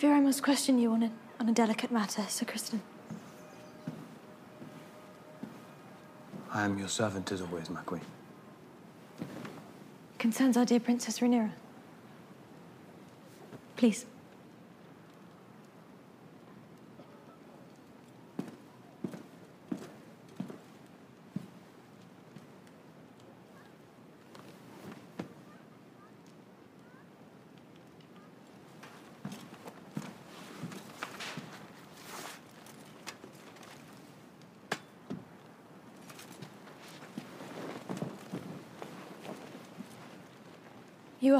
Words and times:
fear 0.00 0.14
I 0.14 0.20
must 0.20 0.42
question 0.42 0.78
you 0.78 0.92
on 0.92 1.02
a, 1.02 1.10
on 1.38 1.46
a 1.50 1.52
delicate 1.52 1.90
matter, 1.90 2.24
Sir 2.26 2.46
Kristen. 2.46 2.80
I 6.50 6.64
am 6.64 6.78
your 6.78 6.88
servant 6.88 7.30
as 7.32 7.42
always, 7.42 7.68
my 7.68 7.82
queen. 7.82 8.00
It 9.20 10.18
concerns 10.18 10.56
our 10.56 10.64
dear 10.64 10.80
Princess 10.80 11.18
Rhaenyra. 11.18 11.50
Please. 13.76 14.06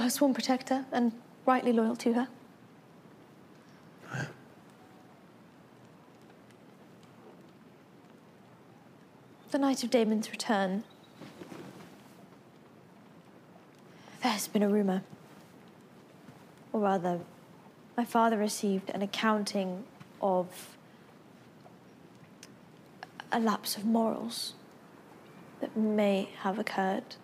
Her 0.03 0.11
sworn 0.11 0.35
protector 0.35 0.85
and 0.93 1.13
rightly 1.47 1.73
loyal 1.73 1.97
to 1.97 2.13
her. 2.15 2.29
The 9.51 9.59
night 9.59 9.83
of 9.83 9.91
Damon's 9.91 10.31
return, 10.31 10.85
there 14.23 14.31
has 14.31 14.47
been 14.47 14.63
a 14.63 14.69
rumour. 14.69 15.03
Or 16.73 16.81
rather, 16.81 17.21
my 17.97 18.05
father 18.05 18.37
received 18.37 18.91
an 18.91 19.03
accounting 19.03 19.85
of 20.23 20.77
a 23.33 23.41
lapse 23.41 23.77
of 23.77 23.85
morals 23.85 24.55
that 25.61 25.77
may 25.77 26.29
have 26.43 26.59
occurred 26.59 27.17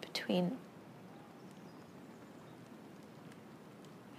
between 0.00 0.58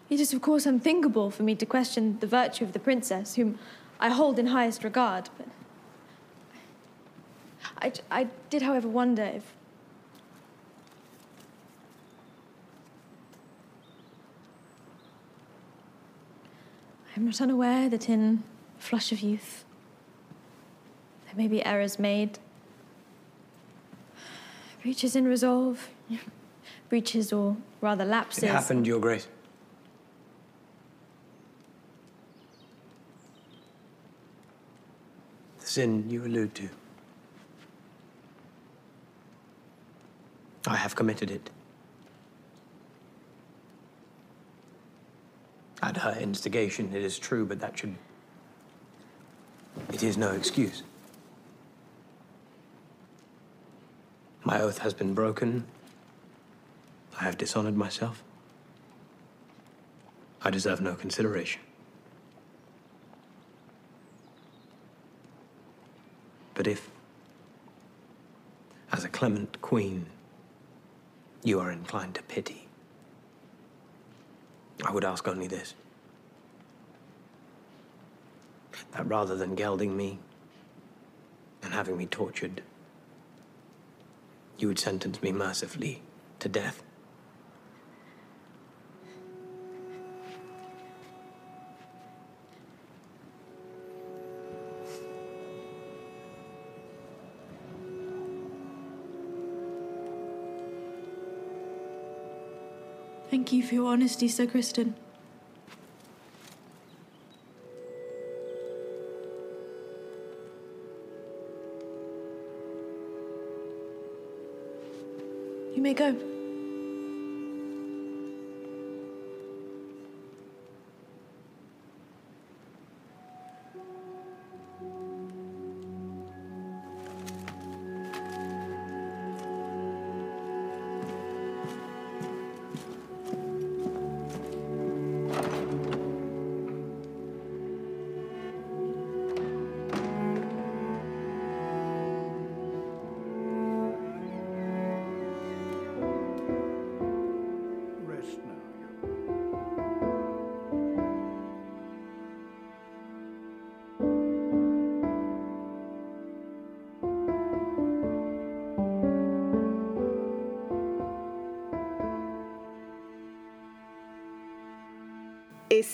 It 0.09 0.19
is, 0.19 0.33
of 0.33 0.41
course, 0.41 0.65
unthinkable 0.65 1.29
for 1.29 1.43
me 1.43 1.55
to 1.55 1.65
question 1.65 2.17
the 2.19 2.27
virtue 2.27 2.63
of 2.63 2.73
the 2.73 2.79
princess, 2.79 3.35
whom 3.35 3.59
I 3.99 4.09
hold 4.09 4.39
in 4.39 4.47
highest 4.47 4.83
regard, 4.83 5.29
but. 5.37 5.47
I, 7.81 7.93
I 8.09 8.27
did, 8.49 8.63
however, 8.63 8.87
wonder 8.87 9.23
if. 9.23 9.53
I 17.15 17.19
am 17.19 17.25
not 17.25 17.39
unaware 17.41 17.89
that 17.89 18.09
in 18.09 18.43
flush 18.77 19.11
of 19.11 19.19
youth, 19.19 19.65
there 21.25 21.35
may 21.35 21.47
be 21.47 21.63
errors 21.65 21.99
made, 21.99 22.39
breaches 24.81 25.15
in 25.15 25.25
resolve, 25.25 25.89
breaches 26.89 27.31
or 27.31 27.57
rather 27.81 28.05
lapses. 28.05 28.43
It 28.43 28.49
happened, 28.49 28.87
Your 28.87 28.99
Grace. 28.99 29.27
Sin 35.69 36.09
you 36.09 36.25
allude 36.25 36.55
to. 36.55 36.67
I 40.67 40.75
have 40.75 40.95
committed 40.95 41.29
it. 41.29 41.49
At 45.81 45.97
her 45.97 46.17
instigation, 46.19 46.93
it 46.93 47.03
is 47.03 47.17
true, 47.17 47.45
but 47.45 47.59
that 47.61 47.77
should. 47.77 47.95
It 49.93 50.03
is 50.03 50.17
no 50.17 50.31
excuse. 50.31 50.83
My 54.43 54.59
oath 54.59 54.79
has 54.79 54.93
been 54.93 55.13
broken. 55.13 55.65
I 57.19 57.23
have 57.23 57.37
dishonored 57.37 57.77
myself. 57.77 58.23
I 60.41 60.49
deserve 60.49 60.81
no 60.81 60.95
consideration. 60.95 61.61
But 66.59 66.67
if, 66.67 66.89
as 68.91 69.05
a 69.05 69.07
clement 69.07 69.61
queen, 69.61 70.07
you 71.41 71.57
are 71.61 71.71
inclined 71.71 72.15
to 72.15 72.23
pity, 72.23 72.67
I 74.85 74.91
would 74.91 75.05
ask 75.05 75.25
only 75.25 75.47
this 75.47 75.73
that 78.91 79.07
rather 79.07 79.37
than 79.37 79.55
gelding 79.55 79.95
me 79.95 80.19
and 81.63 81.73
having 81.73 81.95
me 81.95 82.07
tortured, 82.07 82.61
you 84.57 84.67
would 84.67 84.79
sentence 84.79 85.23
me 85.23 85.31
mercifully 85.31 86.01
to 86.39 86.49
death. 86.49 86.83
Thank 103.29 103.53
you 103.53 103.61
for 103.61 103.75
your 103.75 103.91
honesty, 103.91 104.27
Sir 104.27 104.47
Kristen. 104.47 104.95
You 115.75 115.81
may 115.83 115.93
go. 115.93 116.28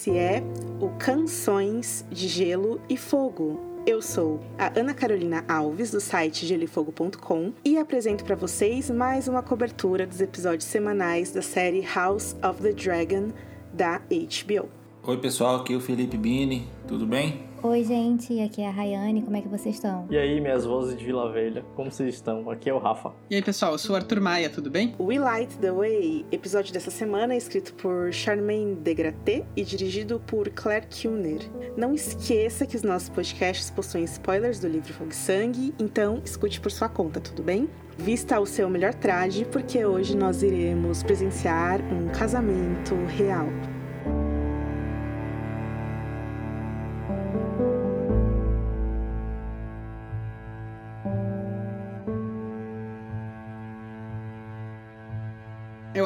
Esse 0.06 0.20
é 0.20 0.44
o 0.80 0.90
Canções 1.00 2.06
de 2.12 2.28
Gelo 2.28 2.80
e 2.88 2.96
Fogo. 2.96 3.60
Eu 3.88 4.04
sou 4.04 4.40
a 4.56 4.72
Ana 4.80 4.94
Carolina 4.94 5.44
Alves, 5.48 5.90
do 5.90 6.00
site 6.00 6.46
gelifogo.com, 6.46 7.52
e 7.66 7.76
apresento 7.80 8.24
para 8.24 8.36
vocês 8.36 8.92
mais 8.92 9.28
uma 9.28 9.42
cobertura 9.42 10.06
dos 10.06 10.22
episódios 10.22 10.66
semanais 10.66 11.32
da 11.32 11.42
série 11.42 11.82
House 11.82 12.36
of 12.48 12.62
the 12.62 12.72
Dragon 12.72 13.32
da 13.74 13.98
HBO. 13.98 14.70
Oi 15.02 15.18
pessoal, 15.18 15.56
aqui 15.56 15.74
é 15.74 15.76
o 15.76 15.82
Felipe 15.82 16.18
Bini, 16.18 16.68
tudo 16.88 17.08
bem? 17.08 17.55
Oi, 17.68 17.84
gente, 17.84 18.40
aqui 18.42 18.62
é 18.62 18.68
a 18.68 18.70
Rayane, 18.70 19.24
como 19.24 19.36
é 19.38 19.42
que 19.42 19.48
vocês 19.48 19.74
estão? 19.74 20.06
E 20.12 20.16
aí, 20.16 20.40
minhas 20.40 20.66
vozes 20.66 20.96
de 20.96 21.04
Vila 21.04 21.32
Velha, 21.32 21.66
como 21.76 21.90
vocês 21.90 22.14
estão? 22.14 22.48
Aqui 22.52 22.70
é 22.70 22.74
o 22.74 22.78
Rafa. 22.78 23.12
E 23.28 23.34
aí, 23.34 23.42
pessoal, 23.42 23.72
eu 23.72 23.80
sou 23.80 23.96
o 23.96 23.96
Arthur 23.96 24.22
Maia, 24.22 24.52
tudo 24.52 24.70
bem? 24.70 24.94
We 25.00 25.18
Light 25.18 25.58
the 25.58 25.72
Way, 25.72 26.28
episódio 26.32 26.72
dessa 26.72 26.92
semana 26.92 27.34
é 27.34 27.38
escrito 27.38 27.74
por 27.74 28.14
Charmaine 28.14 28.76
Degraté 28.76 29.44
e 29.56 29.64
dirigido 29.64 30.22
por 30.28 30.48
Claire 30.50 30.86
Kuhner. 30.86 31.40
Não 31.76 31.92
esqueça 31.92 32.68
que 32.68 32.76
os 32.76 32.84
nossos 32.84 33.10
podcasts 33.10 33.72
possuem 33.72 34.04
spoilers 34.04 34.60
do 34.60 34.68
livro 34.68 34.94
Fogo 34.94 35.10
e 35.10 35.16
Sangue, 35.16 35.74
então 35.80 36.22
escute 36.24 36.62
por 36.62 36.70
sua 36.70 36.88
conta, 36.88 37.20
tudo 37.20 37.42
bem? 37.42 37.68
Vista 37.98 38.40
o 38.40 38.46
seu 38.46 38.70
melhor 38.70 38.94
traje, 38.94 39.44
porque 39.44 39.84
hoje 39.84 40.16
nós 40.16 40.44
iremos 40.44 41.02
presenciar 41.02 41.82
um 41.92 42.10
casamento 42.10 42.94
real. 43.18 43.48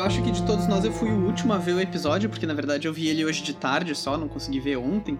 Acho 0.09 0.23
que 0.23 0.31
de 0.31 0.43
todos 0.43 0.65
nós 0.65 0.83
eu 0.83 0.91
fui 0.91 1.11
o 1.11 1.27
último 1.27 1.53
a 1.53 1.59
ver 1.59 1.73
o 1.73 1.79
episódio, 1.79 2.31
porque 2.31 2.47
na 2.47 2.55
verdade 2.55 2.87
eu 2.87 2.91
vi 2.91 3.07
ele 3.09 3.23
hoje 3.23 3.43
de 3.43 3.53
tarde 3.53 3.93
só, 3.93 4.17
não 4.17 4.27
consegui 4.27 4.59
ver 4.59 4.75
ontem. 4.75 5.19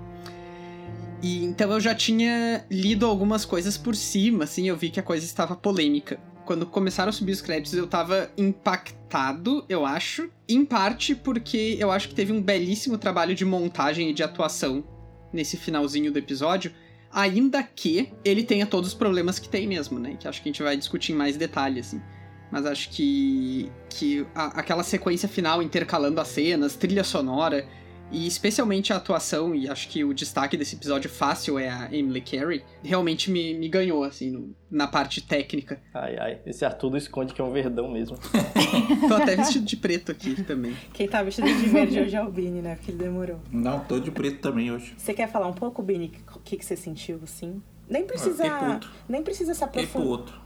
E 1.21 1.45
então 1.45 1.71
eu 1.71 1.79
já 1.79 1.93
tinha 1.93 2.65
lido 2.71 3.05
algumas 3.05 3.45
coisas 3.45 3.77
por 3.77 3.95
cima, 3.95 4.45
assim, 4.45 4.67
eu 4.67 4.75
vi 4.75 4.89
que 4.89 4.99
a 4.99 5.03
coisa 5.03 5.23
estava 5.23 5.55
polêmica. 5.55 6.19
Quando 6.43 6.65
começaram 6.65 7.09
a 7.09 7.11
subir 7.11 7.33
os 7.33 7.39
créditos, 7.39 7.75
eu 7.75 7.85
tava 7.85 8.31
impactado, 8.35 9.63
eu 9.69 9.85
acho. 9.85 10.27
Em 10.47 10.65
parte 10.65 11.13
porque 11.13 11.77
eu 11.79 11.91
acho 11.91 12.09
que 12.09 12.15
teve 12.15 12.33
um 12.33 12.41
belíssimo 12.41 12.97
trabalho 12.97 13.35
de 13.35 13.45
montagem 13.45 14.09
e 14.09 14.13
de 14.13 14.23
atuação 14.23 14.83
nesse 15.31 15.55
finalzinho 15.55 16.11
do 16.11 16.17
episódio. 16.17 16.73
Ainda 17.11 17.61
que 17.61 18.11
ele 18.25 18.41
tenha 18.41 18.65
todos 18.65 18.89
os 18.89 18.95
problemas 18.95 19.37
que 19.37 19.49
tem 19.49 19.67
mesmo, 19.67 19.99
né? 19.99 20.17
Que 20.19 20.27
acho 20.27 20.41
que 20.41 20.49
a 20.49 20.51
gente 20.51 20.63
vai 20.63 20.75
discutir 20.75 21.11
em 21.11 21.15
mais 21.15 21.37
detalhe, 21.37 21.79
assim. 21.79 22.01
Mas 22.51 22.65
acho 22.65 22.89
que, 22.89 23.71
que 23.89 24.25
a, 24.33 24.59
aquela 24.59 24.83
sequência 24.83 25.29
final 25.29 25.61
intercalando 25.61 26.19
as 26.19 26.27
cenas, 26.29 26.75
trilha 26.75 27.03
sonora, 27.03 27.67
e 28.11 28.25
especialmente 28.25 28.91
a 28.91 28.95
atuação, 28.95 29.53
e 29.53 29.69
acho 29.69 29.87
que 29.87 30.03
o 30.03 30.15
destaque 30.15 30.57
desse 30.57 30.75
episódio 30.75 31.07
fácil 31.07 31.59
é 31.59 31.69
a 31.69 31.93
Emily 31.93 32.21
Carey, 32.21 32.63
realmente 32.83 33.29
me, 33.29 33.53
me 33.53 33.69
ganhou, 33.69 34.03
assim, 34.03 34.31
no, 34.31 34.55
na 34.69 34.87
parte 34.87 35.21
técnica. 35.21 35.79
Ai, 35.93 36.17
ai, 36.17 36.41
esse 36.43 36.65
Arthur 36.65 36.97
esconde 36.97 37.35
que 37.35 37.39
é 37.39 37.43
um 37.43 37.51
verdão 37.51 37.87
mesmo. 37.87 38.17
Tô 39.07 39.13
até 39.13 39.35
vestido 39.35 39.63
de 39.63 39.77
preto 39.77 40.11
aqui 40.11 40.41
também. 40.43 40.75
Quem 40.91 41.07
tá 41.07 41.21
vestido 41.21 41.47
de 41.47 41.69
verde 41.69 41.99
hoje 41.99 42.15
é 42.15 42.23
o 42.23 42.31
Bini, 42.31 42.63
né? 42.63 42.75
Porque 42.77 42.89
ele 42.89 42.97
demorou. 42.97 43.39
Não, 43.51 43.79
tô 43.81 43.99
de 43.99 44.09
preto 44.09 44.39
também 44.41 44.71
hoje. 44.71 44.95
Você 44.97 45.13
quer 45.13 45.29
falar 45.29 45.45
um 45.45 45.53
pouco, 45.53 45.83
Bini, 45.83 46.11
o 46.35 46.39
que, 46.39 46.57
que 46.57 46.65
você 46.65 46.75
sentiu, 46.75 47.19
assim? 47.23 47.61
Nem 47.87 48.05
precisa. 48.05 48.43
fiquei 48.43 48.59
puto. 48.73 48.91
Nem 49.07 49.21
precisa 49.23 49.53
se 49.53 49.63
Fiquei 49.63 49.85
pro 49.85 49.99
aprofundar. 50.01 50.19
outro. 50.19 50.41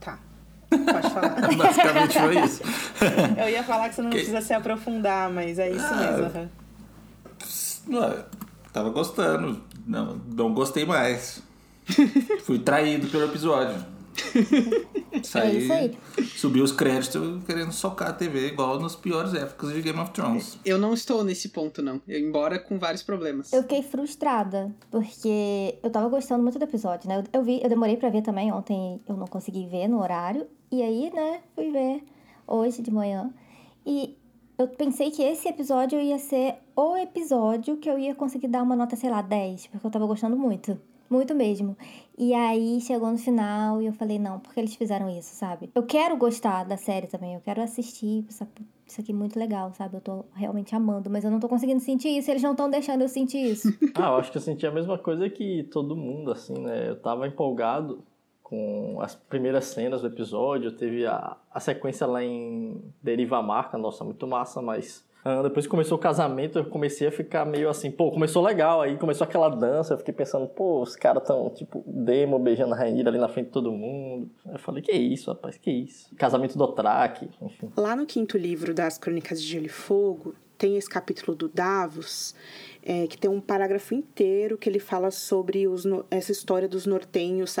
Tá. 0.00 0.18
Pode 0.70 1.10
falar. 1.10 1.36
Basicamente 1.56 2.18
foi 2.18 2.40
isso. 2.44 2.62
Eu 3.40 3.48
ia 3.48 3.62
falar 3.62 3.88
que 3.88 3.94
você 3.94 4.02
não 4.02 4.10
Que- 4.10 4.16
precisa 4.18 4.40
se 4.40 4.52
aprofundar, 4.54 5.30
mas 5.30 5.58
é 5.58 5.70
isso 5.70 5.84
Ah, 5.90 5.96
mesmo. 5.96 6.50
tava 8.72 8.90
gostando. 8.90 9.62
Não, 9.86 10.20
não 10.34 10.52
gostei 10.52 10.84
mais. 10.84 11.42
Fui 12.44 12.58
traído 12.58 13.06
pelo 13.08 13.24
episódio. 13.24 13.76
Saí, 15.22 15.56
É 15.56 15.58
isso 15.58 15.72
aí. 15.72 15.98
subi 16.36 16.60
os 16.60 16.72
créditos 16.72 17.42
querendo 17.44 17.72
socar 17.72 18.10
a 18.10 18.12
TV 18.12 18.48
igual 18.48 18.78
nos 18.80 18.94
piores 18.96 19.34
épocas 19.34 19.72
de 19.72 19.82
Game 19.82 19.98
of 19.98 20.10
Thrones. 20.12 20.58
Eu 20.64 20.78
não 20.78 20.94
estou 20.94 21.24
nesse 21.24 21.48
ponto, 21.50 21.82
não. 21.82 22.00
Eu, 22.06 22.18
embora 22.20 22.58
com 22.58 22.78
vários 22.78 23.02
problemas. 23.02 23.52
Eu 23.52 23.62
fiquei 23.62 23.82
frustrada, 23.82 24.74
porque 24.90 25.78
eu 25.82 25.90
tava 25.90 26.08
gostando 26.08 26.42
muito 26.42 26.58
do 26.58 26.64
episódio, 26.64 27.08
né? 27.08 27.18
Eu, 27.32 27.40
eu 27.40 27.44
vi, 27.44 27.60
eu 27.62 27.68
demorei 27.68 27.96
pra 27.96 28.08
ver 28.10 28.22
também, 28.22 28.52
ontem 28.52 29.00
eu 29.08 29.16
não 29.16 29.26
consegui 29.26 29.66
ver 29.66 29.88
no 29.88 30.00
horário. 30.00 30.46
E 30.70 30.82
aí, 30.82 31.12
né, 31.14 31.40
fui 31.54 31.70
ver 31.70 32.02
hoje 32.46 32.82
de 32.82 32.90
manhã. 32.90 33.32
E 33.84 34.16
eu 34.58 34.66
pensei 34.68 35.10
que 35.10 35.22
esse 35.22 35.48
episódio 35.48 36.00
ia 36.00 36.18
ser 36.18 36.56
o 36.74 36.96
episódio 36.96 37.76
que 37.76 37.88
eu 37.88 37.98
ia 37.98 38.14
conseguir 38.14 38.48
dar 38.48 38.62
uma 38.62 38.74
nota, 38.74 38.96
sei 38.96 39.10
lá, 39.10 39.22
10, 39.22 39.68
porque 39.68 39.86
eu 39.86 39.90
tava 39.90 40.06
gostando 40.06 40.36
muito. 40.36 40.78
Muito 41.08 41.34
mesmo. 41.36 41.76
E 42.18 42.32
aí 42.32 42.80
chegou 42.80 43.10
no 43.10 43.18
final 43.18 43.82
e 43.82 43.86
eu 43.86 43.92
falei, 43.92 44.18
não, 44.18 44.38
porque 44.40 44.58
eles 44.58 44.74
fizeram 44.74 45.08
isso, 45.10 45.34
sabe? 45.34 45.70
Eu 45.74 45.82
quero 45.82 46.16
gostar 46.16 46.64
da 46.64 46.76
série 46.76 47.06
também, 47.06 47.34
eu 47.34 47.40
quero 47.40 47.60
assistir, 47.62 48.24
essa- 48.28 48.48
isso 48.86 49.00
aqui 49.00 49.12
é 49.12 49.14
muito 49.14 49.38
legal, 49.38 49.70
sabe? 49.74 49.96
Eu 49.96 50.00
tô 50.00 50.24
realmente 50.34 50.74
amando, 50.74 51.10
mas 51.10 51.24
eu 51.24 51.30
não 51.30 51.38
tô 51.40 51.48
conseguindo 51.48 51.80
sentir 51.80 52.08
isso, 52.16 52.30
eles 52.30 52.42
não 52.42 52.52
estão 52.52 52.70
deixando 52.70 53.02
eu 53.02 53.08
sentir 53.08 53.38
isso. 53.52 53.68
Ah, 53.94 54.08
eu 54.08 54.16
acho 54.16 54.30
que 54.30 54.38
eu 54.38 54.42
senti 54.42 54.66
a 54.66 54.70
mesma 54.70 54.96
coisa 54.96 55.28
que 55.28 55.64
todo 55.64 55.94
mundo, 55.96 56.30
assim, 56.30 56.54
né? 56.58 56.88
Eu 56.90 56.96
tava 57.00 57.26
empolgado 57.26 58.02
com 58.42 58.98
as 59.00 59.14
primeiras 59.14 59.64
cenas 59.66 60.02
do 60.02 60.06
episódio, 60.06 60.70
teve 60.72 61.04
a, 61.06 61.36
a 61.50 61.60
sequência 61.60 62.06
lá 62.06 62.22
em 62.22 62.80
Deriva 63.02 63.42
Marca, 63.42 63.76
nossa, 63.76 64.04
muito 64.04 64.26
massa, 64.26 64.62
mas 64.62 65.04
depois 65.42 65.66
que 65.66 65.70
começou 65.70 65.98
o 65.98 66.00
casamento, 66.00 66.58
eu 66.58 66.64
comecei 66.66 67.08
a 67.08 67.10
ficar 67.10 67.44
meio 67.44 67.68
assim, 67.68 67.90
pô, 67.90 68.10
começou 68.10 68.44
legal, 68.44 68.80
aí 68.82 68.96
começou 68.96 69.24
aquela 69.24 69.48
dança, 69.48 69.94
eu 69.94 69.98
fiquei 69.98 70.14
pensando, 70.14 70.46
pô, 70.46 70.82
os 70.82 70.94
caras 70.94 71.22
tão, 71.24 71.50
tipo, 71.50 71.82
demo 71.86 72.38
beijando 72.38 72.74
a 72.74 72.76
Rainha 72.76 73.06
ali 73.08 73.18
na 73.18 73.28
frente 73.28 73.46
de 73.46 73.52
todo 73.52 73.72
mundo. 73.72 74.30
Eu 74.50 74.58
falei, 74.58 74.82
que 74.82 74.92
isso, 74.92 75.30
rapaz, 75.30 75.56
que 75.56 75.70
isso? 75.70 76.14
Casamento 76.16 76.56
do 76.56 76.68
Track, 76.68 77.28
enfim. 77.42 77.70
Lá 77.76 77.96
no 77.96 78.06
quinto 78.06 78.38
livro 78.38 78.72
das 78.72 78.98
Crônicas 78.98 79.42
de 79.42 79.48
Gelo 79.48 79.66
e 79.66 79.68
Fogo, 79.68 80.34
tem 80.56 80.76
esse 80.76 80.88
capítulo 80.88 81.36
do 81.36 81.48
Davos, 81.48 82.34
é, 82.88 83.08
que 83.08 83.18
tem 83.18 83.28
um 83.28 83.40
parágrafo 83.40 83.92
inteiro 83.94 84.56
que 84.56 84.68
ele 84.68 84.78
fala 84.78 85.10
sobre 85.10 85.66
os 85.66 85.84
essa 86.08 86.30
história 86.30 86.68
dos 86.68 86.86
nortenhos 86.86 87.56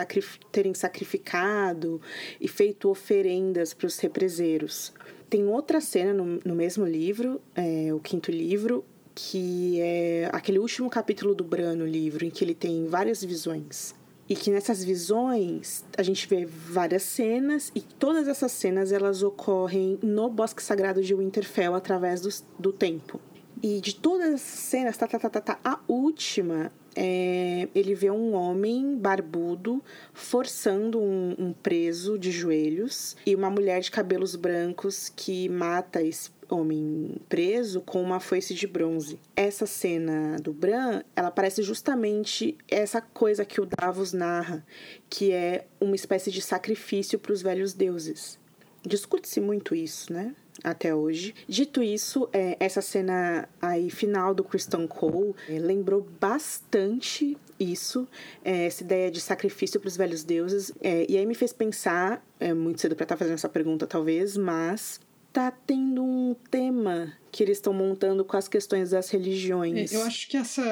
terem 0.52 0.72
sacrificado 0.72 2.00
e 2.40 2.46
feito 2.46 2.88
oferendas 2.88 3.74
para 3.74 3.88
os 3.88 3.98
represeiros. 3.98 4.94
Tem 5.28 5.44
outra 5.48 5.80
cena 5.80 6.14
no, 6.14 6.38
no 6.44 6.54
mesmo 6.54 6.86
livro, 6.86 7.40
é, 7.56 7.92
o 7.92 7.98
quinto 7.98 8.30
livro, 8.30 8.84
que 9.12 9.80
é 9.80 10.30
aquele 10.32 10.60
último 10.60 10.88
capítulo 10.88 11.34
do 11.34 11.42
Bran 11.42 11.74
no 11.74 11.86
livro, 11.86 12.24
em 12.24 12.30
que 12.30 12.44
ele 12.44 12.54
tem 12.54 12.86
várias 12.86 13.24
visões. 13.24 13.96
E 14.28 14.36
que 14.36 14.50
nessas 14.50 14.84
visões 14.84 15.84
a 15.98 16.02
gente 16.04 16.26
vê 16.28 16.44
várias 16.46 17.02
cenas 17.02 17.72
e 17.74 17.80
todas 17.80 18.28
essas 18.28 18.52
cenas 18.52 18.92
elas 18.92 19.24
ocorrem 19.24 19.98
no 20.02 20.28
Bosque 20.28 20.62
Sagrado 20.62 21.02
de 21.02 21.14
Winterfell 21.14 21.74
através 21.74 22.20
do, 22.20 22.28
do 22.58 22.72
tempo. 22.72 23.20
E 23.62 23.80
de 23.80 23.94
todas 23.94 24.34
essas 24.34 24.40
cenas, 24.40 24.96
tá, 24.96 25.06
tá, 25.06 25.18
tá, 25.18 25.30
tá, 25.30 25.40
tá, 25.40 25.60
a 25.64 25.80
última 25.88 26.70
é, 26.96 27.68
ele 27.74 27.94
vê 27.94 28.10
um 28.10 28.32
homem 28.32 28.96
barbudo 28.96 29.82
forçando 30.14 30.98
um, 30.98 31.34
um 31.38 31.52
preso 31.52 32.18
de 32.18 32.30
joelhos 32.30 33.16
e 33.26 33.34
uma 33.34 33.50
mulher 33.50 33.80
de 33.80 33.90
cabelos 33.90 34.34
brancos 34.34 35.12
que 35.14 35.48
mata 35.48 36.02
esse 36.02 36.30
homem 36.48 37.16
preso 37.28 37.80
com 37.82 38.00
uma 38.00 38.18
foice 38.18 38.54
de 38.54 38.66
bronze. 38.66 39.18
Essa 39.34 39.66
cena 39.66 40.38
do 40.40 40.52
Bran, 40.52 41.02
ela 41.14 41.30
parece 41.30 41.62
justamente 41.62 42.56
essa 42.68 43.00
coisa 43.00 43.44
que 43.44 43.60
o 43.60 43.66
Davos 43.66 44.12
narra, 44.12 44.64
que 45.10 45.32
é 45.32 45.66
uma 45.80 45.96
espécie 45.96 46.30
de 46.30 46.40
sacrifício 46.40 47.18
para 47.18 47.32
os 47.32 47.42
velhos 47.42 47.74
deuses. 47.74 48.38
Discute-se 48.86 49.40
muito 49.40 49.74
isso, 49.74 50.12
né? 50.12 50.34
Até 50.64 50.94
hoje. 50.94 51.34
Dito 51.48 51.82
isso, 51.82 52.28
é, 52.32 52.56
essa 52.58 52.80
cena 52.80 53.48
aí 53.60 53.90
final 53.90 54.34
do 54.34 54.42
Kristen 54.42 54.86
Cole 54.86 55.34
é, 55.48 55.58
lembrou 55.58 56.06
bastante 56.20 57.36
isso, 57.58 58.06
é, 58.44 58.66
essa 58.66 58.82
ideia 58.82 59.10
de 59.10 59.20
sacrifício 59.20 59.80
para 59.80 59.88
os 59.88 59.96
velhos 59.96 60.24
deuses. 60.24 60.72
É, 60.80 61.06
e 61.08 61.16
aí 61.16 61.26
me 61.26 61.34
fez 61.34 61.52
pensar, 61.52 62.24
é 62.40 62.52
muito 62.54 62.80
cedo 62.80 62.94
para 62.94 63.04
estar 63.04 63.16
fazendo 63.16 63.34
essa 63.34 63.48
pergunta 63.48 63.86
talvez, 63.86 64.36
mas 64.36 65.00
tá 65.32 65.50
tendo 65.50 66.02
um 66.02 66.34
tema 66.50 67.12
que 67.30 67.42
eles 67.42 67.58
estão 67.58 67.74
montando 67.74 68.24
com 68.24 68.38
as 68.38 68.48
questões 68.48 68.90
das 68.90 69.10
religiões. 69.10 69.92
É, 69.92 69.96
Eu 69.96 70.02
acho 70.04 70.26
que 70.28 70.36
essa. 70.38 70.64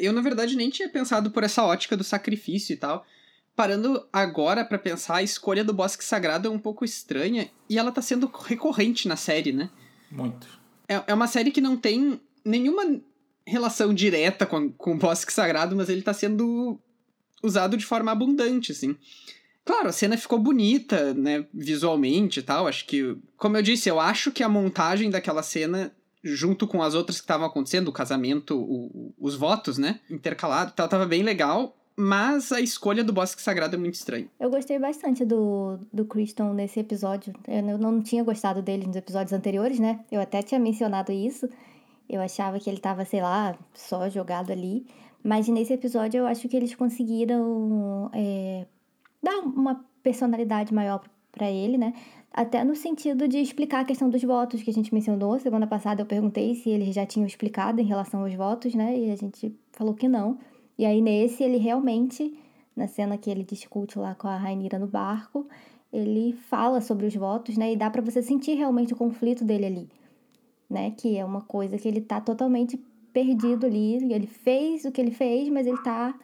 Eu, 0.00 0.12
na 0.12 0.20
verdade, 0.20 0.56
nem 0.56 0.68
tinha 0.68 0.88
pensado 0.88 1.30
por 1.30 1.44
essa 1.44 1.64
ótica 1.64 1.96
do 1.96 2.02
sacrifício 2.02 2.72
e 2.72 2.76
tal. 2.76 3.06
Parando 3.56 4.06
agora 4.12 4.64
pra 4.64 4.78
pensar, 4.78 5.16
a 5.16 5.22
escolha 5.22 5.64
do 5.64 5.72
Bosque 5.72 6.04
Sagrado 6.04 6.46
é 6.46 6.50
um 6.50 6.58
pouco 6.58 6.84
estranha 6.84 7.48
e 7.70 7.78
ela 7.78 7.90
tá 7.90 8.02
sendo 8.02 8.26
recorrente 8.26 9.08
na 9.08 9.16
série, 9.16 9.50
né? 9.50 9.70
Muito. 10.10 10.46
É, 10.86 11.02
é 11.06 11.14
uma 11.14 11.26
série 11.26 11.50
que 11.50 11.60
não 11.60 11.74
tem 11.76 12.20
nenhuma 12.44 13.00
relação 13.46 13.94
direta 13.94 14.44
com, 14.44 14.70
com 14.70 14.92
o 14.94 14.98
Bosque 14.98 15.32
Sagrado, 15.32 15.74
mas 15.74 15.88
ele 15.88 16.02
tá 16.02 16.12
sendo 16.12 16.78
usado 17.42 17.76
de 17.78 17.84
forma 17.86 18.12
abundante, 18.12 18.72
assim. 18.72 18.94
Claro, 19.64 19.88
a 19.88 19.92
cena 19.92 20.16
ficou 20.18 20.38
bonita, 20.38 21.14
né, 21.14 21.46
visualmente 21.52 22.40
e 22.40 22.42
tal. 22.42 22.66
Acho 22.68 22.84
que, 22.86 23.16
como 23.38 23.56
eu 23.56 23.62
disse, 23.62 23.88
eu 23.88 23.98
acho 23.98 24.30
que 24.30 24.42
a 24.42 24.48
montagem 24.48 25.10
daquela 25.10 25.42
cena, 25.42 25.92
junto 26.22 26.66
com 26.68 26.82
as 26.82 26.94
outras 26.94 27.16
que 27.18 27.24
estavam 27.24 27.46
acontecendo, 27.46 27.88
o 27.88 27.92
casamento, 27.92 28.56
o- 28.56 29.14
os 29.18 29.34
votos, 29.34 29.78
né, 29.78 29.98
intercalado 30.10 30.70
e 30.72 30.74
tal, 30.74 30.88
tava 30.88 31.06
bem 31.06 31.22
legal. 31.22 31.74
Mas 31.96 32.52
a 32.52 32.60
escolha 32.60 33.02
do 33.02 33.12
Bosque 33.12 33.40
Sagrado 33.40 33.74
é 33.74 33.78
muito 33.78 33.94
estranha. 33.94 34.26
Eu 34.38 34.50
gostei 34.50 34.78
bastante 34.78 35.24
do, 35.24 35.78
do 35.90 36.04
Kristen 36.04 36.52
nesse 36.52 36.78
episódio. 36.80 37.32
Eu 37.48 37.78
não- 37.78 38.02
tinha 38.02 38.22
gostado 38.22 38.60
dele 38.60 38.86
nos 38.86 38.96
episódios 38.96 39.32
anteriores, 39.32 39.78
né? 39.80 40.00
Eu 40.12 40.20
até 40.20 40.42
tinha 40.42 40.60
mencionado 40.60 41.10
isso. 41.10 41.48
Eu 42.08 42.20
achava 42.20 42.60
que 42.60 42.68
ele 42.68 42.78
tava, 42.78 43.04
sei 43.06 43.22
lá, 43.22 43.56
só 43.72 44.08
jogado 44.10 44.50
ali. 44.52 44.86
Mas 45.24 45.48
nesse 45.48 45.72
episódio 45.72 46.18
eu 46.18 46.26
acho 46.26 46.46
que 46.48 46.56
eles 46.56 46.74
conseguiram 46.74 48.10
é, 48.12 48.66
dar 49.22 49.38
uma 49.40 49.84
personalidade 50.02 50.72
maior 50.74 51.02
pra 51.32 51.50
ele, 51.50 51.78
né? 51.78 51.94
Até 52.32 52.62
no 52.62 52.76
sentido 52.76 53.26
de 53.26 53.38
explicar 53.38 53.80
a 53.80 53.84
questão 53.84 54.10
dos 54.10 54.22
votos 54.22 54.62
que 54.62 54.70
a 54.70 54.72
gente 54.72 54.92
mencionou. 54.92 55.40
Semana 55.40 55.66
passada 55.66 56.02
eu 56.02 56.06
perguntei 56.06 56.54
se 56.54 56.68
eles 56.68 56.94
já 56.94 57.06
tinham 57.06 57.26
explicado 57.26 57.80
em 57.80 57.84
relação 57.84 58.22
aos 58.22 58.34
votos, 58.34 58.74
né? 58.74 58.96
E 58.98 59.10
a 59.10 59.16
gente 59.16 59.56
falou 59.72 59.94
que 59.94 60.06
não. 60.06 60.38
E 60.78 60.84
aí 60.84 61.00
nesse 61.00 61.42
ele 61.42 61.56
realmente, 61.56 62.38
na 62.74 62.86
cena 62.86 63.16
que 63.16 63.30
ele 63.30 63.42
discute 63.42 63.98
lá 63.98 64.14
com 64.14 64.28
a 64.28 64.36
Rainira 64.36 64.78
no 64.78 64.86
barco, 64.86 65.46
ele 65.92 66.32
fala 66.32 66.80
sobre 66.80 67.06
os 67.06 67.14
votos, 67.14 67.56
né? 67.56 67.72
E 67.72 67.76
dá 67.76 67.88
pra 67.90 68.02
você 68.02 68.22
sentir 68.22 68.54
realmente 68.54 68.92
o 68.92 68.96
conflito 68.96 69.44
dele 69.44 69.66
ali, 69.66 69.88
né? 70.68 70.90
Que 70.90 71.16
é 71.16 71.24
uma 71.24 71.40
coisa 71.40 71.78
que 71.78 71.88
ele 71.88 72.00
tá 72.00 72.20
totalmente 72.20 72.76
perdido 73.12 73.66
ali. 73.66 74.12
Ele 74.12 74.26
fez 74.26 74.84
o 74.84 74.92
que 74.92 75.00
ele 75.00 75.10
fez, 75.10 75.48
mas 75.48 75.66
ele 75.66 75.78
tá 75.82 76.14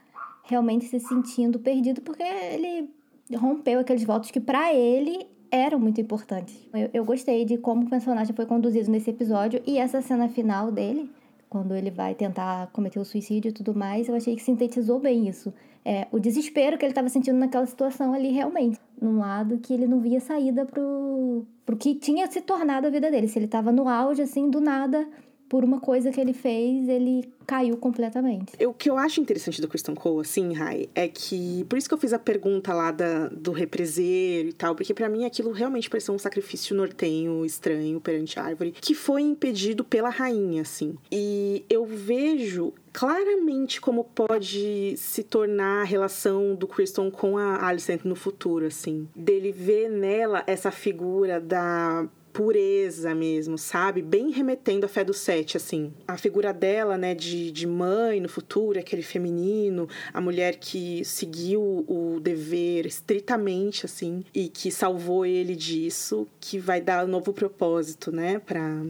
realmente 0.45 0.85
se 0.87 0.99
sentindo 1.01 1.59
perdido 1.59 2.03
porque 2.03 2.23
ele 2.23 2.91
rompeu 3.37 3.81
aqueles 3.81 4.05
votos 4.05 4.31
que 4.31 4.41
pra 4.41 4.75
ele 4.75 5.27
eram 5.51 5.79
muito 5.79 6.01
importantes. 6.01 6.55
Eu, 6.73 6.91
eu 6.93 7.05
gostei 7.05 7.45
de 7.45 7.59
como 7.59 7.87
o 7.87 7.91
personagem 7.91 8.35
foi 8.35 8.47
conduzido 8.47 8.91
nesse 8.91 9.11
episódio 9.11 9.63
e 9.67 9.79
essa 9.79 10.01
cena 10.01 10.29
final 10.29 10.73
dele, 10.73 11.11
quando 11.53 11.75
ele 11.77 11.91
vai 11.91 12.15
tentar 12.15 12.69
cometer 12.69 12.99
o 12.99 13.05
suicídio 13.05 13.51
e 13.51 13.53
tudo 13.53 13.75
mais, 13.75 14.09
eu 14.09 14.15
achei 14.15 14.35
que 14.35 14.43
sintetizou 14.43 14.99
bem 14.99 15.29
isso. 15.29 15.53
É, 15.85 16.07
o 16.11 16.19
desespero 16.19 16.79
que 16.79 16.85
ele 16.87 16.93
estava 16.93 17.11
sentindo 17.11 17.37
naquela 17.37 17.67
situação 17.67 18.15
ali, 18.15 18.31
realmente. 18.31 18.81
Num 18.99 19.19
lado 19.19 19.59
que 19.59 19.75
ele 19.75 19.87
não 19.87 20.01
via 20.01 20.19
saída 20.19 20.65
pro, 20.65 21.45
pro 21.67 21.77
que 21.77 21.95
tinha 21.95 22.27
se 22.27 22.41
tornado 22.41 22.87
a 22.87 22.91
vida 22.91 23.11
dele. 23.11 23.29
Se 23.29 23.39
ele 23.39 23.45
estava 23.45 23.71
no 23.71 23.87
auge, 23.87 24.23
assim, 24.23 24.49
do 24.49 24.63
nada, 24.63 25.07
por 25.53 25.65
uma 25.65 25.79
coisa 25.79 26.11
que 26.11 26.19
ele 26.19 26.33
fez, 26.33 26.89
ele 26.89 27.31
caiu 27.47 27.77
completamente. 27.77 28.53
O 28.65 28.73
que 28.73 28.89
eu 28.89 28.97
acho 28.97 29.21
interessante 29.21 29.61
do 29.61 29.69
Kristen 29.69 29.95
Cole, 29.95 30.23
assim, 30.23 30.55
Rai, 30.55 30.89
é 30.95 31.07
que. 31.07 31.67
Por 31.69 31.77
isso 31.77 31.87
que 31.87 31.93
eu 31.93 31.99
fiz 31.99 32.15
a 32.15 32.19
pergunta 32.19 32.73
lá 32.73 32.91
da, 32.91 33.29
do 33.29 33.53
represeiro 33.53 34.49
e 34.49 34.53
tal, 34.55 34.75
porque 34.75 34.95
para 34.95 35.11
mim 35.11 35.27
aquilo 35.27 35.53
realmente 35.53 35.91
pareceu 35.91 36.15
um 36.15 36.19
sacrifício 36.19 36.75
nortenho, 36.75 37.45
estranho, 37.45 38.01
perante 38.01 38.41
a 38.41 38.45
árvore, 38.45 38.73
que 38.81 38.95
foi 38.95 39.21
impedido 39.21 39.85
pela 39.85 40.09
rainha, 40.09 40.63
assim. 40.63 40.95
E 41.11 41.67
eu 41.69 41.85
vejo 41.85 42.73
claramente 42.91 43.79
como 43.79 44.05
pode 44.05 44.95
se 44.97 45.23
tornar 45.23 45.83
a 45.83 45.85
relação 45.85 46.55
do 46.55 46.67
Kristen 46.67 47.11
com 47.11 47.37
a 47.37 47.67
Alicent 47.67 48.05
no 48.05 48.17
futuro, 48.17 48.65
assim. 48.65 49.07
Dele 49.15 49.53
ver 49.53 49.91
nela 49.91 50.45
essa 50.47 50.71
figura 50.71 51.39
da 51.39 52.09
pureza 52.33 53.15
mesmo, 53.15 53.59
sabe? 53.59 54.03
Bem 54.03 54.31
remetendo 54.31 54.87
à 54.87 54.89
fé 54.89 55.05
do 55.05 55.13
sete, 55.13 55.57
assim. 55.57 55.93
A 56.09 56.17
figura 56.17 56.53
dela, 56.53 56.97
né, 56.97 57.15
de, 57.15 57.51
de 57.51 57.67
mãe 57.67 58.21
no 58.21 58.29
futuro, 58.29 58.79
aquele 58.79 59.03
feminino, 59.03 59.89
a 60.13 60.21
mulher 60.21 60.57
que 60.57 61.05
seguiu 61.05 61.85
o 61.87 62.19
dever 62.21 62.87
estritamente, 62.87 63.87
assim, 63.87 64.25
e 64.35 64.49
que 64.49 64.71
salvou 64.71 65.27
ele 65.27 65.55
disso, 65.55 66.27
que 66.41 66.59
vai 66.59 66.81
dar 66.81 67.05
um 67.05 67.09
novo 67.09 67.33
propósito, 67.33 68.11
né, 68.11 68.39
pra, 68.39 68.83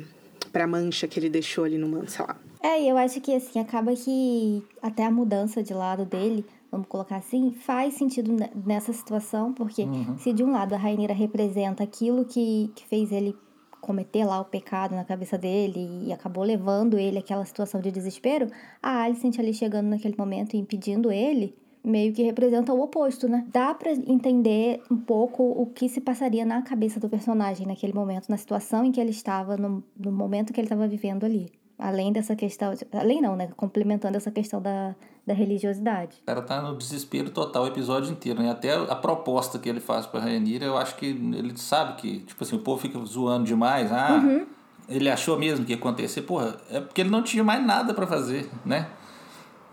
pra 0.52 0.66
mancha 0.66 1.08
que 1.08 1.18
ele 1.18 1.28
deixou 1.28 1.64
ali 1.64 1.78
no 1.78 1.88
manto, 1.88 2.10
sei 2.10 2.24
lá. 2.24 2.38
É, 2.62 2.80
e 2.80 2.88
eu 2.88 2.96
acho 2.96 3.20
que, 3.20 3.34
assim, 3.34 3.58
acaba 3.58 3.92
que 3.96 4.62
até 4.80 5.04
a 5.04 5.10
mudança 5.10 5.62
de 5.62 5.74
lado 5.74 6.04
dele 6.04 6.44
vamos 6.72 6.88
colocar 6.88 7.16
assim, 7.16 7.52
faz 7.52 7.94
sentido 7.94 8.34
nessa 8.64 8.94
situação, 8.94 9.52
porque 9.52 9.82
uhum. 9.82 10.16
se 10.16 10.32
de 10.32 10.42
um 10.42 10.50
lado 10.50 10.72
a 10.72 10.78
Rainira 10.78 11.12
representa 11.12 11.84
aquilo 11.84 12.24
que, 12.24 12.72
que 12.74 12.86
fez 12.86 13.12
ele 13.12 13.36
cometer 13.78 14.24
lá 14.24 14.40
o 14.40 14.44
pecado 14.44 14.94
na 14.94 15.04
cabeça 15.04 15.36
dele 15.36 16.06
e 16.06 16.12
acabou 16.12 16.42
levando 16.42 16.98
ele 16.98 17.18
àquela 17.18 17.44
situação 17.44 17.80
de 17.80 17.90
desespero, 17.90 18.46
a 18.82 19.02
Alicent 19.02 19.38
ali 19.38 19.52
chegando 19.52 19.88
naquele 19.88 20.14
momento 20.16 20.54
e 20.54 20.58
impedindo 20.58 21.12
ele, 21.12 21.54
meio 21.84 22.12
que 22.12 22.22
representa 22.22 22.72
o 22.72 22.80
oposto, 22.80 23.28
né? 23.28 23.44
Dá 23.52 23.74
para 23.74 23.90
entender 23.90 24.80
um 24.90 24.96
pouco 24.96 25.42
o 25.42 25.66
que 25.66 25.88
se 25.88 26.00
passaria 26.00 26.46
na 26.46 26.62
cabeça 26.62 26.98
do 27.00 27.08
personagem 27.08 27.66
naquele 27.66 27.92
momento, 27.92 28.30
na 28.30 28.36
situação 28.36 28.84
em 28.84 28.92
que 28.92 29.00
ele 29.00 29.10
estava, 29.10 29.56
no, 29.56 29.82
no 29.98 30.12
momento 30.12 30.52
que 30.52 30.60
ele 30.60 30.66
estava 30.66 30.86
vivendo 30.86 31.24
ali. 31.24 31.50
Além 31.76 32.12
dessa 32.12 32.36
questão. 32.36 32.72
Além 32.92 33.20
não, 33.20 33.34
né? 33.34 33.48
Complementando 33.56 34.16
essa 34.16 34.30
questão 34.30 34.62
da, 34.62 34.94
da 35.26 35.32
religiosidade. 35.32 36.16
O 36.22 36.26
cara 36.26 36.42
tá 36.42 36.60
no 36.60 36.76
desespero 36.76 37.30
total 37.30 37.64
o 37.64 37.66
episódio 37.68 38.10
inteiro, 38.10 38.42
né? 38.42 38.50
Até 38.50 38.74
a 38.74 38.96
proposta 38.96 39.58
que 39.58 39.68
ele 39.68 39.80
faz 39.80 40.04
pra 40.04 40.20
Rainira, 40.20 40.64
eu 40.64 40.76
acho 40.76 40.96
que 40.96 41.06
ele 41.06 41.56
sabe 41.56 41.94
que, 42.00 42.18
tipo 42.20 42.42
assim, 42.42 42.56
o 42.56 42.58
povo 42.58 42.80
fica 42.80 42.98
zoando 43.04 43.44
demais. 43.44 43.92
Ah, 43.92 44.20
uhum. 44.22 44.44
ele 44.88 45.08
achou 45.08 45.38
mesmo 45.38 45.64
que 45.64 45.72
ia 45.72 45.78
acontecer. 45.78 46.22
Porra, 46.22 46.56
é 46.70 46.80
porque 46.80 47.00
ele 47.00 47.10
não 47.10 47.22
tinha 47.22 47.44
mais 47.44 47.64
nada 47.64 47.94
para 47.94 48.06
fazer, 48.06 48.50
né? 48.64 48.88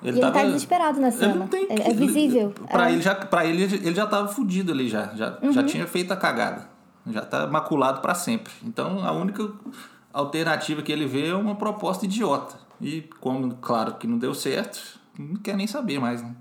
Ele, 0.02 0.12
ele 0.12 0.22
tá 0.22 0.32
tava, 0.32 0.46
tá 0.46 0.52
desesperado 0.52 1.02
na 1.02 1.12
cena. 1.12 1.48
Tem, 1.48 1.66
é, 1.70 1.90
é, 1.90 1.94
visível. 1.94 2.54
Pra, 2.72 2.90
é. 2.90 2.94
Ele 2.94 3.02
já, 3.02 3.16
pra 3.16 3.46
ele, 3.46 3.64
ele 3.64 3.96
já 3.96 4.06
tava 4.06 4.28
fudido 4.28 4.72
ali 4.72 4.88
já. 4.88 5.08
Já, 5.16 5.40
uhum. 5.42 5.52
já 5.52 5.64
tinha 5.64 5.86
feito 5.88 6.12
a 6.14 6.16
cagada. 6.16 6.70
Já 7.10 7.22
tá 7.22 7.48
maculado 7.48 8.02
para 8.02 8.14
sempre. 8.14 8.54
Então 8.64 9.04
a 9.04 9.12
única 9.12 9.52
alternativa 10.14 10.82
que 10.82 10.92
ele 10.92 11.06
vê 11.06 11.30
é 11.30 11.36
uma 11.36 11.56
proposta 11.56 12.06
idiota. 12.06 12.56
E 12.80 13.10
como, 13.20 13.56
claro, 13.56 13.96
que 13.96 14.08
não 14.08 14.18
deu 14.18 14.34
certo, 14.34 14.99
não 15.20 15.36
quer 15.36 15.56
nem 15.56 15.68
saber 15.68 16.00
mais, 16.00 16.22
né? 16.22 16.34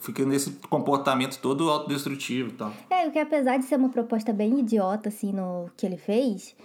Fica 0.00 0.24
nesse 0.26 0.50
comportamento 0.68 1.38
todo 1.40 1.70
autodestrutivo 1.70 2.50
e 2.50 2.52
tal. 2.52 2.72
É, 2.90 3.06
o 3.06 3.12
que 3.12 3.18
apesar 3.18 3.56
de 3.56 3.64
ser 3.64 3.76
uma 3.76 3.88
proposta 3.88 4.32
bem 4.32 4.58
idiota, 4.58 5.08
assim, 5.08 5.32
no 5.32 5.70
que 5.76 5.86
ele 5.86 5.96
fez, 5.96 6.56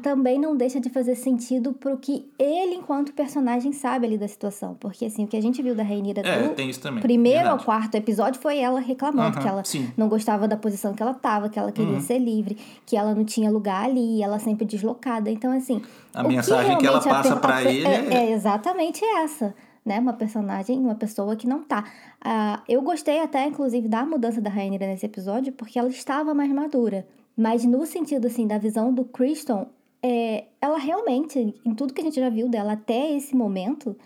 também 0.00 0.38
não 0.38 0.56
deixa 0.56 0.80
de 0.80 0.88
fazer 0.88 1.14
sentido 1.14 1.72
pro 1.72 1.98
que 1.98 2.30
ele, 2.38 2.76
enquanto 2.76 3.12
personagem, 3.12 3.72
sabe 3.72 4.06
ali 4.06 4.16
da 4.16 4.26
situação. 4.26 4.74
Porque, 4.80 5.04
assim, 5.04 5.24
o 5.24 5.26
que 5.26 5.36
a 5.36 5.42
gente 5.42 5.60
viu 5.60 5.74
da 5.74 5.82
Rainira 5.82 6.22
é, 6.24 6.48
do 6.48 6.54
tem 6.54 6.70
isso 6.70 6.80
também, 6.80 7.02
primeiro 7.02 7.40
verdade. 7.40 7.58
ao 7.58 7.64
quarto 7.64 7.94
episódio 7.96 8.40
foi 8.40 8.58
ela 8.58 8.80
reclamando 8.80 9.38
que 9.38 9.46
ela 9.46 9.62
sim. 9.64 9.92
não 9.96 10.08
gostava 10.08 10.48
da 10.48 10.56
posição 10.56 10.94
que 10.94 11.02
ela 11.02 11.12
tava, 11.12 11.48
que 11.48 11.58
ela 11.58 11.70
queria 11.70 11.94
uhum. 11.94 12.00
ser 12.00 12.18
livre, 12.18 12.56
que 12.86 12.96
ela 12.96 13.14
não 13.14 13.24
tinha 13.24 13.50
lugar 13.50 13.84
ali, 13.84 14.22
ela 14.22 14.38
sempre 14.38 14.64
deslocada. 14.64 15.30
Então, 15.30 15.52
assim. 15.52 15.82
A 16.14 16.22
mensagem 16.22 16.76
que, 16.76 16.80
que 16.80 16.86
ela 16.86 17.00
passa 17.00 17.36
para 17.36 17.62
ele 17.62 17.86
é, 17.86 18.14
é 18.14 18.32
exatamente 18.32 19.04
essa 19.04 19.54
né? 19.84 19.98
Uma 19.98 20.12
personagem, 20.12 20.78
uma 20.78 20.94
pessoa 20.94 21.36
que 21.36 21.46
não 21.46 21.62
tá. 21.62 21.84
Uh, 22.24 22.62
eu 22.68 22.82
gostei 22.82 23.20
até, 23.20 23.46
inclusive, 23.46 23.88
da 23.88 24.04
mudança 24.04 24.40
da 24.40 24.50
Rainira 24.50 24.86
nesse 24.86 25.06
episódio, 25.06 25.52
porque 25.52 25.78
ela 25.78 25.88
estava 25.88 26.34
mais 26.34 26.50
madura. 26.50 27.06
Mas 27.36 27.64
no 27.64 27.84
sentido, 27.86 28.26
assim, 28.26 28.46
da 28.46 28.58
visão 28.58 28.92
do 28.92 29.04
Kristen, 29.04 29.66
é, 30.02 30.44
ela 30.60 30.78
realmente, 30.78 31.54
em 31.64 31.74
tudo 31.74 31.94
que 31.94 32.00
a 32.00 32.04
gente 32.04 32.20
já 32.20 32.28
viu 32.28 32.48
dela 32.48 32.72
até 32.72 33.12
esse 33.12 33.34
momento, 33.34 33.96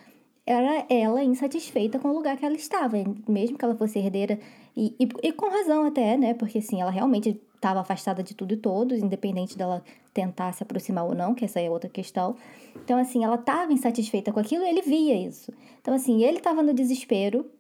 era 0.47 0.87
ela 0.88 1.25
insatisfeita 1.25 1.99
com 1.99 2.09
o 2.09 2.14
lugar 2.14 2.37
que 2.37 2.47
ela 2.47 2.54
estava, 2.54 2.97
mesmo 3.28 3.59
que 3.59 3.64
ela 3.64 3.75
fosse 3.75 3.99
herdeira, 3.99 4.38
e, 4.76 4.95
e, 5.00 5.09
e 5.28 5.33
com 5.33 5.49
razão 5.49 5.87
até, 5.87 6.16
né? 6.16 6.35
Porque 6.35 6.59
assim, 6.59 6.80
ela 6.80 6.90
realmente 6.90 7.40
estava 7.54 7.80
afastada 7.80 8.23
de 8.23 8.35
tudo 8.35 8.54
e 8.54 8.56
todos, 8.56 8.99
independente 8.99 9.56
dela 9.56 9.83
tentar 10.12 10.52
se 10.52 10.62
aproximar 10.62 11.04
ou 11.04 11.14
não, 11.14 11.35
que 11.35 11.45
essa 11.45 11.61
é 11.61 11.71
outra 11.71 11.88
questão. 11.88 12.37
Então, 12.76 12.99
assim, 12.99 13.25
ela 13.25 13.37
estava 13.37 13.73
insatisfeita 13.73 14.33
com 14.33 14.38
aquilo 14.38 14.64
e 14.64 14.68
ele 14.68 14.83
via 14.83 15.16
isso. 15.16 15.52
Então, 15.80 15.95
assim, 15.95 16.23
ele 16.23 16.38
estava 16.38 16.62
no 16.62 16.75
desespero, 16.75 17.50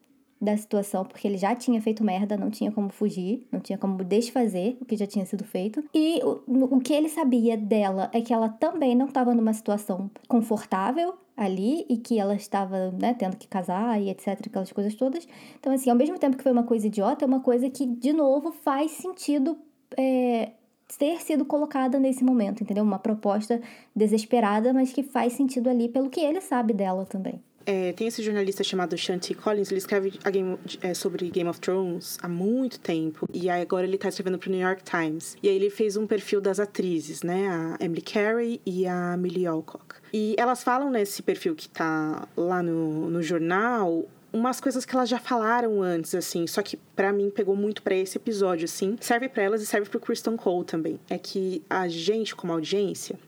da 0.40 0.56
situação, 0.56 1.04
porque 1.04 1.26
ele 1.26 1.38
já 1.38 1.54
tinha 1.54 1.80
feito 1.80 2.04
merda, 2.04 2.36
não 2.36 2.50
tinha 2.50 2.70
como 2.70 2.90
fugir, 2.90 3.46
não 3.50 3.58
tinha 3.58 3.78
como 3.78 4.04
desfazer 4.04 4.76
o 4.80 4.84
que 4.84 4.96
já 4.96 5.06
tinha 5.06 5.24
sido 5.24 5.44
feito. 5.44 5.82
E 5.94 6.20
o, 6.22 6.76
o 6.76 6.80
que 6.80 6.92
ele 6.92 7.08
sabia 7.08 7.56
dela 7.56 8.10
é 8.12 8.20
que 8.20 8.32
ela 8.32 8.48
também 8.48 8.94
não 8.94 9.06
estava 9.06 9.34
numa 9.34 9.52
situação 9.54 10.10
confortável 10.28 11.14
ali 11.36 11.84
e 11.88 11.96
que 11.98 12.18
ela 12.18 12.34
estava, 12.34 12.90
né, 12.92 13.14
tendo 13.14 13.36
que 13.36 13.46
casar 13.46 14.00
e 14.00 14.08
etc, 14.08 14.46
aquelas 14.46 14.72
coisas 14.72 14.94
todas. 14.94 15.28
Então, 15.58 15.72
assim, 15.72 15.90
ao 15.90 15.96
mesmo 15.96 16.18
tempo 16.18 16.36
que 16.36 16.42
foi 16.42 16.52
uma 16.52 16.62
coisa 16.62 16.86
idiota, 16.86 17.24
é 17.24 17.28
uma 17.28 17.40
coisa 17.40 17.68
que, 17.68 17.84
de 17.84 18.12
novo, 18.12 18.52
faz 18.52 18.92
sentido 18.92 19.58
é, 19.98 20.52
ter 20.98 21.20
sido 21.20 21.44
colocada 21.44 21.98
nesse 21.98 22.24
momento, 22.24 22.62
entendeu? 22.62 22.84
Uma 22.84 22.98
proposta 22.98 23.60
desesperada, 23.94 24.72
mas 24.72 24.92
que 24.92 25.02
faz 25.02 25.34
sentido 25.34 25.68
ali 25.68 25.88
pelo 25.88 26.08
que 26.08 26.20
ele 26.20 26.40
sabe 26.40 26.72
dela 26.72 27.04
também. 27.04 27.40
É, 27.66 27.92
tem 27.92 28.06
esse 28.06 28.22
jornalista 28.22 28.62
chamado 28.62 28.96
Shanti 28.96 29.34
Collins, 29.34 29.70
ele 29.72 29.78
escreve 29.78 30.12
Game, 30.32 30.56
é, 30.80 30.94
sobre 30.94 31.28
Game 31.28 31.50
of 31.50 31.60
Thrones 31.60 32.16
há 32.22 32.28
muito 32.28 32.78
tempo. 32.78 33.28
E 33.34 33.50
agora 33.50 33.84
ele 33.84 33.96
está 33.96 34.08
escrevendo 34.08 34.38
para 34.38 34.48
o 34.48 34.52
New 34.52 34.60
York 34.60 34.84
Times. 34.84 35.36
E 35.42 35.48
aí 35.48 35.56
ele 35.56 35.68
fez 35.68 35.96
um 35.96 36.06
perfil 36.06 36.40
das 36.40 36.60
atrizes, 36.60 37.24
né? 37.24 37.48
A 37.48 37.84
Emily 37.84 38.02
Carey 38.02 38.60
e 38.64 38.86
a 38.86 39.16
Millie 39.16 39.46
Alcock. 39.46 39.96
E 40.12 40.36
elas 40.38 40.62
falam 40.62 40.90
nesse 40.90 41.22
perfil 41.22 41.56
que 41.56 41.66
está 41.66 42.28
lá 42.36 42.62
no, 42.62 43.10
no 43.10 43.22
jornal 43.22 44.06
umas 44.32 44.60
coisas 44.60 44.84
que 44.84 44.94
elas 44.94 45.08
já 45.08 45.18
falaram 45.18 45.82
antes, 45.82 46.14
assim, 46.14 46.46
só 46.46 46.60
que 46.60 46.76
para 46.94 47.12
mim 47.12 47.30
pegou 47.30 47.56
muito 47.56 47.82
para 47.82 47.94
esse 47.94 48.18
episódio, 48.18 48.66
assim. 48.66 48.96
Serve 49.00 49.28
para 49.28 49.42
elas 49.42 49.62
e 49.62 49.66
serve 49.66 49.88
pro 49.88 49.98
Kristen 49.98 50.36
Cole 50.36 50.64
também. 50.64 51.00
É 51.08 51.16
que 51.16 51.62
a 51.70 51.88
gente, 51.88 52.36
como 52.36 52.52
audiência, 52.52 53.18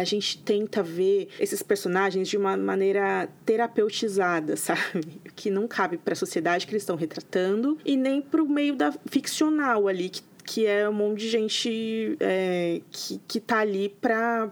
a 0.00 0.04
gente 0.04 0.38
tenta 0.38 0.82
ver 0.82 1.28
esses 1.38 1.62
personagens 1.62 2.28
de 2.28 2.36
uma 2.36 2.56
maneira 2.56 3.28
terapeutizada, 3.44 4.56
sabe? 4.56 5.20
Que 5.34 5.50
não 5.50 5.66
cabe 5.66 5.96
para 5.96 6.12
a 6.12 6.16
sociedade 6.16 6.66
que 6.66 6.72
eles 6.72 6.82
estão 6.82 6.96
retratando 6.96 7.78
e 7.84 7.96
nem 7.96 8.20
para 8.20 8.42
o 8.42 8.48
meio 8.48 8.74
da 8.74 8.92
ficcional 9.06 9.88
ali, 9.88 10.08
que, 10.08 10.22
que 10.44 10.66
é 10.66 10.88
um 10.88 10.92
monte 10.92 11.20
de 11.20 11.28
gente 11.28 12.16
é, 12.20 12.80
que, 12.90 13.20
que 13.26 13.40
tá 13.40 13.58
ali 13.58 13.88
para 13.88 14.50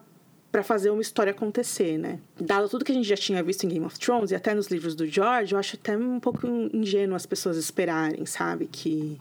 para 0.55 0.63
fazer 0.63 0.91
uma 0.91 1.03
história 1.03 1.33
acontecer, 1.33 1.99
né? 1.99 2.21
Dado 2.41 2.69
tudo 2.69 2.85
que 2.85 2.93
a 2.93 2.95
gente 2.95 3.09
já 3.09 3.17
tinha 3.17 3.43
visto 3.43 3.65
em 3.65 3.69
Game 3.69 3.85
of 3.85 3.99
Thrones 3.99 4.31
e 4.31 4.37
até 4.37 4.55
nos 4.55 4.69
livros 4.69 4.95
do 4.95 5.05
George, 5.05 5.53
eu 5.53 5.59
acho 5.59 5.75
até 5.75 5.97
um 5.97 6.21
pouco 6.21 6.47
ingênuo 6.73 7.17
as 7.17 7.27
pessoas 7.27 7.57
esperarem, 7.57 8.25
sabe? 8.25 8.69
Que 8.71 9.21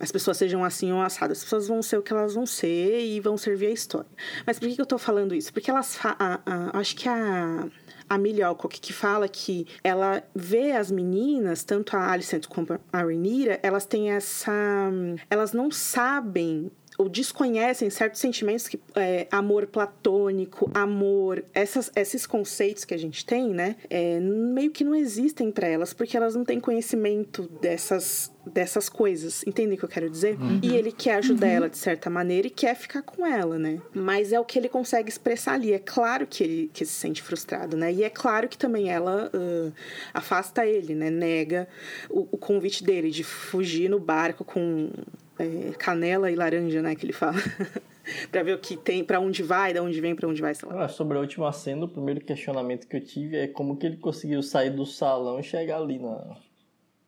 as 0.00 0.12
pessoas 0.12 0.36
sejam 0.36 0.64
assim 0.64 0.92
ou 0.92 1.00
assadas. 1.00 1.38
As 1.38 1.44
pessoas 1.44 1.68
vão 1.68 1.82
ser 1.82 1.98
o 1.98 2.02
que 2.02 2.12
elas 2.12 2.34
vão 2.34 2.46
ser 2.46 3.00
e 3.00 3.20
vão 3.20 3.36
servir 3.36 3.66
a 3.66 3.70
história. 3.70 4.10
Mas 4.46 4.58
por 4.58 4.68
que, 4.68 4.80
eu 4.80 4.86
tô 4.86 4.98
falando 4.98 5.34
isso? 5.34 5.52
Porque 5.52 5.70
elas. 5.70 5.98
A, 6.04 6.40
a, 6.44 6.78
acho 6.78 6.96
que 6.96 7.08
a. 7.08 7.66
A 8.10 8.16
Millie 8.16 8.42
Alcock, 8.42 8.80
que 8.80 8.90
fala 8.90 9.28
que 9.28 9.66
ela 9.84 10.22
vê 10.34 10.72
as 10.72 10.90
meninas, 10.90 11.62
tanto 11.62 11.94
a 11.94 12.10
Alicent 12.10 12.46
como 12.46 12.66
a 12.90 13.02
Rhaenyra, 13.02 13.60
elas 13.62 13.84
têm 13.84 14.12
essa... 14.12 14.90
Elas 15.28 15.52
não 15.52 15.70
sabem 15.70 16.70
ou 16.98 17.08
desconhecem 17.08 17.88
certos 17.88 18.20
sentimentos 18.20 18.66
que 18.66 18.78
é, 18.96 19.28
amor 19.30 19.68
platônico, 19.68 20.68
amor, 20.74 21.44
essas, 21.54 21.92
esses 21.94 22.26
conceitos 22.26 22.84
que 22.84 22.92
a 22.92 22.98
gente 22.98 23.24
tem, 23.24 23.54
né? 23.54 23.76
É, 23.88 24.18
meio 24.18 24.72
que 24.72 24.82
não 24.82 24.96
existem 24.96 25.52
para 25.52 25.68
elas 25.68 25.92
porque 25.94 26.16
elas 26.16 26.34
não 26.34 26.44
têm 26.44 26.58
conhecimento 26.58 27.48
dessas 27.62 28.32
dessas 28.48 28.88
coisas, 28.88 29.44
entendem 29.46 29.74
o 29.74 29.78
que 29.78 29.84
eu 29.84 29.88
quero 29.88 30.08
dizer? 30.08 30.40
Uhum. 30.40 30.58
E 30.62 30.74
ele 30.74 30.90
quer 30.90 31.16
ajudar 31.16 31.48
ela 31.48 31.68
de 31.68 31.76
certa 31.76 32.08
maneira 32.08 32.46
e 32.46 32.50
quer 32.50 32.74
ficar 32.74 33.02
com 33.02 33.26
ela, 33.26 33.58
né? 33.58 33.78
Mas 33.92 34.32
é 34.32 34.40
o 34.40 34.44
que 34.44 34.58
ele 34.58 34.70
consegue 34.70 35.10
expressar 35.10 35.52
ali. 35.52 35.74
É 35.74 35.78
claro 35.78 36.26
que 36.26 36.42
ele 36.42 36.70
que 36.72 36.84
se 36.86 36.92
sente 36.92 37.22
frustrado, 37.22 37.76
né? 37.76 37.92
E 37.92 38.02
é 38.02 38.08
claro 38.08 38.48
que 38.48 38.56
também 38.56 38.88
ela 38.88 39.30
uh, 39.34 39.72
afasta 40.14 40.66
ele, 40.66 40.94
né? 40.94 41.10
Nega 41.10 41.68
o, 42.08 42.26
o 42.32 42.38
convite 42.38 42.82
dele 42.82 43.10
de 43.10 43.22
fugir 43.22 43.90
no 43.90 43.98
barco 43.98 44.44
com 44.44 44.90
é, 45.38 45.72
canela 45.78 46.30
e 46.30 46.34
laranja, 46.34 46.82
né? 46.82 46.94
Que 46.94 47.06
ele 47.06 47.12
fala. 47.12 47.36
pra 48.30 48.42
ver 48.42 48.54
o 48.54 48.58
que 48.58 48.76
tem, 48.76 49.04
para 49.04 49.20
onde 49.20 49.42
vai, 49.42 49.72
de 49.72 49.80
onde 49.80 50.00
vem, 50.00 50.14
para 50.14 50.28
onde 50.28 50.40
vai, 50.40 50.54
sei 50.54 50.68
lá. 50.68 50.84
Ah, 50.84 50.88
sobre 50.88 51.16
a 51.16 51.20
última 51.20 51.52
cena, 51.52 51.84
o 51.84 51.88
primeiro 51.88 52.20
questionamento 52.20 52.86
que 52.86 52.96
eu 52.96 53.04
tive 53.04 53.36
é 53.36 53.46
como 53.46 53.76
que 53.76 53.86
ele 53.86 53.96
conseguiu 53.96 54.42
sair 54.42 54.70
do 54.70 54.86
salão 54.86 55.38
e 55.38 55.42
chegar 55.42 55.78
ali 55.78 55.98
na, 55.98 56.36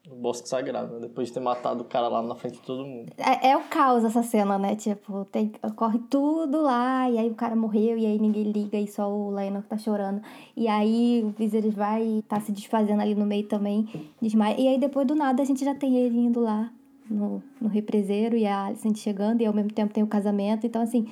no 0.08 0.16
Bosque 0.16 0.48
Sagrado, 0.48 0.94
né? 0.94 1.00
depois 1.00 1.28
de 1.28 1.34
ter 1.34 1.40
matado 1.40 1.82
o 1.82 1.84
cara 1.84 2.08
lá 2.08 2.22
na 2.22 2.34
frente 2.34 2.54
de 2.54 2.62
todo 2.62 2.84
mundo. 2.84 3.12
É, 3.16 3.50
é 3.50 3.56
o 3.56 3.62
caos 3.62 4.04
essa 4.04 4.22
cena, 4.22 4.58
né? 4.58 4.76
Tipo, 4.76 5.24
tem, 5.26 5.52
ocorre 5.62 5.98
tudo 6.10 6.60
lá, 6.62 7.08
e 7.10 7.18
aí 7.18 7.30
o 7.30 7.34
cara 7.34 7.56
morreu, 7.56 7.96
e 7.96 8.06
aí 8.06 8.18
ninguém 8.18 8.44
liga, 8.44 8.78
e 8.78 8.86
só 8.86 9.10
o 9.10 9.30
Lionel 9.30 9.62
tá 9.62 9.78
chorando. 9.78 10.22
E 10.56 10.68
aí 10.68 11.22
o 11.24 11.30
Viserys 11.30 11.74
vai 11.74 12.02
e 12.02 12.22
tá 12.22 12.40
se 12.40 12.52
desfazendo 12.52 13.00
ali 13.00 13.14
no 13.14 13.24
meio 13.26 13.46
também, 13.46 13.88
desmaia. 14.20 14.60
E 14.60 14.68
aí 14.68 14.78
depois 14.78 15.06
do 15.06 15.14
nada 15.14 15.42
a 15.42 15.46
gente 15.46 15.64
já 15.64 15.74
tem 15.74 15.96
ele 15.96 16.18
indo 16.18 16.40
lá 16.40 16.70
no, 17.10 17.42
no 17.60 17.68
represeiro, 17.68 18.36
e 18.36 18.46
a 18.46 18.66
Alicent 18.66 18.96
chegando, 18.96 19.42
e 19.42 19.46
ao 19.46 19.52
mesmo 19.52 19.72
tempo 19.72 19.92
tem 19.92 20.02
o 20.02 20.06
casamento. 20.06 20.66
Então, 20.66 20.80
assim, 20.80 21.06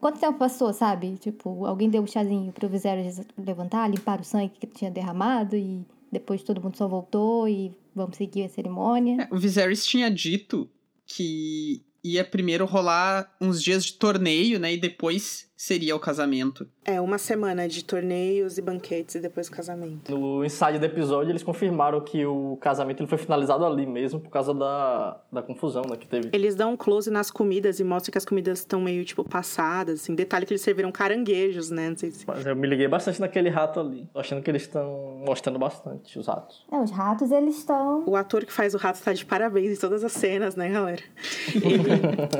quanto 0.00 0.20
tempo 0.20 0.38
passou, 0.38 0.72
sabe? 0.72 1.16
Tipo, 1.16 1.66
alguém 1.66 1.90
deu 1.90 2.02
um 2.02 2.06
chazinho 2.06 2.52
pro 2.52 2.68
Viserys 2.68 3.20
levantar, 3.36 3.88
limpar 3.88 4.20
o 4.20 4.24
sangue 4.24 4.52
que 4.60 4.66
tinha 4.66 4.90
derramado, 4.90 5.56
e 5.56 5.84
depois 6.10 6.42
todo 6.42 6.62
mundo 6.62 6.76
só 6.76 6.86
voltou 6.86 7.48
e 7.48 7.72
vamos 7.94 8.16
seguir 8.16 8.44
a 8.44 8.48
cerimônia. 8.48 9.28
É, 9.30 9.34
o 9.34 9.38
Viserys 9.38 9.84
tinha 9.84 10.08
dito 10.10 10.70
que 11.04 11.82
ia 12.02 12.24
primeiro 12.24 12.64
rolar 12.64 13.34
uns 13.40 13.62
dias 13.62 13.84
de 13.84 13.94
torneio, 13.94 14.58
né? 14.58 14.72
E 14.72 14.78
depois 14.78 15.49
seria 15.60 15.94
o 15.94 16.00
casamento. 16.00 16.66
É, 16.86 16.98
uma 17.02 17.18
semana 17.18 17.68
de 17.68 17.84
torneios 17.84 18.56
e 18.56 18.62
banquetes 18.62 19.16
e 19.16 19.20
depois 19.20 19.46
o 19.46 19.50
casamento. 19.50 20.10
No 20.10 20.42
ensaio 20.42 20.80
do 20.80 20.86
episódio, 20.86 21.30
eles 21.30 21.42
confirmaram 21.42 22.00
que 22.00 22.24
o 22.24 22.56
casamento 22.62 23.02
ele 23.02 23.06
foi 23.06 23.18
finalizado 23.18 23.66
ali 23.66 23.84
mesmo 23.84 24.18
por 24.18 24.30
causa 24.30 24.54
da, 24.54 25.20
da 25.30 25.42
confusão 25.42 25.82
né, 25.82 25.98
que 25.98 26.08
teve. 26.08 26.30
Eles 26.32 26.54
dão 26.54 26.72
um 26.72 26.76
close 26.78 27.10
nas 27.10 27.30
comidas 27.30 27.78
e 27.78 27.84
mostram 27.84 28.10
que 28.10 28.16
as 28.16 28.24
comidas 28.24 28.60
estão 28.60 28.80
meio, 28.80 29.04
tipo, 29.04 29.22
passadas, 29.22 30.00
assim. 30.00 30.14
Detalhe 30.14 30.46
que 30.46 30.54
eles 30.54 30.62
serviram 30.62 30.90
caranguejos, 30.90 31.68
né? 31.68 31.90
Não 31.90 31.96
sei 31.98 32.10
se... 32.10 32.26
Mas 32.26 32.46
eu 32.46 32.56
me 32.56 32.66
liguei 32.66 32.88
bastante 32.88 33.20
naquele 33.20 33.50
rato 33.50 33.80
ali. 33.80 34.08
Tô 34.14 34.18
achando 34.18 34.42
que 34.42 34.50
eles 34.50 34.62
estão 34.62 35.22
mostrando 35.26 35.58
bastante 35.58 36.18
os 36.18 36.26
ratos. 36.26 36.64
É, 36.72 36.78
os 36.78 36.90
ratos, 36.90 37.30
eles 37.30 37.58
estão... 37.58 38.02
O 38.06 38.16
ator 38.16 38.46
que 38.46 38.52
faz 38.52 38.72
o 38.72 38.78
rato 38.78 38.98
tá 39.02 39.12
de 39.12 39.26
parabéns 39.26 39.76
em 39.76 39.80
todas 39.80 40.02
as 40.04 40.12
cenas, 40.12 40.56
né, 40.56 40.70
galera? 40.70 41.02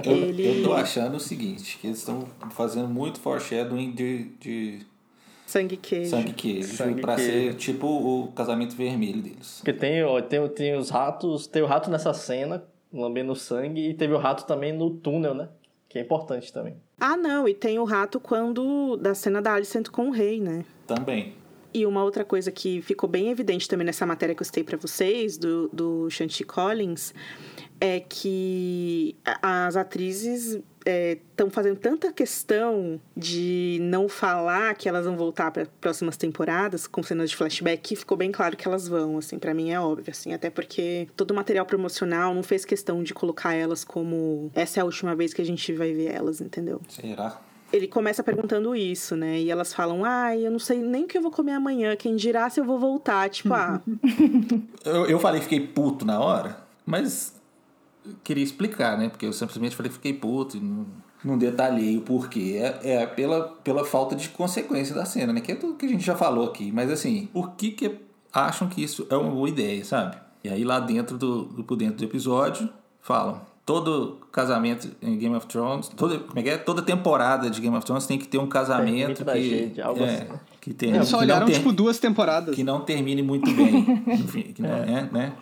Eu, 0.07 0.11
Ele- 0.11 0.61
eu 0.61 0.65
tô 0.65 0.73
achando 0.73 1.19
o 1.19 1.21
seguinte, 1.21 1.77
que 1.79 1.87
eles 1.87 1.99
estão 1.99 2.27
fazendo 2.53 2.89
muito 2.89 3.10
foreshadowing 3.19 3.93
de, 3.93 4.25
de 4.41 4.87
Sangue 5.47 5.77
queijo. 5.77 6.11
sangue 6.11 6.33
queijo, 6.33 6.77
Sangue 6.77 7.01
pra 7.01 7.17
queijo. 7.17 7.33
ser 7.33 7.55
tipo 7.55 7.87
o 7.89 8.29
casamento 8.33 8.77
vermelho 8.77 9.21
deles. 9.21 9.57
Porque 9.57 9.73
tem, 9.73 10.03
ó, 10.05 10.23
tem, 10.23 10.49
tem 10.51 10.77
os 10.77 10.91
ratos, 10.91 11.49
tem 11.49 11.61
o 11.61 11.67
rato 11.67 11.91
nessa 11.91 12.15
cena, 12.15 12.63
lambendo 12.93 13.35
sangue, 13.35 13.91
e 13.91 13.95
teve 13.95 14.13
o 14.15 14.19
rato 14.19 14.47
também 14.47 14.73
no 14.73 14.91
túnel, 14.91 15.35
né? 15.35 15.49
Que 15.89 15.99
é 15.99 16.03
importante 16.03 16.53
também. 16.53 16.77
Ah, 17.01 17.17
não, 17.17 17.49
e 17.49 17.55
tem 17.55 17.81
o 17.81 17.85
rato 17.85 18.21
quando... 18.21 18.97
Da 18.97 19.13
cena 19.13 19.43
da 19.43 19.55
Alicent 19.55 19.89
com 19.89 20.09
o 20.09 20.11
rei, 20.13 20.41
né? 20.41 20.65
Também. 20.87 21.35
E 21.75 21.85
uma 21.85 22.05
outra 22.05 22.25
coisa 22.25 22.53
que 22.53 22.81
ficou 22.83 23.09
bem 23.09 23.29
evidente 23.29 23.69
também 23.69 23.85
nessa 23.85 24.07
matéria 24.07 24.35
que 24.37 24.43
eu 24.43 24.47
citei 24.47 24.63
pra 24.63 24.77
vocês, 24.77 25.37
do, 25.37 25.69
do 25.73 26.09
Shanti 26.11 26.45
Collins, 26.45 27.13
é 27.81 27.99
que 27.99 29.17
as 29.43 29.77
atrizes 29.77 30.61
estão 30.85 31.51
fazendo 31.51 31.79
tanta 31.79 32.13
questão 32.13 33.01
de 33.17 33.79
não 33.83 34.09
falar 34.09 34.75
que 34.75 34.89
elas 34.89 35.05
vão 35.05 35.17
voltar 35.17 35.51
para 35.51 35.67
próximas 35.81 36.17
temporadas 36.17 36.87
com 36.87 37.03
cenas 37.03 37.31
de 37.31 37.37
flashback 37.37 37.83
que 37.83 37.97
ficou 37.97 38.17
bem 38.17 38.33
claro 38.33 38.57
que 38.57 38.67
elas 38.67 38.89
vão, 38.89 39.19
assim, 39.19 39.39
para 39.39 39.53
mim 39.53 39.71
é 39.71 39.81
óbvio, 39.81 40.11
assim, 40.11 40.33
até 40.33 40.51
porque 40.51 41.09
todo 41.17 41.33
o 41.33 41.35
material 41.35 41.67
promocional 41.67 42.35
não 42.35 42.43
fez 42.43 42.65
questão 42.65 43.03
de 43.03 43.13
colocar 43.13 43.55
elas 43.55 43.85
como 43.85 44.51
essa 44.55 44.81
é 44.81 44.83
a 44.83 44.85
última 44.85 45.15
vez 45.15 45.35
que 45.35 45.43
a 45.43 45.47
gente 45.47 45.73
vai 45.73 45.93
ver 45.93 46.13
elas, 46.13 46.41
entendeu? 46.41 46.81
Será? 46.89 47.41
ele 47.73 47.87
começa 47.87 48.23
perguntando 48.23 48.75
isso, 48.75 49.15
né? 49.15 49.41
E 49.41 49.51
elas 49.51 49.73
falam, 49.73 50.05
ai, 50.05 50.45
eu 50.45 50.51
não 50.51 50.59
sei 50.59 50.79
nem 50.79 51.05
o 51.05 51.07
que 51.07 51.17
eu 51.17 51.23
vou 51.23 51.31
comer 51.31 51.53
amanhã, 51.53 51.95
quem 51.97 52.17
dirá 52.17 52.51
se 52.51 52.61
eu 52.61 52.65
vou 52.65 52.79
voltar. 52.79 53.29
Tipo, 53.29 53.55
ah, 53.55 53.81
Eu, 54.85 55.07
eu 55.07 55.19
falei 55.19 55.41
que 55.41 55.45
fiquei 55.45 55.67
puto 55.67 56.05
na 56.05 56.19
hora, 56.21 56.59
mas 56.85 57.40
queria 58.25 58.45
explicar, 58.45 58.99
né? 58.99 59.09
Porque 59.09 59.27
eu 59.27 59.33
simplesmente 59.33 59.77
falei 59.77 59.89
que 59.91 59.97
fiquei 59.97 60.13
puto 60.13 60.57
e 60.57 60.61
não, 60.61 60.87
não 61.25 61.39
detalhei 61.39 61.97
o 61.97 62.03
porquê. 62.03 62.59
É, 62.61 62.95
é 63.03 63.07
pela, 63.07 63.49
pela 63.63 63.85
falta 63.85 64.15
de 64.17 64.29
consequência 64.29 64.95
da 64.95 65.05
cena, 65.05 65.33
né? 65.33 65.41
Que 65.41 65.53
é 65.53 65.55
tudo 65.55 65.75
que 65.75 65.87
a 65.87 65.89
gente 65.89 66.05
já 66.05 66.17
falou 66.17 66.47
aqui. 66.49 66.71
Mas 66.73 66.91
assim, 66.91 67.29
por 67.33 67.53
que 67.53 67.71
que 67.71 67.97
acham 68.33 68.69
que 68.69 68.83
isso 68.83 69.07
é 69.11 69.17
uma 69.17 69.31
boa 69.31 69.49
ideia, 69.49 69.85
sabe? 69.85 70.17
E 70.43 70.49
aí 70.49 70.65
lá 70.65 70.81
dentro 70.81 71.19
do, 71.19 71.45
do 71.45 71.65
por 71.65 71.77
dentro 71.77 71.97
do 71.97 72.05
episódio, 72.05 72.69
falam... 73.01 73.49
Todo 73.67 74.19
casamento 74.33 74.91
em 75.01 75.17
Game 75.17 75.37
of 75.37 75.47
Thrones, 75.47 75.87
toda, 75.89 76.19
como 76.19 76.37
é 76.41 76.43
que 76.43 76.49
é? 76.49 76.57
Toda 76.57 76.83
temporada 76.83 77.49
de 77.49 77.61
Game 77.61 77.77
of 77.77 77.87
Thrones 77.87 78.05
tem 78.05 78.19
que 78.19 78.27
ter 78.27 78.39
um 78.39 78.49
casamento 78.49 79.25
que, 79.25 79.43
gente, 79.49 79.81
algo 79.81 80.03
é, 80.03 80.15
assim. 80.15 80.27
que, 80.61 80.75
tem, 80.75 80.91
Eles 80.93 81.07
só 81.07 81.19
que 81.19 81.27
não 81.27 81.35
olharam, 81.35 81.47
tem- 81.47 81.55
tipo, 81.55 81.73
duas 81.73 82.01
temporadas. 82.01 82.53
que 82.53 82.65
não 82.65 82.81
termine 82.81 83.23
muito 83.23 83.49
bem. 83.53 84.03
Enfim, 84.09 84.53
que 84.55 84.61
não 84.61 84.71
é, 84.71 85.09
né? 85.13 85.33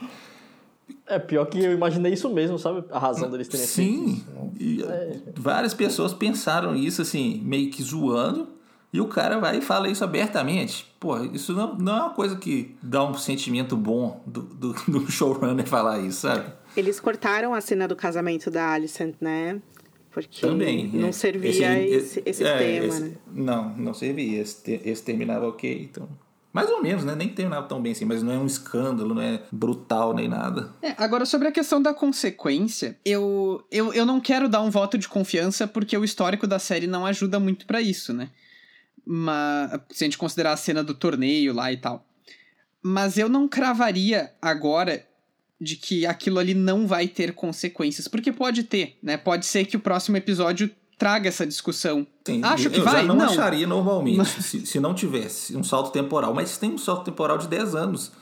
É 1.09 1.19
pior 1.19 1.47
que 1.47 1.59
eu 1.63 1.73
imaginei 1.73 2.13
isso 2.13 2.29
mesmo, 2.33 2.59
sabe? 2.59 2.85
A 2.91 2.99
razão 2.99 3.31
deles 3.31 3.49
terem 3.49 3.67
feito 3.67 3.91
Sim, 3.91 4.25
isso. 4.59 4.87
né? 4.87 5.21
e, 5.37 5.41
várias 5.41 5.73
pessoas 5.75 6.13
pensaram 6.13 6.75
isso 6.77 7.01
assim, 7.03 7.41
meio 7.45 7.71
que 7.71 7.83
zoando, 7.83 8.49
e 8.93 9.01
o 9.01 9.07
cara 9.09 9.39
vai 9.39 9.59
e 9.59 9.61
fala 9.61 9.89
isso 9.89 10.03
abertamente. 10.05 10.87
Pô, 11.01 11.19
isso 11.25 11.53
não, 11.55 11.75
não 11.77 11.97
é 11.97 12.01
uma 12.03 12.11
coisa 12.11 12.37
que 12.37 12.75
dá 12.83 13.05
um 13.05 13.15
sentimento 13.15 13.77
bom 13.77 14.23
do, 14.27 14.43
do, 14.43 14.73
do 14.89 15.11
showrunner 15.11 15.67
falar 15.67 16.01
isso, 16.01 16.21
sabe? 16.21 16.53
eles 16.77 17.01
cortaram 17.01 17.55
a 17.55 17.61
cena 17.61 17.89
do 17.89 17.97
casamento 17.97 18.51
da 18.51 18.71
Alicent, 18.73 19.15
né? 19.21 19.61
Porque 20.11 20.41
Também. 20.41 20.89
não 20.93 21.09
é. 21.09 21.13
servia 21.13 21.83
esse, 21.83 22.23
esse, 22.25 22.45
é, 22.45 22.59
tema, 22.59 22.87
esse- 22.87 23.01
né? 23.03 23.13
Não, 23.33 23.69
não 23.77 23.95
servia. 23.95 24.41
Esse, 24.41 24.81
esse 24.85 25.03
terminava 25.03 25.47
ok, 25.49 25.89
então. 25.91 26.09
Mais 26.53 26.71
ou 26.71 26.83
menos, 26.83 27.05
né? 27.05 27.15
Nem 27.15 27.29
terminava 27.29 27.67
tão 27.69 27.81
bem 27.81 27.93
assim, 27.93 28.05
mas 28.05 28.23
não 28.23 28.33
é 28.33 28.39
um 28.39 28.47
escândalo, 28.47 29.15
não 29.15 29.23
é 29.23 29.43
brutal 29.53 30.15
nem 30.15 30.29
nada. 30.29 30.73
É, 30.81 30.95
agora, 30.97 31.27
sobre 31.27 31.49
a 31.49 31.53
questão 31.53 31.81
da 31.81 31.93
consequência, 31.93 32.99
eu, 33.05 33.63
eu, 33.71 33.93
eu 33.93 34.07
não 34.07 34.21
quero 34.21 34.49
dar 34.49 34.63
um 34.63 34.71
voto 34.71 34.97
de 34.97 35.09
confiança 35.09 35.69
porque 35.69 35.97
o 35.97 36.05
histórico 36.05 36.47
da 36.47 36.59
série 36.59 36.87
não 36.87 37.05
ajuda 37.05 37.39
muito 37.39 37.67
pra 37.67 37.81
isso, 37.81 38.13
né? 38.13 38.31
Mas, 39.05 39.71
se 39.91 40.05
a 40.05 40.07
gente 40.07 40.19
considerar 40.19 40.53
a 40.53 40.57
cena 40.57 40.83
do 40.83 40.95
torneio 40.95 41.53
lá 41.53 41.73
e 41.73 41.77
tal. 41.77 42.07
Mas 42.83 43.19
eu 43.19 43.29
não 43.29 43.47
cravaria 43.47 44.33
agora 44.41 45.07
de 45.61 45.77
que 45.77 46.07
aquilo 46.07 46.39
ali 46.39 46.55
não 46.55 46.87
vai 46.87 47.09
ter 47.09 47.35
consequências, 47.35 48.07
porque 48.07 48.31
pode 48.31 48.63
ter, 48.63 48.97
né? 49.03 49.17
Pode 49.17 49.45
ser 49.45 49.65
que 49.65 49.77
o 49.77 49.81
próximo 49.81 50.17
episódio 50.17 50.71
traga 50.99 51.29
essa 51.29 51.47
discussão. 51.47 52.07
Sim, 52.27 52.41
Acho 52.45 52.69
que 52.69 52.81
eu 52.81 52.85
vai? 52.85 53.03
já 53.03 53.03
não, 53.05 53.15
Não. 53.15 53.25
acharia 53.27 53.67
normalmente 53.67 54.25
se, 54.43 54.67
se 54.67 54.81
não 54.81 54.93
tivesse 54.93 55.57
um 55.57 55.63
salto 55.63 55.91
temporal. 55.93 56.35
Mas 56.35 56.59
tem 56.59 56.73
um 56.73 56.79
salto 56.79 57.05
temporal 57.05 57.39
de 57.39 57.47
10 57.49 57.75
anos. 57.77 58.13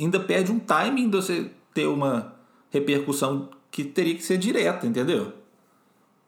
Ainda 0.00 0.18
perde 0.18 0.50
um 0.50 0.58
timing 0.58 1.10
de 1.10 1.16
você 1.16 1.50
ter 1.74 1.86
uma 1.86 2.32
repercussão 2.70 3.48
que 3.70 3.84
teria 3.84 4.14
que 4.14 4.22
ser 4.24 4.38
direta, 4.38 4.86
entendeu? 4.86 5.32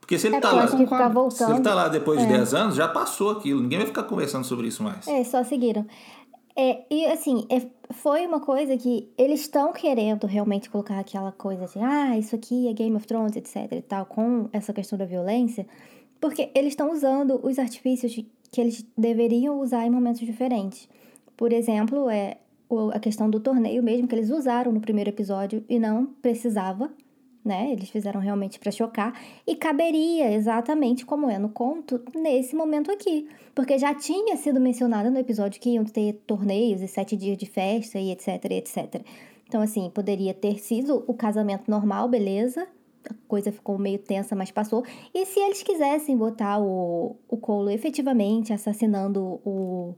Porque 0.01 0.19
se 0.19 0.27
ele 0.27 0.37
É 0.37 0.41
tá 0.41 0.49
porque 0.51 0.57
lá. 0.77 0.83
eu 0.83 0.87
ficar 0.87 1.31
Se 1.31 1.45
ele 1.51 1.61
tá 1.61 1.75
lá 1.75 1.89
depois 1.89 2.21
de 2.21 2.27
10 2.27 2.53
anos, 2.53 2.75
já 2.75 2.87
passou 2.87 3.31
aquilo. 3.31 3.63
Ninguém 3.63 3.79
vai 3.79 3.87
ficar 3.87 4.03
conversando 4.03 4.45
sobre 4.45 4.69
isso 4.69 4.83
mais. 4.83 5.09
É, 5.09 5.25
só 5.25 5.43
seguiram. 5.43 5.87
É, 6.57 6.85
e 6.89 7.05
assim, 7.07 7.47
é- 7.51 7.67
foi 7.93 8.25
uma 8.27 8.41
coisa 8.41 8.77
que 8.77 9.13
eles 9.19 9.41
estão 9.41 9.73
querendo 9.73 10.27
realmente 10.27 10.71
colocar 10.71 10.99
aquela 11.01 11.33
coisa 11.33 11.65
assim, 11.65 11.83
ah, 11.83 12.17
isso 12.17 12.35
aqui 12.37 12.69
é 12.69 12.73
Game 12.73 12.95
of 12.97 13.07
Thrones, 13.07 13.35
etc 13.37 13.73
e 13.73 13.83
tal, 13.83 14.07
com 14.07 14.49
essa 14.53 14.73
questão 14.73 14.97
da 14.97 15.05
violência, 15.05 15.67
porque 16.21 16.51
eles 16.55 16.73
estão 16.73 16.93
usando 16.93 17.41
os 17.43 17.59
artifícios 17.59 18.15
que 18.53 18.61
eles 18.61 18.87
deveriam 18.97 19.61
usar 19.61 19.85
em 19.85 19.91
momentos 19.91 20.21
diferentes. 20.21 20.89
Por 21.37 21.53
exemplo, 21.53 22.09
é 22.09 22.39
a 22.93 23.01
questão 23.01 23.29
do 23.29 23.41
torneio 23.41 23.83
mesmo, 23.83 24.07
que 24.07 24.15
eles 24.15 24.31
usaram 24.31 24.73
no 24.73 24.81
primeiro 24.81 25.11
episódio 25.11 25.65
e 25.69 25.79
não 25.79 26.07
precisava, 26.07 26.91
né? 27.45 27.71
Eles 27.73 27.91
fizeram 27.91 28.21
realmente 28.21 28.59
para 28.59 28.73
chocar 28.73 29.13
e 29.47 29.55
caberia 29.55 30.33
exatamente 30.33 31.05
como 31.05 31.29
é 31.29 31.39
no 31.39 31.49
conto 31.49 32.01
nesse 32.15 32.57
momento 32.57 32.91
aqui, 32.91 33.29
porque 33.55 33.79
já 33.79 33.95
tinha 33.95 34.37
sido 34.37 34.61
mencionado 34.61 35.11
no 35.11 35.19
episódio 35.19 35.61
que 35.61 35.71
iam 35.71 35.85
ter 35.85 36.15
torneios 36.27 36.81
e 36.81 36.89
sete 36.89 37.17
dias 37.17 37.37
de 37.37 37.47
festa 37.47 37.99
e 37.99 38.11
etc, 38.11 38.45
etc. 38.51 39.03
Então 39.47 39.61
assim 39.61 39.91
poderia 39.91 40.33
ter 40.33 40.59
sido 40.59 41.05
o 41.07 41.15
casamento 41.15 41.71
normal, 41.71 42.09
beleza? 42.09 42.67
a 43.11 43.15
coisa 43.29 43.53
ficou 43.53 43.79
meio 43.79 43.99
tensa, 43.99 44.35
mas 44.35 44.51
passou. 44.51 44.85
E 45.13 45.27
se 45.27 45.39
eles 45.39 45.63
quisessem 45.63 46.17
botar 46.17 46.59
o, 46.59 47.17
o 47.29 47.37
Cole 47.37 47.75
efetivamente 47.75 48.53
assassinando 48.53 49.41
o, 49.45 49.95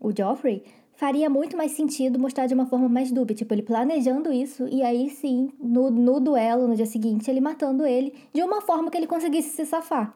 o 0.00 0.12
Joffrey, 0.16 0.62
faria 0.96 1.28
muito 1.30 1.56
mais 1.56 1.72
sentido 1.72 2.18
mostrar 2.18 2.46
de 2.46 2.54
uma 2.54 2.66
forma 2.66 2.88
mais 2.88 3.12
dúbia. 3.12 3.36
Tipo, 3.36 3.54
ele 3.54 3.62
planejando 3.62 4.32
isso 4.32 4.66
e 4.68 4.82
aí 4.82 5.08
sim, 5.10 5.50
no, 5.60 5.90
no 5.90 6.18
duelo, 6.18 6.66
no 6.66 6.74
dia 6.74 6.86
seguinte, 6.86 7.30
ele 7.30 7.40
matando 7.40 7.86
ele 7.86 8.14
de 8.32 8.42
uma 8.42 8.60
forma 8.60 8.90
que 8.90 8.96
ele 8.96 9.06
conseguisse 9.06 9.50
se 9.50 9.64
safar. 9.66 10.12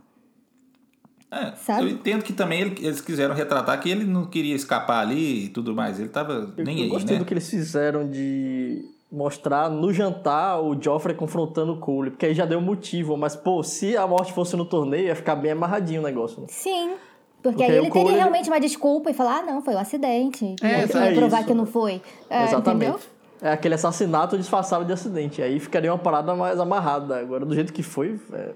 É, 1.30 1.52
Sabe? 1.54 1.82
eu 1.84 1.88
entendo 1.90 2.24
que 2.24 2.32
também 2.32 2.60
ele- 2.62 2.84
eles 2.84 3.00
quiseram 3.00 3.34
retratar 3.36 3.80
que 3.80 3.88
ele 3.88 4.04
não 4.04 4.26
queria 4.26 4.54
escapar 4.56 5.00
ali 5.00 5.44
e 5.44 5.48
tudo 5.48 5.72
mais. 5.74 6.00
Ele 6.00 6.08
tava 6.08 6.52
Eu, 6.56 6.64
nem 6.64 6.78
eu 6.78 6.84
aí, 6.84 6.88
gostei 6.90 7.14
né? 7.14 7.18
do 7.20 7.24
que 7.24 7.32
eles 7.32 7.48
fizeram 7.48 8.08
de 8.08 8.84
mostrar 9.12 9.70
no 9.70 9.92
jantar 9.92 10.60
o 10.60 10.80
Joffrey 10.80 11.14
confrontando 11.14 11.72
o 11.74 11.78
Cole, 11.78 12.10
porque 12.10 12.26
aí 12.26 12.34
já 12.34 12.44
deu 12.46 12.60
motivo, 12.60 13.16
mas 13.16 13.36
pô, 13.36 13.62
se 13.62 13.96
a 13.96 14.06
morte 14.08 14.32
fosse 14.32 14.56
no 14.56 14.64
torneio, 14.64 15.06
ia 15.06 15.14
ficar 15.16 15.36
bem 15.36 15.52
amarradinho 15.52 16.00
o 16.00 16.04
negócio, 16.04 16.40
né? 16.40 16.46
Sim. 16.48 16.94
Porque, 17.42 17.56
Porque 17.56 17.62
aí 17.72 17.78
ele 17.78 17.90
teria 17.90 18.08
ele- 18.10 18.16
realmente 18.18 18.48
uma 18.50 18.60
desculpa 18.60 19.10
e 19.10 19.14
falar, 19.14 19.38
ah, 19.38 19.42
não, 19.42 19.62
foi 19.62 19.74
um 19.74 19.78
acidente. 19.78 20.56
É, 20.62 20.80
e 20.80 20.80
ia 20.80 20.88
provar 21.14 21.38
isso. 21.38 21.48
que 21.48 21.54
não 21.54 21.64
foi. 21.66 22.02
É, 22.28 22.44
Exatamente. 22.44 22.90
Entendeu? 22.90 23.00
É 23.42 23.52
aquele 23.52 23.74
assassinato 23.74 24.36
disfarçado 24.36 24.84
de 24.84 24.92
acidente. 24.92 25.40
Aí 25.40 25.58
ficaria 25.58 25.90
uma 25.90 25.98
parada 25.98 26.34
mais 26.34 26.60
amarrada. 26.60 27.18
Agora, 27.18 27.46
do 27.46 27.54
jeito 27.54 27.72
que 27.72 27.82
foi, 27.82 28.20
é, 28.34 28.50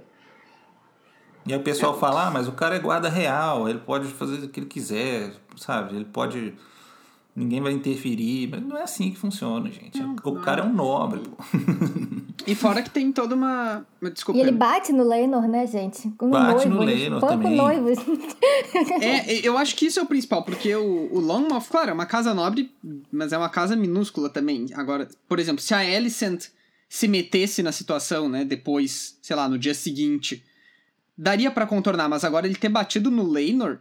E 1.46 1.52
aí 1.54 1.58
o 1.58 1.62
pessoal 1.62 1.98
fala, 1.98 2.26
ah, 2.26 2.30
mas 2.30 2.46
o 2.48 2.52
cara 2.52 2.76
é 2.76 2.78
guarda 2.78 3.08
real, 3.08 3.68
ele 3.68 3.78
pode 3.78 4.06
fazer 4.08 4.44
o 4.44 4.48
que 4.48 4.60
ele 4.60 4.66
quiser, 4.66 5.30
sabe? 5.56 5.94
Ele 5.96 6.04
pode. 6.04 6.54
Ninguém 7.36 7.60
vai 7.60 7.72
interferir. 7.72 8.48
Mas 8.48 8.62
não 8.62 8.76
é 8.76 8.82
assim 8.82 9.10
que 9.10 9.18
funciona, 9.18 9.70
gente. 9.70 10.00
o 10.22 10.40
cara 10.40 10.62
é 10.62 10.64
um 10.64 10.72
nobre, 10.72 11.20
pô. 11.20 11.36
E 12.46 12.54
fora 12.54 12.82
que 12.82 12.90
tem 12.90 13.10
toda 13.10 13.34
uma. 13.34 13.84
Desculpa. 14.12 14.38
E 14.38 14.42
ele 14.42 14.52
bate 14.52 14.92
no 14.92 15.02
Lenor, 15.02 15.48
né, 15.48 15.66
gente? 15.66 16.12
No 16.20 16.30
Bate 16.30 16.68
noivo, 16.68 17.10
no 17.10 17.16
o 17.16 17.20
também. 17.20 17.56
noivo. 17.56 17.88
É, 19.00 19.46
eu 19.46 19.56
acho 19.56 19.74
que 19.74 19.86
isso 19.86 19.98
é 19.98 20.02
o 20.02 20.06
principal, 20.06 20.44
porque 20.44 20.74
o, 20.74 21.08
o 21.12 21.20
Longmouth, 21.20 21.68
claro, 21.70 21.90
é 21.90 21.92
uma 21.92 22.06
casa 22.06 22.34
nobre, 22.34 22.70
mas 23.10 23.32
é 23.32 23.38
uma 23.38 23.48
casa 23.48 23.74
minúscula 23.74 24.28
também. 24.28 24.66
Agora, 24.74 25.08
por 25.28 25.38
exemplo, 25.38 25.62
se 25.62 25.74
a 25.74 25.78
Alicent 25.78 26.46
se 26.88 27.08
metesse 27.08 27.62
na 27.62 27.72
situação, 27.72 28.28
né, 28.28 28.44
depois, 28.44 29.18
sei 29.22 29.34
lá, 29.34 29.48
no 29.48 29.58
dia 29.58 29.74
seguinte, 29.74 30.44
daria 31.16 31.50
pra 31.50 31.66
contornar, 31.66 32.08
mas 32.08 32.24
agora 32.24 32.46
ele 32.46 32.54
ter 32.56 32.68
batido 32.68 33.10
no 33.10 33.24
Leinor 33.28 33.78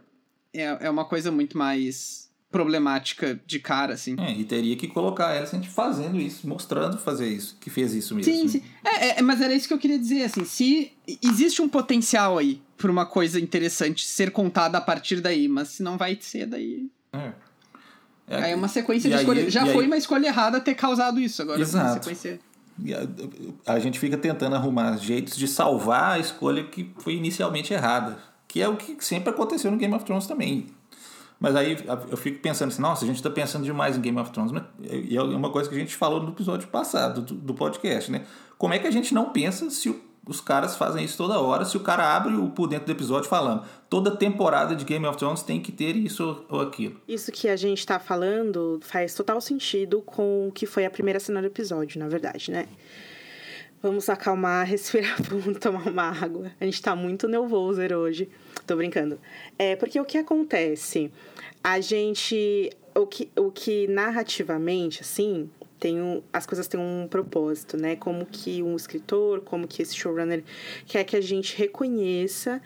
é, 0.52 0.86
é 0.86 0.90
uma 0.90 1.04
coisa 1.04 1.30
muito 1.30 1.58
mais 1.58 2.23
problemática 2.54 3.40
de 3.44 3.58
cara, 3.58 3.94
assim. 3.94 4.14
É, 4.18 4.32
e 4.32 4.44
teria 4.44 4.76
que 4.76 4.86
colocar 4.86 5.26
a 5.26 5.36
Alicent 5.38 5.66
fazendo 5.66 6.20
isso, 6.20 6.48
mostrando 6.48 6.96
fazer 6.96 7.26
isso, 7.28 7.56
que 7.60 7.68
fez 7.68 7.92
isso 7.92 8.14
mesmo. 8.14 8.32
Sim, 8.32 8.46
sim. 8.46 8.62
É, 8.84 9.18
é, 9.18 9.22
mas 9.22 9.40
era 9.40 9.52
isso 9.52 9.66
que 9.66 9.74
eu 9.74 9.78
queria 9.78 9.98
dizer, 9.98 10.22
assim, 10.22 10.44
se 10.44 10.92
existe 11.20 11.60
um 11.60 11.68
potencial 11.68 12.38
aí 12.38 12.62
pra 12.78 12.90
uma 12.90 13.04
coisa 13.04 13.40
interessante 13.40 14.06
ser 14.06 14.30
contada 14.30 14.78
a 14.78 14.80
partir 14.80 15.20
daí, 15.20 15.48
mas 15.48 15.68
se 15.68 15.82
não 15.82 15.98
vai 15.98 16.16
ser 16.20 16.46
daí... 16.46 16.88
É. 17.12 17.32
É, 18.26 18.36
Aí 18.42 18.52
é 18.52 18.56
uma 18.56 18.68
sequência 18.68 19.10
de 19.10 19.16
aí- 19.16 19.20
escolha. 19.22 19.50
Já 19.50 19.64
e 19.64 19.68
aí- 19.68 19.74
foi 19.74 19.86
uma 19.86 19.98
escolha 19.98 20.28
errada 20.28 20.58
ter 20.60 20.74
causado 20.74 21.20
isso. 21.20 21.42
Agora 21.42 21.58
é 21.58 21.60
uma 21.60 21.68
Exato. 21.68 22.04
sequência. 22.04 22.40
A, 23.66 23.72
a 23.74 23.78
gente 23.78 23.98
fica 23.98 24.16
tentando 24.16 24.56
arrumar 24.56 24.96
jeitos 24.96 25.36
de 25.36 25.46
salvar 25.46 26.12
a 26.12 26.18
escolha 26.18 26.64
que 26.64 26.90
foi 27.00 27.16
inicialmente 27.16 27.74
errada. 27.74 28.16
Que 28.48 28.62
é 28.62 28.68
o 28.68 28.76
que 28.76 28.96
sempre 29.04 29.28
aconteceu 29.30 29.70
no 29.70 29.76
Game 29.76 29.92
of 29.92 30.04
Thrones 30.06 30.26
também. 30.26 30.66
Mas 31.44 31.54
aí 31.56 31.76
eu 32.10 32.16
fico 32.16 32.38
pensando 32.40 32.68
assim, 32.68 32.80
nossa, 32.80 33.04
a 33.04 33.06
gente 33.06 33.22
tá 33.22 33.28
pensando 33.28 33.64
demais 33.64 33.96
em 33.98 34.00
Game 34.00 34.18
of 34.18 34.30
Thrones. 34.30 34.50
Mas- 34.50 34.64
E 34.82 35.14
é 35.14 35.22
uma 35.22 35.50
coisa 35.50 35.68
que 35.68 35.74
a 35.76 35.78
gente 35.78 35.94
falou 35.94 36.22
no 36.22 36.30
episódio 36.30 36.66
passado 36.68 37.20
do, 37.20 37.52
podcast, 37.52 38.10
né? 38.10 38.24
Como 38.56 38.72
é 38.72 38.78
que 38.78 38.86
a 38.86 38.90
gente 38.90 39.12
não 39.12 39.30
pensa 39.30 39.68
se 39.68 39.94
os 40.26 40.40
caras 40.40 40.74
fazem 40.74 41.04
isso 41.04 41.18
toda 41.18 41.38
hora, 41.38 41.66
se 41.66 41.76
o 41.76 41.80
cara 41.80 42.16
abre 42.16 42.34
o 42.34 42.48
por 42.48 42.66
dentro 42.66 42.86
do 42.86 42.92
episódio 42.92 43.28
falando 43.28 43.62
toda 43.90 44.10
temporada 44.10 44.74
de 44.74 44.82
Game 44.82 45.06
of 45.06 45.18
Thrones 45.18 45.42
tem 45.42 45.60
que 45.60 45.70
ter 45.70 45.94
isso 45.96 46.46
ou 46.48 46.62
aquilo. 46.62 46.98
Isso 47.06 47.30
que 47.30 47.46
a 47.46 47.56
gente 47.56 47.84
tá 47.86 47.98
falando 47.98 48.80
faz 48.82 49.14
total 49.14 49.38
sentido 49.40 50.00
com 50.00 50.48
o 50.48 50.52
que 50.52 50.64
foi 50.64 50.86
a 50.86 50.90
primeira 50.90 51.20
cena 51.20 51.42
do 51.42 51.46
episódio, 51.48 52.00
na 52.00 52.08
verdade, 52.08 52.50
né? 52.50 52.66
Vamos 53.84 54.08
acalmar, 54.08 54.64
respirar 54.66 55.22
fundo, 55.22 55.60
tomar 55.60 55.86
uma 55.86 56.04
água. 56.04 56.50
A 56.58 56.64
gente 56.64 56.80
tá 56.80 56.96
muito 56.96 57.28
nervoso 57.28 57.82
hoje. 57.82 58.30
Tô 58.66 58.76
brincando. 58.76 59.20
É, 59.58 59.76
porque 59.76 60.00
o 60.00 60.06
que 60.06 60.16
acontece? 60.16 61.12
A 61.62 61.78
gente. 61.82 62.70
O 62.94 63.06
que, 63.06 63.28
o 63.36 63.50
que 63.50 63.86
narrativamente, 63.88 65.02
assim, 65.02 65.50
tem 65.78 66.00
um, 66.00 66.22
as 66.32 66.46
coisas 66.46 66.66
têm 66.66 66.80
um 66.80 67.06
propósito, 67.10 67.76
né? 67.76 67.94
Como 67.94 68.24
que 68.24 68.62
um 68.62 68.74
escritor, 68.74 69.42
como 69.42 69.68
que 69.68 69.82
esse 69.82 69.94
showrunner 69.94 70.42
quer 70.86 71.04
que 71.04 71.14
a 71.14 71.20
gente 71.20 71.54
reconheça 71.54 72.62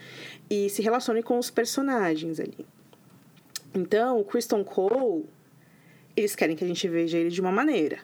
e 0.48 0.70
se 0.70 0.83
relacione 0.83 1.20
com 1.20 1.37
os 1.37 1.50
personagens 1.50 2.38
ali. 2.38 2.64
Então, 3.74 4.20
o 4.20 4.24
Kristen 4.24 4.62
Cole, 4.62 5.24
eles 6.14 6.37
querem 6.37 6.54
que 6.54 6.62
a 6.62 6.68
gente 6.68 6.87
veja 6.87 7.18
ele 7.18 7.31
de 7.31 7.40
uma 7.40 7.50
maneira. 7.50 7.98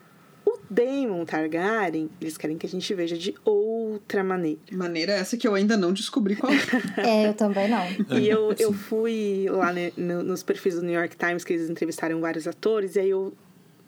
O 0.47 0.59
Daemon 0.71 1.25
Targaryen, 1.25 2.11
eles 2.21 2.37
querem 2.37 2.59
que 2.59 2.67
a 2.67 2.69
gente 2.69 2.93
veja 2.95 3.17
de 3.17 3.35
outra 3.45 4.23
maneira. 4.25 4.59
Maneira 4.73 5.13
essa 5.13 5.37
que 5.37 5.47
eu 5.47 5.55
ainda 5.55 5.77
não 5.77 5.93
descobri 5.93 6.37
qual 6.37 6.53
é. 6.53 6.57
É, 7.01 7.29
eu 7.29 7.35
também 7.35 7.69
não. 7.69 7.85
E 8.19 8.29
eu, 8.29 8.55
eu 8.59 8.73
fui 8.73 9.47
lá 9.51 9.73
ne- 9.73 9.93
no- 9.97 10.23
nos 10.23 10.43
perfis 10.43 10.75
do 10.75 10.83
New 10.83 10.95
York 10.95 11.17
Times, 11.17 11.45
que 11.45 11.53
eles 11.53 11.71
entrevistaram 11.71 12.21
vários 12.21 12.47
atores, 12.47 12.97
e 12.97 13.01
aí 13.01 13.11
eu 13.11 13.33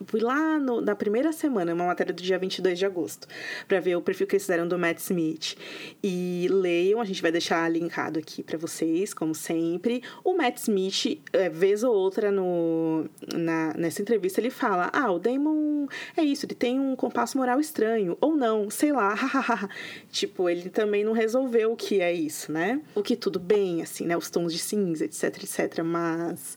fui 0.07 0.21
lá 0.21 0.59
no- 0.59 0.81
na 0.81 0.95
primeira 0.95 1.33
semana, 1.33 1.73
uma 1.75 1.87
matéria 1.87 2.13
do 2.13 2.23
dia 2.23 2.39
22 2.39 2.79
de 2.79 2.85
agosto, 2.87 3.27
pra 3.67 3.81
ver 3.81 3.97
o 3.97 4.03
perfil 4.03 4.27
que 4.27 4.35
eles 4.35 4.43
fizeram 4.43 4.67
do 4.69 4.79
Matt 4.79 4.99
Smith. 4.99 5.57
E 6.03 6.47
leiam, 6.51 7.01
a 7.01 7.05
gente 7.05 7.23
vai 7.23 7.33
deixar 7.33 7.71
linkado 7.71 8.19
aqui 8.19 8.43
pra 8.43 8.59
vocês, 8.59 9.15
como 9.15 9.35
sempre. 9.35 10.03
O 10.23 10.35
Matt 10.37 10.59
Smith, 10.59 11.21
é, 11.33 11.49
vez 11.49 11.83
ou 11.83 11.95
outra 11.95 12.31
no, 12.31 13.07
na, 13.35 13.73
nessa 13.75 14.03
entrevista, 14.03 14.41
ele 14.41 14.51
fala: 14.51 14.91
Ah, 14.93 15.11
o 15.11 15.19
Damon 15.19 15.87
é 16.17 16.23
isso, 16.23 16.47
ele 16.47 16.55
tem 16.55 16.79
um 16.79 16.95
compasso 16.97 17.39
moral 17.39 17.59
estranho. 17.61 18.17
Ou 18.21 18.37
não, 18.37 18.69
sei 18.71 18.93
lá, 18.93 19.15
hahaha. 19.15 19.69
tipo, 20.11 20.49
ele 20.49 20.69
também 20.71 21.05
não 21.05 21.13
resolveu 21.13 21.73
o 21.73 21.77
que 21.77 22.01
é 22.01 22.13
isso, 22.13 22.53
né? 22.53 22.81
O 22.95 23.03
que 23.03 23.17
tudo 23.17 23.39
bem, 23.39 23.83
assim, 23.83 24.05
né? 24.07 24.17
Os 24.17 24.31
tons 24.31 24.53
de 24.53 24.59
cinza, 24.59 25.05
etc, 25.05 25.25
etc. 25.43 25.83
Mas 25.85 26.57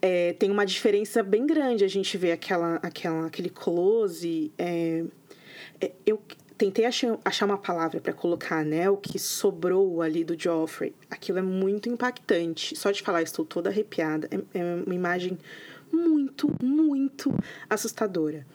é, 0.00 0.32
tem 0.34 0.50
uma 0.50 0.64
diferença 0.64 1.22
bem 1.22 1.46
grande 1.46 1.84
a 1.84 1.88
gente 1.88 2.16
ver 2.16 2.32
aquela, 2.32 2.76
aquela, 2.76 3.26
aquele 3.26 3.50
close. 3.50 4.52
é, 4.56 5.04
é, 5.80 5.92
eu 6.06 6.20
tentei 6.56 6.84
achar, 6.84 7.18
achar 7.24 7.46
uma 7.46 7.58
palavra 7.58 8.00
para 8.00 8.12
colocar, 8.12 8.64
né? 8.64 8.90
O 8.90 8.96
que 8.96 9.18
sobrou 9.18 10.02
ali 10.02 10.24
do 10.24 10.38
Joffrey. 10.38 10.94
Aquilo 11.10 11.38
é 11.38 11.42
muito 11.42 11.88
impactante. 11.88 12.76
Só 12.76 12.90
de 12.90 13.02
falar, 13.02 13.22
estou 13.22 13.44
toda 13.44 13.70
arrepiada. 13.70 14.28
É, 14.30 14.58
é 14.58 14.82
uma 14.84 14.94
imagem 14.94 15.38
muito, 15.92 16.52
muito 16.62 17.32
assustadora. 17.68 18.46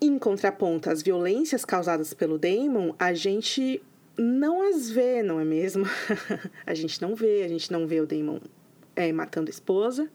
Em 0.00 0.18
contraponto 0.18 0.90
às 0.90 1.02
violências 1.02 1.64
causadas 1.64 2.14
pelo 2.14 2.38
Daemon, 2.38 2.92
a 2.98 3.12
gente 3.12 3.82
não 4.16 4.62
as 4.62 4.90
vê, 4.90 5.22
não 5.22 5.38
é 5.38 5.44
mesmo? 5.44 5.84
a 6.66 6.74
gente 6.74 7.00
não 7.00 7.14
vê, 7.14 7.42
a 7.42 7.48
gente 7.48 7.70
não 7.70 7.86
vê 7.86 8.00
o 8.00 8.06
Daemon 8.06 8.38
é, 8.96 9.12
matando 9.12 9.48
a 9.48 9.50
esposa. 9.50 10.10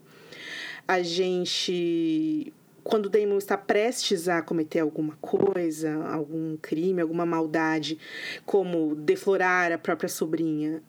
A 0.88 1.02
gente. 1.02 2.54
Quando 2.84 3.08
o 3.08 3.10
Damon 3.10 3.38
está 3.38 3.58
prestes 3.58 4.30
a 4.30 4.44
cometer 4.44 4.80
alguma 4.80 5.16
coisa, 5.20 5.96
algum 6.06 6.56
crime, 6.58 7.02
alguma 7.02 7.26
maldade, 7.26 7.98
como 8.46 8.94
deflorar 8.94 9.72
a 9.72 9.78
própria 9.78 10.08
sobrinha, 10.08 10.84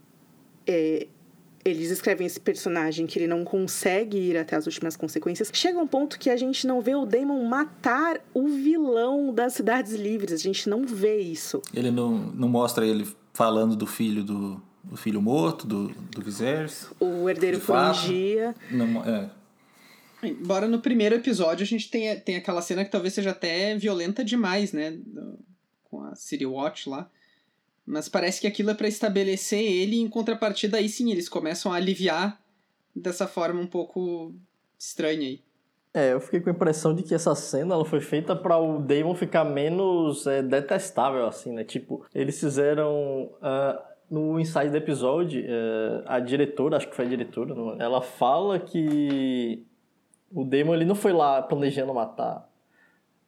é, 0.67 1.07
eles 1.65 1.91
escrevem 1.91 2.27
esse 2.27 2.39
personagem 2.39 3.07
que 3.07 3.19
ele 3.19 3.27
não 3.27 3.45
consegue 3.45 4.17
ir 4.17 4.37
até 4.37 4.55
as 4.55 4.67
últimas 4.67 4.97
consequências. 4.97 5.51
Chega 5.53 5.79
um 5.79 5.87
ponto 5.87 6.19
que 6.19 6.31
a 6.31 6.37
gente 6.37 6.67
não 6.67 6.81
vê 6.81 6.95
o 6.95 7.05
Damon 7.05 7.45
matar 7.45 8.21
o 8.33 8.47
vilão 8.47 9.35
das 9.35 9.55
cidades 9.55 9.93
livres. 9.93 10.33
A 10.33 10.37
gente 10.37 10.69
não 10.69 10.87
vê 10.87 11.19
isso. 11.19 11.61
Ele 11.75 11.91
não, 11.91 12.11
não 12.11 12.49
mostra 12.49 12.87
ele 12.87 13.09
falando 13.35 13.75
do 13.75 13.87
filho 13.87 14.23
do, 14.23 14.63
do 14.85 14.97
filho 14.97 15.21
morto, 15.21 15.67
do, 15.67 15.89
do 15.89 16.23
Viserys. 16.23 16.89
O 17.01 17.29
herdeiro 17.29 17.59
De 17.59 17.65
por 17.65 17.77
um 17.77 17.93
dia. 17.93 18.55
Não, 18.71 19.05
é, 19.05 19.31
Embora 20.29 20.67
no 20.69 20.81
primeiro 20.81 21.15
episódio 21.15 21.63
a 21.65 21.67
gente 21.67 21.91
tenha, 21.91 22.19
tenha 22.19 22.39
aquela 22.39 22.63
cena 22.63 22.85
que 22.85 22.91
talvez 22.91 23.15
seja 23.15 23.31
até 23.31 23.77
violenta 23.77 24.25
demais, 24.25 24.73
né? 24.73 24.99
Com 25.85 26.03
a 26.05 26.15
City 26.15 26.47
Watch 26.47 26.89
lá. 26.89 27.09
Mas 27.85 28.09
parece 28.09 28.41
que 28.41 28.47
aquilo 28.47 28.71
é 28.71 28.75
pra 28.75 28.89
estabelecer 28.89 29.61
ele, 29.61 29.97
e 29.97 30.01
em 30.01 30.09
contrapartida 30.09 30.77
aí 30.79 30.89
sim 30.89 31.11
eles 31.13 31.29
começam 31.29 31.73
a 31.73 31.77
aliviar 31.77 32.41
dessa 32.95 33.27
forma 33.29 33.61
um 33.61 33.67
pouco 33.67 34.35
estranha 34.79 35.21
aí. 35.29 35.41
É, 35.95 36.13
eu 36.13 36.21
fiquei 36.21 36.41
com 36.41 36.51
a 36.51 36.53
impressão 36.53 36.95
de 36.95 37.03
que 37.03 37.15
essa 37.15 37.35
cena 37.35 37.75
ela 37.75 37.85
foi 37.85 38.01
feita 38.01 38.37
para 38.37 38.59
o 38.59 38.81
Damon 38.83 39.15
ficar 39.15 39.45
menos 39.45 40.27
é, 40.27 40.43
detestável, 40.43 41.27
assim, 41.27 41.53
né? 41.53 41.65
Tipo, 41.65 42.05
eles 42.15 42.39
fizeram. 42.39 43.31
ah, 43.41 43.83
no 44.11 44.39
ensaio 44.39 44.71
do 44.71 44.77
episódio, 44.77 45.45
eh, 45.45 46.03
a 46.07 46.21
diretora, 46.21 46.77
acho 46.77 46.89
que 46.89 46.95
foi 46.95 47.07
a 47.07 47.09
diretora, 47.09 47.53
não- 47.57 47.81
ela 47.83 48.01
fala 48.01 48.57
que 48.57 49.65
o 50.33 50.45
Damon 50.45 50.75
ele 50.75 50.85
não 50.85 50.95
foi 50.95 51.13
lá 51.13 51.43
planejando 51.43 51.93
matar 51.95 52.49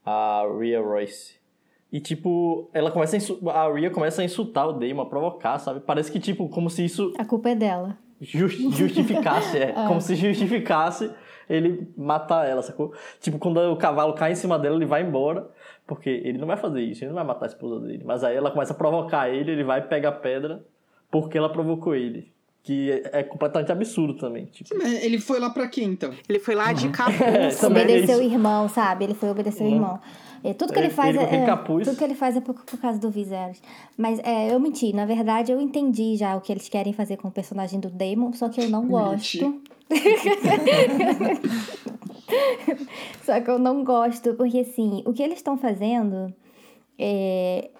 a 0.04 0.44
Rhea 0.58 0.80
Royce. 0.80 1.38
E, 1.90 2.00
tipo, 2.00 2.68
ela 2.74 2.90
começa 2.90 3.16
a, 3.16 3.50
a 3.50 3.66
Arya 3.70 3.90
começa 3.90 4.20
a 4.20 4.24
insultar 4.24 4.68
o 4.68 4.72
Daemon, 4.72 5.02
a 5.02 5.06
provocar, 5.06 5.58
sabe? 5.58 5.80
Parece 5.80 6.12
que, 6.12 6.20
tipo, 6.20 6.48
como 6.48 6.68
se 6.68 6.84
isso 6.84 7.14
A 7.18 7.24
culpa 7.24 7.48
é 7.50 7.54
dela. 7.54 7.96
jus- 8.20 8.58
justificasse, 8.76 9.56
é. 9.58 9.72
Como 9.72 10.00
se 10.00 10.14
justificasse 10.14 11.10
ele 11.48 11.90
matar 11.96 12.46
ela, 12.46 12.60
sacou? 12.60 12.92
Tipo, 13.20 13.38
quando 13.38 13.56
o 13.72 13.76
cavalo 13.76 14.12
cai 14.12 14.32
em 14.32 14.34
cima 14.34 14.58
dela, 14.58 14.76
ele 14.76 14.84
vai 14.84 15.02
embora, 15.02 15.48
porque 15.86 16.10
ele 16.10 16.36
não 16.36 16.46
vai 16.46 16.58
fazer 16.58 16.82
isso, 16.82 17.02
ele 17.04 17.08
não 17.08 17.14
vai 17.16 17.24
matar 17.24 17.46
a 17.46 17.48
esposa 17.48 17.80
dele. 17.80 18.02
Mas 18.04 18.22
aí 18.22 18.36
ela 18.36 18.50
começa 18.50 18.74
a 18.74 18.76
provocar 18.76 19.30
ele, 19.30 19.50
ele 19.52 19.64
vai 19.64 19.80
pegar 19.88 20.10
a 20.10 20.12
pedra 20.12 20.62
porque 21.10 21.38
ela 21.38 21.48
provocou 21.48 21.94
ele. 21.94 22.30
Que 22.68 22.90
é, 22.90 23.20
é 23.20 23.22
completamente 23.22 23.72
absurdo 23.72 24.12
também. 24.12 24.44
Tipo, 24.44 24.74
Ele 24.82 25.18
foi 25.18 25.40
lá 25.40 25.48
pra 25.48 25.66
quê, 25.68 25.82
então? 25.82 26.12
Ele 26.28 26.38
foi 26.38 26.54
lá 26.54 26.70
de 26.74 26.88
É, 26.88 26.90
capuz. 26.90 27.58
também 27.60 27.82
é 27.82 27.86
Obedeceu 27.86 28.18
o 28.18 28.22
irmão, 28.22 28.68
sabe? 28.68 29.04
Ele 29.04 29.14
foi 29.14 29.30
obedecer 29.30 29.62
o 29.62 29.66
Uhum. 29.66 29.74
irmão. 29.74 29.98
É, 30.44 30.52
tudo 30.52 30.74
que 30.74 30.78
ele 30.78 30.88
Ele- 30.88 30.94
faz 30.94 31.16
ele 31.16 31.26
com 31.26 31.34
é, 31.34 31.38
é- 31.42 31.46
capuz. 31.46 31.88
tudo 31.88 31.96
que 31.96 32.04
ele 32.04 32.14
faz 32.14 32.36
é 32.36 32.42
por, 32.42 32.54
por 32.54 32.78
causa 32.78 32.98
do 32.98 33.10
Viserys. 33.10 33.62
Mas 33.96 34.18
é, 34.22 34.52
eu 34.52 34.60
menti, 34.60 34.92
na 34.92 35.06
verdade 35.06 35.50
eu 35.50 35.58
entendi 35.58 36.14
já 36.16 36.36
o 36.36 36.42
que 36.42 36.52
eles 36.52 36.68
querem 36.68 36.92
fazer 36.92 37.16
com 37.16 37.28
o 37.28 37.30
personagem 37.30 37.80
do 37.80 37.88
Daemon, 37.88 38.34
só 38.34 38.50
que 38.50 38.60
eu 38.60 38.68
não 38.68 38.86
gosto. 38.86 39.62
só 43.24 43.40
que 43.40 43.50
eu 43.50 43.58
não 43.58 43.82
gosto, 43.84 44.34
porque 44.34 44.58
assim, 44.60 45.02
o 45.06 45.12
que 45.14 45.22
eles 45.22 45.38
estão 45.38 45.56
fazendo 45.56 46.30
é, 46.98 47.70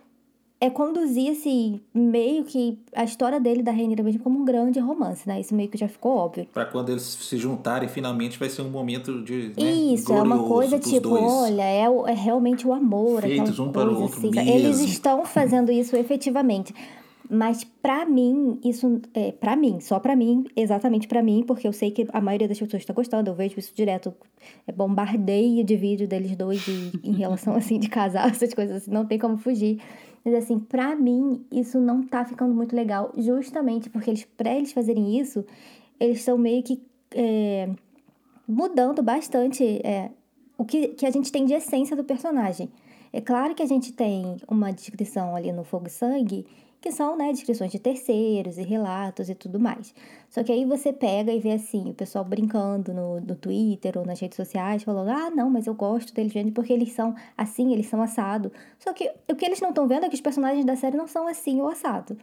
é 0.61 0.68
conduzir, 0.68 1.31
assim, 1.31 1.81
meio 1.94 2.42
que 2.44 2.79
a 2.94 3.05
história 3.05 3.38
dele 3.38 3.62
da 3.62 3.71
Rainha 3.71 3.94
mesmo 4.03 4.21
como 4.23 4.40
um 4.40 4.44
grande 4.44 4.81
romance, 4.81 5.27
né? 5.29 5.38
Isso 5.40 5.55
meio 5.55 5.68
que 5.68 5.79
já 5.79 5.87
ficou 5.88 6.16
óbvio. 6.16 6.47
Pra 6.53 6.64
quando 6.64 6.88
eles 6.90 7.03
se 7.03 7.37
juntarem, 7.37 7.88
finalmente 7.88 8.38
vai 8.38 8.49
ser 8.49 8.62
um 8.62 8.71
momento 8.71 9.23
de. 9.23 9.53
Né, 9.57 9.71
Isso, 9.73 10.12
é 10.12 10.21
uma 10.21 10.42
coisa 10.42 10.79
tipo, 10.79 11.11
dois. 11.11 11.23
olha, 11.25 11.62
é, 11.62 11.88
o- 11.88 12.07
é 12.09 12.12
realmente 12.14 12.66
o 12.66 12.73
amor, 12.73 13.23
Feitos 13.23 13.59
um 13.61 13.71
para 13.71 13.88
o 13.88 14.03
outro 14.03 14.18
assim. 14.18 14.33
sabe? 14.35 14.51
Eles 14.51 14.79
mesmo. 14.79 14.87
estão 14.92 15.25
fazendo 15.25 15.71
isso 15.71 15.94
efetivamente. 15.97 16.75
Mas 17.31 17.62
pra 17.62 18.07
mim, 18.07 18.59
isso 18.64 19.03
é 19.12 19.33
para 19.33 19.55
mim, 19.55 19.81
só 19.81 20.01
pra 20.01 20.16
mim, 20.16 20.44
exatamente 20.57 21.07
pra 21.07 21.23
mim, 21.23 21.44
porque 21.47 21.68
eu 21.68 21.75
sei 21.75 21.90
que 21.90 22.09
a 22.11 22.23
maioria 22.23 22.49
das 22.49 22.59
pessoas 22.59 22.83
está 22.83 22.94
gostando, 22.94 23.29
eu 23.29 23.35
vejo 23.35 23.59
isso 23.59 23.71
direto, 23.75 24.14
é 24.66 24.73
bombardeio 24.73 25.62
de 25.62 25.77
vídeo 25.77 26.09
deles 26.09 26.35
dois 26.35 26.64
de- 26.64 26.90
em 27.05 27.12
relação 27.12 27.53
assim 27.55 27.79
de 27.79 27.88
casal, 27.90 28.29
essas 28.29 28.55
coisas 28.55 28.77
assim, 28.79 28.90
não 28.90 29.05
tem 29.05 29.18
como 29.18 29.37
fugir. 29.37 29.79
Mas 30.29 30.45
assim, 30.45 30.59
pra 30.59 30.95
mim, 30.95 31.43
isso 31.51 31.81
não 31.81 32.03
tá 32.03 32.23
ficando 32.23 32.53
muito 32.53 32.77
legal, 32.77 33.11
justamente 33.17 33.88
porque 33.88 34.11
eles, 34.11 34.25
pra 34.37 34.55
eles 34.55 34.73
fazerem 34.73 35.19
isso, 35.19 35.43
eles 35.99 36.19
estão 36.19 36.37
meio 36.37 36.62
que 36.62 36.83
é, 37.14 37.71
mudando 38.47 39.03
bastante 39.03 39.64
é, 39.83 40.11
o 40.59 40.67
que, 40.67 40.88
que 40.88 41.07
a 41.07 41.11
gente 41.11 41.33
tem 41.33 41.47
de 41.47 41.55
essência 41.55 41.97
do 41.97 42.05
personagem. 42.05 42.69
É 43.11 43.23
claro 43.23 43.55
que 43.55 43.62
a 43.62 43.67
gente 43.67 43.91
tem 43.91 44.37
uma 44.47 44.71
descrição 44.71 45.35
ali 45.35 45.51
no 45.51 45.64
Fogo 45.64 45.87
e 45.87 45.91
Sangue, 45.91 46.45
que 46.81 46.93
são, 46.93 47.17
né, 47.17 47.33
descrições 47.33 47.73
de 47.73 47.79
terceiros 47.79 48.57
e 48.57 48.62
relatos 48.62 49.29
e 49.29 49.35
tudo 49.35 49.59
mais. 49.59 49.93
Só 50.31 50.43
que 50.45 50.53
aí 50.53 50.64
você 50.64 50.93
pega 50.93 51.33
e 51.33 51.41
vê 51.41 51.53
assim, 51.53 51.91
o 51.91 51.95
pessoal 51.95 52.25
brincando 52.25 52.93
no, 52.95 53.21
no 53.21 53.35
Twitter 53.35 53.99
ou 53.99 54.07
nas 54.07 54.21
redes 54.21 54.37
sociais, 54.37 54.83
falando, 54.85 55.11
ah, 55.11 55.31
não, 55.31 55.51
mas 55.51 55.67
eu 55.67 55.75
gosto 55.75 56.14
deles 56.14 56.33
vendo 56.33 56.53
porque 56.53 56.73
eles 56.73 56.93
são 56.93 57.14
assim, 57.37 57.73
eles 57.73 57.87
são 57.87 58.01
assado. 58.01 58.53
Só 58.79 58.93
que 58.93 59.11
o 59.29 59.35
que 59.35 59.45
eles 59.45 59.61
não 59.61 59.71
estão 59.71 59.88
vendo 59.88 60.05
é 60.05 60.09
que 60.09 60.14
os 60.14 60.21
personagens 60.21 60.64
da 60.64 60.77
série 60.77 60.97
não 60.97 61.09
são 61.09 61.27
assim 61.27 61.61
ou 61.61 61.69
assado. 61.69 62.17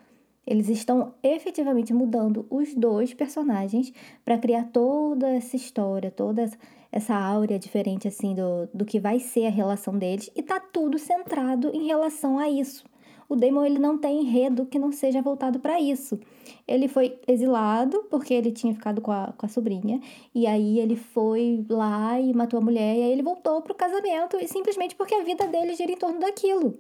Eles 0.48 0.70
estão 0.70 1.16
efetivamente 1.24 1.92
mudando 1.92 2.46
os 2.50 2.74
dois 2.76 3.14
personagens 3.14 3.92
para 4.24 4.38
criar 4.38 4.66
toda 4.66 5.28
essa 5.28 5.56
história, 5.56 6.12
toda 6.12 6.44
essa- 6.92 7.16
áurea 7.16 7.60
diferente 7.60 8.08
assim 8.08 8.36
do, 8.36 8.70
do 8.74 8.86
que 8.86 9.00
vai 9.00 9.20
ser 9.20 9.48
a 9.48 9.50
relação 9.50 9.98
deles 9.98 10.30
e 10.36 10.42
tá 10.44 10.60
tudo 10.60 10.98
centrado 11.00 11.72
em 11.74 11.88
relação 11.88 12.38
a 12.40 12.48
isso. 12.48 12.86
O 13.28 13.36
Damon 13.36 13.66
ele 13.66 13.80
não 13.80 13.98
tem 13.98 14.22
enredo 14.22 14.66
que 14.66 14.78
não 14.78 14.92
seja 14.92 15.22
voltado 15.22 15.60
para 15.60 15.80
isso. 15.80 16.20
Ele 16.68 16.88
foi 16.88 17.20
exilado 17.28 18.06
porque 18.10 18.34
ele 18.34 18.52
tinha 18.52 18.74
ficado 18.74 19.02
com 19.02 19.12
a, 19.12 19.34
com 19.38 19.46
a 19.46 19.50
sobrinha 19.50 20.00
e 20.34 20.46
aí 20.46 20.80
ele 20.80 20.96
foi 20.96 21.66
lá 21.70 22.20
e 22.20 22.34
matou 22.34 22.60
a 22.60 22.64
mulher 22.64 22.96
e 22.96 23.04
aí 23.04 23.12
ele 23.12 23.24
voltou 23.24 23.62
pro 23.62 23.74
casamento 23.74 24.38
e 24.38 24.48
simplesmente 24.48 24.96
porque 24.96 25.16
a 25.16 25.24
vida 25.24 25.48
dele 25.48 25.76
gira 25.76 25.92
em 25.92 25.98
torno 25.98 26.20
daquilo 26.20 26.76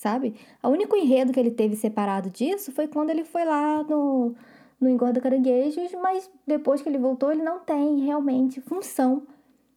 sabe? 0.00 0.34
O 0.62 0.68
único 0.68 0.96
enredo 0.96 1.30
que 1.30 1.38
ele 1.38 1.50
teve 1.50 1.76
separado 1.76 2.30
disso 2.30 2.72
foi 2.72 2.88
quando 2.88 3.10
ele 3.10 3.22
foi 3.22 3.44
lá 3.44 3.82
no, 3.82 4.34
no 4.80 4.88
Engorda 4.88 5.20
Caranguejos, 5.20 5.92
mas 6.02 6.30
depois 6.46 6.80
que 6.80 6.88
ele 6.88 6.96
voltou, 6.96 7.30
ele 7.30 7.42
não 7.42 7.58
tem 7.58 8.00
realmente 8.00 8.62
função, 8.62 9.22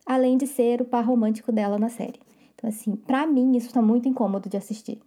além 0.06 0.38
de 0.38 0.48
ser 0.48 0.82
o 0.82 0.86
par 0.86 1.06
romântico 1.06 1.52
dela 1.52 1.78
na 1.78 1.90
série. 1.90 2.22
Então, 2.56 2.70
assim, 2.70 2.96
pra 2.96 3.28
mim, 3.28 3.58
isso 3.58 3.74
tá 3.74 3.82
muito 3.82 4.08
incômodo 4.08 4.48
de 4.48 4.56
assistir. 4.56 5.02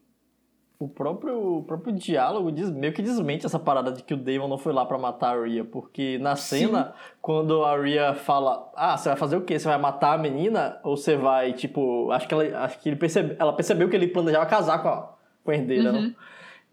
O 0.79 0.87
próprio, 0.89 1.57
o 1.59 1.62
próprio 1.62 1.93
diálogo 1.95 2.53
diz, 2.53 2.71
meio 2.71 2.93
que 2.93 3.01
desmente 3.03 3.47
essa 3.47 3.59
parada 3.59 3.91
de 3.93 4.03
que 4.03 4.12
o 4.12 4.17
Damon 4.17 4.47
não 4.49 4.59
foi 4.59 4.73
lá 4.73 4.85
pra 4.85 4.99
matar 4.99 5.35
a 5.37 5.41
Arya, 5.41 5.65
porque 5.65 6.19
na 6.19 6.37
cena, 6.37 6.93
quando 7.23 7.65
a 7.65 7.71
Arya 7.73 8.15
fala, 8.15 8.71
ah, 8.77 8.97
você 8.97 9.09
vai 9.09 9.17
fazer 9.17 9.37
o 9.37 9.41
quê? 9.43 9.59
Você 9.59 9.67
vai 9.69 9.79
matar 9.79 10.15
a 10.15 10.19
menina? 10.19 10.79
Ou 10.85 10.97
você 10.97 11.17
vai, 11.17 11.53
tipo, 11.55 12.11
acho 12.11 12.29
que 12.29 12.35
ela, 12.35 12.65
acho 12.65 12.79
que 12.81 12.89
ele 12.89 12.97
percebe, 12.97 13.37
ela 13.39 13.53
percebeu 13.55 13.89
que 13.89 13.97
ele 13.97 14.09
planejava 14.09 14.45
casar 14.47 14.83
com 14.83 14.89
a, 14.89 15.15
com 15.45 15.51
a 15.51 15.55
herdeira, 15.55 15.93
Uhum. 15.93 16.03
não? 16.03 16.15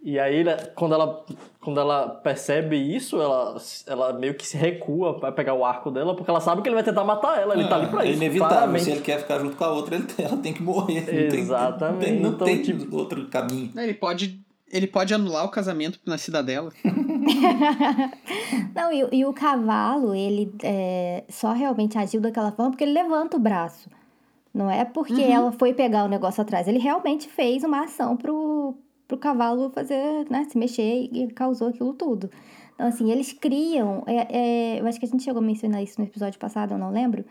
E 0.05 0.19
aí, 0.19 0.41
ela- 0.41 0.57
quando 0.75 0.93
ela, 0.95 1.25
quando 1.61 1.79
ela 1.79 2.09
percebe 2.09 2.75
isso, 2.75 3.21
ela, 3.21 3.55
ela 3.87 4.11
meio 4.11 4.33
que 4.35 4.45
se 4.45 4.57
recua 4.57 5.17
pra 5.17 5.31
pegar 5.31 5.53
o 5.53 5.63
arco 5.63 5.89
dela, 5.89 6.13
porque 6.13 6.29
ela 6.29 6.41
sabe 6.41 6.61
que 6.61 6.67
ele 6.67 6.75
vai 6.75 6.83
tentar 6.83 7.05
matar 7.05 7.39
ela, 7.39 7.53
ele 7.55 7.69
tá 7.69 7.77
ali 7.77 7.87
pra 7.87 8.05
é 8.05 8.09
isso. 8.09 8.17
inevitável. 8.17 8.57
claramente. 8.57 8.83
Se 8.83 8.91
ele 8.91 9.01
quer 9.01 9.19
ficar 9.19 9.39
junto 9.39 9.55
com 9.55 9.63
a 9.63 9.71
outra, 9.71 9.95
ele 9.95 10.03
tem- 10.05 10.25
ela 10.25 10.35
tem 10.37 10.51
que 10.53 10.61
morrer. 10.61 11.33
Exatamente. 11.33 11.95
Não 11.95 11.99
tem, 11.99 12.19
não 12.19 12.29
Então, 12.31 12.45
tem 12.47 12.61
tipo- 12.61 12.95
outro 12.97 13.25
caminho. 13.29 13.71
Ele 13.77 13.93
pode, 13.93 14.41
ele 14.69 14.87
pode 14.87 15.13
anular 15.13 15.45
o 15.45 15.49
casamento 15.49 15.97
na 16.05 16.17
cidadela. 16.17 16.69
Não, 18.75 18.91
e, 18.91 19.07
e 19.19 19.25
o 19.25 19.33
cavalo, 19.33 20.13
ele 20.13 20.53
é, 20.63 21.23
só 21.29 21.51
realmente 21.53 21.97
agiu 21.97 22.19
daquela 22.21 22.51
forma 22.51 22.71
porque 22.71 22.83
ele 22.83 22.93
levanta 22.93 23.37
o 23.37 23.39
braço. 23.39 23.89
Não 24.53 24.69
é 24.69 24.85
porque 24.85 25.21
ela 25.21 25.51
foi 25.51 25.73
pegar 25.73 26.03
o 26.03 26.07
negócio 26.09 26.41
atrás. 26.41 26.67
Ele 26.67 26.77
realmente 26.79 27.27
fez 27.27 27.63
uma 27.63 27.85
ação 27.85 28.15
pro, 28.15 28.75
pro 29.13 29.17
cavalo 29.17 29.69
fazer, 29.69 30.25
né, 30.29 30.45
se 30.49 30.57
mexer 30.57 31.09
e 31.11 31.27
causou 31.33 31.67
aquilo 31.69 31.93
tudo. 31.93 32.29
Então, 32.73 32.87
assim, 32.87 33.11
eles 33.11 33.31
criam. 33.31 34.03
é- 34.07 34.27
é, 34.77 34.79
eu 34.81 34.87
acho 34.87 34.99
que 34.99 35.05
a 35.05 35.09
gente 35.09 35.23
chegou 35.23 35.41
a 35.41 35.45
mencionar 35.45 35.81
isso 35.83 35.99
no 36.01 36.07
episódio 36.07 36.39
passado, 36.39 36.73
eu 36.73 36.77
não 36.77 36.91
lembro. 36.91 37.23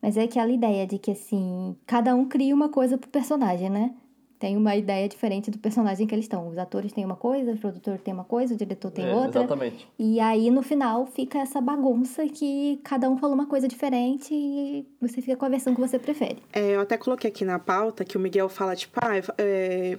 Mas 0.00 0.16
é 0.16 0.22
aquela 0.24 0.50
ideia 0.50 0.86
de 0.86 0.98
que, 0.98 1.10
assim, 1.10 1.74
cada 1.86 2.14
um 2.14 2.26
cria 2.26 2.54
uma 2.54 2.68
coisa 2.68 2.96
pro 2.98 3.08
personagem, 3.08 3.70
né? 3.70 3.92
Tem 4.38 4.56
uma 4.56 4.76
ideia 4.76 5.08
diferente 5.08 5.50
do 5.50 5.58
personagem 5.58 6.06
que 6.06 6.14
eles 6.14 6.26
estão. 6.26 6.48
Os 6.48 6.58
atores 6.58 6.92
têm 6.92 7.04
uma 7.04 7.16
coisa, 7.16 7.52
o 7.52 7.56
produtor 7.56 7.98
tem 7.98 8.12
uma 8.12 8.24
coisa, 8.24 8.52
o 8.52 8.56
diretor 8.56 8.90
tem 8.90 9.06
É, 9.06 9.14
outra. 9.14 9.40
Exatamente. 9.40 9.88
E 9.98 10.20
aí, 10.20 10.50
no 10.50 10.60
final, 10.60 11.06
fica 11.06 11.38
essa 11.38 11.60
bagunça 11.60 12.26
que 12.26 12.78
cada 12.84 13.08
um 13.08 13.16
falou 13.16 13.34
uma 13.34 13.46
coisa 13.46 13.66
diferente 13.66 14.34
e 14.34 14.86
você 15.00 15.22
fica 15.22 15.36
com 15.36 15.46
a 15.46 15.48
versão 15.48 15.74
que 15.74 15.80
você 15.80 15.98
prefere. 15.98 16.42
É, 16.52 16.74
eu 16.76 16.80
até 16.80 16.98
coloquei 16.98 17.30
aqui 17.30 17.44
na 17.44 17.58
pauta 17.58 18.04
que 18.04 18.18
o 18.18 18.20
Miguel 18.20 18.48
fala, 18.50 18.76
tipo, 18.76 18.98
ah, 19.02 19.16
é, 19.38 19.96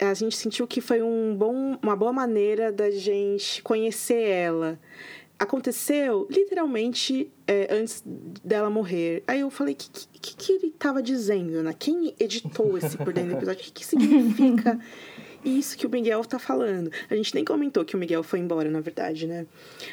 a 0.00 0.14
gente 0.14 0.36
sentiu 0.36 0.66
que 0.66 0.80
foi 0.80 1.02
um 1.02 1.34
bom, 1.36 1.78
uma 1.82 1.94
boa 1.94 2.12
maneira 2.12 2.72
da 2.72 2.90
gente 2.90 3.62
conhecer 3.62 4.22
ela. 4.22 4.78
Aconteceu 5.38 6.26
literalmente 6.30 7.30
é, 7.46 7.68
antes 7.70 8.02
dela 8.44 8.68
morrer. 8.68 9.22
Aí 9.26 9.40
eu 9.40 9.50
falei, 9.50 9.74
o 9.74 9.76
que, 9.76 10.06
que, 10.20 10.36
que 10.36 10.52
ele 10.52 10.70
tava 10.78 11.02
dizendo, 11.02 11.62
né? 11.62 11.74
Quem 11.78 12.14
editou 12.18 12.76
esse 12.76 12.96
por 12.96 13.12
dentro 13.12 13.30
do 13.30 13.36
episódio? 13.36 13.60
O 13.60 13.64
que, 13.64 13.72
que 13.72 13.86
significa 13.86 14.78
isso 15.44 15.76
que 15.76 15.86
o 15.86 15.90
Miguel 15.90 16.24
tá 16.24 16.38
falando? 16.38 16.90
A 17.08 17.14
gente 17.14 17.34
nem 17.34 17.44
comentou 17.44 17.84
que 17.84 17.96
o 17.96 17.98
Miguel 17.98 18.22
foi 18.22 18.38
embora, 18.38 18.70
na 18.70 18.80
verdade, 18.80 19.26
né? 19.26 19.46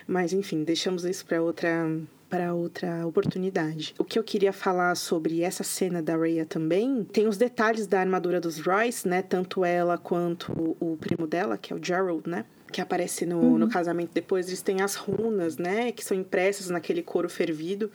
Mas 0.06 0.34
enfim, 0.34 0.64
deixamos 0.64 1.06
isso 1.06 1.26
para 1.26 1.42
outra 1.42 1.90
para 2.30 2.54
outra 2.54 3.06
oportunidade. 3.08 3.96
O 3.98 4.04
que 4.04 4.20
eu 4.20 4.24
queria 4.24 4.52
falar 4.52 4.96
sobre 4.96 5.42
essa 5.42 5.64
cena 5.64 6.02
da 6.02 6.16
Rhea 6.16 6.46
também, 6.46 7.04
tem 7.06 7.28
os 7.28 7.38
detalhes 7.38 7.88
da 7.88 8.00
armadura 8.00 8.40
dos 8.40 8.60
Royce, 8.60 9.08
né? 9.08 9.22
Tanto 9.22 9.64
ela 9.64 9.98
quanto 9.98 10.52
o, 10.80 10.98
primo 10.98 11.26
dela, 11.26 11.58
que 11.58 11.72
é 11.72 11.76
o 11.76 11.84
Gerald, 11.84 12.30
né? 12.30 12.46
Que 12.72 12.82
aparece 12.82 13.26
no, 13.26 13.58
no 13.58 13.70
casamento 13.70 14.12
depois, 14.14 14.48
eles 14.48 14.62
têm 14.62 14.82
as 14.82 14.96
runas, 14.96 15.58
né? 15.58 15.92
Que 15.92 16.04
são 16.04 16.18
impressas 16.18 16.70
naquele 16.70 17.02
couro 17.02 17.30
fervido. 17.30 17.90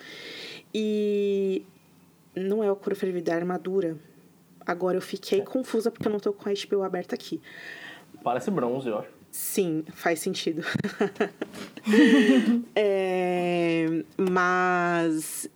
E 0.75 1.65
não 2.35 2.65
é 2.65 2.71
o 2.71 2.77
couro 2.77 2.97
fervido, 2.97 3.31
é 3.31 3.35
a 3.35 3.37
armadura. 3.37 3.97
Agora 4.67 4.97
eu 4.97 5.03
fiquei 5.03 5.43
confusa 5.43 5.91
porque 5.91 6.09
eu 6.09 6.13
não 6.13 6.21
tô 6.21 6.33
com 6.33 6.49
a 6.49 6.53
HBO 6.53 6.83
aberta 6.83 7.15
aqui. 7.15 7.41
Parece 8.23 8.51
bronze, 8.51 8.89
eu 8.89 8.99
acho. 8.99 9.22
Sim, 9.33 9.85
faz 9.95 10.21
sentido. 10.21 10.63
É, 12.77 13.87
mas 14.17 15.51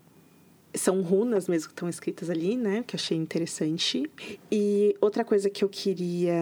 são 0.77 1.01
runas 1.03 1.49
mesmo 1.49 1.69
que 1.69 1.73
estão 1.75 1.89
escritas 1.89 2.29
ali, 2.31 2.57
né? 2.57 2.85
Que 2.87 2.95
eu 2.95 2.99
achei 2.99 3.17
interessante. 3.17 4.11
E 4.53 4.95
outra 5.01 5.25
coisa 5.25 5.49
que 5.51 5.65
eu 5.65 5.69
queria 5.69 6.35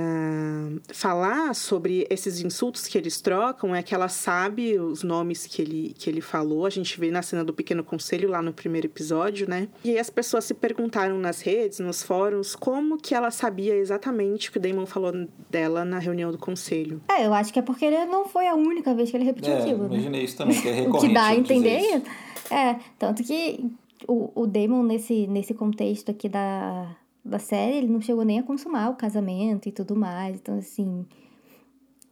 falar 0.93 1.55
sobre 1.55 2.07
esses 2.11 2.41
insultos 2.41 2.87
que 2.87 2.97
eles 2.99 3.21
trocam 3.21 3.75
é 3.75 3.83
que 3.83 3.95
ela 3.95 4.09
sabe 4.09 4.79
os 4.79 5.03
nomes 5.03 5.47
que 5.47 5.63
ele, 5.63 5.95
que 5.97 6.09
ele 6.11 6.21
falou. 6.21 6.67
A 6.67 6.71
gente 6.71 6.99
vê 6.99 7.11
na 7.11 7.23
cena 7.23 7.45
do 7.45 7.53
Pequeno 7.53 7.85
Conselho 7.85 8.29
lá 8.29 8.43
no 8.43 8.53
primeiro 8.53 8.87
episódio, 8.87 9.49
né? 9.49 9.69
E 9.85 9.91
aí 9.91 9.99
as 9.99 10.11
pessoas 10.11 10.45
se 10.45 10.55
perguntaram 10.55 11.19
nas 11.19 11.41
redes, 11.41 11.79
nos 11.79 12.03
fóruns, 12.03 12.55
como 12.55 12.97
que 12.99 13.15
ela 13.15 13.31
sabia 13.31 13.77
exatamente 13.77 14.49
o 14.49 14.53
que 14.53 14.59
o 14.59 14.61
Damon 14.61 14.87
falou 14.87 15.13
dela 15.51 15.85
na 15.85 15.99
reunião 15.99 16.31
do 16.31 16.39
conselho. 16.39 17.01
É, 17.09 17.27
eu 17.27 17.35
acho 17.35 17.53
que 17.53 17.59
é 17.59 17.63
porque 17.63 17.85
ele 17.85 18.05
não 18.07 18.27
foi 18.29 18.47
a 18.49 18.55
única 18.55 18.95
vez 18.95 19.11
que 19.11 19.17
ele 19.17 19.25
repetiu 19.25 19.53
É, 19.53 19.61
aquilo, 19.61 19.85
né? 19.89 19.95
imaginei 19.95 20.25
isso 20.25 20.37
também, 20.37 20.61
que 20.61 20.69
é 20.69 20.73
O 20.75 20.85
recorrente. 20.85 21.07
que 21.09 21.15
dá 21.15 21.27
a 21.27 21.37
entender 21.37 21.79
isso. 21.79 22.03
É, 22.51 22.77
tanto 22.99 23.23
que 23.23 23.71
o, 24.07 24.31
o 24.35 24.47
Damon, 24.47 24.83
nesse, 24.83 25.27
nesse 25.27 25.55
contexto 25.55 26.11
aqui 26.11 26.29
da, 26.29 26.97
da 27.25 27.39
série, 27.39 27.79
ele 27.79 27.89
não 27.89 28.01
chegou 28.01 28.25
nem 28.25 28.39
a 28.39 28.43
consumar 28.43 28.91
o 28.91 28.97
casamento 28.97 29.69
e 29.69 29.73
tudo 29.73 29.97
mais. 29.97 30.37
Então, 30.37 30.59
assim, 30.59 31.07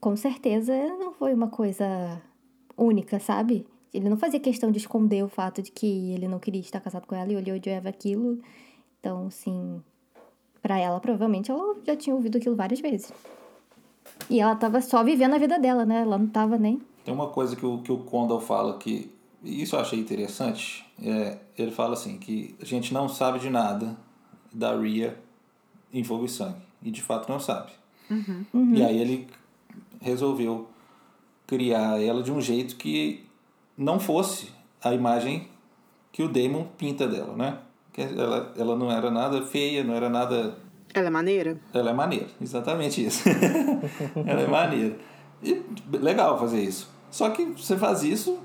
com 0.00 0.16
certeza 0.16 0.74
não 0.98 1.12
foi 1.12 1.34
uma 1.34 1.48
coisa 1.48 2.20
única, 2.76 3.20
sabe? 3.20 3.66
Ele 3.92 4.08
não 4.08 4.16
fazia 4.16 4.40
questão 4.40 4.70
de 4.70 4.78
esconder 4.78 5.22
o 5.22 5.28
fato 5.28 5.60
de 5.62 5.70
que 5.70 6.12
ele 6.12 6.26
não 6.26 6.38
queria 6.38 6.60
estar 6.60 6.80
casado 6.80 7.06
com 7.06 7.14
ela 7.14 7.30
e 7.30 7.36
ele 7.36 7.52
odiava 7.52 7.88
aquilo. 7.88 8.40
Então, 8.98 9.26
assim, 9.26 9.82
pra 10.62 10.78
ela, 10.78 10.98
provavelmente, 10.98 11.50
ela 11.50 11.76
já 11.84 11.94
tinha 11.94 12.16
ouvido 12.16 12.38
aquilo 12.38 12.56
várias 12.56 12.80
vezes. 12.80 13.12
E 14.30 14.40
ela 14.40 14.56
tava 14.56 14.80
só 14.80 15.04
vivendo 15.04 15.34
a 15.34 15.38
vida 15.38 15.58
dela, 15.58 15.84
né? 15.84 16.02
Ela 16.02 16.16
não 16.16 16.26
tava 16.26 16.56
nem 16.56 16.80
Tem 17.04 17.12
uma 17.12 17.28
coisa 17.28 17.54
que 17.54 17.66
o, 17.66 17.78
que 17.78 17.92
o 17.92 17.98
Condal 17.98 18.40
fala 18.40 18.78
que, 18.78 19.10
e 19.42 19.62
isso 19.62 19.76
eu 19.76 19.80
achei 19.80 19.98
interessante, 19.98 20.86
é, 21.02 21.38
ele 21.58 21.70
fala 21.70 21.94
assim, 21.94 22.18
que 22.18 22.54
a 22.60 22.64
gente 22.64 22.94
não 22.94 23.08
sabe 23.08 23.38
de 23.38 23.50
nada 23.50 23.96
da 24.52 24.76
Ria 24.76 25.18
em 25.92 26.04
Fogo 26.04 26.24
e 26.24 26.28
Sangue, 26.28 26.62
e 26.82 26.90
de 26.90 27.02
fato 27.02 27.28
não 27.30 27.40
sabe. 27.40 27.72
E 28.74 28.82
aí 28.82 28.98
ele 29.00 29.26
resolveu 30.00 30.68
criar 31.46 32.02
ela 32.02 32.22
de 32.22 32.30
um 32.30 32.40
jeito 32.40 32.76
que 32.76 33.24
não 33.76 33.98
fosse 33.98 34.50
a 34.82 34.92
imagem 34.92 35.48
que 36.10 36.22
o 36.22 36.28
Damon 36.28 36.66
pinta 36.76 37.06
dela, 37.08 37.34
né? 37.34 37.58
Que 37.92 38.02
ela, 38.02 38.52
ela 38.56 38.76
não 38.76 38.90
era 38.90 39.10
nada 39.10 39.42
feia, 39.42 39.82
não 39.82 39.94
era 39.94 40.08
nada 40.08 40.58
Ela 40.94 41.06
é 41.06 41.10
maneira? 41.10 41.58
ela 41.72 41.90
é 41.90 41.92
maneira, 41.92 42.28
exatamente 42.40 43.04
isso. 43.04 43.24
ela 44.26 44.42
é 44.42 44.46
maneira. 44.46 44.98
E 45.42 45.62
legal 45.96 46.38
fazer 46.38 46.62
isso. 46.62 46.90
Só 47.10 47.30
que 47.30 47.44
você 47.44 47.76
faz 47.76 48.02
isso 48.02 48.38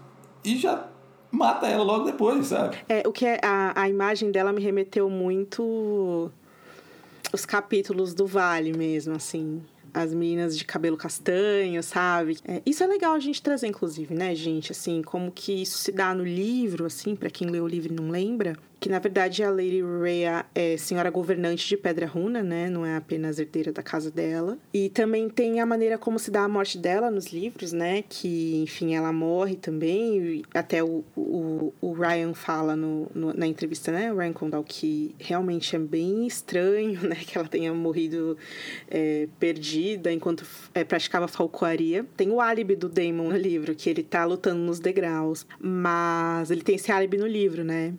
e 0.43 0.57
já 0.57 0.87
mata 1.37 1.67
ela 1.67 1.83
logo 1.83 2.05
depois, 2.05 2.47
sabe? 2.47 2.77
É, 2.89 3.07
o 3.07 3.11
que 3.11 3.25
é, 3.25 3.39
a, 3.43 3.81
a 3.81 3.89
imagem 3.89 4.31
dela 4.31 4.51
me 4.51 4.61
remeteu 4.61 5.09
muito 5.09 6.31
os 7.31 7.45
capítulos 7.45 8.13
do 8.13 8.25
Vale 8.25 8.75
mesmo, 8.75 9.15
assim. 9.15 9.61
As 9.93 10.13
meninas 10.13 10.57
de 10.57 10.65
cabelo 10.65 10.97
castanho, 10.97 11.81
sabe? 11.81 12.37
É, 12.45 12.61
isso 12.65 12.83
é 12.83 12.87
legal 12.87 13.13
a 13.13 13.19
gente 13.19 13.41
trazer, 13.41 13.67
inclusive, 13.67 14.13
né, 14.13 14.35
gente? 14.35 14.71
Assim, 14.71 15.01
como 15.01 15.31
que 15.31 15.61
isso 15.61 15.77
se 15.77 15.91
dá 15.91 16.13
no 16.13 16.23
livro, 16.23 16.85
assim, 16.85 17.15
para 17.15 17.29
quem 17.29 17.49
leu 17.49 17.63
o 17.63 17.67
livro 17.67 17.91
e 17.91 17.95
não 17.95 18.09
lembra. 18.09 18.57
Que, 18.79 18.89
na 18.89 18.99
verdade, 18.99 19.41
a 19.43 19.49
Lady 19.49 19.81
Rhea 19.81 20.45
é 20.53 20.77
senhora 20.77 21.09
governante 21.09 21.67
de 21.67 21.75
Pedra 21.75 22.05
Runa, 22.05 22.43
né? 22.43 22.69
Não 22.69 22.85
é 22.85 22.95
apenas 22.95 23.39
herdeira 23.39 23.71
da 23.71 23.81
casa 23.81 24.11
dela. 24.11 24.55
E 24.71 24.89
também 24.89 25.27
tem 25.29 25.59
a 25.59 25.65
maneira 25.65 25.97
como 25.97 26.19
se 26.19 26.29
dá 26.29 26.43
a 26.43 26.47
morte 26.47 26.77
dela 26.77 27.09
nos 27.09 27.27
livros, 27.33 27.73
né? 27.73 28.03
Que, 28.07 28.61
enfim, 28.61 28.93
ela 28.93 29.11
morre 29.11 29.55
também. 29.55 30.43
Até 30.53 30.83
o, 30.83 31.03
o, 31.15 31.73
o 31.81 31.91
Ryan 31.93 32.35
fala 32.35 32.75
no, 32.75 33.07
no- 33.15 33.33
na 33.33 33.47
entrevista, 33.47 33.91
né? 33.91 34.13
O 34.13 34.17
Ryan 34.17 34.33
Condal, 34.33 34.63
que 34.63 35.15
realmente 35.17 35.75
é 35.75 35.79
bem 35.79 36.27
estranho, 36.27 37.01
né? 37.09 37.15
Que 37.15 37.35
ela 37.35 37.47
tenha 37.47 37.73
morrido 37.73 38.37
é, 38.91 39.27
perdida 39.39 40.13
enquanto 40.13 40.45
é, 40.75 40.83
praticava 40.83 41.27
falcoaria. 41.27 42.05
Tem 42.15 42.29
o 42.29 42.39
álibi 42.39 42.75
do 42.75 42.87
Damon 42.87 43.29
no 43.29 43.37
livro, 43.37 43.73
que 43.73 43.89
ele 43.89 44.03
tá 44.03 44.23
lutando 44.23 44.61
nos 44.61 44.79
degraus. 44.79 45.47
Mas 45.59 46.51
ele 46.51 46.61
tem 46.61 46.75
esse 46.75 46.91
álibi 46.91 47.17
no 47.17 47.25
livro, 47.25 47.63
né? 47.63 47.95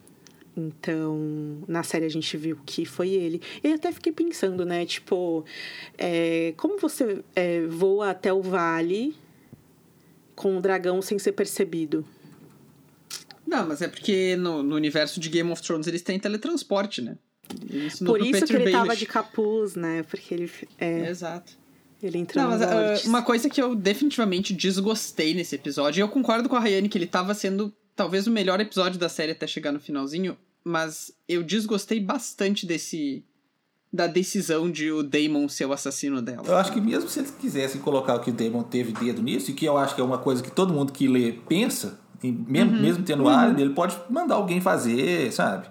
Então, 0.59 1.63
na 1.69 1.85
série 1.85 2.05
a 2.05 2.09
gente 2.09 2.37
viu 2.37 2.59
que 2.67 2.85
foi 2.85 3.11
ele. 3.11 3.41
E 3.63 3.69
eu 3.69 3.75
até 3.77 3.93
fiquei 3.93 4.13
pensando, 4.13 4.65
né? 4.67 4.85
Tipo, 4.85 5.45
é, 5.97 6.53
como 6.57 6.79
você 6.79 7.23
é, 7.37 7.65
voa 7.67 8.11
até 8.11 8.33
o 8.33 8.43
vale 8.43 9.15
com 10.35 10.59
o 10.59 10.61
dragão 10.61 11.01
sem 11.01 11.17
ser 11.17 11.33
percebido? 11.33 12.05
Não, 13.47 13.67
mas 13.69 13.81
é 13.81 13.89
porque 13.89 14.37
no, 14.37 14.63
no 14.63 14.75
universo 14.75 15.21
de 15.21 15.29
Game 15.29 15.51
of 15.51 15.63
Thrones 15.63 15.87
eles 15.87 16.03
têm 16.03 16.19
teletransporte, 16.19 17.01
né? 17.01 17.17
Ele 17.71 17.87
ensinou 17.87 18.15
Por 18.15 18.21
isso 18.21 18.41
que 18.45 18.53
Peter 18.53 18.61
ele 18.61 18.73
tava 18.73 18.87
Baelish. 18.87 18.99
de 18.99 19.07
capuz, 19.07 19.75
né? 19.77 20.03
Porque 20.03 20.35
ele, 20.35 20.51
é, 20.77 21.09
Exato. 21.09 21.53
ele 22.03 22.19
entrou 22.19 22.43
Não, 22.43 22.51
mas 22.51 22.61
Lords. 22.61 23.05
uma 23.07 23.23
coisa 23.23 23.49
que 23.49 23.63
eu 23.63 23.75
definitivamente 23.77 24.53
desgostei 24.53 25.35
nesse 25.35 25.55
episódio, 25.55 26.01
e 26.01 26.03
eu 26.03 26.09
concordo 26.09 26.49
com 26.49 26.57
a 26.57 26.61
Rayane 26.61 26.89
que 26.89 26.99
ele 26.99 27.07
tava 27.07 27.33
sendo 27.33 27.73
talvez 27.97 28.27
o 28.27 28.31
melhor 28.31 28.61
episódio 28.61 28.99
da 28.99 29.09
série 29.09 29.33
até 29.33 29.47
chegar 29.47 29.73
no 29.73 29.81
finalzinho, 29.81 30.37
mas 30.69 31.13
eu 31.29 31.43
desgostei 31.43 31.99
bastante 31.99 32.67
desse. 32.67 33.25
da 33.93 34.07
decisão 34.07 34.71
de 34.71 34.93
o 34.93 35.03
Damon 35.03 35.49
ser 35.49 35.65
o 35.65 35.73
assassino 35.73 36.21
dela. 36.21 36.43
Eu 36.47 36.57
acho 36.57 36.73
que 36.73 36.81
mesmo 36.81 37.09
se 37.09 37.21
eles 37.21 37.31
quisessem 37.31 37.81
colocar 37.81 38.19
que 38.19 38.31
o 38.31 38.33
Damon 38.33 38.63
teve 38.63 38.93
dedo 38.93 39.23
nisso, 39.23 39.51
e 39.51 39.55
que 39.55 39.65
eu 39.65 39.79
acho 39.79 39.95
que 39.95 40.01
é 40.01 40.05
uma 40.05 40.19
coisa 40.19 40.43
que 40.43 40.51
todo 40.51 40.73
mundo 40.73 40.93
que 40.93 41.09
lê 41.09 41.33
pensa, 41.33 41.99
e 42.23 42.31
mesmo, 42.31 42.73
mesmo 42.73 43.05
tendo 43.05 43.25
o 43.25 43.29
álibi, 43.29 43.63
ele 43.63 43.75
pode 43.75 43.97
mandar 44.11 44.35
alguém 44.35 44.61
fazer, 44.61 45.33
sabe? 45.33 45.69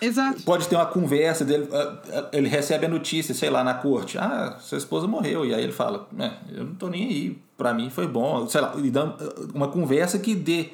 Exato. 0.00 0.42
Pode 0.42 0.68
ter 0.68 0.76
uma 0.76 0.86
conversa 0.86 1.44
dele, 1.44 1.68
ah, 1.72 2.02
ah, 2.12 2.28
ele 2.32 2.48
recebe 2.48 2.86
a 2.86 2.88
notícia, 2.88 3.34
sei 3.34 3.50
lá, 3.50 3.64
na 3.64 3.74
corte. 3.74 4.16
Ah, 4.16 4.58
sua 4.60 4.78
esposa 4.78 5.08
morreu. 5.08 5.44
E 5.44 5.52
aí 5.52 5.62
ele 5.64 5.72
fala, 5.72 6.08
é, 6.18 6.30
eu 6.56 6.64
não 6.64 6.74
tô 6.74 6.88
nem 6.88 7.08
aí, 7.08 7.38
pra 7.58 7.74
mim 7.74 7.90
foi 7.90 8.06
bom. 8.06 8.46
Sei 8.48 8.60
lá, 8.60 8.74
e 8.76 8.92
ah, 8.96 9.16
uma 9.52 9.66
conversa 9.66 10.20
que 10.20 10.36
dê 10.36 10.68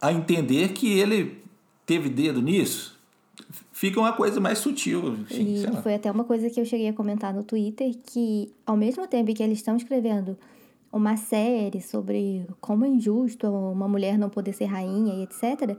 a 0.00 0.12
entender 0.12 0.68
que 0.68 0.98
ele 0.98 1.42
teve 1.86 2.08
dedo 2.10 2.42
nisso. 2.42 2.94
Fica 3.72 4.00
uma 4.00 4.12
coisa 4.12 4.40
mais 4.40 4.58
sutil, 4.58 5.14
enfim, 5.20 5.54
E 5.54 5.60
sei 5.60 5.70
lá. 5.70 5.82
foi 5.82 5.94
até 5.94 6.10
uma 6.10 6.24
coisa 6.24 6.50
que 6.50 6.60
eu 6.60 6.64
cheguei 6.64 6.88
a 6.88 6.92
comentar 6.92 7.32
no 7.32 7.44
Twitter, 7.44 7.94
que 8.06 8.50
ao 8.66 8.76
mesmo 8.76 9.06
tempo 9.06 9.32
que 9.32 9.42
eles 9.42 9.58
estão 9.58 9.76
escrevendo 9.76 10.36
uma 10.92 11.16
série 11.16 11.82
sobre 11.82 12.46
como 12.60 12.84
é 12.84 12.88
injusto 12.88 13.46
uma 13.46 13.86
mulher 13.86 14.18
não 14.18 14.30
poder 14.30 14.52
ser 14.54 14.64
rainha 14.64 15.14
e 15.14 15.22
etc., 15.22 15.76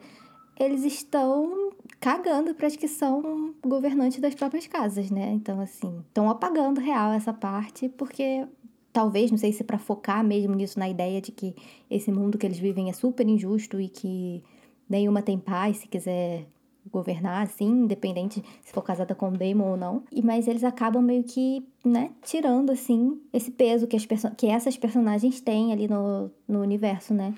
eles 0.59 0.83
estão 0.83 1.71
cagando 1.99 2.53
para 2.53 2.67
as 2.67 2.75
que 2.75 2.87
são 2.87 3.53
governantes 3.65 4.19
das 4.19 4.33
próprias 4.35 4.67
casas, 4.67 5.09
né? 5.11 5.31
Então, 5.33 5.59
assim, 5.59 5.99
estão 6.07 6.29
apagando 6.29 6.79
real 6.79 7.11
essa 7.11 7.33
parte, 7.33 7.89
porque 7.89 8.45
talvez, 8.91 9.29
não 9.29 9.37
sei 9.37 9.51
se 9.51 9.63
para 9.63 9.77
focar 9.77 10.23
mesmo 10.23 10.55
nisso, 10.55 10.79
na 10.79 10.89
ideia 10.89 11.21
de 11.21 11.31
que 11.31 11.55
esse 11.89 12.11
mundo 12.11 12.37
que 12.37 12.45
eles 12.45 12.57
vivem 12.59 12.89
é 12.89 12.93
super 12.93 13.27
injusto 13.27 13.79
e 13.79 13.87
que 13.87 14.43
nenhuma 14.89 15.21
tem 15.21 15.37
paz 15.37 15.77
se 15.77 15.87
quiser 15.87 16.47
governar, 16.91 17.43
assim, 17.43 17.67
independente 17.67 18.43
se 18.61 18.71
for 18.71 18.81
casada 18.81 19.13
com 19.13 19.29
o 19.29 19.31
Damon 19.31 19.71
ou 19.71 19.77
não. 19.77 20.03
E, 20.11 20.21
mas 20.21 20.47
eles 20.47 20.63
acabam 20.63 21.03
meio 21.03 21.23
que, 21.23 21.65
né, 21.83 22.11
tirando, 22.21 22.71
assim, 22.71 23.19
esse 23.33 23.51
peso 23.51 23.87
que, 23.87 23.95
as 23.95 24.05
que 24.37 24.47
essas 24.47 24.77
personagens 24.77 25.41
têm 25.41 25.73
ali 25.73 25.87
no, 25.87 26.31
no 26.47 26.61
universo, 26.61 27.13
né? 27.13 27.33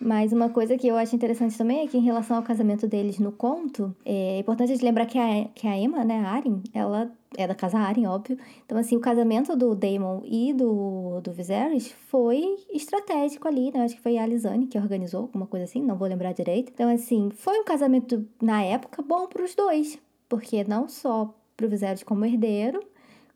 Mas 0.00 0.32
uma 0.32 0.48
coisa 0.48 0.76
que 0.76 0.86
eu 0.86 0.96
acho 0.96 1.16
interessante 1.16 1.58
também 1.58 1.80
é 1.80 1.86
que 1.88 1.98
em 1.98 2.02
relação 2.02 2.36
ao 2.36 2.42
casamento 2.42 2.86
deles 2.86 3.18
no 3.18 3.32
conto, 3.32 3.94
é 4.04 4.38
importante 4.38 4.70
a 4.70 4.74
gente 4.74 4.84
lembrar 4.84 5.06
que 5.06 5.18
a, 5.18 5.46
que 5.54 5.66
a 5.66 5.76
Emma, 5.76 6.04
né, 6.04 6.20
a 6.20 6.36
Arryn, 6.36 6.62
ela 6.72 7.10
é 7.36 7.46
da 7.46 7.54
casa 7.54 7.78
Arryn, 7.78 8.06
óbvio. 8.06 8.38
Então, 8.64 8.78
assim, 8.78 8.96
o 8.96 9.00
casamento 9.00 9.54
do 9.54 9.74
Daemon 9.74 10.22
e 10.24 10.52
do, 10.52 11.20
do 11.20 11.32
Viserys 11.32 11.92
foi 12.08 12.56
estratégico 12.72 13.46
ali, 13.46 13.70
né? 13.70 13.84
Acho 13.84 13.96
que 13.96 14.02
foi 14.02 14.16
a 14.16 14.22
Alisane 14.22 14.66
que 14.66 14.78
organizou, 14.78 15.22
alguma 15.22 15.46
coisa 15.46 15.64
assim, 15.64 15.82
não 15.82 15.96
vou 15.96 16.08
lembrar 16.08 16.32
direito. 16.32 16.72
Então, 16.72 16.88
assim, 16.88 17.30
foi 17.30 17.58
um 17.58 17.64
casamento, 17.64 18.26
na 18.40 18.62
época, 18.62 19.02
bom 19.02 19.26
pros 19.26 19.54
dois. 19.54 19.98
Porque 20.28 20.64
não 20.64 20.88
só 20.88 21.34
pro 21.56 21.68
Viserys 21.68 22.02
como 22.02 22.24
herdeiro, 22.24 22.80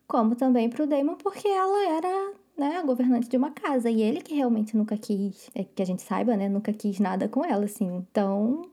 como 0.07 0.35
também 0.35 0.69
pro 0.69 0.87
Daemon, 0.87 1.15
porque 1.15 1.47
ela 1.47 1.95
era 1.95 2.33
né, 2.57 2.77
a 2.77 2.83
governante 2.83 3.29
de 3.29 3.37
uma 3.37 3.51
casa. 3.51 3.89
E 3.89 4.01
ele 4.01 4.21
que 4.21 4.33
realmente 4.33 4.75
nunca 4.75 4.97
quis, 4.97 5.49
é, 5.53 5.63
que 5.63 5.81
a 5.81 5.85
gente 5.85 6.01
saiba, 6.01 6.35
né, 6.35 6.49
nunca 6.49 6.73
quis 6.73 6.99
nada 6.99 7.27
com 7.27 7.45
ela, 7.45 7.65
assim. 7.65 7.85
Então, 7.85 8.63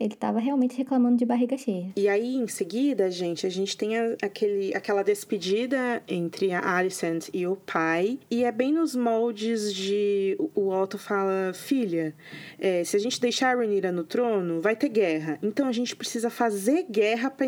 ele 0.00 0.14
tava 0.16 0.38
realmente 0.40 0.76
reclamando 0.78 1.18
de 1.18 1.26
barriga 1.26 1.56
cheia. 1.58 1.92
E 1.94 2.08
aí, 2.08 2.34
em 2.36 2.48
seguida, 2.48 3.10
gente, 3.10 3.46
a 3.46 3.50
gente 3.50 3.76
tem 3.76 3.98
a- 3.98 4.16
aquele, 4.22 4.74
aquela 4.74 5.02
despedida 5.02 6.02
entre 6.08 6.52
a 6.52 6.76
Alicent 6.76 7.28
e 7.34 7.46
o 7.46 7.54
pai. 7.54 8.18
E 8.30 8.42
é 8.42 8.50
bem 8.50 8.72
nos 8.72 8.96
moldes 8.96 9.72
de... 9.74 10.36
o- 10.54 10.70
Otto 10.70 10.96
fala, 10.96 11.52
filha, 11.52 12.14
é, 12.58 12.82
se 12.84 12.96
a 12.96 12.98
gente 12.98 13.20
deixar 13.20 13.54
a 13.54 13.58
Rhaenyra 13.58 13.92
no 13.92 14.02
trono, 14.04 14.60
vai 14.60 14.74
ter 14.74 14.88
guerra. 14.88 15.38
Então, 15.42 15.68
a 15.68 15.72
gente 15.72 15.94
precisa 15.94 16.30
fazer 16.30 16.86
guerra 16.90 17.28
para 17.30 17.44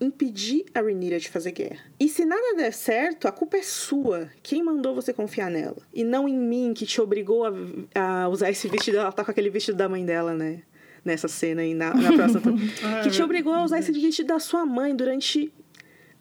impedir 0.00 0.64
a 0.72 0.80
Rhaenyra 0.80 1.18
de 1.18 1.28
fazer 1.28 1.52
guerra. 1.52 1.80
E 1.98 2.08
se 2.08 2.24
nada 2.24 2.56
der 2.56 2.72
certo, 2.72 3.28
a 3.28 3.32
culpa 3.32 3.58
é 3.58 3.62
sua. 3.62 4.30
Quem 4.42 4.62
mandou 4.62 4.94
você 4.94 5.12
confiar 5.12 5.50
nela? 5.50 5.76
E 5.92 6.02
não 6.02 6.26
em 6.28 6.38
mim, 6.38 6.72
que 6.74 6.86
te 6.86 7.00
obrigou 7.00 7.44
a, 7.44 7.52
a 7.94 8.28
usar 8.28 8.50
esse 8.50 8.66
vestido. 8.68 8.96
Ela 8.98 9.12
tá 9.12 9.22
com 9.24 9.30
aquele 9.30 9.50
vestido 9.50 9.76
da 9.76 9.88
mãe 9.88 10.04
dela, 10.04 10.32
né? 10.32 10.62
Nessa 11.04 11.28
cena 11.28 11.62
aí 11.62 11.74
na, 11.74 11.94
na 11.94 12.12
próxima. 12.12 12.42
que 13.02 13.10
te 13.10 13.22
obrigou 13.22 13.52
a 13.52 13.64
usar 13.64 13.78
esse 13.78 13.92
vestido 13.92 14.28
da 14.28 14.38
sua 14.38 14.64
mãe 14.66 14.94
durante 14.94 15.52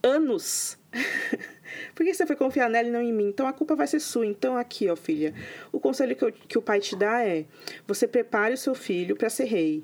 anos. 0.03 0.77
Por 1.93 2.05
que 2.05 2.13
você 2.13 2.25
foi 2.25 2.35
confiar 2.35 2.69
nela 2.69 2.87
e 2.87 2.91
não 2.91 3.01
em 3.01 3.13
mim? 3.13 3.27
Então 3.27 3.47
a 3.47 3.53
culpa 3.53 3.75
vai 3.75 3.87
ser 3.87 3.99
sua. 3.99 4.25
Então 4.25 4.57
aqui, 4.57 4.89
ó, 4.89 4.95
filha. 4.95 5.33
O 5.71 5.79
conselho 5.79 6.15
que, 6.15 6.23
eu, 6.23 6.31
que 6.31 6.57
o 6.57 6.61
pai 6.61 6.79
te 6.79 6.95
dá 6.95 7.23
é: 7.23 7.45
você 7.87 8.07
prepare 8.07 8.53
o 8.53 8.57
seu 8.57 8.73
filho 8.73 9.15
para 9.15 9.29
ser 9.29 9.45
rei. 9.45 9.83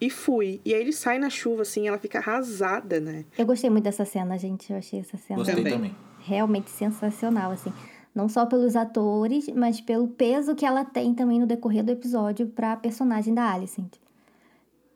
E 0.00 0.10
fui. 0.10 0.60
E 0.64 0.74
aí 0.74 0.80
ele 0.80 0.92
sai 0.92 1.18
na 1.18 1.30
chuva, 1.30 1.62
assim, 1.62 1.88
ela 1.88 1.98
fica 1.98 2.18
arrasada, 2.18 3.00
né? 3.00 3.24
Eu 3.38 3.46
gostei 3.46 3.70
muito 3.70 3.84
dessa 3.84 4.04
cena, 4.04 4.36
gente. 4.36 4.70
Eu 4.70 4.78
achei 4.78 5.00
essa 5.00 5.16
cena 5.16 5.38
Gostei 5.38 5.64
também. 5.64 5.94
realmente 6.20 6.68
sensacional, 6.68 7.52
assim. 7.52 7.72
Não 8.14 8.28
só 8.28 8.44
pelos 8.44 8.76
atores, 8.76 9.48
mas 9.54 9.80
pelo 9.80 10.08
peso 10.08 10.54
que 10.54 10.66
ela 10.66 10.84
tem 10.84 11.14
também 11.14 11.40
no 11.40 11.46
decorrer 11.46 11.82
do 11.82 11.90
episódio 11.90 12.46
pra 12.48 12.76
personagem 12.76 13.34
da 13.34 13.50
Alicent. 13.50 13.94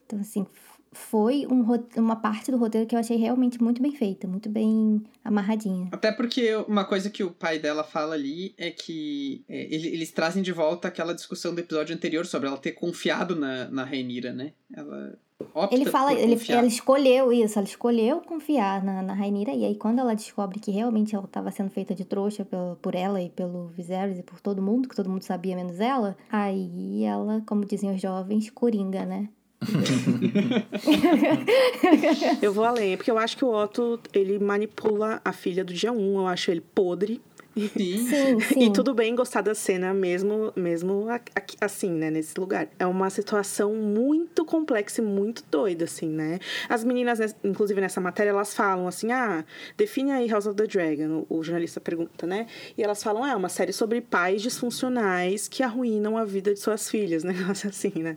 Então, 0.09 0.21
assim, 0.21 0.47
foi 0.91 1.47
um 1.47 1.63
uma 2.01 2.17
parte 2.17 2.51
do 2.51 2.57
roteiro 2.57 2.87
que 2.87 2.95
eu 2.95 2.99
achei 2.99 3.19
realmente 3.19 3.63
muito 3.63 3.83
bem 3.83 3.93
feita, 3.95 4.27
muito 4.27 4.49
bem 4.49 5.03
amarradinha. 5.23 5.89
Até 5.93 6.11
porque 6.11 6.57
uma 6.67 6.87
coisa 6.87 7.11
que 7.11 7.23
o 7.23 7.31
pai 7.31 7.59
dela 7.59 7.85
fala 7.85 8.15
ali 8.15 8.55
é 8.57 8.71
que 8.71 9.45
é, 9.47 9.65
ele- 9.73 9.89
eles 9.89 10.11
trazem 10.11 10.43
de 10.43 10.51
volta 10.51 10.89
aquela 10.89 11.15
discussão 11.15 11.55
do 11.55 11.61
episódio 11.61 11.95
anterior 11.95 12.25
sobre 12.25 12.49
ela 12.49 12.57
ter 12.57 12.73
confiado 12.73 13.37
na, 13.37 13.69
na 13.69 13.85
Rainira, 13.85 14.33
né? 14.33 14.53
Ela 14.75 15.19
opta 15.55 15.75
Ele 15.77 15.85
fala, 15.85 16.11
por 16.13 16.19
ele, 16.19 16.37
ela 16.49 16.67
escolheu 16.67 17.33
isso, 17.33 17.59
ela 17.59 17.69
escolheu 17.69 18.21
confiar 18.23 18.83
na, 18.83 19.03
na 19.03 19.13
Rainira, 19.13 19.53
e 19.53 19.67
aí 19.67 19.75
quando 19.77 19.99
ela 19.99 20.15
descobre 20.17 20.59
que 20.59 20.71
realmente 20.71 21.15
ela 21.15 21.27
estava 21.27 21.51
sendo 21.51 21.71
feita 21.71 21.95
de 21.95 22.05
trouxa 22.07 22.47
pelo, 22.47 22.77
por 22.77 22.95
ela 22.95 23.21
e 23.21 23.29
pelo 23.29 23.69
Viserys 23.69 24.19
e 24.19 24.23
por 24.23 24.41
todo 24.41 24.63
mundo, 24.63 24.89
que 24.89 24.97
todo 24.97 25.11
mundo 25.11 25.23
sabia 25.23 25.55
menos 25.55 25.79
ela, 25.81 26.17
aí 26.33 27.05
ela, 27.05 27.43
como 27.47 27.65
dizem 27.67 27.95
os 27.95 28.01
jovens, 28.01 28.49
coringa, 28.51 29.05
né? 29.05 29.29
Eu 32.41 32.53
vou 32.53 32.65
além, 32.65 32.97
porque 32.97 33.11
eu 33.11 33.19
acho 33.19 33.37
que 33.37 33.45
o 33.45 33.53
Otto, 33.53 34.01
ele 34.13 34.39
manipula 34.39 35.21
a 35.25 35.33
filha 35.33 35.65
do 35.65 35.73
dia 35.73 35.93
1, 35.93 36.21
eu 36.21 36.27
acho 36.27 36.51
ele 36.51 36.61
podre. 36.61 37.21
Sim. 37.59 37.59
Sim, 38.09 38.41
sim. 38.41 38.63
E 38.63 38.73
tudo 38.73 38.95
bem 38.95 39.15
gostar 39.15 39.41
da 39.41 39.55
cena 39.55 39.93
mesmo, 39.93 40.53
mesmo 40.55 41.07
assim, 41.61 41.91
né, 41.91 42.11
nesse 42.11 42.39
lugar. 42.39 42.69
É 42.79 42.87
uma 42.87 43.11
situação 43.11 43.75
muito 43.75 44.45
complexa 44.45 45.01
e 45.01 45.05
muito 45.05 45.43
doida, 45.51 45.85
assim, 45.85 46.09
né? 46.09 46.39
As 46.69 46.85
meninas, 46.85 47.19
inclusive 47.43 47.81
nessa 47.81 48.01
matéria, 48.01 48.31
elas 48.31 48.55
falam 48.55 48.87
assim, 48.87 49.11
ah, 49.11 49.45
define 49.77 50.13
aí 50.13 50.29
House 50.29 50.47
of 50.47 50.57
the 50.57 50.67
Dragon, 50.67 51.27
o, 51.29 51.43
jornalista 51.43 51.81
pergunta, 51.81 52.27
né? 52.27 52.47
E 52.77 52.83
elas 52.83 53.03
falam, 53.03 53.25
ah, 53.25 53.31
é 53.31 53.37
uma 53.37 53.49
série 53.49 53.73
sobre 53.73 54.01
pais 54.01 54.43
disfuncionais 54.43 55.49
que 55.49 55.63
arruinam 55.63 56.17
a 56.17 56.25
vida 56.25 56.53
de 56.53 56.61
suas 56.61 56.89
filhas, 56.89 57.25
né? 57.25 57.33
Negócio 57.39 57.69
assim, 57.69 57.93
né? 57.97 58.17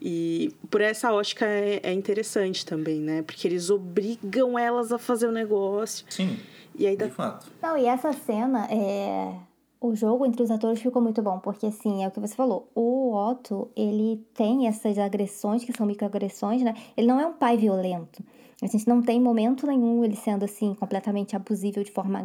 E 0.00 0.54
por 0.70 0.80
essa 0.80 1.12
ótica 1.12 1.44
é, 1.44 1.80
é 1.82 1.92
interessante 1.92 2.64
também, 2.64 3.00
né? 3.00 3.22
Porque 3.22 3.46
eles 3.46 3.68
obrigam 3.68 4.58
elas 4.58 4.92
a 4.92 4.98
fazer 4.98 5.26
o 5.26 5.32
negócio. 5.32 6.06
Sim, 6.08 6.38
E 6.74 6.86
aí 6.86 6.96
dá 6.96 7.06
de 7.06 7.12
fato. 7.12 7.46
Não, 7.60 7.76
e 7.76 7.84
essa 7.84 8.12
cena, 8.12 8.66
é... 8.70 9.34
o 9.78 9.94
jogo 9.94 10.24
entre 10.24 10.42
os 10.42 10.50
atores 10.50 10.80
ficou 10.80 11.02
muito 11.02 11.20
bom, 11.20 11.38
porque 11.38 11.66
assim, 11.66 12.02
é 12.02 12.08
o 12.08 12.10
que 12.10 12.18
você 12.18 12.34
falou, 12.34 12.70
o 12.74 13.14
Otto, 13.14 13.70
ele 13.76 14.24
tem 14.32 14.66
essas 14.66 14.96
agressões, 14.98 15.64
que 15.64 15.72
são 15.76 15.86
microagressões, 15.86 16.62
né? 16.62 16.74
Ele 16.96 17.06
não 17.06 17.20
é 17.20 17.26
um 17.26 17.34
pai 17.34 17.58
violento. 17.58 18.22
A 18.62 18.66
gente 18.66 18.86
não 18.86 19.00
tem 19.00 19.18
momento 19.18 19.66
nenhum 19.66 20.04
ele 20.04 20.16
sendo, 20.16 20.44
assim, 20.44 20.74
completamente 20.74 21.34
abusivo 21.34 21.82
de 21.82 21.90
forma 21.90 22.22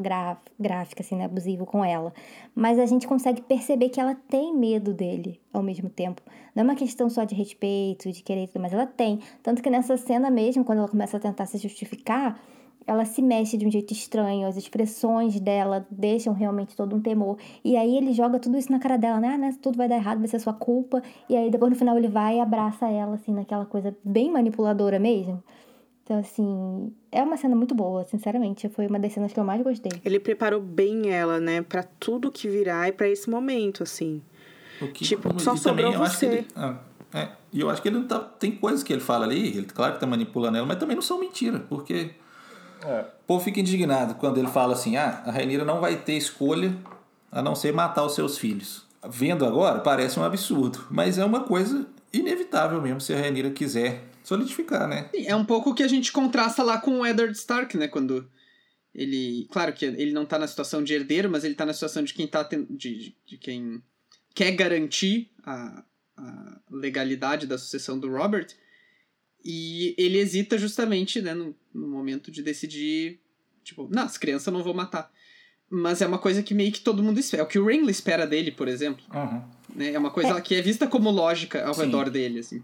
gráfica, 0.59 1.01
assim, 1.01 1.15
né? 1.15 1.25
Abusivo 1.25 1.65
com 1.65 1.83
ela. 1.83 2.13
Mas 2.53 2.77
a 2.77 2.85
gente 2.85 3.07
consegue 3.07 3.41
perceber 3.41 3.87
que 3.87 4.01
ela 4.01 4.15
tem 4.27 4.53
medo 4.53 4.93
dele 4.93 5.39
ao 5.53 5.63
mesmo 5.63 5.89
tempo. 5.89 6.21
Não 6.53 6.61
é 6.61 6.63
uma 6.65 6.75
questão 6.75 7.09
só 7.09 7.23
de 7.23 7.33
respeito, 7.33 8.11
de 8.11 8.21
querer 8.21 8.47
tudo, 8.47 8.61
mas 8.61 8.73
ela 8.73 8.85
tem. 8.85 9.19
Tanto 9.41 9.63
que 9.63 9.69
nessa 9.69 9.95
cena 9.95 10.29
mesmo, 10.29 10.65
quando 10.65 10.79
ela 10.79 10.89
começa 10.89 11.15
a 11.15 11.19
tentar 11.21 11.45
se 11.45 11.57
justificar, 11.57 12.37
ela 12.85 13.05
se 13.05 13.21
mexe 13.21 13.57
de 13.57 13.65
um 13.65 13.71
jeito 13.71 13.93
estranho, 13.93 14.45
as 14.45 14.57
expressões 14.57 15.39
dela 15.39 15.87
deixam 15.89 16.33
realmente 16.33 16.75
todo 16.75 16.95
um 16.97 17.01
temor. 17.01 17.37
E 17.63 17.77
aí 17.77 17.95
ele 17.95 18.11
joga 18.11 18.39
tudo 18.39 18.57
isso 18.57 18.71
na 18.71 18.79
cara 18.79 18.97
dela, 18.97 19.21
né? 19.21 19.29
Ah, 19.29 19.37
né? 19.37 19.57
Tudo 19.61 19.77
vai 19.77 19.87
dar 19.87 19.95
errado, 19.95 20.19
vai 20.19 20.27
ser 20.27 20.39
sua 20.39 20.53
culpa. 20.53 21.01
E 21.29 21.35
aí 21.35 21.49
depois 21.49 21.71
no 21.71 21.77
final 21.77 21.97
ele 21.97 22.09
vai 22.09 22.37
e 22.37 22.39
abraça 22.41 22.89
ela, 22.89 23.15
assim, 23.15 23.33
naquela 23.33 23.65
coisa 23.65 23.95
bem 24.03 24.29
manipuladora 24.29 24.99
mesmo. 24.99 25.41
Então, 26.05 26.19
assim, 26.19 26.93
é 27.11 27.23
uma 27.23 27.35
cena 27.35 27.55
muito 27.55 27.73
boa, 27.73 28.05
sinceramente. 28.05 28.69
Foi 28.69 28.85
uma 28.85 28.99
das 28.99 29.11
cenas 29.11 29.33
que 29.33 29.39
eu 29.39 29.43
mais 29.43 29.61
gostei. 29.63 29.91
Ele 30.05 30.19
preparou 30.19 30.61
bem 30.61 31.09
ela, 31.11 31.39
né, 31.39 31.63
Pra 31.63 31.81
tudo 31.81 32.31
que 32.31 32.47
virá 32.47 32.87
e 32.87 32.91
pra 32.91 33.09
esse 33.09 33.27
momento, 33.27 33.81
assim. 33.81 34.21
O 34.79 34.87
que, 34.89 35.03
Tipo, 35.03 35.29
só 35.39 35.55
também 35.55 35.85
sobrou 35.85 35.93
eu 35.93 36.03
acho 36.03 36.19
que 36.19 36.25
você. 36.27 36.31
ele- 36.31 36.47
ah, 36.55 36.75
é, 37.11 37.29
e 37.51 37.59
eu 37.61 37.69
acho 37.71 37.81
que 37.81 37.87
ele 37.87 37.97
não 37.97 38.05
tá. 38.07 38.19
Tem 38.19 38.51
coisas 38.51 38.83
que 38.83 38.93
ele 38.93 39.01
fala 39.01 39.25
ali, 39.25 39.47
ele 39.57 39.65
claro 39.65 39.93
que 39.93 39.99
tá 39.99 40.05
manipulando 40.05 40.57
ela, 40.57 40.67
mas 40.67 40.77
também 40.77 40.95
não 40.95 41.01
são 41.01 41.19
mentira, 41.19 41.59
porque 41.67 42.11
É. 42.85 42.99
o 42.99 43.25
povo 43.25 43.43
fica 43.43 43.59
indignado 43.59 44.13
quando 44.15 44.37
ele 44.37 44.47
fala 44.49 44.73
assim: 44.73 44.97
ah, 44.97 45.23
a 45.25 45.31
Rainira 45.31 45.65
não 45.65 45.79
vai 45.79 45.95
ter 45.95 46.13
escolha 46.13 46.75
a 47.31 47.41
não 47.41 47.55
ser 47.55 47.73
matar 47.73 48.03
os 48.05 48.13
seus 48.13 48.37
filhos. 48.37 48.85
Vendo 49.09 49.43
agora, 49.45 49.79
parece 49.79 50.19
um 50.19 50.23
absurdo, 50.23 50.85
mas 50.91 51.17
é 51.17 51.25
uma 51.25 51.39
coisa 51.45 51.87
inevitável 52.13 52.79
mesmo 52.81 52.99
se 53.01 53.13
a 53.13 53.17
Rainira 53.19 53.49
quiser 53.49 54.03
solidificar, 54.27 54.87
né? 54.87 55.09
Sim, 55.13 55.25
É 55.27 55.35
um 55.35 55.45
pouco 55.45 55.69
o 55.69 55.73
que 55.75 55.83
a 55.83 55.87
gente 55.87 56.11
contrasta 56.11 56.63
lá 56.63 56.77
com 56.79 56.99
o 56.99 57.05
Eddard 57.05 57.33
Stark, 57.37 57.77
né? 57.77 57.87
Quando 57.87 58.29
ele. 58.93 59.47
Claro 59.51 59.73
que 59.73 59.85
ele 59.85 60.11
não 60.11 60.25
tá 60.25 60.37
na 60.39 60.47
situação 60.47 60.83
de 60.83 60.93
herdeiro, 60.93 61.29
mas 61.29 61.43
ele 61.43 61.55
tá 61.55 61.65
na 61.65 61.73
situação 61.73 62.03
de 62.03 62.13
quem 62.13 62.27
tá 62.27 62.43
ten- 62.43 62.65
de, 62.69 62.95
de, 62.97 63.15
de 63.25 63.37
quem 63.37 63.81
quer 64.33 64.51
garantir 64.51 65.31
a, 65.43 65.83
a 66.17 66.59
legalidade 66.71 67.47
da 67.47 67.57
sucessão 67.57 67.99
do 67.99 68.09
Robert. 68.09 68.47
E 69.43 69.93
ele 69.97 70.17
hesita 70.17 70.57
justamente, 70.57 71.21
né, 71.21 71.33
no, 71.33 71.55
no 71.73 71.87
momento 71.87 72.31
de 72.31 72.41
decidir. 72.41 73.19
Tipo, 73.63 73.87
não, 73.91 74.03
as 74.03 74.17
crianças 74.17 74.47
eu 74.47 74.53
não 74.53 74.63
vou 74.63 74.73
matar. 74.73 75.11
Mas 75.69 76.01
é 76.01 76.07
uma 76.07 76.19
coisa 76.19 76.41
que 76.43 76.53
meio 76.53 76.71
que 76.71 76.81
todo 76.81 77.01
mundo 77.03 77.19
espera. 77.19 77.41
É 77.41 77.45
o 77.45 77.47
que 77.47 77.59
o 77.59 77.65
Renly 77.65 77.91
espera 77.91 78.25
dele, 78.25 78.51
por 78.51 78.67
exemplo. 78.67 79.03
Uhum. 79.13 79.43
Né? 79.75 79.93
É 79.93 79.99
uma 79.99 80.11
coisa 80.11 80.39
que 80.41 80.55
é 80.55 80.61
vista 80.61 80.87
como 80.87 81.09
lógica 81.09 81.65
ao 81.65 81.73
Sim. 81.73 81.81
redor 81.85 82.09
dele, 82.09 82.39
assim. 82.39 82.63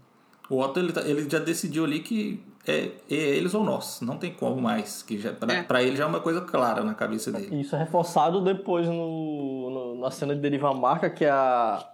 O 0.52 0.60
Otto 0.60 0.78
ele, 0.78 0.92
tá- 0.92 1.02
ele 1.02 1.28
já 1.28 1.38
decidiu 1.38 1.84
ali 1.84 2.00
que 2.00 2.42
é, 2.66 2.90
é 3.10 3.14
eles 3.14 3.54
ou 3.54 3.64
nós, 3.64 4.00
não 4.02 4.16
tem 4.18 4.32
como 4.32 4.60
mais. 4.60 5.02
Que 5.02 5.18
já, 5.18 5.32
pra, 5.32 5.52
É. 5.54 5.62
pra 5.62 5.82
ele 5.82 5.96
já 5.96 6.04
é 6.04 6.06
uma 6.06 6.20
coisa 6.20 6.40
clara 6.42 6.84
na 6.84 6.94
cabeça 6.94 7.32
dele. 7.32 7.60
Isso 7.60 7.74
é 7.74 7.78
reforçado 7.78 8.40
depois 8.42 8.86
no, 8.86 9.70
no- 9.70 10.00
na 10.00 10.10
cena 10.10 10.34
de 10.34 10.40
Deriva 10.40 10.72
Marca, 10.74 11.08
que 11.10 11.24
a, 11.24 11.84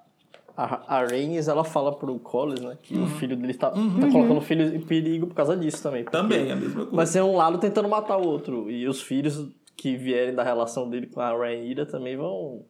a, 0.56 0.96
a 0.98 1.06
Rhaenys, 1.06 1.46
ela 1.48 1.62
fala 1.64 1.94
pro 1.96 2.18
Collis, 2.18 2.60
né? 2.60 2.76
Que 2.82 2.98
o 2.98 3.06
filho 3.06 3.36
dele 3.36 3.54
tá, 3.54 3.70
tá 3.70 3.76
colocando 4.10 4.38
o 4.38 4.40
filho 4.42 4.74
em 4.74 4.80
perigo 4.80 5.26
por 5.28 5.34
causa 5.34 5.56
disso 5.56 5.82
também. 5.82 6.02
porque 6.04 6.16
Também, 6.16 6.48
é 6.48 6.52
a 6.52 6.56
mesma 6.56 6.74
coisa. 6.82 6.96
Vai 6.96 7.06
ser 7.06 7.22
um 7.22 7.36
lado 7.36 7.58
tentando 7.58 7.88
matar 7.88 8.16
o 8.18 8.26
outro. 8.26 8.68
E 8.70 8.88
os 8.88 9.00
filhos 9.00 9.48
que 9.76 9.96
vierem 9.96 10.34
da 10.34 10.42
relação 10.42 10.90
dele 10.90 11.06
com 11.06 11.20
a 11.20 11.30
Rhaenyra 11.30 11.86
também 11.86 12.16
vão, 12.16 12.64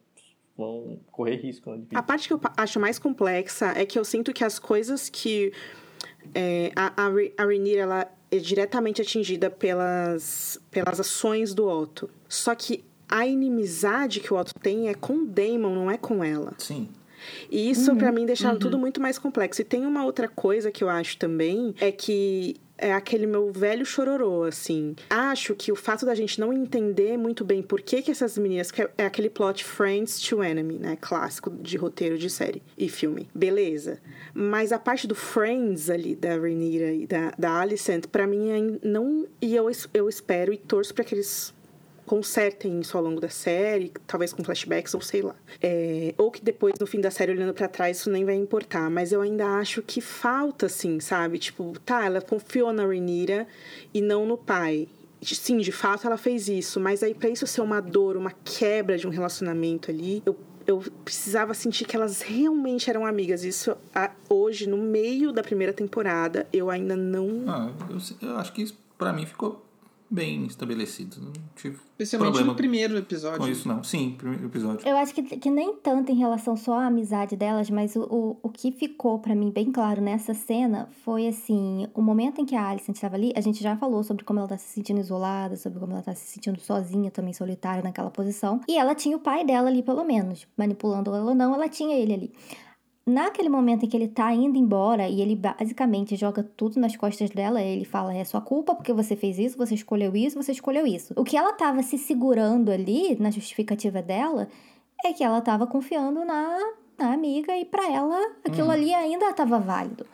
vão 0.55 0.99
correr 1.11 1.37
risco, 1.37 1.71
né? 1.71 1.81
A 1.95 2.03
parte 2.03 2.27
que 2.27 2.33
eu 2.35 2.39
acho 2.55 2.79
mais 2.79 2.99
complexa 2.99 3.73
é 3.75 3.85
que 3.85 3.97
eu 3.97 4.05
sinto 4.05 4.31
que 4.31 4.43
as 4.43 4.59
coisas 4.59 5.09
que 5.09 5.51
é, 6.33 6.71
a, 6.75 6.93
a, 6.95 7.07
a 7.37 7.45
Rhaenyra, 7.45 7.81
ela 7.81 8.11
é 8.31 8.37
diretamente 8.37 9.01
atingida 9.01 9.49
pelas, 9.49 10.59
pelas 10.69 10.99
ações 10.99 11.53
do 11.53 11.67
Otto. 11.67 12.09
Só 12.27 12.53
que 12.53 12.83
a 13.07 13.25
inimizade 13.25 14.19
que 14.19 14.33
o 14.33 14.37
Otto 14.37 14.53
tem 14.61 14.89
é 14.89 14.93
com 14.93 15.13
o 15.13 15.25
Daemon, 15.25 15.73
não 15.73 15.91
é 15.91 15.97
com 15.97 16.23
ela. 16.23 16.53
Sim. 16.57 16.89
E 17.51 17.69
isso, 17.69 17.95
pra 17.95 18.11
mim, 18.11 18.25
deixa 18.25 18.55
tudo 18.55 18.77
muito 18.77 19.01
mais 19.01 19.17
complexo. 19.17 19.61
E 19.61 19.65
tem 19.65 19.85
uma 19.85 20.05
outra 20.05 20.27
coisa 20.27 20.71
que 20.71 20.83
eu 20.83 20.89
acho 20.89 21.17
também, 21.17 21.75
é 21.79 21.91
que 21.91 22.55
é 22.79 22.93
aquele 22.93 23.25
meu 23.27 23.51
velho 23.51 23.85
chororô, 23.85 24.43
assim. 24.43 24.95
Acho 25.09 25.53
que 25.55 25.71
o 25.71 25.75
fato 25.75 26.05
da 26.05 26.15
gente 26.15 26.39
não 26.39 26.51
entender 26.53 27.17
muito 27.17 27.43
bem 27.43 27.61
por 27.61 27.81
que, 27.81 28.01
que 28.01 28.11
essas 28.11 28.37
meninas. 28.37 28.71
que 28.71 28.81
é 28.97 29.05
aquele 29.05 29.29
plot 29.29 29.63
Friends 29.63 30.19
to 30.21 30.43
Enemy, 30.43 30.79
né? 30.79 30.97
Clássico 30.99 31.49
de 31.49 31.77
roteiro 31.77 32.17
de 32.17 32.29
série 32.29 32.61
e 32.77 32.87
filme. 32.89 33.29
Beleza. 33.33 33.99
Mas 34.33 34.71
a 34.71 34.79
parte 34.79 35.07
do 35.07 35.15
Friends 35.15 35.89
ali, 35.89 36.15
da 36.15 36.35
Rhaenyra 36.37 36.91
e 36.93 37.05
da, 37.05 37.31
da 37.37 37.59
Alicent, 37.59 38.07
pra 38.07 38.25
mim, 38.25 38.51
ain- 38.51 38.79
não. 38.83 39.25
E 39.41 39.55
eu, 39.55 39.69
eu 39.93 40.07
espero 40.09 40.53
e 40.53 40.57
torço 40.57 40.93
pra 40.93 41.03
que 41.03 41.13
eles 41.15 41.53
consertem 42.09 42.79
isso 42.79 42.97
ao 42.97 43.03
longo 43.03 43.21
da 43.21 43.29
série, 43.29 43.93
talvez 44.07 44.33
com 44.33 44.43
flashbacks 44.43 44.95
ou 44.95 45.01
sei 45.01 45.21
lá. 45.21 45.35
É, 45.61 46.15
ou 46.17 46.31
que 46.31 46.41
depois, 46.43 46.73
no 46.79 46.87
fim 46.87 46.99
da 46.99 47.11
série, 47.11 47.31
olhando 47.33 47.53
pra 47.53 47.67
trás, 47.67 47.97
isso 47.99 48.09
nem 48.09 48.25
vai 48.25 48.33
importar. 48.33 48.89
Mas 48.89 49.11
eu 49.11 49.21
ainda 49.21 49.45
acho 49.59 49.83
que 49.83 50.01
falta, 50.01 50.65
assim, 50.65 50.99
sabe? 50.99 51.37
Tipo, 51.37 51.77
tá, 51.85 52.03
ela 52.05 52.19
confiou 52.19 52.73
na 52.73 52.83
Rhaenyra 52.83 53.45
e 53.93 54.01
não 54.01 54.25
no 54.25 54.35
pai. 54.39 54.87
Sim, 55.21 55.59
de 55.59 55.71
fato 55.71 56.07
ela 56.07 56.17
fez 56.17 56.47
isso, 56.49 56.79
mas 56.79 57.03
aí 57.03 57.13
pra 57.13 57.29
isso 57.29 57.45
ser 57.45 57.61
uma 57.61 57.79
dor, 57.79 58.17
uma 58.17 58.31
quebra 58.43 58.97
de 58.97 59.05
um 59.05 59.11
relacionamento 59.11 59.91
ali, 59.91 60.23
eu, 60.25 60.35
eu 60.65 60.81
precisava 61.05 61.53
sentir 61.53 61.85
que 61.85 61.95
elas 61.95 62.21
realmente 62.23 62.89
eram 62.89 63.05
amigas. 63.05 63.43
Isso 63.43 63.77
a- 63.93 64.09
hoje, 64.27 64.67
no 64.67 64.77
meio 64.77 65.31
da 65.31 65.43
primeira 65.43 65.73
temporada, 65.73 66.47
eu 66.51 66.71
ainda 66.71 66.95
não. 66.95 67.43
Ah, 67.47 67.71
eu, 67.87 68.27
eu 68.29 68.37
acho 68.37 68.51
que 68.53 68.63
isso 68.63 68.75
pra 68.97 69.13
mim 69.13 69.27
ficou 69.27 69.63
bem 70.09 70.45
estabelecido. 70.45 71.21
Não 71.21 71.31
tive 71.55 71.77
Especialmente 71.91 72.31
problema 72.31 72.51
no 72.51 72.57
primeiro 72.57 72.97
episódio. 72.97 73.39
com 73.39 73.47
isso, 73.47 73.67
não. 73.67 73.83
Sim, 73.83 74.15
primeiro 74.17 74.45
episódio. 74.45 74.87
Eu 74.87 74.97
acho 74.97 75.13
que, 75.13 75.21
que 75.21 75.49
nem 75.49 75.75
tanto 75.75 76.11
em 76.11 76.15
relação 76.15 76.55
só 76.55 76.79
à 76.79 76.87
amizade 76.87 77.35
delas, 77.35 77.69
mas 77.69 77.95
o, 77.95 78.01
o, 78.03 78.37
o 78.43 78.49
que 78.49 78.71
ficou 78.71 79.19
pra 79.19 79.35
mim 79.35 79.51
bem 79.51 79.71
claro 79.71 80.01
nessa 80.01 80.33
cena 80.33 80.89
foi 81.03 81.27
assim: 81.27 81.87
o 81.93 82.01
momento 82.01 82.41
em 82.41 82.45
que 82.45 82.55
a 82.55 82.67
Alicent 82.67 82.95
estava 82.95 83.15
ali, 83.15 83.31
a 83.35 83.41
gente 83.41 83.61
já 83.61 83.77
falou 83.77 84.03
sobre 84.03 84.23
como 84.23 84.39
ela 84.39 84.47
tá 84.47 84.57
se 84.57 84.73
sentindo 84.73 84.99
isolada, 84.99 85.55
sobre 85.55 85.79
como 85.79 85.93
ela 85.93 86.01
tá 86.01 86.15
se 86.15 86.25
sentindo 86.25 86.59
sozinha, 86.59 87.11
também 87.11 87.33
solitária 87.33 87.83
naquela 87.83 88.09
posição. 88.09 88.61
E 88.67 88.77
ela 88.77 88.95
tinha 88.95 89.15
o 89.15 89.19
pai 89.19 89.45
dela 89.45 89.69
ali, 89.69 89.83
pelo 89.83 90.03
menos, 90.03 90.47
manipulando 90.57 91.13
ela 91.13 91.29
ou 91.29 91.35
não, 91.35 91.53
ela 91.53 91.69
tinha 91.69 91.95
ele 91.95 92.13
ali. 92.13 92.33
Naquele 93.09 93.49
momento 93.49 93.85
em 93.85 93.89
que 93.89 93.97
ele 93.97 94.07
tá 94.07 94.31
indo 94.31 94.55
embora 94.55 95.09
e 95.09 95.19
ele 95.19 95.35
basicamente 95.35 96.15
joga 96.15 96.43
tudo 96.43 96.79
nas 96.79 96.95
costas 96.95 97.31
dela, 97.31 97.59
ele 97.59 97.83
fala: 97.83 98.13
é 98.13 98.23
sua 98.23 98.39
culpa 98.39 98.75
porque 98.75 98.93
você 98.93 99.15
fez 99.15 99.39
isso, 99.39 99.57
você 99.57 99.73
escolheu 99.73 100.15
isso, 100.15 100.41
você 100.41 100.51
escolheu 100.51 100.85
isso. 100.85 101.11
O 101.15 101.23
que 101.23 101.35
ela 101.35 101.51
tava 101.53 101.81
se 101.81 101.97
segurando 101.97 102.69
ali, 102.69 103.17
na 103.19 103.31
justificativa 103.31 103.99
dela, 103.99 104.47
é 105.03 105.11
que 105.11 105.23
ela 105.23 105.41
tava 105.41 105.65
confiando 105.65 106.23
na, 106.23 106.59
na 106.99 107.11
amiga 107.11 107.57
e 107.57 107.65
pra 107.65 107.91
ela 107.91 108.15
aquilo 108.45 108.69
ali 108.69 108.93
ainda 108.93 109.33
tava 109.33 109.59
válido. 109.59 110.05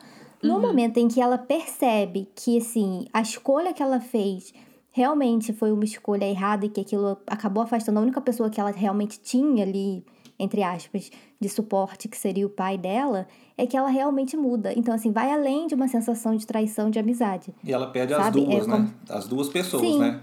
No 0.42 0.58
momento 0.58 0.96
em 0.96 1.06
que 1.06 1.20
ela 1.20 1.36
percebe 1.36 2.28
que, 2.34 2.56
assim, 2.56 3.06
a 3.12 3.20
escolha 3.20 3.74
que 3.74 3.82
ela 3.82 4.00
fez 4.00 4.54
realmente 4.90 5.52
foi 5.52 5.70
uma 5.70 5.84
escolha 5.84 6.24
errada 6.24 6.64
e 6.64 6.70
que 6.70 6.80
aquilo 6.80 7.18
acabou 7.26 7.62
afastando 7.62 7.98
a 7.98 8.02
única 8.02 8.22
pessoa 8.22 8.48
que 8.48 8.58
ela 8.58 8.70
realmente 8.70 9.20
tinha 9.20 9.64
ali, 9.64 10.02
entre 10.38 10.62
aspas, 10.62 11.10
de 11.40 11.48
suporte, 11.48 12.08
que 12.08 12.16
seria 12.16 12.46
o 12.46 12.50
pai 12.50 12.76
dela, 12.76 13.26
é 13.56 13.66
que 13.66 13.76
ela 13.76 13.88
realmente 13.88 14.36
muda. 14.36 14.72
Então, 14.76 14.94
assim, 14.94 15.10
vai 15.12 15.30
além 15.32 15.66
de 15.66 15.74
uma 15.74 15.88
sensação 15.88 16.34
de 16.36 16.46
traição 16.46 16.90
de 16.90 16.98
amizade. 16.98 17.54
E 17.64 17.72
ela 17.72 17.86
perde 17.88 18.12
Sabe, 18.14 18.40
as 18.40 18.46
duas, 18.46 18.64
é 18.64 18.68
né? 18.68 18.76
como- 18.76 18.94
As 19.18 19.26
duas 19.28 19.48
pessoas, 19.48 19.82
Sim. 19.82 19.98
né? 19.98 20.20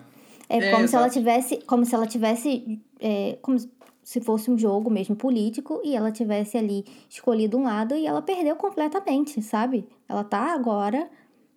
É, 0.50 0.58
É, 0.58 0.72
como 0.72 0.88
se 0.88 0.96
ela 0.96 1.10
tivesse, 1.10 1.58
como 1.66 1.86
se 1.86 1.96
ela 1.96 2.06
tivesse, 2.06 2.80
é, 3.00 3.38
como 3.42 3.58
se 4.04 4.20
fosse 4.22 4.52
um 4.52 4.58
jogo 4.58 4.90
mesmo 4.92 5.16
político 5.16 5.80
e 5.84 5.96
ela 5.96 6.12
tivesse 6.12 6.58
ali 6.58 6.84
escolhido 7.10 7.58
um 7.58 7.64
lado 7.64 7.96
e 7.96 8.06
ela 8.06 8.22
perdeu 8.22 8.56
completamente, 8.56 9.42
sabe? 9.42 9.88
Ela 10.08 10.24
tá 10.24 10.54
agora 10.54 11.10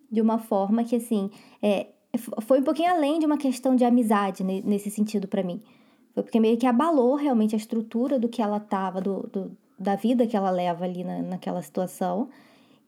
de 0.09 0.21
uma 0.21 0.39
forma 0.39 0.83
que 0.85 0.95
assim, 0.95 1.29
é, 1.61 1.87
foi 2.41 2.61
um 2.61 2.63
pouquinho 2.63 2.89
além 2.89 3.19
de 3.19 3.25
uma 3.25 3.37
questão 3.37 3.75
de 3.75 3.83
amizade 3.83 4.43
ne- 4.43 4.61
nesse 4.65 4.89
sentido 4.89 5.27
pra 5.27 5.43
mim. 5.43 5.61
Foi 6.17 6.23
porque 6.23 6.39
meio 6.39 6.57
que 6.57 6.65
abalou 6.65 7.13
realmente 7.13 7.53
a 7.53 7.59
estrutura 7.59 8.17
do 8.17 8.27
que 8.27 8.41
ela 8.41 8.59
tava, 8.59 8.99
do, 8.99 9.29
do- 9.31 9.51
da 9.77 9.95
vida 9.95 10.25
que 10.25 10.35
ela 10.35 10.49
leva 10.49 10.83
ali 10.83 11.03
na, 11.03 11.21
naquela 11.21 11.61
situação. 11.61 12.27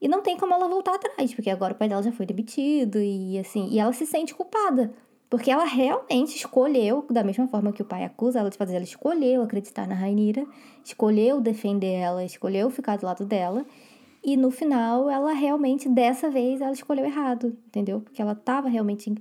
E 0.02 0.08
não 0.08 0.20
tem 0.20 0.36
como 0.36 0.52
ela 0.52 0.66
voltar 0.66 0.96
atrás, 0.96 1.32
porque 1.32 1.48
agora 1.48 1.72
o 1.72 1.76
pai 1.76 1.88
dela 1.88 2.02
já 2.02 2.10
foi 2.10 2.26
demitido 2.26 2.98
e 3.00 3.38
assim, 3.38 3.68
e 3.70 3.78
ela 3.78 3.92
se 3.92 4.04
sente 4.04 4.34
culpada. 4.34 4.92
Porque 5.28 5.48
ela 5.48 5.62
realmente 5.62 6.34
escolheu, 6.34 7.06
da 7.08 7.22
mesma 7.22 7.46
forma 7.46 7.72
que 7.72 7.82
o 7.82 7.84
pai 7.84 8.02
acusa 8.02 8.40
ela 8.40 8.50
de 8.50 8.58
fazer, 8.58 8.74
ela 8.74 8.82
escolheu 8.82 9.42
acreditar 9.42 9.86
na 9.86 9.94
Rainira, 9.94 10.44
escolheu 10.84 11.40
defender 11.40 11.92
ela, 11.92 12.24
escolheu 12.24 12.68
ficar 12.68 12.96
do 12.98 13.06
lado 13.06 13.24
dela. 13.24 13.64
E 14.24 14.36
no 14.36 14.50
final, 14.50 15.08
ela 15.08 15.32
realmente, 15.34 15.88
dessa 15.88 16.28
vez, 16.28 16.60
ela 16.60 16.72
escolheu 16.72 17.04
errado, 17.04 17.56
entendeu? 17.68 18.00
Porque 18.00 18.20
ela 18.20 18.34
tava 18.34 18.68
realmente 18.68 19.14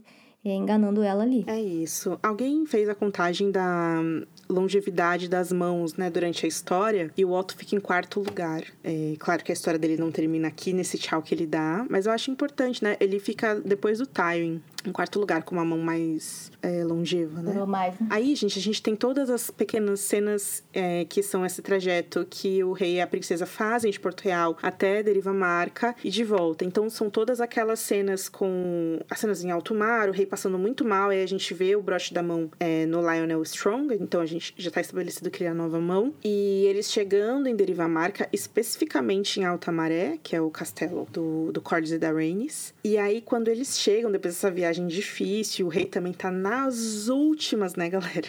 eh, 0.43 0.53
enganando 0.53 1.01
ela 1.01 1.23
ali. 1.23 1.43
É 1.47 1.59
isso. 1.59 2.17
Alguém 2.21 2.65
fez 2.65 2.87
a 2.89 2.95
contagem 2.95 3.51
da 3.51 4.01
longevidade 4.49 5.29
das 5.29 5.51
mãos, 5.51 5.95
né, 5.95 6.09
durante 6.09 6.45
a 6.45 6.49
história, 6.49 7.11
e 7.15 7.23
o 7.23 7.31
Otto 7.31 7.55
fica 7.55 7.75
em 7.75 7.79
quarto 7.79 8.19
lugar. 8.19 8.63
É 8.83 9.15
claro 9.19 9.43
que 9.43 9.51
a 9.51 9.53
história 9.53 9.79
dele 9.79 9.97
não 9.97 10.11
termina 10.11 10.47
aqui 10.47 10.73
nesse 10.73 10.97
tchau 10.97 11.21
que 11.21 11.35
ele 11.35 11.45
dá, 11.45 11.85
mas 11.89 12.05
eu 12.05 12.11
acho 12.11 12.31
importante, 12.31 12.83
né? 12.83 12.97
Ele 12.99 13.19
fica 13.19 13.55
depois 13.55 13.99
do 13.99 14.07
Tywin, 14.07 14.61
em 14.85 14.91
quarto 14.91 15.19
lugar, 15.19 15.43
com 15.43 15.55
uma 15.55 15.65
mão 15.65 15.79
mais 15.79 16.51
é, 16.61 16.83
longeva, 16.83 17.41
né? 17.41 17.51
Durou 17.51 17.67
mais, 17.67 17.99
né? 17.99 18.07
Aí, 18.09 18.35
gente, 18.35 18.57
a 18.57 18.61
gente 18.61 18.81
tem 18.81 18.95
todas 18.95 19.29
as 19.29 19.49
pequenas 19.49 19.99
cenas 19.99 20.63
é, 20.73 21.05
que 21.05 21.21
são 21.21 21.45
esse 21.45 21.61
trajeto 21.61 22.25
que 22.29 22.63
o 22.63 22.71
rei 22.71 22.95
e 22.95 23.01
a 23.01 23.07
princesa 23.07 23.45
fazem 23.45 23.91
de 23.91 23.99
Porto 23.99 24.21
Real 24.21 24.57
até 24.61 25.03
Deriva 25.03 25.33
Marca 25.33 25.95
e 26.03 26.09
de 26.09 26.23
volta. 26.23 26.63
Então, 26.63 26.89
são 26.89 27.09
todas 27.09 27.41
aquelas 27.41 27.79
cenas 27.79 28.29
com... 28.29 28.99
As 29.09 29.19
cenas 29.19 29.43
em 29.43 29.51
alto 29.51 29.73
mar, 29.73 30.09
o 30.09 30.11
rei 30.11 30.25
passando 30.25 30.57
muito 30.57 30.85
mal, 30.85 31.09
aí 31.09 31.21
a 31.21 31.27
gente 31.27 31.53
vê 31.53 31.75
o 31.75 31.81
broche 31.81 32.13
da 32.13 32.23
mão 32.23 32.49
é, 32.59 32.85
no 32.85 33.01
Lionel 33.01 33.41
Strong, 33.43 33.95
então 33.99 34.21
a 34.21 34.25
gente 34.25 34.53
já 34.57 34.71
tá 34.71 34.81
estabelecido 34.81 35.29
que 35.29 35.43
ele 35.43 35.47
é 35.47 35.51
a 35.51 35.55
nova 35.55 35.79
mão. 35.79 36.13
E 36.23 36.65
eles 36.65 36.91
chegando 36.91 37.47
em 37.47 37.55
Deriva 37.55 37.87
Marca, 37.87 38.27
especificamente 38.31 39.39
em 39.39 39.45
Alta 39.45 39.71
Maré, 39.71 40.17
que 40.21 40.35
é 40.35 40.41
o 40.41 40.49
castelo 40.49 41.07
do, 41.11 41.51
do 41.51 41.61
Corlys 41.61 41.91
e 41.91 41.97
da 41.97 42.11
Rhaenys. 42.11 42.73
E 42.83 42.97
aí, 42.97 43.21
quando 43.21 43.47
eles 43.47 43.77
chegam, 43.77 44.11
depois 44.11 44.35
dessa 44.35 44.51
viagem 44.51 44.68
difícil, 44.73 45.67
o 45.67 45.69
rei 45.69 45.85
também 45.85 46.13
tá 46.13 46.31
nas 46.31 47.07
últimas, 47.07 47.75
né, 47.75 47.89
galera? 47.89 48.27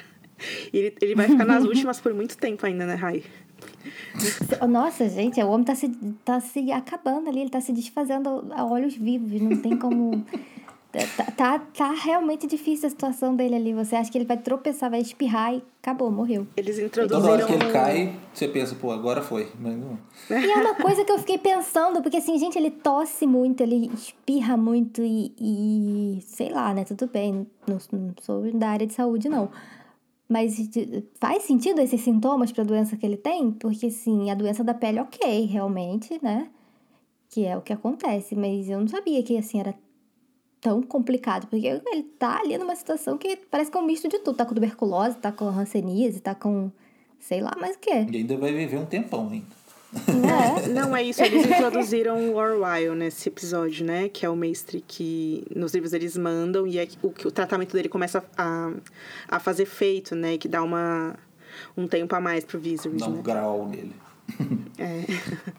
Ele, 0.73 0.95
ele 1.01 1.15
vai 1.15 1.29
ficar 1.29 1.45
nas 1.45 1.65
últimas 1.67 2.01
por 2.01 2.15
muito 2.15 2.37
tempo 2.37 2.65
ainda, 2.65 2.87
né, 2.87 2.95
Rai? 2.95 3.23
Nossa, 4.69 5.09
gente, 5.09 5.41
o 5.43 5.49
homem 5.49 5.65
tá 5.65 5.75
se, 5.75 5.89
tá 6.25 6.41
se 6.41 6.71
acabando 6.73 7.29
ali, 7.29 7.41
ele 7.41 7.51
tá 7.51 7.61
se 7.61 7.73
desfazendo 7.73 8.47
a 8.53 8.65
olhos 8.65 8.95
vivos, 8.95 9.41
não 9.41 9.57
tem 9.57 9.77
como. 9.77 10.25
Tá, 10.93 11.25
tá, 11.37 11.59
tá 11.59 11.93
realmente 11.93 12.49
difícil 12.49 12.89
a 12.89 12.91
situação 12.91 13.37
dele 13.37 13.55
ali. 13.55 13.73
Você 13.73 13.95
acha 13.95 14.11
que 14.11 14.19
ele 14.19 14.25
vai 14.25 14.37
tropeçar, 14.37 14.91
vai 14.91 15.01
espirrar 15.01 15.55
e 15.55 15.63
acabou, 15.81 16.11
morreu. 16.11 16.49
Eles 16.57 16.77
Toda 16.77 16.87
introduziram. 16.87 17.33
hora 17.33 17.47
que 17.47 17.53
ele 17.53 17.71
cai, 17.71 18.17
você 18.35 18.49
pensa, 18.49 18.75
pô, 18.75 18.91
agora 18.91 19.23
foi. 19.23 19.49
Mas 19.59 19.77
não. 19.77 19.97
E 20.31 20.51
é 20.51 20.57
uma 20.57 20.75
coisa 20.75 21.05
que 21.05 21.13
eu 21.13 21.19
fiquei 21.19 21.39
pensando, 21.39 22.03
porque 22.03 22.17
assim, 22.17 22.37
gente, 22.39 22.59
ele 22.59 22.73
tosse 22.73 23.25
muito, 23.25 23.61
ele 23.63 23.89
espirra 23.95 24.57
muito 24.57 25.01
e, 25.01 25.33
e 25.39 26.21
sei 26.23 26.49
lá, 26.51 26.75
né? 26.75 26.85
Tudo 26.85 27.07
bem, 27.07 27.47
não, 27.69 27.79
não 27.93 28.15
sou 28.21 28.51
da 28.53 28.71
área 28.71 28.87
de 28.87 28.93
saúde, 28.93 29.29
não. 29.29 29.49
Mas 30.29 30.57
faz 31.21 31.45
sentido 31.45 31.81
esses 31.81 32.01
sintomas 32.01 32.51
para 32.51 32.63
a 32.63 32.67
doença 32.67 32.97
que 32.97 33.07
ele 33.07 33.17
tem? 33.17 33.51
Porque, 33.53 33.91
sim, 33.91 34.31
a 34.31 34.35
doença 34.35 34.63
da 34.63 34.75
pele, 34.75 35.01
ok, 35.01 35.45
realmente, 35.47 36.19
né? 36.23 36.49
Que 37.29 37.47
é 37.47 37.57
o 37.57 37.61
que 37.61 37.73
acontece. 37.73 38.37
Mas 38.37 38.69
eu 38.69 38.81
não 38.81 38.87
sabia 38.89 39.23
que, 39.25 39.37
assim, 39.37 39.59
era 39.59 39.75
tão 40.61 40.83
complicado. 40.83 41.47
Porque 41.47 41.67
ele 41.67 42.03
tá 42.19 42.41
ali 42.41 42.57
numa 42.59 42.77
situação 42.77 43.17
que 43.17 43.37
parece 43.37 43.71
que 43.71 43.77
é 43.77 43.81
um 43.81 43.87
misto 43.87 44.09
de 44.09 44.19
tudo. 44.19 44.37
Tá 44.37 44.45
com 44.45 44.55
tuberculose, 44.55 45.17
tá 45.17 45.33
com 45.33 45.47
hanseníase, 45.47 46.21
tá 46.21 46.35
com 46.35 46.71
sei 47.19 47.41
lá 47.41 47.53
mais 47.61 47.77
o 47.77 47.79
quê. 47.79 48.07
E 48.11 48.17
ainda 48.17 48.37
vai 48.37 48.53
viver 48.53 48.79
um 48.79 48.87
tempão 48.87 49.29
ainda. 49.31 49.61
É. 49.93 50.69
Não, 50.69 50.95
é 50.95 51.03
isso. 51.03 51.23
Eles 51.23 51.45
introduziram 51.45 52.17
o 52.31 52.37
Orwell 52.37 52.95
nesse 52.95 53.29
episódio, 53.29 53.85
né? 53.85 54.09
Que 54.09 54.25
é 54.25 54.29
o 54.29 54.37
mestre 54.37 54.83
que 54.87 55.45
nos 55.55 55.75
livros 55.75 55.93
eles 55.93 56.17
mandam 56.17 56.67
e 56.67 56.79
é 56.79 56.87
o, 57.03 57.11
que 57.11 57.27
o 57.27 57.31
tratamento 57.31 57.73
dele 57.73 57.89
começa 57.89 58.25
a, 58.37 58.73
a 59.29 59.41
fazer 59.41 59.65
efeito, 59.65 60.15
né? 60.15 60.39
Que 60.39 60.47
dá 60.47 60.63
uma, 60.63 61.17
um 61.77 61.89
tempo 61.89 62.15
a 62.15 62.21
mais 62.21 62.45
pro 62.45 62.59
Viserys, 62.59 63.01
Dá 63.01 63.09
um 63.09 63.17
né? 63.17 63.23
grau 63.23 63.69
nele. 63.69 63.95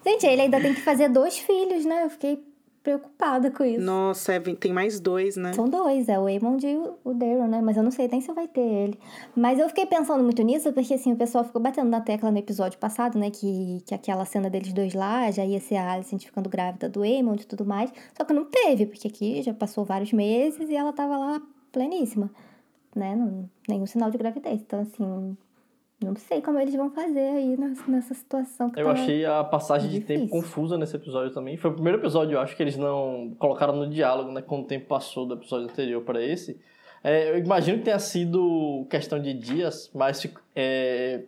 Gente, 0.06 0.26
ele 0.26 0.44
ainda 0.44 0.62
tem 0.62 0.74
que 0.74 0.82
fazer 0.82 1.10
dois 1.10 1.38
filhos, 1.38 1.84
né? 1.84 2.06
Eu 2.06 2.10
fiquei 2.10 2.42
preocupada 2.84 3.52
com 3.52 3.64
isso. 3.64 3.82
Nossa, 3.84 4.34
é, 4.34 4.40
tem 4.40 4.74
mais 4.74 5.00
dois, 5.00 5.36
né? 5.38 5.54
São 5.54 5.70
dois, 5.70 6.10
é 6.10 6.20
o 6.20 6.26
Aemond 6.26 6.66
e 6.66 6.76
o- 7.04 7.14
Daryl, 7.14 7.48
né? 7.48 7.62
Mas 7.62 7.78
eu 7.78 7.84
não 7.84 7.92
sei 7.92 8.08
nem 8.08 8.20
se 8.22 8.32
vai 8.34 8.48
ter 8.48 8.62
ele. 8.62 9.00
Mas 9.36 9.60
eu 9.60 9.68
fiquei 9.70 9.86
pensando 9.86 10.24
muito 10.24 10.42
nisso, 10.42 10.74
porque 10.74 10.94
assim, 10.96 11.14
o 11.14 11.16
pessoal 11.16 11.44
ficou 11.44 11.62
batendo 11.62 11.90
na 11.90 12.02
tecla 12.02 12.32
no 12.32 12.38
episódio 12.40 12.80
passado, 12.80 13.20
né? 13.20 13.30
Que, 13.30 13.82
que 13.86 13.94
aquela 13.94 14.26
cena 14.26 14.50
deles 14.50 14.74
dois 14.74 14.94
lá 14.94 15.30
já 15.32 15.46
ia 15.46 15.60
ser 15.60 15.76
a 15.76 15.92
Alicent 15.94 16.26
ficando 16.26 16.50
grávida 16.50 16.90
do 16.90 17.04
Aemond 17.04 17.44
e 17.44 17.46
tudo 17.46 17.64
mais. 17.66 17.92
Só 18.18 18.24
que 18.24 18.34
não 18.34 18.46
teve, 18.46 18.86
porque 18.88 19.08
aqui 19.08 19.42
já 19.44 19.54
passou 19.54 19.86
vários 19.86 20.12
meses 20.12 20.70
e 20.70 20.76
ela 20.76 20.92
tava 20.92 21.18
lá 21.18 21.42
pleníssima, 21.72 22.32
né? 22.96 23.16
Não, 23.16 23.50
nenhum 23.70 23.86
sinal 23.86 24.10
de 24.10 24.18
gravidez. 24.18 24.60
Então, 24.62 24.82
assim, 24.82 25.38
não 26.02 26.16
sei 26.16 26.42
como 26.42 26.60
eles 26.60 26.76
vão 26.76 26.90
fazer 26.90 27.20
aí 27.20 27.56
nessa, 27.88 28.14
situação 28.14 28.72
Eu 28.76 28.86
tá... 28.86 28.92
achei 28.92 29.24
a 29.24 29.44
passagem 29.44 29.90
de 29.90 30.00
tempo 30.00 30.22
difícil. 30.22 30.42
confusa 30.42 30.78
nesse 30.78 30.96
episódio 30.96 31.32
também. 31.32 31.58
Foi 31.58 31.70
o 31.70 31.74
primeiro 31.74 32.00
episódio, 32.00 32.36
eu 32.36 32.40
acho, 32.40 32.56
que 32.56 32.64
eles 32.64 32.76
não 32.76 33.36
colocaram 33.38 33.76
no 33.76 33.88
diálogo, 33.88 34.32
né? 34.32 34.42
Quando 34.42 34.64
o 34.64 34.68
tempo 34.68 34.88
passou 34.88 35.26
do 35.26 35.36
episódio 35.36 35.70
anterior 35.70 36.02
para 36.04 36.24
esse. 36.24 36.60
É, 37.04 37.32
eu 37.32 37.38
imagino 37.38 37.78
que 37.78 37.86
tenha 37.86 38.00
sido 38.00 38.86
questão 38.90 39.20
de 39.20 39.34
dias, 39.34 39.92
mas 39.94 40.28
é, 40.56 41.24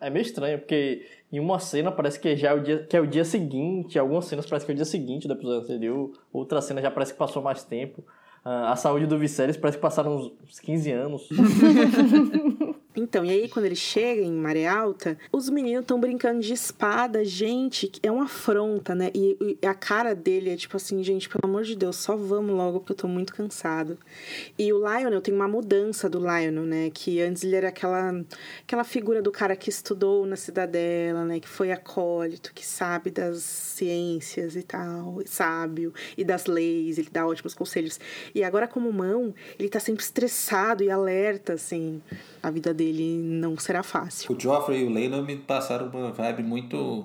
é 0.00 0.10
meio 0.10 0.22
estranho, 0.22 0.58
porque 0.58 1.06
em 1.32 1.38
uma 1.38 1.58
cena 1.58 1.92
parece 1.92 2.18
que 2.18 2.36
já 2.36 2.50
é 2.50 2.54
o 2.54 2.62
dia, 2.62 2.82
que 2.84 2.96
é 2.96 3.00
o 3.00 3.06
dia 3.06 3.24
seguinte, 3.24 3.98
algumas 3.98 4.24
cenas 4.24 4.46
parece 4.46 4.66
que 4.66 4.72
é 4.72 4.74
o 4.74 4.76
dia 4.76 4.84
seguinte 4.84 5.28
do 5.28 5.34
episódio 5.34 5.60
anterior, 5.60 6.12
outra 6.32 6.60
cena 6.60 6.82
já 6.82 6.90
parece 6.90 7.12
que 7.12 7.18
passou 7.18 7.42
mais 7.42 7.64
tempo. 7.64 8.04
Ah, 8.44 8.72
a 8.72 8.76
saúde 8.76 9.06
do 9.06 9.18
Viserys 9.18 9.56
parece 9.56 9.76
que 9.76 9.82
passaram 9.82 10.16
uns 10.16 10.32
uns 10.42 10.60
15 10.60 10.90
anos. 10.92 11.28
Então, 12.94 13.24
e 13.24 13.30
aí 13.30 13.48
quando 13.48 13.66
ele 13.66 13.76
chega 13.76 14.20
em 14.20 14.32
Maré 14.32 14.66
Alta, 14.66 15.16
os 15.30 15.48
meninos 15.48 15.82
estão 15.82 16.00
brincando 16.00 16.40
de 16.40 16.52
espada, 16.52 17.24
gente, 17.24 17.90
é 18.02 18.10
uma 18.10 18.24
afronta, 18.24 18.96
né? 18.96 19.12
E, 19.14 19.56
e, 19.62 19.66
a 19.66 19.74
cara 19.74 20.12
dele 20.12 20.50
é 20.50 20.56
tipo 20.56 20.76
assim, 20.76 21.00
gente, 21.04 21.28
pelo 21.28 21.48
amor 21.48 21.62
de 21.62 21.76
Deus, 21.76 21.96
só 21.96 22.16
vamos 22.16 22.50
logo 22.50 22.80
porque 22.80 22.92
eu 22.92 22.96
tô 22.96 23.06
muito 23.06 23.32
cansado. 23.32 23.96
E 24.58 24.72
o 24.72 24.78
Lionel 24.78 25.20
tem 25.20 25.32
uma 25.32 25.46
mudança 25.46 26.10
do 26.10 26.18
Lionel, 26.18 26.64
né? 26.64 26.90
Que 26.92 27.20
antes 27.20 27.44
ele 27.44 27.54
era 27.54 27.68
aquela, 27.68 28.24
aquela 28.64 28.82
figura 28.82 29.22
do 29.22 29.30
cara 29.30 29.54
que 29.54 29.70
estudou 29.70 30.26
na 30.26 30.34
cidadela, 30.34 31.24
né? 31.24 31.38
Que 31.38 31.48
foi 31.48 31.70
acólito, 31.70 32.52
que 32.52 32.66
sabe 32.66 33.10
das 33.10 33.40
ciências 33.40 34.56
e 34.56 34.64
tal, 34.64 35.22
sábio, 35.26 35.94
e 36.18 36.24
das 36.24 36.46
leis, 36.46 36.98
ele 36.98 37.08
dá 37.12 37.24
ótimos 37.24 37.54
conselhos. 37.54 38.00
E 38.34 38.42
agora, 38.42 38.66
como 38.66 38.92
mão, 38.92 39.32
ele 39.56 39.68
tá 39.68 39.78
sempre 39.78 40.02
estressado 40.02 40.82
e 40.82 40.90
alerta, 40.90 41.52
assim 41.52 42.02
a 42.42 42.50
vida 42.50 42.72
dele 42.80 43.18
não 43.22 43.58
será 43.58 43.82
fácil. 43.82 44.34
O 44.34 44.40
Joffrey 44.40 44.82
e 44.82 44.86
o 44.86 44.92
Layla 44.92 45.20
me 45.22 45.36
passaram 45.36 45.88
uma 45.88 46.10
vibe 46.10 46.42
muito 46.42 47.04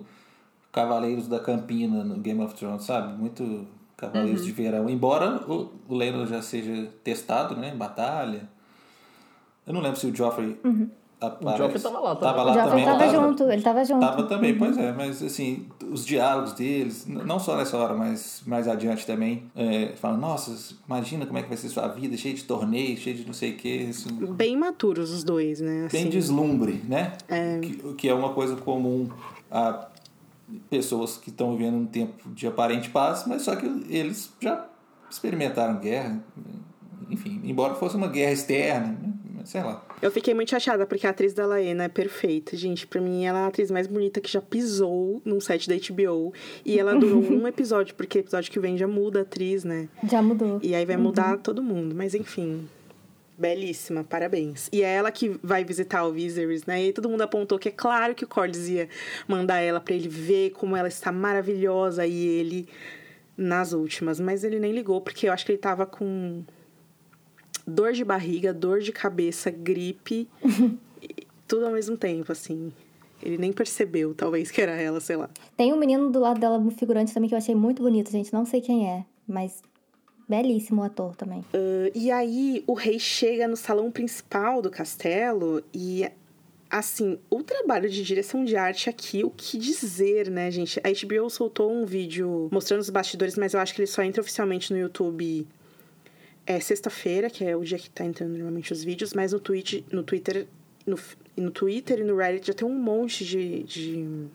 Cavaleiros 0.72 1.28
da 1.28 1.40
Campina 1.40 2.04
no 2.04 2.16
Game 2.16 2.42
of 2.42 2.56
Thrones, 2.56 2.84
sabe? 2.84 3.18
Muito 3.18 3.68
Cavaleiros 3.98 4.42
uhum. 4.42 4.48
de 4.48 4.52
Verão. 4.54 4.90
Embora 4.90 5.44
o, 5.48 5.72
o 5.88 5.96
Layla 5.96 6.26
já 6.26 6.42
seja 6.42 6.90
testado, 7.04 7.56
né? 7.58 7.72
Em 7.74 7.78
batalha. 7.78 8.50
Eu 9.68 9.74
não 9.74 9.82
lembro 9.82 10.00
se 10.00 10.08
o 10.08 10.16
Joffrey 10.16 10.58
uhum. 10.64 10.90
O 11.22 11.58
Joffrey 11.58 11.82
tava 11.82 12.00
lá 12.00 12.16
também. 12.16 12.34
Tava 12.34 12.44
lá 12.44 12.52
o 12.52 12.54
Joffrey 12.54 12.70
também. 12.70 12.86
tava, 12.86 13.00
tava 13.00 13.12
junto, 13.12 13.44
ele 13.52 13.62
tava 13.62 13.86
junto. 13.86 14.00
Tava 14.00 14.24
também, 14.24 14.52
uhum. 14.52 14.60
pois 14.60 14.78
é. 14.78 14.92
Mas, 14.92 15.24
assim, 15.24 15.68
os 15.96 16.06
diálogos 16.06 16.52
deles, 16.52 17.08
não 17.08 17.40
só 17.40 17.56
nessa 17.56 17.78
hora, 17.78 17.94
mas 17.94 18.44
mais 18.46 18.68
adiante 18.68 19.08
também, 19.08 19.50
é, 19.56 19.94
falam, 19.96 20.18
nossa, 20.18 20.76
imagina 20.86 21.26
como 21.26 21.40
é 21.40 21.42
que 21.42 21.48
vai 21.48 21.58
ser 21.58 21.70
sua 21.70 21.88
vida, 21.88 22.18
cheio 22.18 22.36
de 22.36 22.44
torneios, 22.44 23.00
cheio 23.00 23.16
de 23.16 23.26
não 23.26 23.34
sei 23.34 23.52
o. 23.52 23.90
Assim, 23.90 24.34
bem 24.34 24.58
maturos 24.58 25.10
os 25.10 25.24
dois, 25.24 25.62
né? 25.62 25.86
Assim. 25.86 25.98
Bem 25.98 26.10
deslumbre, 26.10 26.84
né? 26.86 27.14
É... 27.30 27.60
Que, 27.60 27.94
que 27.94 28.10
é 28.10 28.14
uma 28.14 28.34
coisa 28.34 28.58
comum 28.58 29.08
a 29.50 29.88
pessoas 30.70 31.16
que 31.18 31.30
estão 31.30 31.56
vivendo 31.56 31.76
um 31.76 31.86
tempo 31.86 32.30
de 32.32 32.46
aparente 32.46 32.90
paz, 32.90 33.24
mas 33.26 33.44
só 33.44 33.56
que 33.56 33.66
eles 33.90 34.34
já 34.42 34.68
experimentaram 35.10 35.80
guerra, 35.80 36.22
enfim, 37.10 37.40
embora 37.46 37.74
fosse 37.76 37.96
uma 37.96 38.08
guerra 38.08 38.34
externa, 38.34 38.88
né? 39.02 39.14
sei 39.46 39.64
lá. 39.64 39.82
Eu 40.02 40.12
fiquei 40.12 40.34
muito 40.34 40.52
chateada 40.52 40.86
porque 40.86 41.08
a 41.08 41.10
atriz 41.10 41.34
da 41.34 41.46
Laena 41.46 41.86
é 41.86 41.88
perfeita, 41.88 42.56
gente. 42.56 42.86
Pra 42.86 43.02
mim, 43.02 43.26
ela 43.26 43.40
é 43.40 43.44
a 43.44 43.48
atriz 43.48 43.72
mais 43.72 43.88
bonita 43.88 44.22
que 44.22 44.32
já 44.32 44.42
pisou 44.42 45.22
num 45.26 45.40
set 45.40 45.68
da 45.68 45.76
HBO. 45.76 46.34
E 46.66 46.80
ela 46.80 46.96
durou 46.96 47.22
um 47.32 47.48
episódio, 47.48 47.96
porque 47.96 48.20
episódio 48.20 48.52
que 48.52 48.60
vem 48.60 48.78
já 48.78 48.88
muda 48.88 49.20
a 49.20 49.22
atriz, 49.24 49.64
né? 49.64 49.88
Já 50.10 50.22
mudou. 50.22 50.60
E 50.62 50.76
aí 50.76 50.86
vai 50.86 50.98
mudar 50.98 51.36
uhum. 51.36 51.42
todo 51.42 51.64
mundo. 51.64 51.96
Mas 51.96 52.14
enfim, 52.14 52.68
Belíssima, 53.38 54.04
parabéns. 54.04 54.70
E 54.72 54.82
é 54.82 54.96
ela 54.96 55.12
que 55.12 55.38
vai 55.44 55.64
visitar 55.66 56.06
o 56.06 56.12
Viserys, 56.12 56.66
né? 56.66 56.86
E 56.86 56.94
todo 56.94 57.10
mundo 57.10 57.22
apontou 57.22 57.60
que 57.60 57.68
é 57.68 57.72
claro 57.72 58.16
que 58.16 58.24
o 58.24 58.28
Corlys 58.28 58.70
ia 58.70 58.88
mandar 59.28 59.60
ela 59.60 59.82
para 59.82 59.94
ele 59.94 60.08
ver 60.08 60.52
como 60.52 60.76
ela 60.76 60.88
está 60.88 61.12
maravilhosa 61.12 62.06
e 62.06 62.26
ele 62.26 62.68
nas 63.38 63.74
últimas, 63.74 64.18
mas 64.18 64.46
ele 64.46 64.60
nem 64.60 64.72
ligou 64.72 65.02
porque 65.02 65.28
eu 65.28 65.34
acho 65.34 65.46
que 65.46 65.52
ele 65.52 65.60
tava 65.60 65.86
com 65.86 66.44
dor 67.66 67.94
de 67.94 68.04
barriga, 68.04 68.54
dor 68.54 68.80
de 68.80 68.92
cabeça, 68.92 69.50
gripe, 69.50 70.28
tudo 71.48 71.66
ao 71.66 71.72
mesmo 71.72 71.98
tempo, 71.98 72.32
assim. 72.32 72.72
Ele 73.22 73.38
nem 73.38 73.52
percebeu, 73.52 74.14
talvez, 74.14 74.52
que 74.52 74.62
era 74.62 74.74
ela, 74.74 75.00
sei 75.00 75.16
lá. 75.16 75.30
Tem 75.58 75.74
um 75.74 75.78
menino 75.78 76.12
do 76.12 76.20
lado 76.20 76.40
dela, 76.40 76.58
um 76.58 76.70
figurante 76.70 77.14
também, 77.14 77.30
que 77.30 77.34
eu 77.34 77.40
achei 77.40 77.56
muito 77.56 77.82
bonito, 77.82 78.12
gente. 78.12 78.32
Não 78.34 78.46
sei 78.46 78.62
quem 78.62 78.90
é, 78.90 79.06
mas 79.28 79.64
belíssimo 80.28 80.84
ator 80.84 81.16
também. 81.16 81.40
Uh, 81.40 81.92
e 81.94 82.12
aí, 82.12 82.64
o 82.68 82.74
rei 82.74 83.00
chega 83.00 83.48
no 83.48 83.56
salão 83.56 83.92
principal 83.92 84.62
do 84.62 84.70
castelo 84.70 85.64
e 85.74 86.08
assim, 86.70 87.18
o 87.30 87.42
trabalho 87.42 87.90
de 87.90 88.04
direção 88.04 88.44
de 88.44 88.58
arte 88.58 88.90
aqui, 88.90 89.24
o 89.24 89.30
que 89.30 89.58
dizer, 89.58 90.30
né, 90.30 90.52
gente? 90.52 90.80
A 90.80 90.90
HBO 90.90 91.30
soltou 91.30 91.72
um 91.72 91.86
vídeo 91.86 92.50
mostrando 92.52 92.82
os 92.82 92.90
bastidores, 92.90 93.38
mas 93.38 93.54
eu 93.54 93.60
acho 93.60 93.74
que 93.74 93.82
ele 93.82 93.88
só 93.88 94.02
entra 94.04 94.22
oficialmente 94.22 94.74
no 94.74 94.80
YouTube 94.80 95.48
é 96.46 96.60
sexta-feira, 96.60 97.30
que 97.30 97.44
é 97.44 97.56
o 97.56 97.64
dia 97.64 97.78
que 97.78 97.90
tá 97.90 98.06
entrando 98.06 98.32
normalmente 98.32 98.72
os 98.72 98.84
vídeos, 98.84 99.14
mas 99.14 99.34
no, 99.34 99.40
Twitch, 99.40 99.84
no 99.92 100.04
Twitter, 100.04 100.48
no, 100.86 100.98
no 101.36 101.52
Twitter 101.52 102.00
e 102.00 102.04
no 102.04 102.16
Reddit 102.16 102.48
já 102.48 102.54
tem 102.54 102.68
um 102.68 102.78
monte 102.78 103.26
de, 103.26 103.64
de 103.64 104.28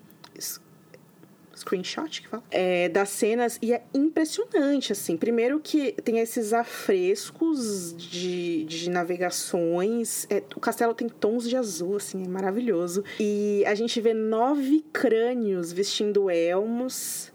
screenshot 1.61 2.23
que 2.23 2.29
fala, 2.29 2.43
é, 2.51 2.89
das 2.89 3.11
cenas 3.11 3.59
e 3.63 3.73
é 3.73 3.83
impressionante, 3.95 4.93
assim. 4.93 5.17
Primeiro 5.17 5.61
que 5.61 5.93
tem 5.93 6.19
esses 6.19 6.53
afrescos 6.53 7.95
de, 7.97 8.65
de 8.65 8.91
navegações, 8.91 10.27
é, 10.31 10.43
o 10.57 10.61
castelo 10.61 10.95
tem 10.95 11.09
tons 11.09 11.49
de 11.49 11.57
azul, 11.57 11.97
assim, 11.97 12.25
é 12.25 12.29
maravilhoso. 12.29 13.05
E 13.19 13.63
a 13.67 13.75
gente 13.75 14.01
vê 14.01 14.15
nove 14.15 14.85
crânios 14.93 15.73
vestindo 15.73 16.31
elmos, 16.31 17.33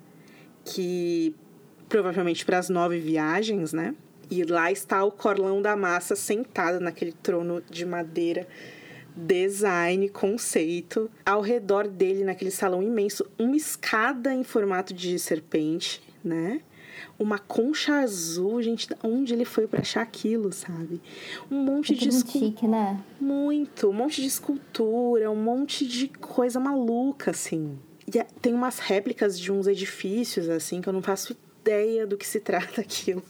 que 0.63 1.35
provavelmente 1.87 2.43
para 2.45 2.57
as 2.57 2.69
nove 2.69 2.99
viagens, 2.99 3.71
né? 3.71 3.95
E 4.29 4.43
lá 4.43 4.71
está 4.71 5.03
o 5.03 5.11
Corlão 5.11 5.61
da 5.61 5.75
Massa 5.75 6.15
sentado 6.15 6.79
naquele 6.79 7.11
trono 7.11 7.61
de 7.69 7.85
madeira, 7.85 8.47
design, 9.15 10.09
conceito. 10.09 11.09
Ao 11.25 11.41
redor 11.41 11.87
dele, 11.87 12.23
naquele 12.23 12.51
salão 12.51 12.81
imenso, 12.83 13.25
uma 13.37 13.55
escada 13.55 14.33
em 14.33 14.43
formato 14.43 14.93
de 14.93 15.17
serpente, 15.19 16.01
né? 16.23 16.61
Uma 17.19 17.37
concha 17.37 17.99
azul, 17.99 18.61
gente, 18.61 18.87
onde 19.03 19.33
ele 19.33 19.45
foi 19.45 19.67
para 19.67 19.81
achar 19.81 20.01
aquilo, 20.01 20.51
sabe? 20.51 21.01
Um 21.51 21.61
monte 21.63 21.93
é 21.93 21.95
de 21.95 22.09
escultura. 22.09 22.67
né? 22.67 23.03
Muito, 23.19 23.89
um 23.89 23.93
monte 23.93 24.21
de 24.21 24.27
escultura, 24.27 25.29
um 25.29 25.35
monte 25.35 25.85
de 25.85 26.07
coisa 26.07 26.59
maluca, 26.59 27.31
assim. 27.31 27.77
E 28.13 28.19
é, 28.19 28.25
tem 28.41 28.53
umas 28.53 28.79
réplicas 28.79 29.39
de 29.39 29.51
uns 29.51 29.67
edifícios, 29.67 30.49
assim, 30.49 30.81
que 30.81 30.87
eu 30.87 30.93
não 30.93 31.01
faço 31.01 31.35
ideia 31.61 32.05
do 32.05 32.17
que 32.17 32.27
se 32.27 32.39
trata 32.39 32.79
aquilo. 32.81 33.23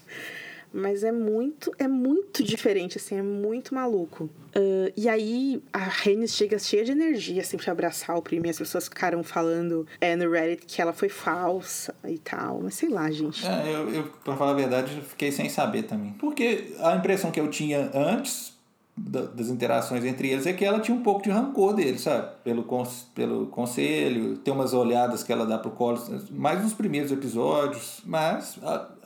Mas 0.76 1.06
é 1.06 1.12
muito, 1.12 1.72
é 1.80 1.88
muito 1.88 2.44
diferente, 2.44 2.98
assim, 2.98 3.18
é 3.18 3.22
muito 3.22 3.74
maluco. 3.74 4.26
Uh, 4.56 4.92
e 4.96 5.08
aí 5.08 5.64
a 5.72 5.80
Renis 5.80 6.36
chega 6.36 6.60
cheia 6.60 6.84
de 6.84 6.92
energia, 6.92 7.42
assim, 7.42 7.56
pra 7.56 7.72
abraçar 7.72 8.18
o 8.18 8.22
primo. 8.22 8.46
E 8.46 8.50
as 8.50 8.58
pessoas 8.58 8.84
ficaram 8.84 9.24
falando 9.24 9.88
é, 10.02 10.18
no 10.18 10.30
Reddit 10.30 10.66
que 10.66 10.82
ela 10.82 10.92
foi 10.92 11.08
falsa 11.08 11.96
e 12.06 12.18
tal. 12.18 12.60
Mas 12.62 12.76
sei 12.76 12.90
lá, 12.90 13.10
gente. 13.10 13.46
É, 13.46 13.74
eu, 13.74 13.90
eu, 13.90 14.04
pra 14.24 14.36
falar 14.36 14.52
a 14.52 14.56
verdade, 14.56 15.02
fiquei 15.08 15.32
sem 15.32 15.48
saber 15.48 15.84
também. 15.84 16.12
Porque 16.20 16.74
a 16.80 16.96
impressão 16.96 17.32
que 17.32 17.40
eu 17.40 17.50
tinha 17.50 17.90
antes 17.94 18.55
das 18.98 19.50
interações 19.50 20.06
entre 20.06 20.30
eles 20.30 20.46
é 20.46 20.54
que 20.54 20.64
ela 20.64 20.80
tinha 20.80 20.96
um 20.96 21.04
pouco 21.04 21.22
de 21.22 21.30
rancor 21.30 21.74
dele, 21.74 22.00
sabe? 22.00 22.30
Pelo, 22.44 22.66
pelo 23.14 23.48
conselho, 23.48 24.38
tem 24.38 24.54
umas 24.54 24.74
olhadas 24.74 25.22
que 25.22 25.34
ela 25.34 25.46
dá 25.46 25.58
pro 25.58 25.72
Collins, 25.72 26.30
mais 26.30 26.64
nos 26.64 26.74
primeiros 26.74 27.12
episódios, 27.12 28.02
mas 28.06 28.58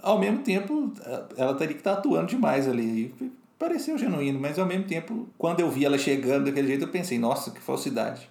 ao 0.04 0.20
mesmo 0.20 0.40
tempo, 0.40 0.92
ela 1.36 1.56
teria 1.56 1.74
que 1.74 1.80
estar 1.80 1.94
atuando 1.94 2.28
demais 2.28 2.68
ali. 2.68 3.14
Pareceu 3.58 3.98
genuíno, 3.98 4.40
mas 4.40 4.60
ao 4.60 4.66
mesmo 4.66 4.86
tempo, 4.86 5.28
quando 5.38 5.60
eu 5.60 5.70
vi 5.70 5.84
ela 5.84 5.98
chegando 5.98 6.46
daquele 6.46 6.68
jeito, 6.68 6.84
eu 6.84 6.90
pensei, 6.90 7.18
nossa, 7.18 7.50
que 7.52 7.60
falsidade. 7.60 8.30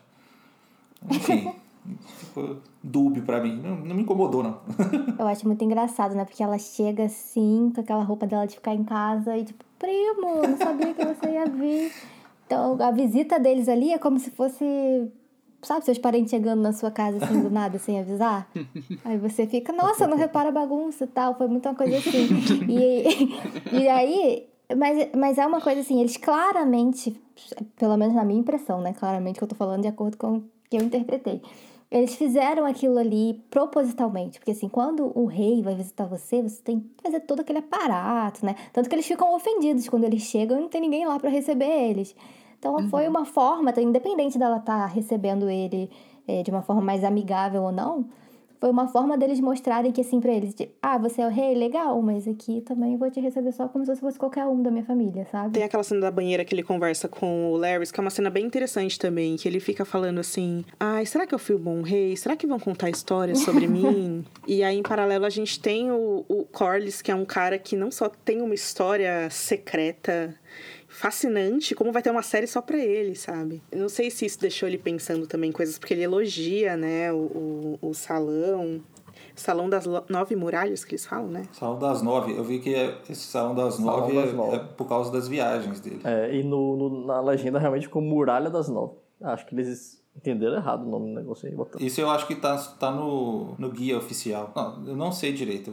Enfim, 1.10 1.52
ficou 2.18 2.58
dúbio 2.82 3.22
para 3.24 3.42
mim. 3.42 3.60
Não, 3.60 3.76
não 3.76 3.96
me 3.96 4.02
incomodou, 4.02 4.42
não. 4.42 4.60
eu 5.18 5.26
acho 5.26 5.46
muito 5.46 5.62
engraçado, 5.64 6.14
né? 6.14 6.24
Porque 6.24 6.42
ela 6.42 6.56
chega 6.56 7.04
assim, 7.04 7.70
com 7.74 7.80
aquela 7.80 8.02
roupa 8.02 8.26
dela 8.26 8.46
de 8.46 8.54
ficar 8.54 8.74
em 8.74 8.84
casa 8.84 9.36
e 9.36 9.44
tipo, 9.44 9.64
primo, 9.78 10.42
não 10.46 10.56
sabia 10.56 10.94
que 10.94 11.04
você 11.04 11.30
ia 11.30 11.46
vir. 11.46 11.92
Então, 12.46 12.76
a 12.80 12.90
visita 12.90 13.38
deles 13.38 13.68
ali 13.68 13.92
é 13.92 13.98
como 13.98 14.18
se 14.18 14.30
fosse 14.30 14.64
sabe, 15.62 15.84
seus 15.84 15.98
parentes 15.98 16.30
chegando 16.30 16.62
na 16.62 16.72
sua 16.72 16.90
casa 16.90 17.24
assim 17.24 17.40
do 17.40 17.50
nada, 17.50 17.78
sem 17.78 17.98
avisar. 17.98 18.48
Aí 19.04 19.18
você 19.18 19.46
fica, 19.46 19.72
nossa, 19.72 20.06
não 20.06 20.16
repara 20.16 20.48
a 20.48 20.52
bagunça 20.52 21.04
e 21.04 21.08
tal. 21.08 21.36
Foi 21.36 21.46
muita 21.46 21.74
coisa 21.74 21.96
assim. 21.96 22.28
E, 22.68 23.36
e 23.72 23.88
aí, 23.88 24.46
mas, 24.76 25.08
mas 25.16 25.38
é 25.38 25.46
uma 25.46 25.60
coisa 25.60 25.80
assim, 25.80 26.00
eles 26.00 26.16
claramente, 26.16 27.18
pelo 27.76 27.96
menos 27.96 28.14
na 28.14 28.24
minha 28.24 28.40
impressão, 28.40 28.80
né? 28.80 28.92
Claramente 28.92 29.38
que 29.38 29.44
eu 29.44 29.48
tô 29.48 29.54
falando 29.54 29.82
de 29.82 29.88
acordo 29.88 30.16
com 30.16 30.36
o 30.36 30.44
que 30.70 30.76
eu 30.76 30.82
interpretei. 30.82 31.40
Eles 31.90 32.14
fizeram 32.16 32.66
aquilo 32.66 32.98
ali 32.98 33.42
propositalmente, 33.50 34.38
porque 34.38 34.50
assim, 34.50 34.68
quando 34.68 35.10
o 35.18 35.24
rei 35.24 35.62
vai 35.62 35.74
visitar 35.74 36.04
você, 36.04 36.42
você 36.42 36.62
tem 36.62 36.80
que 36.80 36.86
fazer 37.02 37.20
todo 37.20 37.40
aquele 37.40 37.60
aparato, 37.60 38.44
né? 38.44 38.54
Tanto 38.72 38.90
que 38.90 38.94
eles 38.94 39.06
ficam 39.06 39.34
ofendidos 39.34 39.88
quando 39.88 40.04
eles 40.04 40.22
chegam 40.22 40.58
e 40.58 40.60
não 40.60 40.68
tem 40.68 40.82
ninguém 40.82 41.06
lá 41.06 41.18
para 41.18 41.30
receber 41.30 41.64
eles. 41.64 42.14
Então 42.58 42.74
uhum. 42.74 42.90
foi 42.90 43.08
uma 43.08 43.24
forma, 43.24 43.72
independente 43.78 44.38
dela 44.38 44.58
estar 44.58 44.80
tá 44.80 44.86
recebendo 44.86 45.48
ele 45.48 45.90
é, 46.26 46.42
de 46.42 46.50
uma 46.50 46.60
forma 46.60 46.82
mais 46.82 47.02
amigável 47.04 47.62
ou 47.62 47.72
não, 47.72 48.04
foi 48.60 48.70
uma 48.70 48.88
forma 48.88 49.16
deles 49.16 49.40
mostrarem 49.40 49.92
que 49.92 50.00
assim 50.00 50.20
pra 50.20 50.32
eles, 50.32 50.54
de, 50.54 50.68
ah, 50.82 50.98
você 50.98 51.22
é 51.22 51.26
o 51.26 51.30
rei, 51.30 51.54
legal, 51.54 52.00
mas 52.02 52.26
aqui 52.26 52.60
também 52.60 52.96
vou 52.96 53.10
te 53.10 53.20
receber 53.20 53.52
só 53.52 53.68
como 53.68 53.84
se 53.84 53.94
você 53.94 54.00
fosse 54.00 54.18
qualquer 54.18 54.44
um 54.46 54.62
da 54.62 54.70
minha 54.70 54.84
família, 54.84 55.26
sabe? 55.30 55.54
Tem 55.54 55.62
aquela 55.62 55.82
cena 55.82 56.00
da 56.00 56.10
banheira 56.10 56.44
que 56.44 56.54
ele 56.54 56.62
conversa 56.62 57.08
com 57.08 57.52
o 57.52 57.56
Larry, 57.56 57.86
que 57.92 58.00
é 58.00 58.02
uma 58.02 58.10
cena 58.10 58.30
bem 58.30 58.44
interessante 58.44 58.98
também, 58.98 59.36
que 59.36 59.48
ele 59.48 59.60
fica 59.60 59.84
falando 59.84 60.18
assim, 60.18 60.64
ai, 60.78 61.06
será 61.06 61.26
que 61.26 61.34
eu 61.34 61.38
fui 61.38 61.54
um 61.54 61.60
bom 61.60 61.82
rei? 61.82 62.16
Será 62.16 62.36
que 62.36 62.46
vão 62.46 62.58
contar 62.58 62.90
histórias 62.90 63.40
sobre 63.40 63.66
mim? 63.68 64.24
E 64.46 64.62
aí, 64.62 64.76
em 64.76 64.82
paralelo, 64.82 65.24
a 65.24 65.30
gente 65.30 65.60
tem 65.60 65.90
o, 65.90 66.24
o 66.28 66.44
Corlys, 66.44 67.00
que 67.00 67.10
é 67.10 67.14
um 67.14 67.24
cara 67.24 67.58
que 67.58 67.76
não 67.76 67.90
só 67.90 68.08
tem 68.08 68.42
uma 68.42 68.54
história 68.54 69.28
secreta 69.30 70.34
fascinante, 70.98 71.74
como 71.74 71.92
vai 71.92 72.02
ter 72.02 72.10
uma 72.10 72.22
série 72.22 72.46
só 72.46 72.60
pra 72.60 72.76
ele, 72.78 73.14
sabe? 73.14 73.62
Eu 73.70 73.78
não 73.78 73.88
sei 73.88 74.10
se 74.10 74.26
isso 74.26 74.40
deixou 74.40 74.68
ele 74.68 74.78
pensando 74.78 75.26
também 75.26 75.52
coisas, 75.52 75.78
porque 75.78 75.94
ele 75.94 76.02
elogia, 76.02 76.76
né, 76.76 77.12
o, 77.12 77.16
o, 77.82 77.88
o 77.90 77.94
salão. 77.94 78.80
Salão 79.34 79.68
das 79.70 79.84
Nove 80.08 80.34
Muralhas, 80.34 80.84
que 80.84 80.92
eles 80.94 81.06
falam, 81.06 81.28
né? 81.28 81.44
Salão 81.52 81.78
das 81.78 82.02
Nove. 82.02 82.36
Eu 82.36 82.42
vi 82.42 82.58
que 82.58 82.70
esse 83.08 83.22
Salão 83.22 83.54
das 83.54 83.74
Salão 83.74 84.00
Nove, 84.00 84.12
das 84.14 84.30
é- 84.30 84.32
Nove. 84.32 84.56
é 84.56 84.58
por 84.58 84.88
causa 84.88 85.12
das 85.12 85.28
viagens 85.28 85.78
dele. 85.80 86.00
É, 86.04 86.34
e 86.34 86.42
no, 86.42 86.76
no- 86.76 87.06
na 87.06 87.20
legenda 87.20 87.58
realmente 87.58 87.86
ficou 87.86 88.02
Muralha 88.02 88.50
das 88.50 88.68
Nove. 88.68 88.94
Acho 89.22 89.46
que 89.46 89.54
eles 89.54 89.97
entenderam 90.18 90.56
errado 90.56 90.84
o 90.84 90.90
nome 90.90 91.10
do 91.10 91.14
negócio 91.14 91.48
aí. 91.48 91.54
botaram. 91.54 91.84
Isso 91.84 92.00
eu 92.00 92.10
acho 92.10 92.26
que 92.26 92.34
tá, 92.34 92.56
tá 92.56 92.90
no, 92.90 93.54
no 93.56 93.70
guia 93.70 93.96
oficial. 93.96 94.52
Não, 94.54 94.88
eu 94.88 94.96
não 94.96 95.12
sei 95.12 95.32
direito. 95.32 95.72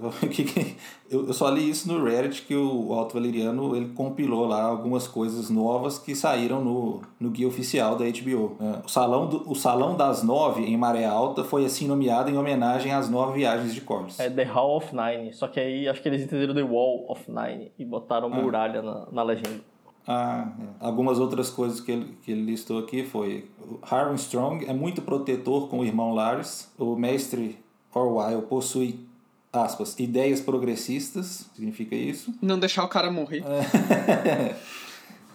Eu, 1.08 1.28
eu 1.28 1.34
só 1.34 1.50
li 1.50 1.70
isso 1.70 1.88
no 1.88 2.04
Reddit 2.04 2.42
que 2.44 2.56
o 2.56 2.92
Alto 2.94 3.14
Valeriano 3.14 3.76
ele 3.76 3.90
compilou 3.90 4.48
lá 4.48 4.64
algumas 4.64 5.08
coisas 5.08 5.52
novas 5.52 6.00
que 6.00 6.16
saíram 6.16 6.64
no, 6.64 7.02
no 7.20 7.30
guia 7.30 7.48
oficial 7.48 7.96
da 7.96 8.06
HBO. 8.06 8.58
É, 8.60 8.84
o, 8.84 8.90
salão 8.90 9.28
do, 9.28 9.50
o 9.50 9.54
Salão 9.54 9.96
das 9.96 10.24
Nove, 10.24 10.64
em 10.64 10.76
Maré 10.76 11.06
Alta, 11.06 11.44
foi 11.44 11.64
assim 11.64 11.88
nomeado 11.88 12.32
em 12.32 12.38
homenagem 12.38 12.92
às 12.92 13.08
nove 13.08 13.38
viagens 13.38 13.74
de 13.74 13.82
Corlys. 13.82 14.20
É 14.20 14.32
The 14.32 14.46
Hall 14.46 14.78
of 14.78 14.96
Nine. 14.96 15.32
Só 15.34 15.48
que 15.48 15.60
aí 15.60 15.88
acho 15.88 16.02
que 16.02 16.10
eles 16.10 16.24
entenderam 16.24 16.56
The 16.56 16.64
Wall 16.64 17.06
of 17.08 17.24
Nine 17.30 17.72
e 17.78 17.86
botaram 17.86 18.28
Muralha 18.28 18.82
na, 18.82 19.08
na 19.12 19.24
legenda. 19.24 19.75
Ah, 20.08 20.52
é. 20.60 20.64
Algumas 20.80 21.20
outras 21.20 21.50
coisas 21.50 21.80
que 21.80 21.92
ele, 21.92 22.18
que 22.22 22.32
ele 22.32 22.44
listou 22.44 22.80
aqui 22.80 23.04
foi 23.04 23.50
Harwin 23.82 24.16
Strong 24.16 24.66
é 24.66 24.74
muito 24.74 25.02
protetor 25.02 25.68
com 25.68 25.80
o 25.80 25.86
irmão 25.86 26.14
Lares. 26.14 26.70
O 26.78 26.96
mestre 26.96 27.58
Orwell 27.94 28.44
possui, 28.44 29.00
aspas, 29.52 29.98
ideias 30.00 30.42
progressistas, 30.42 31.50
significa 31.56 31.96
isso. 31.96 32.34
Não 32.42 32.60
deixar 32.60 32.84
o 32.84 32.88
cara 32.88 33.12
morrer. 33.12 33.44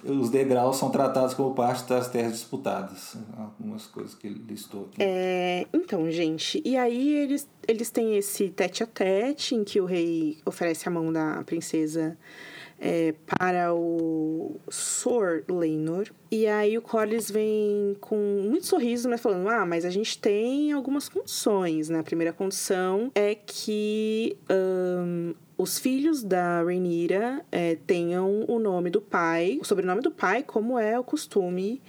Os 0.02 0.30
degraus 0.30 0.76
são 0.76 0.88
tratados 0.88 1.34
como 1.34 1.54
parte 1.54 1.86
das 1.86 2.08
terras 2.08 2.32
disputadas. 2.32 3.16
Algumas 3.36 3.86
coisas 3.86 4.14
que 4.14 4.26
ele 4.26 4.42
listou 4.48 4.86
aqui. 4.86 4.96
É, 4.98 5.66
então, 5.74 6.10
gente, 6.10 6.62
e 6.64 6.74
aí 6.74 7.16
eles, 7.16 7.46
eles 7.68 7.90
têm 7.90 8.16
esse 8.16 8.48
tete 8.48 8.82
a 8.82 8.86
tete 8.86 9.54
em 9.54 9.62
que 9.62 9.78
o 9.78 9.84
rei 9.84 10.38
oferece 10.46 10.88
a 10.88 10.90
mão 10.90 11.12
da 11.12 11.42
princesa 11.44 12.16
é, 12.80 13.14
para 13.26 13.74
o 13.74 14.58
Sor 14.70 15.44
Leinor. 15.48 16.08
E 16.30 16.46
aí 16.46 16.78
o 16.78 16.82
Corlys 16.82 17.30
vem 17.30 17.94
com 18.00 18.16
muito 18.16 18.66
sorriso, 18.66 19.08
mas 19.08 19.20
falando: 19.20 19.48
Ah, 19.48 19.66
mas 19.66 19.84
a 19.84 19.90
gente 19.90 20.18
tem 20.18 20.72
algumas 20.72 21.08
condições, 21.08 21.90
né? 21.90 21.98
A 21.98 22.02
primeira 22.02 22.32
condição 22.32 23.12
é 23.14 23.34
que 23.34 24.36
ahn, 24.48 25.34
os 25.58 25.78
filhos 25.78 26.22
da 26.22 26.62
Rhaenyra 26.62 27.44
é, 27.52 27.76
tenham 27.86 28.44
o 28.48 28.58
nome 28.58 28.88
do 28.88 29.00
pai, 29.00 29.58
o 29.60 29.64
sobrenome 29.64 30.00
do 30.00 30.10
pai, 30.10 30.42
como 30.42 30.78
é 30.78 30.98
o 30.98 31.04
costume 31.04 31.82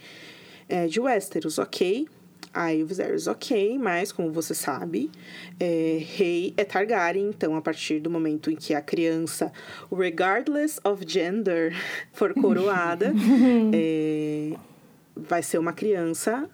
é, 0.68 0.86
de 0.86 1.00
Westeros, 1.00 1.58
ok? 1.58 2.06
Aí 2.54 2.82
o 2.82 2.86
Viserys, 2.86 3.26
ok, 3.26 3.78
mas 3.78 4.12
como 4.12 4.30
você 4.30 4.54
sabe, 4.54 5.10
é, 5.58 6.04
rei 6.16 6.52
é 6.56 6.64
Targaryen, 6.64 7.28
então 7.28 7.56
a 7.56 7.62
partir 7.62 7.98
do 7.98 8.10
momento 8.10 8.50
em 8.50 8.56
que 8.56 8.74
a 8.74 8.80
criança, 8.82 9.50
regardless 9.90 10.78
of 10.84 11.02
gender, 11.06 11.74
for 12.12 12.34
coroada, 12.34 13.12
é, 13.72 14.52
vai 15.16 15.42
ser 15.42 15.58
uma 15.58 15.72
criança 15.72 16.48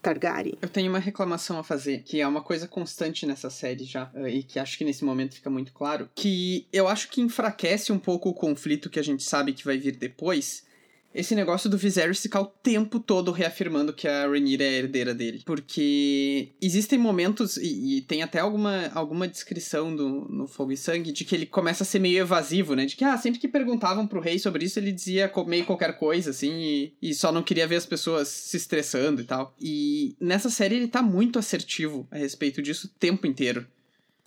Targaryen. 0.00 0.54
Eu 0.62 0.68
tenho 0.68 0.88
uma 0.88 0.98
reclamação 0.98 1.58
a 1.58 1.64
fazer, 1.64 2.02
que 2.02 2.20
é 2.20 2.26
uma 2.26 2.40
coisa 2.40 2.66
constante 2.66 3.26
nessa 3.26 3.50
série 3.50 3.84
já, 3.84 4.10
eh, 4.14 4.30
e 4.30 4.42
que 4.42 4.58
acho 4.58 4.78
que 4.78 4.84
nesse 4.84 5.04
momento 5.04 5.34
fica 5.34 5.50
muito 5.50 5.72
claro, 5.72 6.08
que 6.14 6.66
eu 6.72 6.88
acho 6.88 7.08
que 7.10 7.20
enfraquece 7.20 7.92
um 7.92 7.98
pouco 7.98 8.28
o 8.28 8.34
conflito 8.34 8.88
que 8.88 8.98
a 8.98 9.02
gente 9.02 9.22
sabe 9.22 9.52
que 9.52 9.64
vai 9.64 9.76
vir 9.76 9.96
depois. 9.96 10.66
Esse 11.14 11.34
negócio 11.34 11.70
do 11.70 11.78
Viserys 11.78 12.20
ficar 12.20 12.40
o 12.40 12.46
tempo 12.46 13.00
todo 13.00 13.32
reafirmando 13.32 13.92
que 13.92 14.06
a 14.06 14.26
Rhaenyra 14.26 14.64
é 14.64 14.68
a 14.68 14.72
herdeira 14.72 15.14
dele. 15.14 15.42
Porque 15.44 16.50
existem 16.60 16.98
momentos, 16.98 17.56
e, 17.56 17.98
e 17.98 18.00
tem 18.02 18.22
até 18.22 18.40
alguma, 18.40 18.90
alguma 18.94 19.26
descrição 19.26 19.94
do, 19.94 20.26
no 20.28 20.46
Fogo 20.46 20.72
e 20.72 20.76
Sangue, 20.76 21.12
de 21.12 21.24
que 21.24 21.34
ele 21.34 21.46
começa 21.46 21.82
a 21.82 21.86
ser 21.86 21.98
meio 21.98 22.18
evasivo, 22.18 22.74
né? 22.74 22.84
De 22.84 22.94
que, 22.94 23.04
ah, 23.04 23.16
sempre 23.16 23.40
que 23.40 23.48
perguntavam 23.48 24.06
pro 24.06 24.20
rei 24.20 24.38
sobre 24.38 24.64
isso, 24.64 24.78
ele 24.78 24.92
dizia 24.92 25.32
meio 25.46 25.64
qualquer 25.64 25.98
coisa, 25.98 26.30
assim, 26.30 26.52
e, 26.52 26.94
e 27.00 27.14
só 27.14 27.32
não 27.32 27.42
queria 27.42 27.66
ver 27.66 27.76
as 27.76 27.86
pessoas 27.86 28.28
se 28.28 28.56
estressando 28.56 29.22
e 29.22 29.24
tal. 29.24 29.54
E 29.60 30.14
nessa 30.20 30.50
série 30.50 30.76
ele 30.76 30.88
tá 30.88 31.02
muito 31.02 31.38
assertivo 31.38 32.06
a 32.10 32.18
respeito 32.18 32.60
disso 32.60 32.86
o 32.86 32.98
tempo 32.98 33.26
inteiro. 33.26 33.66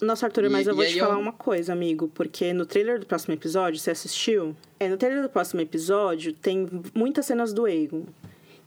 Nossa, 0.01 0.25
Arthur, 0.25 0.45
E- 0.45 0.49
mas 0.49 0.65
eu 0.67 0.73
e 0.73 0.75
vou 0.75 0.83
aí 0.85 0.91
te 0.91 0.97
eu- 0.97 1.05
falar 1.05 1.17
uma 1.19 1.31
coisa, 1.33 1.71
amigo, 1.73 2.09
porque 2.13 2.53
no 2.53 2.65
trailer 2.65 2.99
do 2.99 3.05
próximo 3.05 3.33
episódio, 3.33 3.79
você 3.79 3.91
assistiu? 3.91 4.55
É, 4.79 4.89
no 4.89 4.97
trailer 4.97 5.21
do 5.21 5.29
próximo 5.29 5.61
episódio 5.61 6.33
tem 6.33 6.67
muitas 6.95 7.25
cenas 7.25 7.53
do 7.53 7.65
Aegon. 7.65 8.03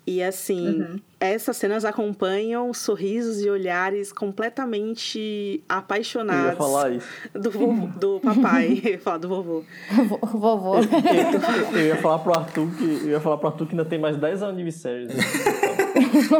E 0.06 0.22
assim, 0.22 0.82
Uhum. 0.82 1.00
essas 1.18 1.56
cenas 1.56 1.82
acompanham 1.82 2.74
sorrisos 2.74 3.40
e 3.42 3.48
olhares 3.48 4.12
completamente 4.12 5.18
Eu 5.18 5.54
ia 5.54 5.62
apaixonados 5.66 6.58
falar 6.58 6.90
isso. 6.92 7.06
do, 7.32 7.50
vovô, 7.50 7.86
do 7.98 8.20
papai. 8.20 8.80
Eu 8.84 8.90
ia 8.92 8.98
falar 8.98 9.16
do 9.16 9.28
vovô. 9.28 9.64
Vo- 10.06 10.20
Vovô. 10.38 10.74
Eu 11.72 11.86
ia 11.86 11.96
falar 11.96 12.18
pro 12.18 12.38
Arthur 12.38 12.68
que, 12.76 12.84
eu 12.84 13.08
ia 13.12 13.20
falar 13.20 13.38
pro 13.38 13.48
Arthur 13.48 13.66
que 13.66 13.72
ainda 13.72 13.84
tem 13.86 13.98
mais 13.98 14.18
10 14.18 14.42
anos 14.42 14.58
de 14.58 14.62
Viserys. 14.64 15.08
né? 15.16 15.22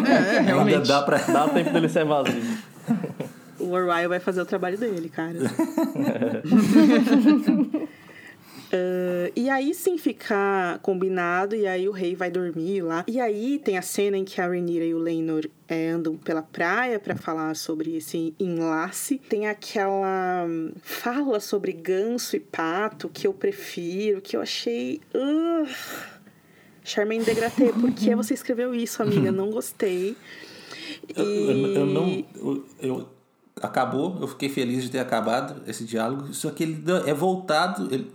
É, 0.09 0.13
é 0.35 0.39
Ainda 0.41 0.41
realmente. 0.43 0.87
dá 0.87 1.01
pra... 1.03 1.17
Dá 1.17 1.49
tempo 1.49 1.71
dele 1.73 1.89
ser 1.89 2.01
evasivo. 2.01 2.59
O 3.65 3.71
Orion 3.73 4.09
vai 4.09 4.21
fazer 4.21 4.41
o 4.41 4.47
trabalho 4.47 4.77
dele, 4.79 5.09
cara. 5.09 5.39
Ah, 8.73 9.31
e 9.37 9.49
aí 9.49 9.73
sim 9.75 9.97
fica 9.99 10.79
combinado, 10.83 11.55
e 11.55 11.67
aí 11.67 11.89
o 11.89 11.93
rei 11.93 12.15
vai 12.17 12.31
dormir 12.31 12.83
lá. 12.83 13.05
E 13.07 13.21
aí 13.21 13.61
tem 13.62 13.79
a 13.79 13.83
cena 13.83 14.17
em 14.17 14.25
que 14.25 14.41
a 14.41 14.47
Rhaenyra 14.47 14.85
e 14.85 14.95
o 14.95 14.99
Laenor 14.99 15.49
é, 15.69 15.91
andam 15.91 16.17
pela 16.17 16.43
praia 16.43 16.99
para 16.99 17.15
falar 17.15 17.55
sobre 17.57 17.97
esse 17.97 18.35
enlace. 18.39 19.19
Tem 19.29 19.47
aquela 19.47 20.45
hum, 20.49 20.73
fala 20.83 21.39
sobre 21.41 21.73
ganso 21.73 22.37
e 22.37 22.41
pato 22.41 23.09
que 23.09 23.27
eu 23.27 23.33
prefiro, 23.33 24.21
que 24.21 24.37
eu 24.37 24.41
achei... 24.41 25.01
Uh, 25.15 25.69
Charmaine 26.87 27.25
Degratê, 27.25 27.73
por 27.73 27.91
que 27.93 28.15
você 28.15 28.35
escreveu 28.35 28.75
isso, 28.75 29.03
amiga? 29.03 29.33
Não 29.33 29.51
gostei. 29.51 30.15
Eu, 31.17 31.25
eu- 31.25 31.75
eu 31.77 31.87
não. 31.87 32.09
E- 32.09 32.27
Eu, 32.35 32.65
eu- 32.83 33.09
acabou, 33.65 34.17
eu 34.21 34.27
fiquei 34.29 34.49
feliz 34.49 34.83
de 34.85 34.91
ter 34.91 34.99
acabado 34.99 35.62
esse 35.67 35.85
diálogo, 35.85 36.33
só 36.33 36.51
que 36.51 36.62
ele 36.62 36.85
é 37.07 37.15
voltado. 37.15 37.93
ele- 37.93 38.11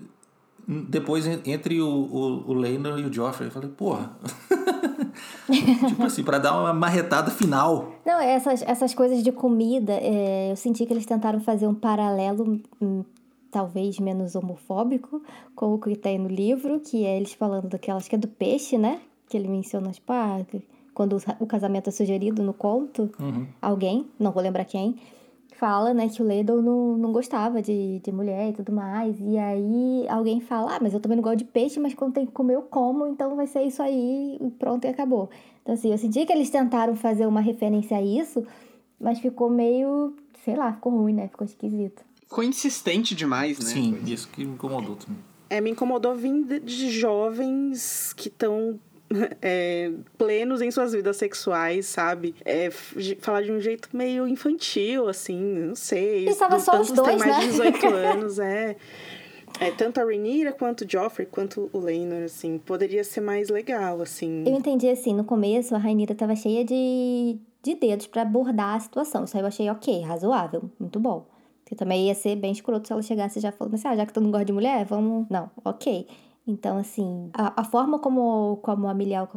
depois 0.67 1.25
en- 1.25 1.41
entre 1.45 1.81
o, 1.81 1.87
o, 1.89 2.51
o 2.51 2.53
Leinor 2.53 2.99
e 2.99 3.03
o 3.03 3.11
Joffrey. 3.11 3.47
Eu 3.47 3.51
falei, 3.51 3.69
porra. 3.69 4.11
tipo 5.87 6.03
assim, 6.03 6.23
pra 6.23 6.37
dar 6.37 6.59
uma 6.59 6.73
marretada 6.73 7.31
final. 7.31 7.93
Não, 8.05 8.19
essas, 8.19 8.61
essas 8.61 8.93
coisas 8.93 9.23
de 9.23 9.31
comida, 9.31 9.93
é, 9.93 10.51
eu 10.51 10.55
senti 10.55 10.85
que 10.85 10.93
eles 10.93 11.05
tentaram 11.05 11.39
fazer 11.39 11.67
um 11.67 11.73
paralelo, 11.73 12.59
hum, 12.81 13.03
talvez 13.49 13.99
menos 13.99 14.35
homofóbico, 14.35 15.21
com 15.55 15.73
o 15.73 15.79
que 15.79 15.95
tem 15.95 16.19
no 16.19 16.29
livro, 16.29 16.79
que 16.79 17.03
é 17.03 17.17
eles 17.17 17.33
falando 17.33 17.67
daquelas 17.67 18.07
que 18.07 18.15
é 18.15 18.17
do 18.17 18.27
peixe, 18.27 18.77
né? 18.77 18.99
Que 19.27 19.37
ele 19.37 19.47
menciona, 19.47 19.91
tipo, 19.91 20.11
ah, 20.11 20.39
quando 20.93 21.17
o, 21.39 21.45
casamento 21.47 21.87
é 21.89 21.91
sugerido 21.91 22.43
no 22.43 22.53
conto, 22.53 23.09
alguém, 23.61 24.05
não 24.19 24.31
vou 24.31 24.43
lembrar 24.43 24.65
quem, 24.65 24.97
fala, 25.59 25.93
né, 25.93 26.07
que 26.07 26.21
o 26.21 26.25
Ledon 26.25 26.61
não, 26.61 26.97
não 26.97 27.11
gostava 27.11 27.61
de, 27.61 27.99
de 27.99 28.11
mulher 28.11 28.49
e 28.49 28.53
tudo 28.53 28.71
mais. 28.71 29.15
E 29.19 29.37
aí 29.37 30.07
alguém 30.07 30.39
fala, 30.39 30.75
ah, 30.75 30.79
mas 30.81 30.93
eu 30.93 30.99
também 30.99 31.17
não 31.17 31.23
gosto 31.23 31.39
de 31.39 31.43
peixe, 31.43 31.79
mas 31.79 31.93
quando 31.93 32.13
tem 32.13 32.25
que 32.25 32.31
comer 32.31 32.55
eu 32.55 32.61
como, 32.61 33.05
então 33.07 33.35
vai 33.35 33.45
ser 33.45 33.63
isso 33.63 33.81
aí, 33.81 34.37
e 34.39 34.49
pronto, 34.51 34.85
e 34.85 34.87
acabou. 34.87 35.29
Então, 35.61 35.73
assim, 35.73 35.91
eu 35.91 35.97
senti 35.97 36.25
que 36.25 36.31
eles 36.31 36.49
tentaram 36.49 36.95
fazer 36.95 37.25
uma 37.27 37.41
referência 37.41 37.97
a 37.97 38.01
isso, 38.01 38.45
mas 38.99 39.19
ficou 39.19 39.49
meio, 39.49 40.15
sei 40.45 40.55
lá, 40.55 40.73
ficou 40.73 40.93
ruim, 40.93 41.13
né? 41.13 41.27
Ficou 41.27 41.45
esquisito. 41.45 42.03
Ficou 42.21 42.43
insistente 42.43 43.13
demais, 43.13 43.59
né? 43.59 43.65
Sim, 43.65 43.99
isso 44.05 44.29
que 44.29 44.45
me 44.45 44.53
incomodou 44.53 44.95
também. 44.95 45.19
É, 45.49 45.59
me 45.59 45.71
incomodou 45.71 46.15
vindo 46.15 46.59
de 46.59 46.89
jovens 46.89 48.13
que 48.13 48.27
estão 48.27 48.79
é, 49.41 49.91
plenos 50.17 50.61
em 50.61 50.71
suas 50.71 50.93
vidas 50.93 51.17
sexuais, 51.17 51.85
sabe? 51.85 52.35
É, 52.45 52.69
falar 53.19 53.41
de 53.41 53.51
um 53.51 53.59
jeito 53.59 53.89
meio 53.93 54.27
infantil, 54.27 55.07
assim, 55.07 55.39
não 55.39 55.75
sei. 55.75 56.27
E 56.27 56.35
tava 56.35 56.59
só 56.59 56.79
os 56.79 56.91
dois, 56.91 57.17
mais 57.17 57.35
né? 57.35 57.39
de 57.39 57.47
18 57.47 57.87
anos, 57.87 58.39
é. 58.39 58.75
É, 59.59 59.71
tanto 59.71 59.99
a 59.99 60.03
Rhaenyra 60.03 60.53
quanto 60.53 60.85
o 60.85 60.89
Joffrey, 60.89 61.25
quanto 61.25 61.69
o 61.73 61.79
Laenor, 61.79 62.23
assim, 62.23 62.57
poderia 62.59 63.03
ser 63.03 63.21
mais 63.21 63.49
legal, 63.49 64.01
assim. 64.01 64.43
Eu 64.45 64.53
entendi 64.53 64.87
assim, 64.87 65.13
no 65.13 65.23
começo 65.23 65.75
a 65.75 65.77
Rainira 65.77 66.13
tava 66.13 66.35
cheia 66.35 66.63
de, 66.63 67.37
de 67.63 67.75
dedos 67.75 68.07
pra 68.07 68.21
abordar 68.21 68.75
a 68.75 68.79
situação. 68.79 69.23
Isso 69.23 69.35
aí 69.35 69.41
eu 69.43 69.47
achei 69.47 69.69
ok, 69.69 70.01
razoável, 70.01 70.69
muito 70.79 70.99
bom. 70.99 71.25
Porque 71.63 71.75
também 71.75 72.07
ia 72.07 72.15
ser 72.15 72.35
bem 72.35 72.51
escroto 72.51 72.87
se 72.87 72.93
ela 72.93 73.01
chegasse 73.01 73.39
e 73.39 73.41
já 73.41 73.51
falando 73.51 73.73
assim, 73.73 73.87
ah, 73.87 73.95
já 73.95 74.05
que 74.05 74.13
tu 74.13 74.21
não 74.21 74.31
gosta 74.31 74.45
de 74.45 74.53
mulher, 74.53 74.85
vamos. 74.85 75.27
Não, 75.29 75.51
ok. 75.65 76.07
Então, 76.47 76.77
assim, 76.77 77.29
a, 77.33 77.61
a 77.61 77.63
forma 77.63 77.99
como, 77.99 78.57
como 78.63 78.87
a 78.87 78.93
Milial 78.93 79.29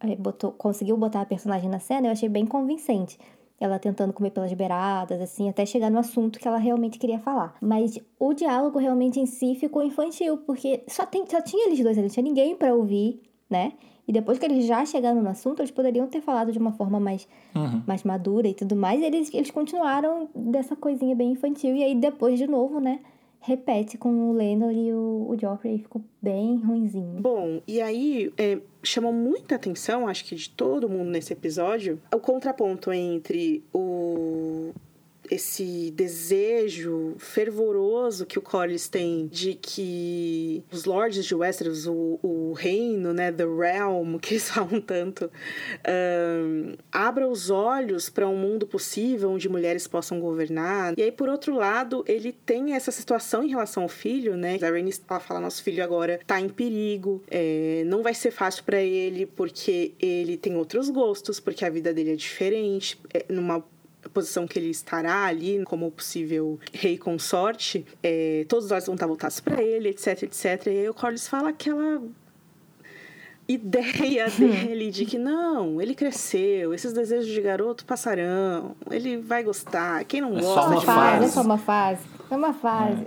eh, 0.00 0.16
botou, 0.16 0.52
conseguiu 0.52 0.96
botar 0.96 1.22
a 1.22 1.26
personagem 1.26 1.68
na 1.70 1.78
cena, 1.78 2.08
eu 2.08 2.12
achei 2.12 2.28
bem 2.28 2.44
convincente. 2.46 3.18
Ela 3.60 3.78
tentando 3.78 4.12
comer 4.12 4.30
pelas 4.30 4.52
beiradas, 4.52 5.20
assim, 5.20 5.48
até 5.48 5.66
chegar 5.66 5.90
no 5.90 5.98
assunto 5.98 6.38
que 6.38 6.46
ela 6.46 6.58
realmente 6.58 6.98
queria 6.98 7.18
falar. 7.18 7.56
Mas 7.60 7.98
o 8.20 8.32
diálogo 8.32 8.78
realmente 8.78 9.18
em 9.18 9.26
si 9.26 9.54
ficou 9.56 9.82
infantil, 9.82 10.36
porque 10.38 10.84
só, 10.86 11.04
tem, 11.04 11.24
só 11.26 11.40
tinha 11.40 11.66
eles 11.66 11.82
dois 11.82 11.96
não 11.96 12.08
tinha 12.08 12.22
ninguém 12.22 12.54
pra 12.54 12.72
ouvir. 12.74 13.20
né? 13.50 13.72
E 14.06 14.12
depois 14.12 14.38
que 14.38 14.44
eles 14.46 14.64
já 14.66 14.84
chegaram 14.86 15.20
no 15.22 15.28
assunto, 15.28 15.60
eles 15.60 15.70
poderiam 15.70 16.06
ter 16.06 16.20
falado 16.20 16.52
de 16.52 16.58
uma 16.58 16.72
forma 16.72 17.00
mais, 17.00 17.26
Uhum. 17.54 17.82
mais 17.86 18.04
madura 18.04 18.46
e 18.46 18.54
tudo 18.54 18.76
mais. 18.76 19.00
E 19.00 19.04
eles, 19.04 19.32
eles 19.34 19.50
continuaram 19.50 20.28
dessa 20.34 20.76
coisinha 20.76 21.16
bem 21.16 21.32
infantil. 21.32 21.74
E 21.74 21.82
aí 21.82 21.94
depois, 21.94 22.38
de 22.38 22.46
novo, 22.46 22.78
né? 22.78 23.00
Repete 23.40 23.96
com 23.96 24.30
o 24.30 24.32
Lendor 24.32 24.72
e 24.72 24.92
o, 24.92 25.26
o 25.28 25.36
Joffrey. 25.38 25.78
Ficou 25.78 26.02
bem 26.20 26.58
ruinzinho. 26.58 27.20
Bom, 27.20 27.62
e 27.66 27.80
aí 27.80 28.32
é, 28.36 28.58
chamou 28.82 29.12
muita 29.12 29.54
atenção, 29.54 30.06
acho 30.08 30.24
que 30.24 30.34
de 30.34 30.50
todo 30.50 30.88
mundo 30.88 31.10
nesse 31.10 31.32
episódio, 31.32 32.00
o 32.14 32.18
contraponto 32.18 32.92
entre 32.92 33.64
o 33.72 34.72
esse 35.30 35.90
desejo 35.90 37.14
fervoroso 37.18 38.26
que 38.26 38.38
o 38.38 38.42
Corlys 38.42 38.88
tem 38.88 39.26
de 39.26 39.54
que 39.54 40.64
os 40.72 40.84
lords 40.84 41.24
de 41.24 41.34
Westeros, 41.34 41.86
o, 41.86 42.18
o 42.22 42.52
reino, 42.52 43.12
né, 43.12 43.30
the 43.32 43.44
realm, 43.44 44.16
que 44.20 44.34
eles 44.34 44.50
falam 44.50 44.80
tanto, 44.80 45.30
ahn, 45.84 46.76
abra 46.90 47.28
os 47.28 47.50
olhos 47.50 48.08
para 48.08 48.28
um 48.28 48.36
mundo 48.36 48.66
possível 48.66 49.30
onde 49.30 49.48
mulheres 49.48 49.86
possam 49.86 50.20
governar. 50.20 50.94
E 50.96 51.02
aí, 51.02 51.12
por 51.12 51.28
outro 51.28 51.54
lado, 51.54 52.04
ele 52.06 52.32
tem 52.32 52.74
essa 52.74 52.90
situação 52.90 53.42
em 53.42 53.48
relação 53.48 53.82
ao 53.82 53.88
filho, 53.88 54.36
né? 54.36 54.58
A 54.62 54.70
Rhaenys 54.70 55.02
ela 55.08 55.20
fala, 55.20 55.40
nosso 55.40 55.62
filho 55.62 55.82
agora 55.82 56.20
tá 56.26 56.40
em 56.40 56.48
perigo, 56.48 57.22
é, 57.30 57.82
não 57.86 58.02
vai 58.02 58.14
ser 58.14 58.30
fácil 58.30 58.64
para 58.64 58.80
ele 58.80 59.26
porque 59.26 59.94
ele 59.98 60.36
tem 60.36 60.56
outros 60.56 60.90
gostos, 60.90 61.40
porque 61.40 61.64
a 61.64 61.70
vida 61.70 61.92
dele 61.92 62.12
é 62.12 62.16
diferente, 62.16 62.98
é, 63.12 63.24
numa 63.28 63.64
posição 64.12 64.46
que 64.46 64.58
ele 64.58 64.70
estará 64.70 65.24
ali 65.24 65.62
como 65.64 65.90
possível 65.90 66.58
rei 66.72 66.96
consorte, 66.96 67.84
é, 68.02 68.44
todos 68.48 68.66
os 68.66 68.70
olhos 68.70 68.86
vão 68.86 68.94
estar 68.94 69.06
voltados 69.06 69.40
para 69.40 69.62
ele, 69.62 69.88
etc, 69.88 70.22
etc. 70.22 70.66
E 70.66 70.70
aí 70.70 70.88
o 70.88 70.94
Corlys 70.94 71.26
fala 71.26 71.50
aquela 71.50 72.02
ideia 73.48 74.28
dele 74.30 74.90
de 74.90 75.06
que 75.06 75.18
não, 75.18 75.80
ele 75.80 75.94
cresceu, 75.94 76.74
esses 76.74 76.92
desejos 76.92 77.26
de 77.26 77.40
garoto 77.40 77.84
passarão, 77.84 78.76
ele 78.90 79.16
vai 79.16 79.42
gostar, 79.42 80.04
quem 80.04 80.20
não 80.20 80.36
É 80.36 80.40
gosta 80.40 80.60
só 80.60 80.68
uma 80.68 80.80
de 80.80 80.86
fase, 80.86 81.24
é 81.24 81.28
só 81.28 81.40
uma 81.40 81.58
fase. 81.58 82.18
É 82.30 82.36
uma 82.36 82.52
fase. 82.52 83.06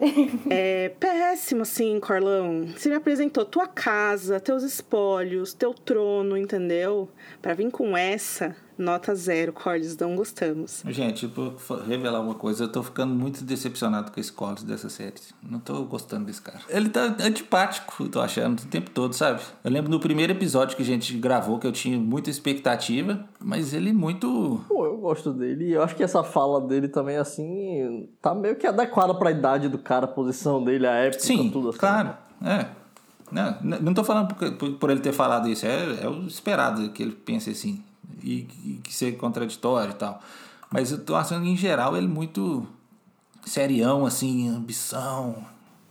é 0.50 0.90
péssimo, 1.00 1.62
assim, 1.62 2.00
Corlão. 2.00 2.66
Você 2.76 2.90
me 2.90 2.96
apresentou 2.96 3.46
tua 3.46 3.68
casa, 3.68 4.40
teus 4.40 4.64
espólios, 4.64 5.54
teu 5.54 5.76
trono, 5.76 6.36
entendeu? 6.36 7.08
Pra 7.40 7.54
vir 7.54 7.70
com 7.70 7.96
essa, 7.96 8.56
nota 8.78 9.14
zero, 9.16 9.54
Corlys, 9.54 9.96
não 9.98 10.16
gostamos. 10.16 10.84
Gente, 10.88 11.26
vou 11.28 11.56
revelar 11.88 12.20
uma 12.22 12.36
coisa, 12.36 12.64
eu 12.64 12.68
tô 12.72 12.82
ficando 12.84 13.14
muito 13.14 13.44
decepcionado 13.44 14.12
com 14.12 14.20
esse 14.20 14.32
Collins 14.32 14.64
dessa 14.64 14.90
série. 14.90 15.14
Não 15.48 15.60
tô 15.60 15.84
gostando 15.84 16.26
desse 16.26 16.42
cara. 16.42 16.60
Ele 16.70 16.90
tá 16.90 17.16
antipático, 17.20 18.04
eu 18.04 18.10
tô 18.10 18.20
achando, 18.22 18.60
o 18.62 18.66
tempo 18.66 18.90
todo, 18.90 19.14
sabe? 19.14 19.42
Eu 19.64 19.72
lembro 19.72 19.90
no 19.92 20.00
primeiro 20.00 20.32
episódio 20.34 20.76
que 20.76 20.84
a 20.84 20.86
gente 20.86 21.16
gravou 21.18 21.60
que 21.60 21.68
eu 21.68 21.72
tinha 21.72 21.98
muita 21.98 22.30
expectativa, 22.30 23.24
mas 23.40 23.74
ele 23.74 23.94
muito. 23.94 24.62
Pô, 24.68 24.86
eu 24.86 24.98
gosto 24.98 25.32
dele. 25.34 25.66
E 25.70 25.72
eu 25.74 25.84
acho 25.84 25.96
que 25.96 26.04
essa 26.04 26.24
fala 26.24 26.60
dele 26.62 26.88
também, 26.88 27.18
assim, 27.18 28.10
tá 28.22 28.34
meio 28.34 28.56
que 28.56 28.66
adequada 28.68 29.14
pra 29.14 29.32
idade 29.32 29.70
do 29.70 29.78
cara, 29.78 30.06
a 30.06 30.08
posição 30.08 30.64
dele, 30.64 30.88
a 30.88 30.94
época, 30.96 31.22
Sim, 31.24 31.50
tudo 31.52 31.70
assim. 31.70 31.78
claro. 31.80 32.14
É. 32.44 32.66
Não, 33.32 33.80
não 33.82 33.94
tô 33.94 34.04
falando 34.04 34.34
por, 34.36 34.52
por- 34.54 34.72
por 34.74 34.90
ele 34.90 35.00
ter 35.00 35.14
falado 35.14 35.48
isso, 35.48 35.66
é, 35.66 36.04
é 36.04 36.10
o 36.10 36.26
esperado 36.28 36.90
que 36.90 37.02
ele 37.02 37.14
pense 37.14 37.50
assim. 37.50 37.82
E, 38.24 38.48
e 38.66 38.80
que 38.84 38.94
seja 38.94 39.16
contraditório 39.18 39.92
e 39.92 39.96
tal. 39.96 40.22
Mas 40.72 40.92
eu 40.92 41.04
tô 41.04 41.16
achando 41.16 41.44
que, 41.44 41.50
em 41.50 41.58
geral, 41.58 41.96
ele 41.98 42.08
muito 42.08 42.66
serião, 43.46 44.06
assim, 44.06 44.50
ambição. 44.50 45.44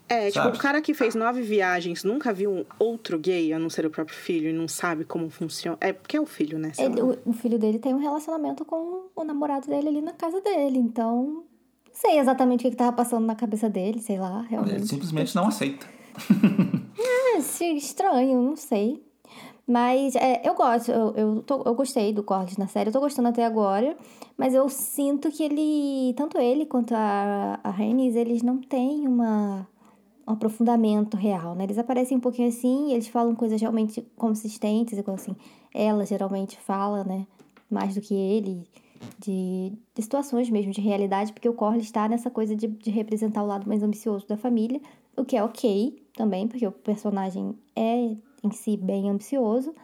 É, 0.09 0.27
tipo, 0.29 0.43
Sabe? 0.43 0.57
o 0.57 0.61
cara 0.61 0.81
que 0.83 0.93
fez 0.93 1.15
nove 1.15 1.41
viagens 1.43 2.03
nunca 2.03 2.33
viu 2.33 2.51
um 2.51 2.65
outro 2.81 3.17
gay, 3.19 3.53
a 3.53 3.59
não 3.61 3.71
ser 3.71 3.87
o 3.87 3.91
próprio 3.91 4.17
filho, 4.17 4.49
e 4.51 4.53
não 4.53 4.67
sabe 4.67 5.05
como 5.05 5.31
funciona. 5.31 5.79
É 5.81 5.93
porque 5.93 6.17
é 6.17 6.21
o 6.21 6.27
filho, 6.27 6.59
né? 6.59 6.73
Ele- 6.79 7.01
o, 7.01 7.17
o 7.27 7.33
filho 7.33 7.59
dele 7.59 7.79
tem 7.79 7.95
um 7.95 7.99
relacionamento 7.99 8.65
com 8.65 9.05
o 9.15 9.25
namorado 9.25 9.69
dele 9.69 9.89
ali 9.89 10.01
na 10.03 10.13
casa 10.13 10.41
dele. 10.41 10.79
Então, 10.79 11.45
não 11.87 11.95
sei 11.95 12.19
exatamente 12.19 12.61
o 12.61 12.63
que, 12.65 12.71
que 12.71 12.77
tava 12.77 12.93
passando 12.93 13.25
na 13.25 13.37
cabeça 13.37 13.69
dele, 13.71 14.01
sei 14.01 14.19
lá, 14.19 14.43
realmente. 14.43 14.75
Ele 14.77 14.87
simplesmente 14.87 15.35
não 15.37 15.47
aceita. 15.49 15.87
É 17.03 17.39
esse- 17.39 17.65
estranho, 17.77 18.43
não 18.43 18.57
sei. 18.57 19.03
Mas 19.71 20.17
é, 20.17 20.43
eu 20.45 20.53
gosto, 20.57 20.91
eu, 20.91 21.15
eu, 21.15 21.43
tô- 21.43 21.63
eu 21.65 21.75
gostei 21.77 22.13
do 22.13 22.25
Corlys 22.25 22.57
na 22.57 22.67
série, 22.67 22.89
eu 22.89 22.93
tô 22.93 22.99
gostando 22.99 23.29
até 23.29 23.45
agora, 23.47 23.97
mas 24.37 24.53
eu 24.53 24.69
sinto 24.69 25.31
que 25.31 25.45
ele, 25.45 26.13
tanto 26.15 26.39
ele 26.39 26.67
quanto 26.67 26.93
a, 26.93 27.61
a 27.63 27.71
Rhaenys, 27.71 28.17
eles 28.17 28.43
não 28.43 28.59
têm 28.59 29.07
uma, 29.07 29.69
um 30.27 30.33
aprofundamento 30.33 31.17
real, 31.17 31.55
né? 31.55 31.63
Eles 31.63 31.79
aparecem 31.79 32.17
um 32.17 32.21
pouquinho 32.21 32.49
assim, 32.49 32.91
eles 32.93 33.07
falam 33.07 33.33
coisas 33.37 33.61
realmente 33.61 34.03
consistentes, 34.17 34.99
igual 34.99 35.15
assim, 35.15 35.37
ela 35.73 36.05
geralmente 36.05 36.59
fala, 36.59 37.05
né? 37.05 37.25
Mais 37.71 37.95
do 37.95 38.01
que 38.01 38.13
ele, 38.13 38.67
de, 39.21 39.73
de 39.95 40.03
situações 40.03 40.51
mesmo, 40.51 40.73
de 40.73 40.81
realidade, 40.81 41.33
porque 41.33 41.49
o 41.49 41.55
Corlys 41.55 41.85
está 41.85 42.09
nessa 42.09 42.29
coisa 42.29 42.57
de, 42.57 42.67
de 42.67 42.91
representar 42.91 43.45
o 43.45 43.47
lado 43.47 43.69
mais 43.69 43.85
ambicioso 43.85 44.27
da 44.27 44.37
família, 44.37 44.81
o 45.17 45.25
que 45.25 45.37
é 45.37 45.45
ok 45.45 46.03
também, 46.17 46.49
porque 46.49 46.67
o 46.67 46.73
personagem 46.73 47.55
é 47.77 48.17
em 48.43 48.51
si 48.51 48.77
bem 48.77 49.09
ambicioso. 49.11 49.75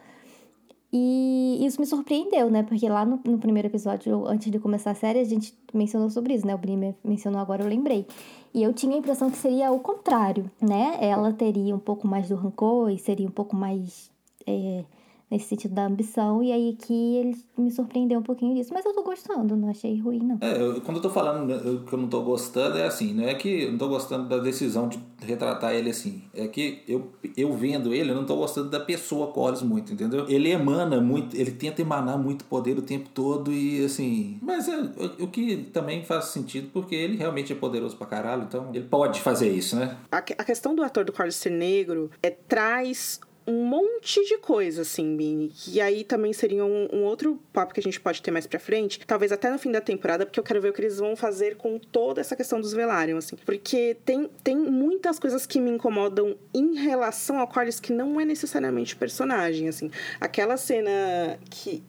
E 0.91 1.59
isso 1.65 1.79
me 1.81 1.85
surpreendeu, 1.85 2.49
né? 2.49 2.63
Porque 2.63 2.87
lá 2.87 3.05
no, 3.05 3.19
no 3.25 3.37
primeiro 3.37 3.67
episódio, 3.67 4.25
antes 4.25 4.49
de 4.49 4.57
começar 4.57 4.91
a 4.91 4.95
série, 4.95 5.19
a 5.19 5.23
gente 5.23 5.53
mencionou 5.73 6.09
sobre 6.09 6.33
isso, 6.33 6.47
né? 6.47 6.55
O 6.55 6.57
Brimmer 6.57 6.95
mencionou 7.03 7.41
agora, 7.41 7.61
eu 7.61 7.67
lembrei. 7.67 8.07
E 8.53 8.63
eu 8.63 8.73
tinha 8.73 8.95
a 8.95 8.99
impressão 8.99 9.29
que 9.29 9.37
seria 9.37 9.71
o 9.71 9.79
contrário, 9.79 10.49
né? 10.61 10.97
Ela 11.01 11.33
teria 11.33 11.75
um 11.75 11.79
pouco 11.79 12.07
mais 12.07 12.29
do 12.29 12.35
rancor 12.35 12.89
e 12.89 12.97
seria 12.97 13.27
um 13.27 13.31
pouco 13.31 13.55
mais 13.55 14.09
é, 14.45 14.85
nesse 15.29 15.45
sentido 15.47 15.73
da 15.73 15.85
ambição. 15.85 16.41
E 16.41 16.51
aí 16.51 16.75
que 16.79 17.15
ele 17.17 17.37
me 17.57 17.69
surpreendeu 17.71 18.19
um 18.19 18.23
pouquinho 18.23 18.55
disso. 18.55 18.73
Mas 18.73 18.85
eu 18.85 18.93
tô 18.93 19.03
gostando, 19.03 19.55
não 19.55 19.69
achei 19.69 19.99
ruim, 19.99 20.19
não. 20.19 20.37
É, 20.41 20.61
eu- 20.61 20.81
quando 20.81 20.97
eu 20.97 21.01
tô 21.03 21.09
falando 21.09 21.45
né, 21.47 21.59
que 21.87 21.93
eu 21.93 21.99
não 21.99 22.07
tô 22.07 22.21
gostando, 22.21 22.77
é 22.77 22.85
assim, 22.85 23.13
não 23.13 23.23
é 23.25 23.33
que 23.35 23.63
eu 23.63 23.71
não 23.71 23.77
tô 23.77 23.87
gostando 23.89 24.27
da 24.29 24.37
decisão 24.37 24.87
de 24.87 24.99
retratar 25.21 25.73
ele 25.73 25.89
assim. 25.89 26.23
É 26.33 26.47
que 26.47 26.81
eu, 26.87 27.11
eu 27.35 27.51
vendo 27.53 27.93
ele, 27.93 28.11
eu 28.11 28.15
não 28.15 28.25
tô 28.25 28.35
gostando 28.35 28.69
da 28.69 28.79
pessoa 28.79 29.27
Collins 29.27 29.61
muito, 29.61 29.91
entendeu? 29.93 30.25
Ele 30.29 30.49
emana 30.49 31.01
muito, 31.01 31.35
ele 31.35 31.51
tenta 31.51 31.81
emanar 31.81 32.17
muito 32.17 32.45
poder 32.45 32.77
o 32.77 32.81
tempo 32.81 33.09
todo 33.13 33.51
e 33.51 33.83
assim. 33.83 34.37
Mas 34.41 34.67
é 34.67 34.77
o, 34.77 35.23
o 35.25 35.27
que 35.27 35.57
também 35.73 36.03
faz 36.03 36.25
sentido, 36.25 36.69
porque 36.71 36.95
ele 36.95 37.17
realmente 37.17 37.51
é 37.51 37.55
poderoso 37.55 37.97
pra 37.97 38.07
caralho, 38.07 38.43
então 38.43 38.69
ele 38.73 38.85
pode 38.85 39.19
fazer 39.21 39.49
isso, 39.49 39.75
né? 39.75 39.97
A, 40.11 40.17
a 40.17 40.21
questão 40.21 40.73
do 40.75 40.83
ator 40.83 41.03
do 41.03 41.11
Corlys 41.11 41.35
ser 41.35 41.49
negro 41.51 42.09
é, 42.23 42.29
traz 42.29 43.19
um 43.47 43.63
monte 43.63 44.23
de 44.25 44.37
coisa, 44.39 44.81
assim, 44.81 45.15
Bini. 45.15 45.47
Que 45.47 45.79
aí 45.79 46.03
também 46.03 46.33
seria 46.33 46.65
um, 46.65 46.89
um 46.91 47.03
outro 47.03 47.41
papo 47.53 47.73
que 47.73 47.79
a 47.79 47.83
gente 47.83 47.99
pode 47.99 48.21
ter 48.21 48.29
mais 48.29 48.45
pra 48.45 48.59
frente. 48.59 48.99
Talvez 49.07 49.31
até 49.31 49.49
no 49.49 49.57
fim 49.57 49.71
da 49.71 49.79
temporada, 49.79 50.25
porque 50.25 50.39
eu 50.39 50.43
quero 50.43 50.61
ver 50.61 50.69
o 50.69 50.73
que 50.73 50.81
eles 50.81 50.97
vão 50.97 51.15
fazer 51.15 51.55
com 51.55 51.79
toda 51.79 52.19
essa 52.19 52.35
questão 52.35 52.59
dos 52.59 52.73
Velaryon, 52.73 53.17
assim. 53.17 53.37
Porque 53.45 53.95
tem, 54.03 54.29
tem 54.43 54.57
muitas 54.57 55.17
coisas 55.17 55.45
que 55.45 55.59
me 55.59 55.71
incomodam 55.71 56.35
em 56.53 56.75
relação 56.75 57.39
ao 57.39 57.47
Corlys 57.47 57.79
que 57.79 57.93
não 57.93 58.19
é 58.19 58.25
necessariamente 58.25 58.95
personagem, 58.95 59.69
assim. 59.69 59.89
Aquela 60.19 60.57
cena 60.57 61.39
que... 61.49 61.81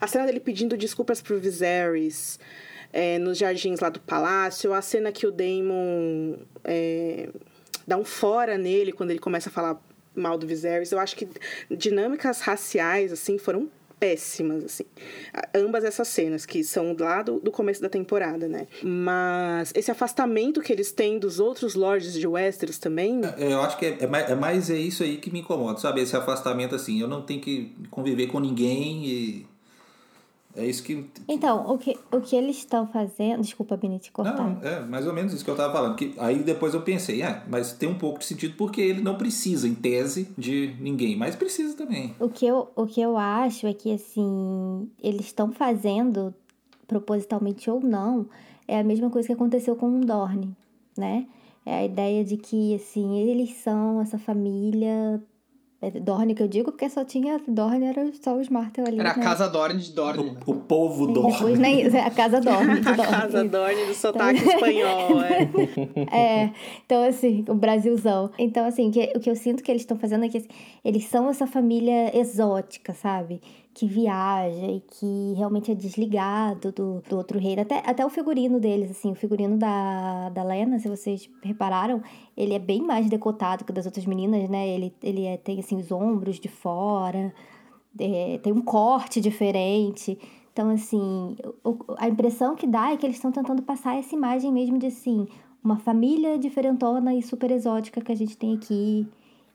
A 0.00 0.06
cena 0.06 0.24
dele 0.24 0.40
pedindo 0.40 0.76
desculpas 0.76 1.20
pro 1.20 1.38
Viserys... 1.40 2.38
é, 2.92 3.18
nos 3.18 3.38
jardins 3.38 3.80
lá 3.80 3.88
do 3.88 3.98
palácio, 4.00 4.72
a 4.74 4.82
cena 4.82 5.10
que 5.10 5.26
o 5.26 5.32
Daemon 5.32 6.36
é, 6.62 7.28
dá 7.86 7.96
um 7.96 8.04
fora 8.04 8.58
nele 8.58 8.92
quando 8.92 9.10
ele 9.10 9.18
começa 9.18 9.48
a 9.48 9.52
falar 9.52 9.82
mal 10.14 10.38
do 10.38 10.46
Viserys. 10.46 10.92
Eu 10.92 10.98
acho 10.98 11.16
que 11.16 11.28
dinâmicas 11.70 12.40
raciais, 12.40 13.12
assim, 13.12 13.38
foram 13.38 13.68
péssimas, 14.02 14.64
assim. 14.64 14.84
Ambas 15.54 15.84
essas 15.84 16.08
cenas, 16.08 16.44
que 16.44 16.64
são 16.64 16.96
lá 16.98 17.22
do, 17.22 17.38
do 17.38 17.52
começo 17.52 17.80
da 17.80 17.88
temporada, 17.88 18.48
né? 18.48 18.66
Mas 18.82 19.72
esse 19.76 19.92
afastamento 19.92 20.60
que 20.60 20.72
eles 20.72 20.90
têm 20.90 21.20
dos 21.20 21.38
outros 21.38 21.76
lords 21.76 22.12
de 22.12 22.26
Westeros 22.26 22.78
também... 22.78 23.20
É, 23.38 23.52
Eu 23.52 23.60
acho 23.60 23.78
que 23.78 23.86
é, 23.86 23.98
é 24.00 24.06
mais, 24.08 24.28
é 24.28 24.34
mais 24.34 24.70
é 24.70 24.76
isso 24.76 25.04
aí 25.04 25.18
que 25.18 25.30
me 25.30 25.38
incomoda, 25.38 25.78
sabe? 25.78 26.00
Esse 26.00 26.16
afastamento 26.16 26.74
assim, 26.74 27.00
eu 27.00 27.06
não 27.06 27.22
tenho 27.22 27.40
que 27.40 27.72
conviver 27.92 28.26
com 28.26 28.40
ninguém 28.40 29.06
e. 29.06 29.46
É 30.54 30.66
isso 30.66 30.82
que. 30.82 31.06
Então, 31.26 31.70
o 31.70 31.78
que, 31.78 31.98
o 32.12 32.20
que 32.20 32.36
eles 32.36 32.58
estão 32.58 32.86
fazendo. 32.86 33.40
Desculpa, 33.40 33.76
Bini, 33.76 33.98
te 33.98 34.12
cortar. 34.12 34.36
Não, 34.36 34.62
é 34.62 34.80
mais 34.80 35.06
ou 35.06 35.12
menos 35.12 35.32
isso 35.32 35.44
que 35.44 35.50
eu 35.50 35.56
tava 35.56 35.72
falando. 35.72 35.96
Que, 35.96 36.14
aí 36.18 36.40
depois 36.40 36.74
eu 36.74 36.82
pensei, 36.82 37.22
ah, 37.22 37.42
mas 37.48 37.72
tem 37.72 37.88
um 37.88 37.98
pouco 37.98 38.18
de 38.18 38.26
sentido 38.26 38.54
porque 38.56 38.80
ele 38.80 39.00
não 39.00 39.16
precisa, 39.16 39.66
em 39.66 39.74
tese, 39.74 40.28
de 40.36 40.76
ninguém, 40.78 41.16
mas 41.16 41.34
precisa 41.34 41.76
também. 41.76 42.14
O 42.20 42.28
que, 42.28 42.46
eu, 42.46 42.68
o 42.76 42.86
que 42.86 43.00
eu 43.00 43.16
acho 43.16 43.66
é 43.66 43.72
que, 43.72 43.92
assim, 43.92 44.90
eles 45.02 45.26
estão 45.26 45.52
fazendo, 45.52 46.34
propositalmente 46.86 47.70
ou 47.70 47.80
não, 47.80 48.26
é 48.68 48.78
a 48.78 48.84
mesma 48.84 49.08
coisa 49.08 49.26
que 49.26 49.32
aconteceu 49.32 49.74
com 49.74 50.00
o 50.00 50.04
Dorne, 50.04 50.54
né? 50.96 51.26
É 51.64 51.76
a 51.76 51.84
ideia 51.84 52.24
de 52.24 52.36
que, 52.36 52.74
assim, 52.74 53.18
eles 53.20 53.54
são 53.54 54.00
essa 54.00 54.18
família 54.18 55.22
Dorne 55.90 56.34
que 56.34 56.42
eu 56.42 56.48
digo, 56.48 56.70
porque 56.70 56.88
só 56.88 57.04
tinha 57.04 57.40
Dorne, 57.48 57.86
era 57.86 58.08
só 58.22 58.36
os 58.36 58.48
Martel 58.48 58.84
ali. 58.86 59.00
Era 59.00 59.12
a 59.12 59.16
né? 59.16 59.22
casa 59.22 59.48
Dorne 59.48 59.80
de 59.80 59.92
Dorne. 59.92 60.24
né? 60.24 60.36
O, 60.46 60.52
o 60.52 60.54
povo 60.54 61.10
E 61.10 61.12
dorme. 61.12 61.32
Depois 61.32 61.58
nem 61.58 61.86
a 61.86 62.10
casa 62.10 62.40
dorme. 62.40 62.80
A 62.86 62.96
casa 63.06 63.44
Dorne 63.44 63.86
do 63.86 63.94
sotaque 63.94 64.38
espanhol, 64.46 65.20
é. 65.22 65.42
É, 66.16 66.50
então 66.86 67.02
assim, 67.02 67.44
o 67.48 67.54
Brasilzão. 67.54 68.30
Então, 68.38 68.64
assim, 68.64 68.90
que- 68.90 69.12
o 69.16 69.20
que 69.20 69.28
eu 69.30 69.34
sinto 69.36 69.62
que 69.62 69.70
eles 69.72 69.82
estão 69.82 69.98
fazendo 69.98 70.24
é 70.24 70.28
que 70.28 70.38
assim, 70.38 70.48
eles 70.84 71.04
são 71.06 71.28
essa 71.28 71.46
família 71.46 72.16
exótica, 72.16 72.92
sabe? 72.94 73.40
Que 73.74 73.86
viaja 73.86 74.66
e 74.66 74.80
que 74.80 75.32
realmente 75.34 75.72
é 75.72 75.74
desligado 75.74 76.70
do, 76.72 77.00
do 77.08 77.16
outro 77.16 77.38
reino. 77.38 77.62
Até, 77.62 77.78
até 77.78 78.04
o 78.04 78.10
figurino 78.10 78.60
deles, 78.60 78.90
assim, 78.90 79.12
o 79.12 79.14
figurino 79.14 79.56
da, 79.56 80.28
da 80.28 80.42
Lena, 80.44 80.78
se 80.78 80.88
vocês 80.90 81.30
repararam, 81.42 82.02
ele 82.36 82.52
é 82.52 82.58
bem 82.58 82.82
mais 82.82 83.08
decotado 83.08 83.64
que 83.64 83.70
o 83.70 83.74
das 83.74 83.86
outras 83.86 84.04
meninas, 84.04 84.46
né? 84.50 84.68
Ele, 84.68 84.94
ele 85.02 85.24
é- 85.24 85.38
tem, 85.38 85.58
assim, 85.58 85.76
os 85.78 85.90
ombros 85.90 86.38
de 86.38 86.48
fora, 86.48 87.32
é, 87.98 88.38
tem 88.42 88.52
um 88.52 88.60
corte 88.60 89.20
diferente. 89.22 90.18
Então, 90.52 90.68
assim, 90.68 91.34
o- 91.64 91.78
a 91.96 92.08
impressão 92.08 92.54
que 92.54 92.66
dá 92.66 92.92
é 92.92 92.96
que 92.98 93.06
eles 93.06 93.16
estão 93.16 93.32
tentando 93.32 93.62
passar 93.62 93.98
essa 93.98 94.14
imagem 94.14 94.52
mesmo 94.52 94.78
de, 94.78 94.86
assim, 94.88 95.26
uma 95.64 95.78
família 95.78 96.38
diferentona 96.38 97.14
e 97.14 97.22
super 97.22 97.50
exótica 97.50 98.02
que 98.02 98.12
a 98.12 98.16
gente 98.16 98.36
tem 98.36 98.54
aqui. 98.54 99.06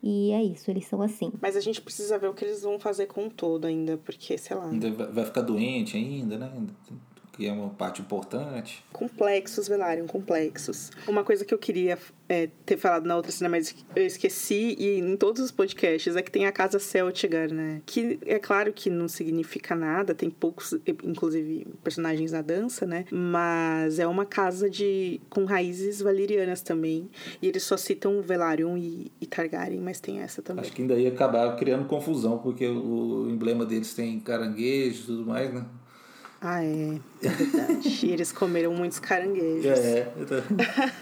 E 0.01 0.31
é 0.31 0.43
isso, 0.43 0.69
eles 0.69 0.85
são 0.85 1.01
assim. 1.01 1.31
Mas 1.41 1.55
a 1.55 1.59
gente 1.59 1.81
precisa 1.81 2.17
ver 2.19 2.29
o 2.29 2.33
que 2.33 2.45
eles 2.45 2.61
vão 2.61 2.79
fazer 2.79 3.07
com 3.07 3.27
o 3.27 3.29
todo 3.29 3.65
ainda, 3.65 3.97
porque, 3.97 4.37
sei 4.37 4.55
lá, 4.55 4.69
Ainda 4.69 4.91
vai 4.91 5.07
vai 5.07 5.25
ficar 5.25 5.41
doente 5.41 5.97
ainda, 5.97 6.37
né? 6.37 6.51
Que 7.37 7.47
é 7.47 7.51
uma 7.51 7.69
parte 7.69 8.01
importante. 8.01 8.83
complexos, 8.91 9.67
Velaryon, 9.67 10.07
complexos. 10.07 10.89
Uma 11.07 11.23
coisa 11.23 11.45
que 11.45 11.53
eu 11.53 11.57
queria 11.59 11.99
é, 12.27 12.49
ter 12.65 12.77
falado 12.77 13.05
na 13.05 13.15
outra 13.15 13.31
cena, 13.31 13.47
mas 13.47 13.75
eu 13.95 14.05
esqueci, 14.05 14.75
e 14.77 14.99
em 14.99 15.15
todos 15.15 15.41
os 15.41 15.51
podcasts, 15.51 16.15
é 16.15 16.21
que 16.23 16.31
tem 16.31 16.47
a 16.47 16.51
casa 16.51 16.79
Celtigar, 16.79 17.53
né? 17.53 17.81
Que 17.85 18.19
é 18.25 18.39
claro 18.39 18.73
que 18.73 18.89
não 18.89 19.07
significa 19.07 19.75
nada, 19.75 20.15
tem 20.15 20.31
poucos, 20.31 20.73
inclusive, 21.03 21.67
personagens 21.83 22.31
na 22.31 22.41
dança, 22.41 22.87
né? 22.87 23.05
Mas 23.11 23.99
é 23.99 24.07
uma 24.07 24.25
casa 24.25 24.67
de 24.67 25.21
com 25.29 25.45
raízes 25.45 26.01
valerianas 26.01 26.61
também. 26.61 27.07
E 27.39 27.47
eles 27.47 27.61
só 27.63 27.77
citam 27.77 28.19
Velaryon 28.21 28.77
e, 28.77 29.11
e 29.21 29.27
Targaryen, 29.27 29.79
mas 29.79 29.99
tem 29.99 30.19
essa 30.19 30.41
também. 30.41 30.63
Acho 30.63 30.73
que 30.73 30.81
ainda 30.81 30.95
ia 30.95 31.09
acabar 31.09 31.55
criando 31.55 31.85
confusão, 31.85 32.39
porque 32.39 32.67
o 32.67 33.29
emblema 33.29 33.63
deles 33.63 33.93
tem 33.93 34.19
caranguejo 34.19 35.03
e 35.03 35.05
tudo 35.05 35.25
mais, 35.27 35.53
né? 35.53 35.65
Ah, 36.41 36.63
é. 36.63 36.99
É 37.23 37.29
verdade. 37.29 38.05
e 38.05 38.11
eles 38.13 38.31
comeram 38.31 38.73
muitos 38.73 38.99
caranguejos. 38.99 39.65
É, 39.65 40.11
então, 40.19 40.37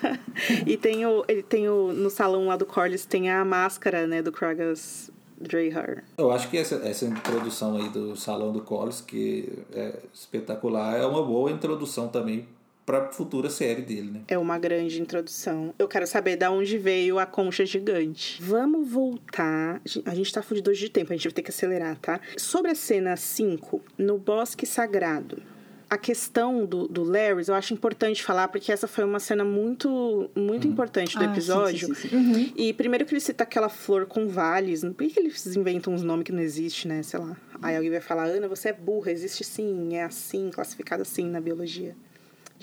E 0.66 0.78
tem 0.78 1.06
o, 1.06 1.26
ele 1.28 1.44
tem 1.44 1.68
o. 1.70 1.92
No 1.92 2.10
salão 2.10 2.48
lá 2.48 2.56
do 2.56 2.66
Corlys 2.66 3.06
tem 3.06 3.30
a 3.30 3.44
máscara, 3.44 4.08
né, 4.08 4.22
do 4.22 4.32
Kragas 4.32 5.12
Dreyhar. 5.40 6.04
eu 6.18 6.32
acho 6.32 6.50
que 6.50 6.58
essa, 6.58 6.76
essa 6.76 7.06
introdução 7.06 7.76
aí 7.76 7.90
do 7.90 8.16
Salão 8.16 8.54
do 8.54 8.62
Collis, 8.62 9.02
que 9.02 9.50
é 9.74 10.00
espetacular, 10.14 10.96
é 10.98 11.06
uma 11.06 11.22
boa 11.24 11.52
introdução 11.52 12.08
também 12.08 12.48
para 12.86 13.00
a 13.00 13.12
futura 13.12 13.50
série 13.50 13.82
dele, 13.82 14.12
né? 14.12 14.22
É 14.28 14.38
uma 14.38 14.60
grande 14.60 15.02
introdução. 15.02 15.74
Eu 15.80 15.88
quero 15.88 16.06
saber 16.06 16.36
da 16.36 16.52
onde 16.52 16.78
veio 16.78 17.18
a 17.18 17.26
concha 17.26 17.66
gigante. 17.66 18.40
Vamos 18.42 18.88
voltar. 18.90 19.82
A 20.06 20.14
gente 20.14 20.32
tá 20.32 20.44
fudido 20.44 20.70
hoje 20.70 20.82
de 20.82 20.90
tempo, 20.92 21.12
a 21.12 21.16
gente 21.16 21.26
vai 21.28 21.34
ter 21.34 21.42
que 21.42 21.50
acelerar, 21.50 21.98
tá? 22.00 22.20
Sobre 22.38 22.72
a 22.72 22.76
cena 22.76 23.16
5, 23.16 23.82
no 23.98 24.18
Bosque 24.18 24.66
Sagrado. 24.66 25.42
A 25.88 25.98
questão 26.00 26.66
do, 26.66 26.88
do 26.88 27.04
Larry, 27.04 27.44
eu 27.48 27.54
acho 27.54 27.74
importante 27.74 28.22
falar, 28.24 28.48
porque 28.48 28.72
essa 28.72 28.88
foi 28.88 29.04
uma 29.04 29.20
cena 29.20 29.46
muito, 29.46 30.30
muito 30.36 30.68
importante 30.68 31.16
do 31.18 31.24
Ah, 31.24 31.28
episódio. 31.32 31.88
sim, 31.96 32.10
sim, 32.10 32.34
sim. 32.34 32.54
E 32.56 32.74
primeiro 32.74 33.06
que 33.06 33.14
ele 33.14 33.22
cita 33.22 33.44
aquela 33.44 33.70
flor 33.70 34.06
com 34.08 34.28
vales. 34.28 34.82
Por 34.82 34.94
que, 34.96 35.10
que 35.10 35.20
eles 35.20 35.46
inventam 35.56 35.94
uns 35.94 36.02
nomes 36.02 36.24
que 36.26 36.32
não 36.32 36.42
existem, 36.42 36.92
né? 36.92 37.04
Sei 37.04 37.20
lá. 37.20 37.38
Aí 37.62 37.76
alguém 37.76 37.92
vai 37.92 38.02
falar, 38.02 38.26
Ana, 38.26 38.48
você 38.48 38.70
é 38.70 38.74
burra, 38.74 39.12
existe 39.12 39.44
sim, 39.44 39.96
é 39.96 40.04
assim, 40.04 40.50
classificado 40.52 41.04
assim 41.04 41.30
na 41.30 41.40
biologia. 41.40 41.96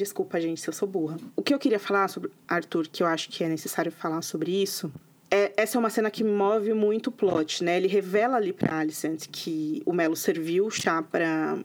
Desculpa, 0.02 0.40
gente, 0.40 0.60
se 0.60 0.68
eu 0.68 0.72
sou 0.72 0.88
burra. 0.88 1.16
O 1.36 1.42
que 1.42 1.54
eu 1.54 1.58
queria 1.58 1.78
falar 1.78 2.08
sobre 2.08 2.30
Arthur, 2.48 2.88
que 2.88 3.04
eu 3.04 3.06
acho 3.06 3.28
que 3.28 3.44
é 3.44 3.48
necessário 3.48 3.92
falar 3.92 4.20
sobre 4.22 4.50
isso, 4.50 4.92
é, 5.30 5.52
essa 5.56 5.78
é 5.78 5.80
uma 5.80 5.90
cena 5.90 6.10
que 6.10 6.24
move 6.24 6.74
muito 6.74 7.06
o 7.06 7.12
plot, 7.12 7.62
né? 7.62 7.76
Ele 7.76 7.86
revela 7.86 8.36
ali 8.36 8.52
pra 8.52 8.80
Alicent 8.80 9.28
que 9.30 9.80
o 9.86 9.92
Melo 9.92 10.16
serviu 10.16 10.66
o 10.66 10.70
chá 10.70 11.00
pra, 11.00 11.56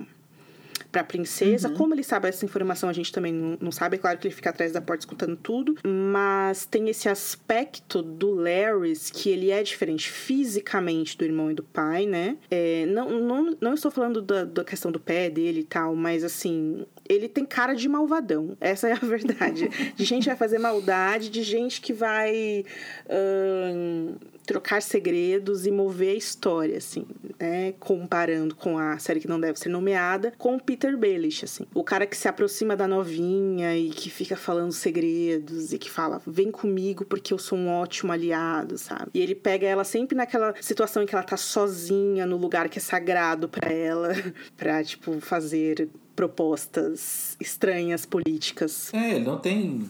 pra 0.97 1.03
princesa. 1.03 1.69
Como 1.69 1.93
ele 1.93 2.03
sabe 2.03 2.27
essa 2.27 2.43
informação, 2.43 2.89
a 2.89 2.93
gente 2.93 3.11
também 3.11 3.31
não, 3.31 3.57
não 3.61 3.71
sabe. 3.71 3.97
É 3.97 3.99
claro 3.99 4.17
que 4.17 4.27
ele 4.27 4.33
fica 4.33 4.49
atrás 4.49 4.71
da 4.71 4.81
porta 4.81 5.01
escutando 5.01 5.35
tudo. 5.35 5.75
Mas 5.85 6.65
tem 6.65 6.89
esse 6.89 7.07
aspecto 7.07 8.01
do 8.01 8.33
Larrys 8.33 9.11
que 9.11 9.29
ele 9.29 9.51
é 9.51 9.61
diferente 9.61 10.09
fisicamente 10.09 11.17
do 11.17 11.23
irmão 11.23 11.51
e 11.51 11.53
do 11.53 11.63
pai, 11.63 12.05
né? 12.05 12.37
É, 12.49 12.85
não, 12.87 13.09
não, 13.19 13.57
não 13.61 13.73
estou 13.73 13.91
falando 13.91 14.21
da, 14.21 14.43
da 14.43 14.63
questão 14.63 14.91
do 14.91 14.99
pé 14.99 15.29
dele 15.29 15.59
e 15.61 15.63
tal, 15.63 15.95
mas 15.95 16.23
assim, 16.23 16.85
ele 17.07 17.27
tem 17.27 17.45
cara 17.45 17.73
de 17.73 17.87
malvadão. 17.87 18.57
Essa 18.59 18.89
é 18.89 18.93
a 18.93 18.95
verdade. 18.95 19.69
De 19.95 20.03
gente 20.03 20.23
que 20.23 20.29
vai 20.29 20.37
fazer 20.37 20.57
maldade, 20.57 21.29
de 21.29 21.43
gente 21.43 21.79
que 21.79 21.93
vai 21.93 22.65
ahn, 23.09 24.15
trocar 24.47 24.81
segredos 24.81 25.67
e 25.67 25.71
mover 25.71 26.11
a 26.11 26.17
história, 26.17 26.77
assim, 26.77 27.05
né? 27.37 27.73
Comparando 27.73 28.55
com 28.55 28.79
a 28.79 28.97
série 28.97 29.19
que 29.19 29.27
não 29.27 29.39
deve 29.39 29.59
ser 29.59 29.67
nomeada, 29.67 30.33
com 30.37 30.55
o 30.55 30.59
Peter 30.59 30.97
Baelish, 30.97 31.43
assim. 31.43 31.65
O 31.73 31.83
cara 31.83 32.07
que 32.07 32.15
se 32.15 32.29
aproxima 32.29 32.73
da 32.73 32.87
novinha 32.87 33.77
e 33.77 33.89
que 33.89 34.09
fica 34.09 34.37
falando 34.37 34.71
segredos 34.71 35.73
e 35.73 35.77
que 35.77 35.91
fala, 35.91 36.21
vem 36.25 36.49
comigo 36.49 37.03
porque 37.03 37.33
eu 37.33 37.37
sou 37.37 37.57
um 37.57 37.67
ótimo 37.67 38.13
aliado, 38.13 38.77
sabe? 38.77 39.11
E 39.13 39.19
ele 39.19 39.35
pega 39.35 39.67
ela 39.67 39.83
sempre 39.83 40.15
naquela 40.15 40.55
situação 40.61 41.03
em 41.03 41.05
que 41.05 41.13
ela 41.13 41.25
tá 41.25 41.35
sozinha 41.35 42.25
no 42.25 42.37
lugar 42.37 42.69
que 42.69 42.79
é 42.79 42.81
sagrado 42.81 43.49
pra 43.49 43.69
ela, 43.69 44.13
pra, 44.55 44.81
tipo, 44.81 45.19
fazer 45.19 45.89
propostas 46.15 47.35
estranhas 47.37 48.05
políticas. 48.05 48.93
É, 48.93 49.15
ele 49.15 49.25
não 49.25 49.37
tem 49.37 49.87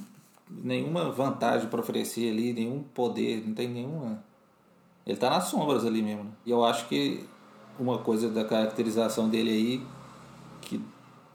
nenhuma 0.50 1.12
vantagem 1.12 1.70
para 1.70 1.80
oferecer 1.80 2.32
ali, 2.32 2.54
nenhum 2.54 2.82
poder, 2.82 3.46
não 3.46 3.54
tem 3.54 3.70
nenhuma. 3.70 4.26
Ele 5.08 5.18
tá 5.18 5.30
nas 5.30 5.46
sombras 5.46 5.86
ali 5.86 6.02
mesmo. 6.04 6.26
né? 6.26 6.32
E 6.46 6.52
eu 6.52 6.64
acho 6.66 6.88
que 6.88 7.24
uma 7.80 7.98
coisa 8.00 8.30
da 8.30 8.44
caracterização 8.44 9.30
dele 9.30 9.50
aí, 9.50 9.82
que 10.62 10.82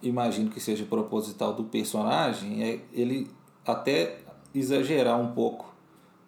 imagino 0.02 0.50
que 0.50 0.60
seja 0.60 0.84
proposital 0.84 1.54
do 1.54 1.64
personagem, 1.64 2.62
é 2.62 2.80
ele 2.92 3.28
até 3.64 4.18
exagerar 4.54 5.18
um 5.18 5.32
pouco 5.32 5.72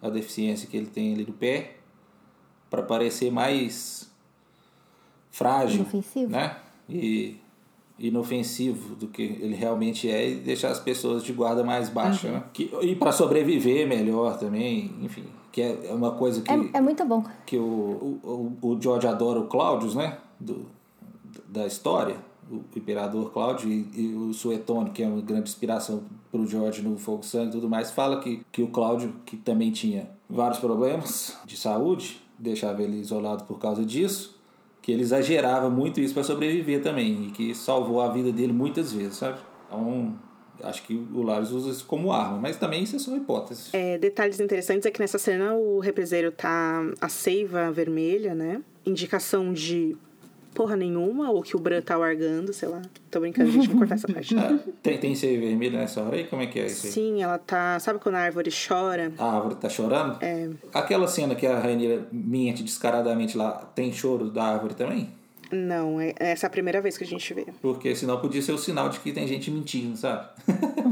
a 0.00 0.08
deficiência 0.08 0.66
que 0.68 0.76
ele 0.76 0.86
tem 0.86 1.12
ali 1.12 1.24
do 1.24 1.32
pé, 1.32 1.76
para 2.70 2.82
parecer 2.82 3.30
mais 3.30 4.10
frágil, 5.30 5.80
Inofensivo. 5.82 6.30
né? 6.30 6.56
E 6.88 7.36
inofensivo 7.98 8.96
do 8.96 9.06
que 9.08 9.22
ele 9.22 9.54
realmente 9.54 10.10
é 10.10 10.30
e 10.30 10.34
deixar 10.36 10.70
as 10.70 10.80
pessoas 10.80 11.22
de 11.22 11.32
guarda 11.32 11.62
mais 11.62 11.88
baixa, 11.88 12.30
né? 12.30 12.42
Que, 12.52 12.70
e 12.82 12.96
para 12.96 13.12
sobreviver 13.12 13.86
melhor 13.86 14.38
também, 14.38 14.92
enfim, 15.02 15.24
que 15.54 15.62
é 15.62 15.86
é 15.88 15.94
uma 15.94 16.10
coisa 16.10 16.42
que, 16.42 16.50
É, 16.50 16.70
é 16.72 16.80
muito 16.80 17.04
bom. 17.04 17.22
que 17.46 17.56
o, 17.56 18.18
o, 18.24 18.58
o 18.60 18.82
George 18.82 19.06
adora 19.06 19.38
o 19.38 19.46
Cláudius, 19.46 19.94
né? 19.94 20.18
Do, 20.40 20.66
da 21.48 21.64
história, 21.64 22.16
o 22.50 22.56
Imperador 22.76 23.30
Cláudio 23.30 23.70
e, 23.70 23.88
e 23.94 24.14
o 24.16 24.34
Suetônio, 24.34 24.92
que 24.92 25.00
é 25.00 25.06
uma 25.06 25.20
grande 25.22 25.48
inspiração 25.48 26.02
para 26.32 26.40
o 26.40 26.46
George 26.46 26.82
no 26.82 26.98
Fogo 26.98 27.22
Sangue 27.22 27.50
e 27.50 27.52
tudo 27.52 27.68
mais, 27.68 27.92
fala 27.92 28.18
que, 28.20 28.42
que 28.50 28.62
o 28.62 28.66
Cláudio, 28.66 29.14
que 29.24 29.36
também 29.36 29.70
tinha 29.70 30.10
vários 30.28 30.58
problemas 30.58 31.38
de 31.46 31.56
saúde, 31.56 32.20
deixava 32.36 32.82
ele 32.82 32.98
isolado 32.98 33.44
por 33.44 33.60
causa 33.60 33.84
disso, 33.84 34.36
que 34.82 34.90
ele 34.90 35.02
exagerava 35.02 35.70
muito 35.70 36.00
isso 36.00 36.14
para 36.14 36.24
sobreviver 36.24 36.82
também 36.82 37.28
e 37.28 37.30
que 37.30 37.54
salvou 37.54 38.00
a 38.00 38.08
vida 38.08 38.32
dele 38.32 38.52
muitas 38.52 38.92
vezes, 38.92 39.18
sabe? 39.18 39.38
Então, 39.68 40.14
acho 40.64 40.82
que 40.82 40.94
o 40.94 41.22
Larios 41.22 41.52
usa 41.52 41.70
isso 41.70 41.84
como 41.86 42.12
arma, 42.12 42.38
mas 42.38 42.56
também 42.56 42.82
isso 42.82 42.96
é 42.96 42.98
só 42.98 43.14
hipótese. 43.16 43.70
É, 43.72 43.98
detalhes 43.98 44.40
interessantes 44.40 44.86
é 44.86 44.90
que 44.90 45.00
nessa 45.00 45.18
cena 45.18 45.54
o 45.54 45.78
represeiro 45.78 46.32
tá 46.32 46.82
a 47.00 47.08
seiva 47.08 47.70
vermelha, 47.70 48.34
né? 48.34 48.60
Indicação 48.84 49.52
de 49.52 49.96
porra 50.54 50.76
nenhuma, 50.76 51.30
ou 51.30 51.42
que 51.42 51.56
o 51.56 51.58
Bran 51.58 51.82
tá 51.82 51.96
largando, 51.96 52.52
sei 52.52 52.68
lá. 52.68 52.80
Tô 53.10 53.20
brincando, 53.20 53.50
gente, 53.50 53.68
vou 53.68 53.78
cortar 53.78 53.96
essa 53.96 54.06
parte. 54.12 54.36
Ah, 54.38 54.58
tem, 54.82 54.98
tem 54.98 55.14
ser 55.14 55.38
vermelho 55.38 55.76
nessa 55.76 56.00
hora 56.00 56.16
aí? 56.16 56.24
Como 56.24 56.40
é 56.40 56.46
que 56.46 56.60
é 56.60 56.66
isso 56.66 56.86
aí? 56.86 56.92
Sim, 56.92 57.22
ela 57.22 57.38
tá. 57.38 57.78
Sabe 57.80 57.98
quando 57.98 58.14
a 58.14 58.20
árvore 58.20 58.50
chora? 58.50 59.12
A 59.18 59.32
árvore 59.36 59.56
tá 59.56 59.68
chorando? 59.68 60.22
É. 60.22 60.48
Aquela 60.72 61.08
cena 61.08 61.34
que 61.34 61.46
a 61.46 61.58
Rainha 61.58 62.06
mente 62.12 62.62
descaradamente 62.62 63.36
lá, 63.36 63.52
tem 63.74 63.92
choro 63.92 64.30
da 64.30 64.44
árvore 64.44 64.74
também? 64.74 65.10
Não, 65.54 66.00
é, 66.00 66.14
essa 66.18 66.46
é 66.46 66.48
a 66.48 66.50
primeira 66.50 66.80
vez 66.80 66.98
que 66.98 67.04
a 67.04 67.06
gente 67.06 67.32
vê. 67.32 67.46
Porque 67.62 67.94
senão 67.94 68.20
podia 68.20 68.42
ser 68.42 68.52
o 68.52 68.58
sinal 68.58 68.88
de 68.88 68.98
que 69.00 69.12
tem 69.12 69.26
gente 69.26 69.50
mentindo, 69.50 69.96
sabe? 69.96 70.28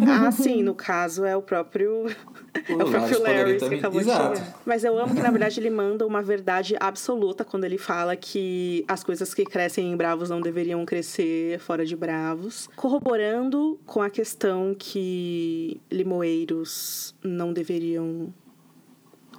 Ah, 0.08 0.30
sim, 0.30 0.62
no 0.62 0.74
caso 0.74 1.24
é 1.24 1.36
o 1.36 1.42
próprio. 1.42 2.06
é 2.68 2.72
o 2.72 2.78
Larry 2.78 2.90
próprio 2.90 3.22
Larry 3.22 3.58
que 3.58 3.74
acabou 3.74 4.00
Exato. 4.00 4.32
de 4.32 4.38
chegar. 4.38 4.60
Mas 4.64 4.84
eu 4.84 4.98
amo 4.98 5.14
que, 5.14 5.20
na 5.20 5.30
verdade, 5.30 5.60
ele 5.60 5.70
manda 5.70 6.06
uma 6.06 6.22
verdade 6.22 6.76
absoluta 6.80 7.44
quando 7.44 7.64
ele 7.64 7.78
fala 7.78 8.16
que 8.16 8.84
as 8.88 9.02
coisas 9.04 9.34
que 9.34 9.44
crescem 9.44 9.92
em 9.92 9.96
Bravos 9.96 10.30
não 10.30 10.40
deveriam 10.40 10.84
crescer 10.84 11.58
fora 11.58 11.84
de 11.84 11.96
Bravos. 11.96 12.68
Corroborando 12.76 13.78
com 13.84 14.00
a 14.00 14.08
questão 14.08 14.74
que 14.78 15.80
limoeiros 15.90 17.14
não 17.22 17.52
deveriam 17.52 18.32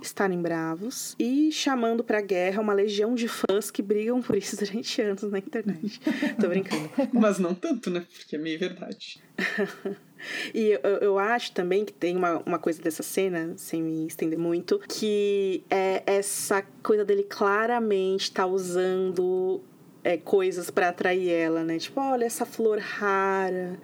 estarem 0.06 0.42
bravos 0.42 1.16
e 1.20 1.52
chamando 1.52 2.04
pra 2.04 2.22
guerra 2.22 2.62
uma 2.62 2.74
legião 2.74 3.16
de 3.16 3.28
fãs 3.28 3.72
que 3.72 3.82
brigam 3.82 4.22
por 4.22 4.36
isso 4.36 4.58
durante 4.58 5.02
anos 5.02 5.24
na 5.24 5.40
internet. 5.40 6.00
Tô 6.40 6.48
brincando. 6.48 6.90
Mas 7.12 7.40
não 7.40 7.54
tanto, 7.54 7.90
né? 7.90 8.06
Porque 8.18 8.36
é 8.36 8.40
meio 8.40 8.60
verdade. 8.60 9.22
E 10.54 10.80
eu, 10.82 10.90
eu 11.02 11.20
acho 11.20 11.52
também 11.52 11.84
que 11.84 11.92
tem 11.92 12.16
uma, 12.16 12.42
uma 12.46 12.58
coisa 12.58 12.82
dessa 12.82 13.04
cena, 13.04 13.54
sem 13.58 13.84
me 13.84 14.08
estender 14.08 14.40
muito, 14.40 14.80
que 14.88 15.64
é 15.70 16.02
essa 16.06 16.62
coisa 16.82 17.04
dele 17.04 17.24
claramente 17.24 18.32
tá 18.32 18.46
usando 18.46 19.62
é, 20.04 20.18
coisas 20.18 20.70
para 20.70 20.90
atrair 20.90 21.30
ela, 21.30 21.64
né? 21.64 21.78
Tipo, 21.78 22.02
olha 22.02 22.26
essa 22.26 22.46
flor 22.46 22.80
rara 22.80 23.80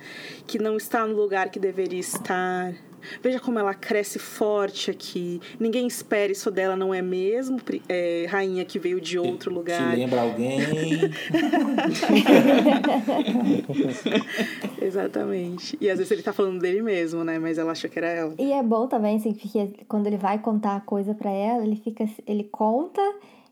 que 0.46 0.60
não 0.60 0.78
está 0.78 1.06
no 1.06 1.16
lugar 1.16 1.50
que 1.50 1.60
deveria 1.60 2.00
estar. 2.00 2.74
Veja 3.22 3.40
como 3.40 3.60
ela 3.60 3.74
cresce 3.74 4.20
forte 4.20 4.92
aqui. 4.92 5.42
Ninguém 5.60 5.88
espera 5.88 6.32
isso 6.32 6.52
dela, 6.52 6.76
não 6.76 6.94
é 6.94 7.02
mesmo? 7.02 7.60
É, 7.88 8.26
rainha 8.30 8.66
que 8.66 8.80
veio 8.80 9.02
de 9.02 9.18
outro 9.18 9.54
lugar. 9.54 9.92
Te 9.92 9.98
lembra 9.98 10.22
alguém? 10.22 10.60
Exatamente. 14.82 15.78
E 15.80 15.90
às 15.90 15.98
vezes 15.98 16.12
ele 16.12 16.22
tá 16.22 16.34
falando 16.34 16.60
dele 16.60 16.82
mesmo, 16.82 17.24
né? 17.24 17.40
Mas 17.40 17.58
ela 17.58 17.72
achou 17.72 17.90
que 17.90 18.00
era 18.00 18.08
ela. 18.08 18.34
E 18.38 18.52
é 18.52 18.64
bom 18.64 18.88
também, 18.88 19.18
assim, 19.18 19.34
porque 19.34 19.86
quando 19.88 20.08
ele 20.08 20.18
vai 20.18 20.40
contar 20.40 20.76
a 20.76 20.82
coisa 20.82 21.14
pra 21.14 21.32
ela, 21.32 21.64
ele 21.64 21.76
fica, 21.76 22.06
ele 22.26 22.46
conta, 22.46 23.02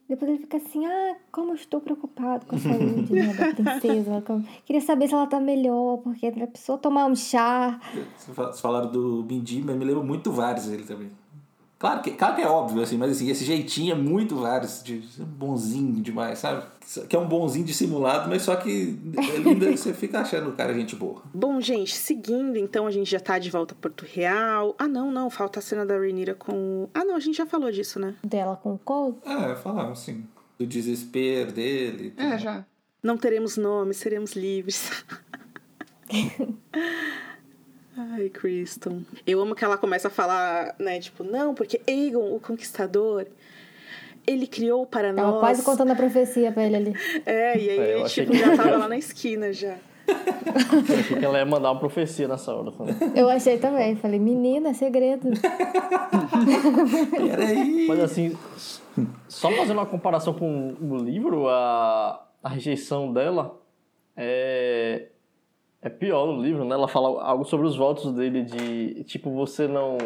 depois 0.08 0.32
ele 0.32 0.40
fica 0.40 0.58
assim, 0.58 0.86
ah, 0.86 1.16
como 1.32 1.52
eu 1.52 1.56
estou 1.56 1.82
preocupado 1.82 2.46
com 2.46 2.56
a 2.56 2.60
saúde 2.60 3.14
né, 3.14 3.34
da 3.34 3.54
princesa. 3.54 4.24
Queria 4.66 4.82
saber 4.82 5.08
se 5.08 5.14
ela 5.14 5.28
tá 5.28 5.40
melhor, 5.40 5.98
porque 5.98 6.28
a 6.28 6.48
pessoa 6.48 6.78
tomar 6.78 7.06
um 7.06 7.16
chá. 7.16 7.80
Vocês 8.18 8.60
falaram 8.60 8.90
do 8.92 9.24
Bindi, 9.24 9.62
mas 9.62 9.76
me 9.76 9.86
lembra 9.86 10.04
muito 10.04 10.32
vários 10.32 10.68
ele 10.70 10.84
também. 10.84 11.10
Claro 11.80 12.02
que, 12.02 12.12
claro 12.12 12.36
que 12.36 12.42
é 12.42 12.48
óbvio, 12.48 12.82
assim, 12.82 12.98
mas 12.98 13.12
assim, 13.12 13.30
esse 13.30 13.46
jeitinho 13.46 13.92
é 13.92 13.96
muito 13.96 14.36
vários, 14.38 14.82
de 14.84 15.04
bonzinho 15.20 16.02
demais, 16.02 16.40
sabe? 16.40 16.66
Que 17.08 17.16
é 17.16 17.20
um 17.20 17.28
bonzinho 17.28 17.66
dissimulado, 17.66 18.28
mas 18.28 18.42
só 18.42 18.56
que 18.56 18.98
ainda, 19.46 19.70
você 19.70 19.94
fica 19.94 20.22
achando 20.22 20.50
o 20.50 20.54
cara 20.54 20.74
gente 20.74 20.96
boa. 20.96 21.22
Bom, 21.32 21.62
gente, 21.62 21.96
seguindo, 21.96 22.58
então 22.58 22.88
a 22.88 22.92
gente 22.92 23.12
já 23.12 23.20
tá 23.20 23.38
de 23.38 23.52
volta 23.52 23.76
a 23.76 23.78
Porto 23.78 24.06
Real. 24.12 24.76
Ah, 24.80 24.88
não, 24.88 25.12
não, 25.12 25.30
falta 25.30 25.60
a 25.60 25.62
cena 25.62 25.86
da 25.86 25.96
Rhaenyra 25.96 26.34
com. 26.34 26.90
Ah, 26.96 27.06
não, 27.06 27.16
a 27.16 27.20
gente 27.20 27.38
já 27.38 27.46
falou 27.46 27.72
disso, 27.72 28.00
né? 28.00 28.16
Dela 28.24 28.56
com 28.56 28.74
o 28.74 28.80
Cole. 28.80 29.16
É, 29.24 29.56
falamos 29.56 30.00
assim, 30.00 30.26
do 30.58 30.66
desespero 30.66 31.52
dele. 31.52 32.12
É, 32.18 32.40
já. 32.40 32.66
Não 33.04 33.18
teremos 33.18 33.56
nome, 33.56 33.94
seremos 33.94 34.34
livres. 34.34 34.90
Ai, 37.98 38.30
Kristen. 38.30 39.06
Eu 39.26 39.42
amo 39.42 39.56
que 39.56 39.64
ela 39.66 39.78
começa 39.78 40.08
a 40.08 40.12
falar, 40.12 40.76
né? 40.80 41.00
Tipo, 41.00 41.24
não, 41.24 41.54
porque 41.56 41.82
Aegon, 41.88 42.36
o 42.36 42.40
Conquistador, 42.40 43.26
ele 44.26 44.46
criou 44.46 44.86
para 44.86 45.08
Ela 45.08 45.22
nós. 45.32 45.40
quase 45.40 45.64
contando 45.64 45.92
a 45.92 45.96
profecia 45.96 46.52
pra 46.52 46.64
ele 46.64 46.76
ali. 46.76 46.94
É, 47.26 47.58
e 47.58 47.70
aí 47.70 47.80
É, 47.80 47.94
eu 47.94 47.98
ele, 47.98 48.04
achei 48.04 48.26
tipo, 48.26 48.38
que- 48.38 48.44
já 48.46 48.56
tava 48.56 48.78
lá 48.78 48.88
na 48.88 48.98
esquina 48.98 49.52
já. 49.52 49.76
Eu 50.08 51.00
achei 51.00 51.18
que 51.18 51.26
ela 51.26 51.38
ia 51.38 51.46
mandar 51.46 51.70
uma 51.72 51.80
profecia 51.82 52.30
nessa 52.30 52.56
hora. 52.56 52.72
sabe? 52.72 52.96
Eu 53.20 53.28
achei 53.30 53.58
também. 53.58 53.94
Falei, 53.98 54.18
menina, 54.18 54.70
é 54.70 54.74
segredo. 54.74 55.28
Peraí! 57.12 57.86
Mas 57.90 58.00
assim, 58.00 58.38
só 59.28 59.52
fazendo 59.52 59.78
uma 59.80 59.86
comparação 59.86 60.34
com 60.34 60.76
o 60.80 60.96
livro, 60.96 61.50
a, 61.50 62.26
a 62.42 62.48
rejeição 62.50 63.12
dela 63.12 63.60
é, 64.16 65.08
é 65.82 65.90
pior 65.90 66.28
no 66.28 66.42
livro, 66.42 66.66
né? 66.66 66.74
Ela 66.74 66.88
fala 66.88 67.22
algo 67.24 67.46
sobre 67.46 67.68
os 67.68 67.76
votos 67.76 68.12
dele 68.14 68.44
de, 68.44 69.04
tipo, 69.04 69.32
você 69.32 69.68
não 69.68 69.98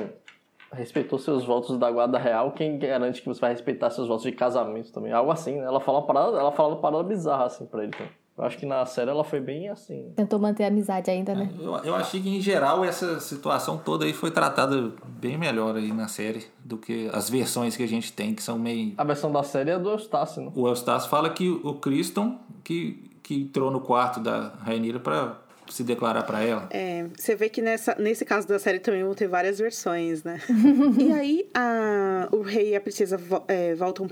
respeitou 0.74 1.20
seus 1.20 1.44
votos 1.44 1.78
da 1.78 1.92
guarda 1.92 2.18
real, 2.18 2.52
quem 2.52 2.80
garante 2.80 3.22
que 3.22 3.28
você 3.28 3.42
vai 3.42 3.52
respeitar 3.52 3.90
seus 3.90 4.08
votos 4.08 4.24
de 4.24 4.32
casamento 4.32 4.92
também? 4.92 5.12
Algo 5.12 5.32
assim, 5.32 5.58
né? 5.58 5.66
Ela 5.66 5.80
fala 5.80 6.00
uma 6.00 6.08
parada, 6.08 6.38
ela 6.38 6.52
fala 6.52 6.70
uma 6.70 6.82
parada 6.82 7.04
bizarra 7.04 7.46
assim 7.46 7.66
pra 7.66 7.84
ele 7.84 7.92
também. 7.92 8.12
Eu 8.38 8.46
acho 8.46 8.58
que 8.58 8.66
na 8.66 8.86
série 8.86 9.12
ela 9.12 9.26
foi 9.26 9.42
bem 9.42 9.70
assim. 9.70 10.14
Tentou 10.16 10.40
manter 10.40 10.64
a 10.64 10.68
amizade 10.68 11.12
ainda, 11.12 11.36
né? 11.36 11.52
Eu, 11.60 11.76
eu 11.84 11.96
achei 11.96 12.22
que, 12.22 12.30
em 12.30 12.40
geral, 12.40 12.84
essa 12.84 13.20
situação 13.20 13.78
toda 13.78 14.06
aí 14.06 14.14
foi 14.14 14.32
tratada 14.32 14.94
bem 15.20 15.38
melhor 15.38 15.76
aí 15.76 15.92
na 15.92 16.08
série 16.08 16.48
do 16.64 16.78
que 16.78 17.10
as 17.14 17.30
versões 17.30 17.76
que 17.76 17.84
a 17.84 17.88
gente 17.88 18.14
tem, 18.14 18.34
que 18.34 18.42
são 18.42 18.58
meio... 18.58 18.94
A 18.98 19.04
versão 19.04 19.32
da 19.32 19.44
série 19.44 19.72
é 19.72 19.78
do 19.78 19.90
Eustácio, 19.90 20.42
né? 20.42 20.52
O 20.56 20.68
Eustácio 20.68 21.10
fala 21.10 21.30
que 21.30 21.50
o 21.50 21.74
Criston 21.76 22.40
que, 22.64 23.12
que 23.22 23.36
entrou 23.36 23.70
no 23.70 23.82
quarto 23.82 24.20
da 24.22 24.54
Rainira 24.64 25.00
pra 25.00 25.38
se 25.72 25.84
declarar 25.84 26.24
pra 26.24 26.44
ela. 26.44 26.68
É, 26.72 27.06
você 27.18 27.36
vê 27.36 27.50
que 27.50 27.62
nessa, 27.62 27.96
nesse 28.00 28.24
caso 28.26 28.48
da 28.48 28.60
série 28.60 28.80
também 28.80 29.04
vão 29.04 29.14
ter 29.14 29.28
várias 29.28 29.60
versões, 29.60 30.24
né? 30.24 30.40
e 31.00 31.12
aí 31.12 31.50
a, 31.54 32.28
o 32.32 32.42
rei 32.42 32.70
e 32.72 32.76
a 32.76 32.82
princesa 32.82 33.18
vo- 33.18 33.44
é, 33.48 33.74
voltam 33.76 34.08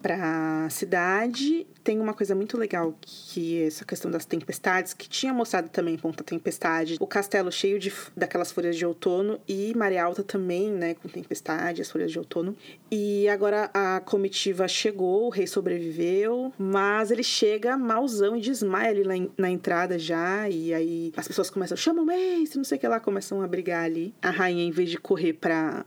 pra 0.00 0.68
cidade. 0.70 1.66
Tem 1.82 2.00
uma 2.00 2.14
coisa 2.14 2.34
muito 2.34 2.58
legal 2.58 2.96
que 3.00 3.62
é 3.62 3.66
essa 3.66 3.84
questão 3.84 4.10
das 4.10 4.24
tempestades, 4.24 4.92
que 4.92 5.08
tinha 5.08 5.32
mostrado 5.32 5.68
também 5.68 5.94
em 5.94 5.98
Ponta 5.98 6.24
Tempestade. 6.24 6.96
O 7.00 7.06
castelo 7.06 7.50
cheio 7.50 7.78
de, 7.78 7.92
daquelas 8.16 8.50
folhas 8.50 8.76
de 8.76 8.84
outono 8.84 9.40
e 9.48 9.72
Maré 9.76 9.98
Alta 9.98 10.22
também, 10.22 10.70
né? 10.70 10.94
Com 10.94 11.08
tempestade, 11.08 11.82
as 11.82 11.90
folhas 11.90 12.10
de 12.10 12.18
outono. 12.18 12.56
E 12.90 13.28
agora 13.28 13.70
a 13.72 14.00
comitiva 14.00 14.66
chegou, 14.66 15.26
o 15.26 15.30
rei 15.30 15.46
sobreviveu, 15.46 16.52
mas 16.58 17.10
ele 17.10 17.22
chega 17.22 17.76
malzão 17.76 18.36
e 18.36 18.40
desmaia 18.40 18.90
ali 18.90 19.04
na, 19.04 19.28
na 19.38 19.50
entrada 19.50 19.98
já. 19.98 20.48
E 20.48 20.74
aí 20.74 21.12
as 21.16 21.26
pessoas 21.26 21.50
começam, 21.50 21.76
chama 21.76 22.02
o 22.02 22.06
mestre, 22.06 22.58
não 22.58 22.64
sei 22.64 22.78
o 22.78 22.80
que 22.80 22.88
lá, 22.88 23.00
começam 23.00 23.42
a 23.42 23.46
brigar 23.46 23.84
ali. 23.84 24.14
A 24.20 24.30
rainha, 24.30 24.64
em 24.64 24.70
vez 24.70 24.90
de 24.90 24.98
correr 24.98 25.34
pra 25.34 25.84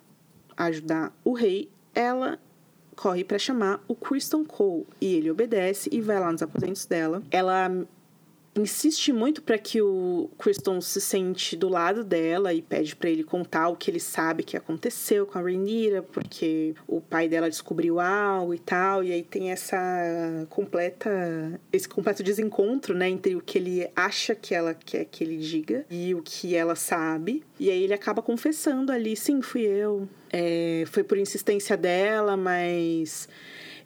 ajudar 0.57 1.13
o 1.23 1.33
rei, 1.33 1.69
ela 1.93 2.39
corre 2.99 3.23
pra 3.23 3.39
chamar 3.39 3.81
o 3.87 3.95
Kristen 3.95 4.43
Cole 4.43 4.85
e 4.99 5.15
ele 5.15 5.31
obedece 5.31 5.89
e 5.89 6.01
vai 6.01 6.19
lá 6.19 6.29
nos 6.29 6.41
aposentos 6.41 6.85
dela. 6.85 7.23
Ela 7.31 7.71
insiste 8.55 9.11
muito 9.13 9.41
para 9.41 9.57
que 9.57 9.81
o 9.81 10.29
Kristen 10.37 10.81
se 10.81 10.99
sente 10.99 11.55
do 11.55 11.69
lado 11.69 12.03
dela 12.03 12.53
e 12.53 12.61
pede 12.61 12.95
para 12.95 13.09
ele 13.09 13.23
contar 13.23 13.69
o 13.69 13.75
que 13.75 13.89
ele 13.89 13.99
sabe 13.99 14.43
que 14.43 14.57
aconteceu 14.57 15.25
com 15.25 15.37
a 15.37 15.41
Rhaenyra, 15.41 16.01
porque 16.01 16.73
o 16.87 16.99
pai 17.01 17.27
dela 17.27 17.49
descobriu 17.49 17.99
algo 17.99 18.53
e 18.53 18.59
tal, 18.59 19.03
e 19.03 19.11
aí 19.11 19.23
tem 19.23 19.51
essa 19.51 19.77
completa 20.49 21.59
esse 21.71 21.87
completo 21.87 22.23
desencontro, 22.23 22.95
né, 22.95 23.09
entre 23.09 23.35
o 23.35 23.41
que 23.41 23.57
ele 23.57 23.89
acha 23.95 24.35
que 24.35 24.53
ela 24.53 24.73
quer 24.73 25.05
que 25.05 25.23
ele 25.23 25.37
diga 25.37 25.85
e 25.89 26.13
o 26.15 26.21
que 26.21 26.55
ela 26.55 26.75
sabe. 26.75 27.43
E 27.59 27.69
aí 27.69 27.83
ele 27.83 27.93
acaba 27.93 28.21
confessando 28.21 28.91
ali, 28.91 29.15
sim, 29.15 29.41
fui 29.41 29.61
eu. 29.61 30.07
É, 30.31 30.83
foi 30.87 31.03
por 31.03 31.17
insistência 31.17 31.75
dela, 31.75 32.37
mas 32.37 33.27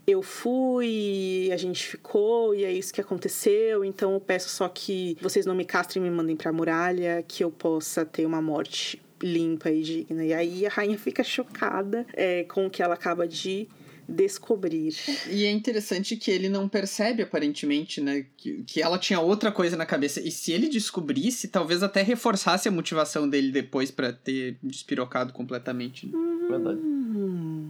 eu 0.05 0.21
fui, 0.21 1.49
a 1.53 1.57
gente 1.57 1.85
ficou 1.85 2.53
e 2.53 2.63
é 2.63 2.71
isso 2.71 2.93
que 2.93 3.01
aconteceu. 3.01 3.83
Então 3.85 4.13
eu 4.13 4.19
peço 4.19 4.49
só 4.49 4.67
que 4.67 5.17
vocês 5.21 5.45
não 5.45 5.55
me 5.55 5.65
castrem 5.65 6.03
e 6.05 6.09
me 6.09 6.15
mandem 6.15 6.35
pra 6.35 6.51
muralha, 6.51 7.23
que 7.27 7.43
eu 7.43 7.49
possa 7.51 8.05
ter 8.05 8.25
uma 8.25 8.41
morte 8.41 9.01
limpa 9.21 9.71
e 9.71 9.81
digna. 9.81 10.25
E 10.25 10.33
aí 10.33 10.65
a 10.65 10.69
rainha 10.69 10.97
fica 10.97 11.23
chocada 11.23 12.05
é, 12.13 12.43
com 12.43 12.65
o 12.65 12.69
que 12.69 12.83
ela 12.83 12.93
acaba 12.93 13.27
de 13.27 13.67
descobrir. 14.07 14.93
E 15.29 15.45
é 15.45 15.51
interessante 15.51 16.17
que 16.17 16.29
ele 16.29 16.49
não 16.49 16.67
percebe, 16.67 17.23
aparentemente, 17.23 18.01
né? 18.01 18.25
Que, 18.35 18.63
que 18.63 18.81
ela 18.81 18.97
tinha 18.97 19.21
outra 19.21 19.51
coisa 19.51 19.77
na 19.77 19.85
cabeça. 19.85 20.19
E 20.21 20.29
se 20.29 20.51
ele 20.51 20.67
descobrisse, 20.67 21.47
talvez 21.47 21.81
até 21.81 22.01
reforçasse 22.01 22.67
a 22.67 22.71
motivação 22.71 23.29
dele 23.29 23.51
depois 23.51 23.91
pra 23.91 24.11
ter 24.11 24.57
despirocado 24.61 25.31
completamente. 25.31 26.05
né? 26.07 26.13
Verdade. 26.49 26.81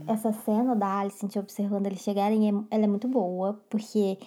Essa 0.07 0.31
cena 0.31 0.75
da 0.75 0.99
Alicent 0.99 1.35
observando 1.37 1.85
eles 1.87 1.99
chegarem, 1.99 2.49
é- 2.49 2.75
ela 2.75 2.83
é 2.83 2.87
muito 2.87 3.07
boa, 3.07 3.59
porque 3.69 4.17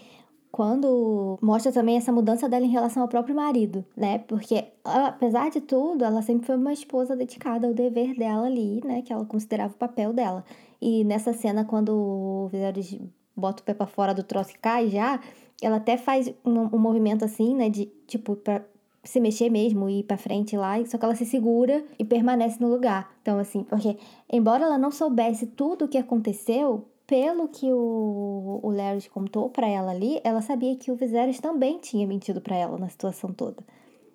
quando 0.51 1.39
mostra 1.43 1.71
também 1.71 1.97
essa 1.99 2.11
mudança 2.11 2.49
dela 2.49 2.65
em 2.65 2.71
relação 2.71 3.03
ao 3.03 3.09
próprio 3.09 3.35
marido, 3.37 3.85
né? 3.95 4.19
Porque, 4.21 4.65
apesar 4.85 5.51
de 5.51 5.61
tudo, 5.61 6.03
ela 6.05 6.23
sempre 6.23 6.47
foi 6.47 6.57
uma 6.57 6.73
esposa 6.73 7.15
dedicada 7.15 7.67
ao 7.67 7.75
dever 7.75 8.17
dela 8.17 8.47
ali, 8.47 8.81
né? 8.85 9.03
Que 9.03 9.13
ela 9.13 9.27
considerava 9.27 9.75
o 9.75 9.77
papel 9.77 10.13
dela. 10.15 10.45
E 10.81 11.05
nessa 11.05 11.33
cena, 11.35 11.65
quando 11.65 11.91
o 11.91 12.49
Viserys 12.51 12.99
bota 13.37 13.63
o 13.63 13.67
pé 13.67 13.75
pra 13.75 13.87
fora 13.87 14.15
do 14.15 14.23
troço 14.23 14.53
e 14.53 14.59
cai 14.59 14.89
já, 14.89 15.21
ela 15.61 15.77
até 15.77 15.99
faz 15.99 16.33
um, 16.45 16.75
um 16.75 16.79
movimento 16.79 17.23
assim, 17.25 17.55
né? 17.55 17.69
De, 17.69 17.87
tipo, 18.07 18.35
pra 18.37 18.63
se 19.07 19.21
mexer 19.21 19.51
mesmo 19.51 19.89
e 19.89 20.01
ir 20.01 20.03
pra 20.05 20.17
frente 20.17 20.57
lá, 20.57 20.85
só 20.85 20.99
que 20.99 21.05
ela 21.05 21.15
se 21.15 21.25
segura 21.25 21.85
e 21.99 22.05
permanece 22.05 22.61
no 22.61 22.69
lugar. 22.69 23.15
Então, 23.23 23.39
assim, 23.39 23.63
porque 23.63 23.97
embora 24.31 24.65
ela 24.65 24.79
não 24.79 24.91
soubesse 24.91 25.47
tudo 25.47 25.85
o 25.85 25.89
que 25.89 25.99
aconteceu, 25.99 26.85
pelo 27.07 27.49
que 27.49 27.73
o, 27.73 28.61
o 28.63 28.71
Larry 28.71 29.09
contou 29.09 29.49
pra 29.49 29.69
ela 29.69 29.93
ali, 29.93 30.21
ela 30.25 30.43
sabia 30.43 30.77
que 30.77 30.91
o 30.91 30.97
Viserys 30.97 31.41
também 31.41 31.79
tinha 31.79 32.07
mentido 32.07 32.41
pra 32.41 32.57
ela 32.57 32.77
na 32.79 32.89
situação 32.89 33.33
toda. 33.33 33.63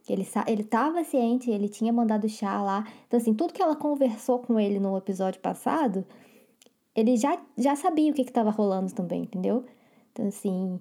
Ele, 0.10 0.28
ele 0.48 0.64
tava 0.64 1.04
ciente, 1.04 1.50
ele 1.50 1.70
tinha 1.70 1.94
mandado 1.94 2.28
chá 2.28 2.62
lá. 2.62 2.86
Então, 3.08 3.18
assim, 3.18 3.34
tudo 3.34 3.54
que 3.54 3.62
ela 3.62 3.76
conversou 3.76 4.40
com 4.40 4.60
ele 4.60 4.80
no 4.80 4.98
episódio 4.98 5.40
passado, 5.40 6.06
ele 6.94 7.16
já, 7.16 7.42
já 7.58 7.76
sabia 7.76 8.12
o 8.12 8.14
que 8.14 8.24
estava 8.24 8.50
rolando 8.50 8.94
também, 8.94 9.22
entendeu? 9.22 9.64
Então, 10.12 10.28
assim, 10.28 10.80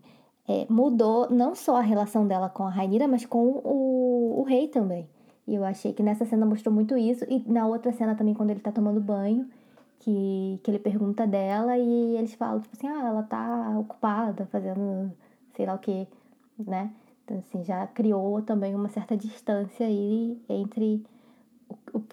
é, 0.50 0.66
mudou 0.68 1.30
não 1.30 1.54
só 1.54 1.76
a 1.76 1.80
relação 1.80 2.26
dela 2.26 2.48
com 2.48 2.64
a 2.64 2.70
Rainira, 2.70 3.06
mas 3.06 3.24
com 3.24 3.60
o, 3.64 4.40
o 4.40 4.42
rei 4.42 4.66
também. 4.66 5.08
E 5.46 5.54
eu 5.54 5.64
achei 5.64 5.92
que 5.92 6.02
nessa 6.02 6.24
cena 6.24 6.44
mostrou 6.44 6.74
muito 6.74 6.96
isso. 6.96 7.24
E 7.28 7.44
na 7.46 7.68
outra 7.68 7.92
cena 7.92 8.16
também, 8.16 8.34
quando 8.34 8.50
ele 8.50 8.58
tá 8.58 8.72
tomando 8.72 9.00
banho, 9.00 9.48
que, 10.00 10.58
que 10.62 10.70
ele 10.70 10.80
pergunta 10.80 11.24
dela 11.24 11.78
e 11.78 12.16
eles 12.16 12.34
falam, 12.34 12.60
tipo 12.60 12.76
assim, 12.76 12.88
ah, 12.88 13.06
ela 13.06 13.22
tá 13.22 13.78
ocupada 13.78 14.46
fazendo 14.50 15.12
sei 15.54 15.66
lá 15.66 15.74
o 15.74 15.78
que, 15.78 16.08
né? 16.58 16.90
Então, 17.24 17.38
assim, 17.38 17.64
já 17.64 17.86
criou 17.86 18.42
também 18.42 18.74
uma 18.74 18.88
certa 18.88 19.16
distância 19.16 19.86
aí 19.86 20.36
entre. 20.48 21.04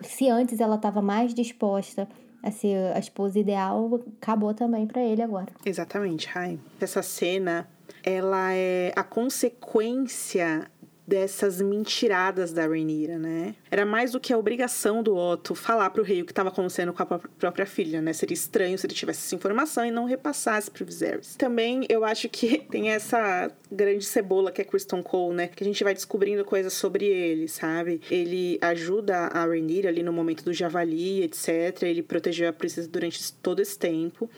Se 0.01 0.29
antes 0.29 0.59
ela 0.59 0.75
estava 0.75 1.01
mais 1.01 1.33
disposta 1.33 2.07
a 2.43 2.51
ser 2.51 2.95
a 2.95 2.99
esposa 2.99 3.39
ideal, 3.39 3.99
acabou 4.21 4.53
também 4.53 4.85
para 4.85 5.01
ele 5.01 5.23
agora. 5.23 5.47
Exatamente, 5.65 6.27
Rai. 6.27 6.59
Essa 6.79 7.01
cena, 7.01 7.67
ela 8.07 8.53
é 8.53 8.93
a 8.95 9.03
consequência 9.03 10.71
dessas 11.05 11.61
mentiradas 11.61 12.53
da 12.53 12.65
Rhaenyra, 12.67 13.17
né? 13.17 13.55
Era 13.69 13.85
mais 13.85 14.11
do 14.11 14.19
que 14.19 14.31
a 14.31 14.37
obrigação 14.37 15.03
do 15.03 15.15
Otto 15.15 15.55
falar 15.55 15.89
pro 15.89 16.03
rei 16.03 16.21
o 16.21 16.25
que 16.25 16.31
estava 16.31 16.49
acontecendo 16.49 16.93
com 16.93 17.01
a 17.01 17.05
própria 17.05 17.65
filha, 17.65 18.01
né? 18.01 18.11
Seria 18.13 18.33
estranho 18.33 18.77
se 18.77 18.85
ele 18.85 18.93
tivesse 18.93 19.25
essa 19.25 19.35
informação 19.35 19.85
e 19.85 19.91
não 19.91 20.05
repassasse 20.05 20.71
pro 20.71 20.85
Viserys. 20.85 21.35
Também 21.35 21.85
eu 21.89 22.05
acho 22.05 22.27
que 22.29 22.59
tem 22.71 22.91
essa 22.91 23.51
grande 23.69 24.05
cebola 24.05 24.51
que 24.51 24.61
é 24.61 24.65
Kristen 24.65 25.01
Cole, 25.01 25.35
né? 25.35 25.47
Que 25.47 25.63
a 25.63 25.67
gente 25.67 25.81
vai 25.83 25.93
descobrindo 25.93 26.43
coisas 26.45 26.73
sobre 26.73 27.05
ele, 27.05 27.47
sabe? 27.47 28.01
Ele 28.09 28.57
ajuda 28.61 29.17
a 29.27 29.45
Rhaenyra 29.45 29.89
ali 29.89 30.03
no 30.03 30.13
momento 30.13 30.43
do 30.43 30.53
javali, 30.53 31.23
etc. 31.23 31.83
Ele 31.83 32.03
protegeu 32.03 32.49
a 32.49 32.53
princesa 32.53 32.87
durante 32.87 33.33
todo 33.33 33.61
esse 33.61 33.77
tempo. 33.77 34.29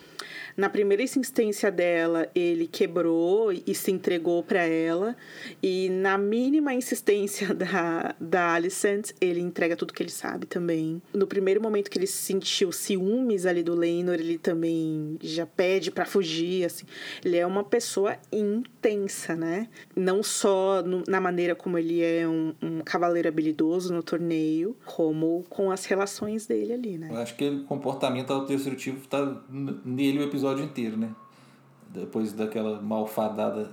Na 0.60 0.68
primeira 0.68 1.02
insistência 1.02 1.72
dela, 1.72 2.28
ele 2.36 2.68
quebrou 2.68 3.50
e 3.54 3.74
se 3.74 3.92
entregou 3.92 4.44
para 4.44 4.62
ela. 4.62 5.16
E 5.64 5.88
na 5.88 6.18
mínima 6.18 6.74
insistência 6.74 7.54
da, 7.56 8.14
da 8.20 8.56
Alicent, 8.56 9.12
ele 9.22 9.40
entrega 9.40 9.78
tudo 9.78 9.94
que 9.94 10.04
ele 10.04 10.12
sabe 10.12 10.46
também. 10.46 11.02
No 11.14 11.26
primeiro 11.26 11.62
momento 11.62 11.90
que 11.90 11.98
ele 11.98 12.06
sentiu 12.06 12.74
ciúmes 12.74 13.46
ali 13.46 13.64
do 13.64 13.74
Leinor, 13.74 14.16
ele 14.16 14.38
também 14.38 15.18
já 15.22 15.46
pede 15.46 15.92
para 15.92 16.04
fugir, 16.04 16.66
assim. 16.66 16.86
Ele 17.24 17.38
é 17.38 17.46
uma 17.46 17.64
pessoa 17.64 18.18
intensa, 18.30 19.38
né? 19.38 19.70
Não 19.96 20.22
só 20.22 20.84
no, 20.84 21.04
na 21.08 21.22
maneira 21.22 21.56
como 21.56 21.78
ele 21.78 22.04
é 22.04 22.28
um, 22.28 22.54
um 22.62 22.82
cavaleiro 22.82 23.30
habilidoso 23.30 23.94
no 23.94 24.04
torneio, 24.04 24.76
como 24.86 25.46
com 25.48 25.72
as 25.72 25.86
relações 25.86 26.46
dele 26.46 26.74
ali, 26.74 26.98
né? 26.98 27.08
Eu 27.10 27.18
acho 27.18 27.38
que 27.38 27.48
o 27.48 27.64
comportamento 27.64 28.34
autodestrutivo 28.34 29.08
tá 29.08 29.42
nele 29.86 30.20
o 30.20 30.24
episódio 30.24 30.49
episódio 30.50 30.66
inteiro, 30.66 30.98
né? 30.98 31.10
Depois 31.90 32.34
daquela 32.34 32.82
malfadada 32.82 33.72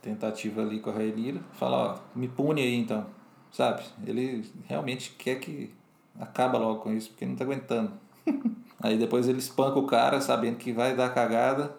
tentativa 0.00 0.62
ali 0.62 0.80
com 0.80 0.90
a 0.90 0.92
Raelira, 0.92 1.40
fala, 1.52 1.76
ó, 1.76 2.18
me 2.18 2.28
pune 2.28 2.60
aí 2.60 2.74
então, 2.74 3.06
sabe? 3.50 3.82
Ele 4.06 4.44
realmente 4.66 5.14
quer 5.18 5.36
que 5.36 5.70
acaba 6.18 6.58
logo 6.58 6.80
com 6.80 6.92
isso, 6.92 7.10
porque 7.10 7.26
não 7.26 7.36
tá 7.36 7.44
aguentando. 7.44 7.92
aí 8.80 8.98
depois 8.98 9.28
ele 9.28 9.38
espanca 9.38 9.78
o 9.78 9.86
cara, 9.86 10.20
sabendo 10.20 10.56
que 10.56 10.72
vai 10.72 10.94
dar 10.94 11.14
cagada. 11.14 11.74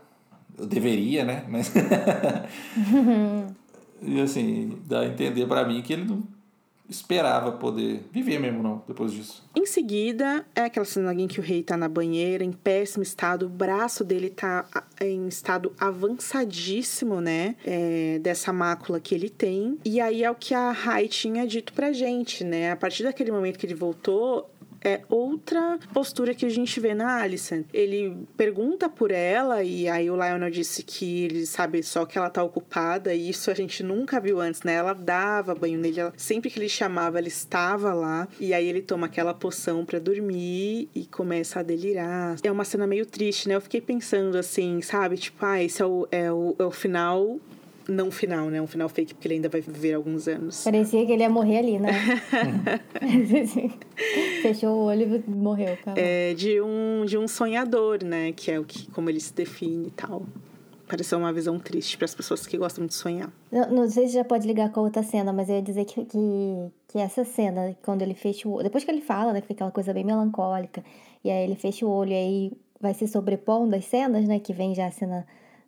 Eu 0.58 0.66
deveria, 0.66 1.26
né? 1.26 1.46
Mas. 1.50 1.72
e 4.02 4.22
assim, 4.22 4.80
dá 4.86 5.02
a 5.02 5.06
entender 5.06 5.46
para 5.48 5.68
mim 5.68 5.82
que 5.82 5.94
ele 5.94 6.06
não 6.06 6.24
esperava 6.90 7.52
poder 7.54 8.06
viver 8.12 8.40
mesmo, 8.40 8.62
não, 8.62 8.84
depois 8.88 9.12
disso. 9.12 9.44
Em 9.56 9.66
seguida, 9.66 10.46
é 10.56 10.62
aquela 10.62 10.86
cena 10.86 11.14
em 11.14 11.28
que 11.28 11.40
o 11.40 11.44
rei 11.44 11.64
tá 11.64 11.76
na 11.78 11.88
banheira, 11.88 12.44
em 12.44 12.52
péssimo 12.52 13.04
estado, 13.04 13.46
o 13.46 13.50
braço 13.50 14.04
dele 14.04 14.30
tá 14.30 14.66
em 15.02 15.28
estado 15.28 15.74
avançadíssimo, 15.80 17.22
né? 17.22 17.56
É, 17.66 18.20
dessa 18.20 18.52
mácula 18.52 19.00
que 19.00 19.16
ele 19.16 19.30
tem. 19.30 19.78
E 19.86 20.00
aí 20.00 20.24
é 20.24 20.30
o 20.30 20.36
que 20.36 20.54
a 20.54 20.72
Rai 20.72 21.08
tinha 21.08 21.48
dito 21.48 21.74
pra 21.74 21.92
gente, 21.92 22.44
né? 22.44 22.72
A 22.72 22.76
partir 22.76 23.04
daquele 23.04 23.32
momento 23.32 23.58
que 23.58 23.66
ele 23.66 23.76
voltou, 23.76 24.50
é 24.86 25.02
outra 25.10 25.80
postura 25.92 26.36
que 26.36 26.46
a 26.46 26.50
gente 26.50 26.80
vê 26.80 26.94
na 26.94 27.22
Alison. 27.22 27.64
Ele 27.74 28.16
pergunta 28.38 28.88
por 28.88 29.10
ela 29.10 29.64
e 29.64 29.90
aí 29.90 30.10
o 30.12 30.16
Lionel 30.16 30.52
disse 30.52 30.84
que 30.84 31.26
ele 31.26 31.46
sabe 31.48 31.82
só 31.82 32.06
que 32.06 32.18
ela 32.18 32.30
tá 32.30 32.44
ocupada 32.44 33.14
e 33.14 33.30
isso 33.30 33.50
a 33.50 33.56
gente 33.56 33.82
nunca 33.82 34.20
viu 34.20 34.40
antes, 34.40 34.62
né? 34.62 34.76
Ela 34.76 34.94
dava 34.94 35.56
banho 35.56 35.80
nele, 35.80 36.00
ela, 36.00 36.14
sempre 36.16 36.52
que 36.52 36.60
ele 36.60 36.70
chamava, 36.70 37.18
ela 37.18 37.28
estava 37.28 37.94
lá 37.94 38.28
e 38.40 38.54
aí 38.54 38.68
ele 38.68 38.82
toma 38.82 39.08
aquela 39.08 39.34
poção 39.34 39.84
para 39.84 39.98
dormir 39.98 40.88
e 40.94 41.06
começa 41.06 41.60
a 41.60 41.64
delirar. 41.64 42.36
É 42.44 42.52
uma 42.52 42.64
cena 42.64 42.86
meio 42.86 43.06
triste, 43.06 43.48
né? 43.48 43.56
Eu 43.56 43.62
fiquei 43.62 43.82
pensando 43.82 44.38
assim, 44.38 44.82
sabe? 44.82 45.18
Tipo, 45.18 45.46
ah, 45.46 45.64
esse 45.64 45.82
é 45.82 45.86
o, 45.86 46.08
é 46.12 46.32
o, 46.32 46.56
é 46.60 46.64
o 46.64 46.72
final 46.72 47.40
não 47.88 48.12
final, 48.12 48.50
né? 48.50 48.62
Um 48.62 48.68
final 48.68 48.90
fake, 48.90 49.14
porque 49.14 49.28
ele 49.28 49.36
ainda 49.36 49.50
vai 49.50 49.62
viver 49.62 49.94
alguns 49.94 50.28
anos. 50.28 50.64
Parecia 50.64 51.06
que 51.06 51.12
ele 51.12 51.24
ia 51.24 51.30
morrer 51.30 51.60
ali, 51.60 51.80
né? 51.80 51.92
Fechou 54.42 54.70
o 54.70 54.86
olho 54.86 55.16
e 55.16 55.30
morreu. 55.30 55.78
É 55.96 56.34
de 56.34 56.62
um, 56.62 57.06
de 57.06 57.18
um 57.18 57.28
sonhador, 57.28 58.04
né? 58.04 58.32
Que 58.32 58.52
é 58.52 58.60
o 58.60 58.64
que, 58.64 58.90
como 58.92 59.10
ele 59.10 59.20
se 59.20 59.34
define 59.34 59.88
e 59.88 59.92
tal. 59.92 60.24
Pareceu 60.88 61.18
uma 61.18 61.34
visão 61.34 61.60
triste 61.60 61.98
para 61.98 62.06
as 62.06 62.14
pessoas 62.14 62.46
que 62.46 62.58
gostam 62.58 62.86
de 62.86 62.94
sonhar. 62.94 63.32
Não, 63.52 63.72
não, 63.72 63.90
sei 63.90 64.08
se 64.08 64.14
já 64.14 64.24
pode 64.24 64.46
ligar 64.46 64.72
com 64.72 64.82
a 64.82 64.84
outra 64.84 65.02
cena, 65.02 65.34
mas 65.34 65.50
eu 65.50 65.56
ia 65.56 65.62
dizer 65.62 65.86
que, 65.86 66.06
que, 66.06 66.72
que 66.90 67.00
essa 67.00 67.26
cena, 67.26 67.76
quando 67.82 68.04
ele 68.04 68.14
fecha 68.14 68.48
o 68.48 68.54
olho. 68.54 68.64
Depois 68.64 68.84
que 68.84 68.92
ele 68.92 69.02
fala, 69.02 69.34
né? 69.34 69.42
Que 69.42 69.48
fica 69.48 69.64
aquela 69.64 69.72
coisa 69.72 69.94
bem 69.94 70.04
melancólica. 70.04 70.84
E 71.24 71.32
aí 71.32 71.44
ele 71.44 71.56
fecha 71.56 71.86
o 71.86 71.90
olho 71.90 72.12
e 72.12 72.16
aí 72.16 72.52
vai 72.80 72.94
se 72.94 73.08
sobrepondo 73.08 73.76
as 73.76 73.86
cenas, 73.86 74.28
né? 74.28 74.40
Que 74.40 74.54
vem 74.54 74.76
já 74.76 74.88
a 74.88 74.92
cena 74.92 75.26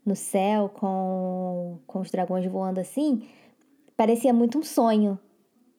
no 0.07 0.15
céu 0.15 0.69
com, 0.69 1.79
com 1.85 1.99
os 1.99 2.09
dragões 2.09 2.45
voando 2.45 2.79
assim, 2.79 3.27
parecia 3.97 4.34
muito 4.34 4.57
um 4.57 4.63
sonho, 4.63 5.19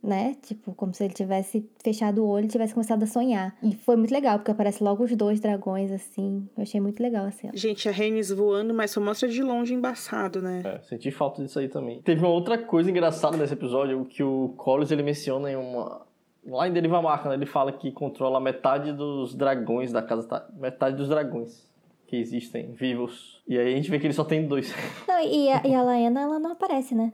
né? 0.03 0.37
Tipo, 0.43 0.75
como 0.75 0.93
se 0.93 1.03
ele 1.03 1.15
tivesse 1.15 1.69
fechado 1.83 2.23
o 2.23 2.29
olho 2.29 2.45
e 2.45 2.49
tivesse 2.49 2.75
começado 2.75 3.03
a 3.03 3.07
sonhar. 3.07 3.57
E 3.63 3.75
foi 3.75 3.97
muito 3.97 4.13
legal, 4.13 4.39
porque 4.39 4.51
aparece 4.51 4.85
logo 4.85 5.03
os 5.03 5.17
dois 5.17 5.41
dragões, 5.41 5.91
assim. 5.91 6.47
Eu 6.57 6.63
achei 6.63 6.79
muito 6.79 7.03
legal 7.03 7.25
a 7.25 7.31
cena. 7.31 7.53
Gente, 7.57 7.89
a 7.89 7.93
Rhaenys 7.93 8.31
voando, 8.31 8.75
mas 8.75 8.91
só 8.91 9.01
mostra 9.01 9.27
de 9.29 9.43
longe 9.43 9.73
embaçado, 9.73 10.43
né? 10.43 10.63
É, 10.63 10.79
senti 10.83 11.11
falta 11.11 11.43
disso 11.43 11.59
aí 11.59 11.69
também. 11.69 12.03
Teve 12.03 12.21
uma 12.21 12.31
outra 12.31 12.59
coisa 12.59 12.91
engraçada 12.91 13.37
nesse 13.37 13.55
episódio, 13.55 14.05
que 14.05 14.23
o 14.23 14.51
Collins, 14.59 14.91
ele 14.91 15.03
menciona 15.03 15.51
em 15.51 15.57
uma... 15.57 16.07
Lá 16.47 16.69
em 16.69 16.73
Deriva 16.73 17.03
Marca, 17.03 17.29
né? 17.29 17.35
Ele 17.35 17.47
fala 17.47 17.73
que 17.73 17.91
controla 17.91 18.39
metade 18.39 18.93
dos 18.93 19.35
dragões 19.35 19.91
da 19.91 20.03
casa... 20.03 20.47
Metade 20.55 20.97
dos 20.97 21.09
dragões 21.09 21.68
que 22.09 22.17
existem 22.17 22.73
vivos. 22.73 23.43
E 23.47 23.59
aí 23.59 23.75
a 23.75 23.77
gente 23.77 23.91
vê 23.91 23.99
que 23.99 24.07
ele 24.07 24.15
só 24.15 24.25
tem 24.25 24.49
dois. 24.49 24.75
Não, 25.07 25.21
e 25.21 25.51
a, 25.51 25.63
e 25.65 25.75
a 25.75 25.83
Laena, 25.83 26.23
ela 26.23 26.39
não 26.41 26.53
aparece, 26.53 26.95
né? 26.95 27.13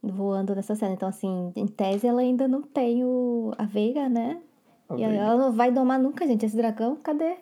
Voando 0.00 0.54
nessa 0.54 0.76
cena. 0.76 0.94
Então, 0.94 1.08
assim, 1.08 1.52
em 1.56 1.66
tese, 1.66 2.06
ela 2.06 2.20
ainda 2.20 2.46
não 2.46 2.62
tem 2.62 3.04
o, 3.04 3.52
a 3.58 3.64
Veiga, 3.64 4.08
né? 4.08 4.40
A 4.88 4.94
e 4.94 4.98
Veiga. 4.98 5.14
ela 5.14 5.36
não 5.36 5.52
vai 5.52 5.72
domar 5.72 5.98
nunca, 5.98 6.24
gente. 6.24 6.46
Esse 6.46 6.56
dragão, 6.56 6.94
cadê? 6.96 7.34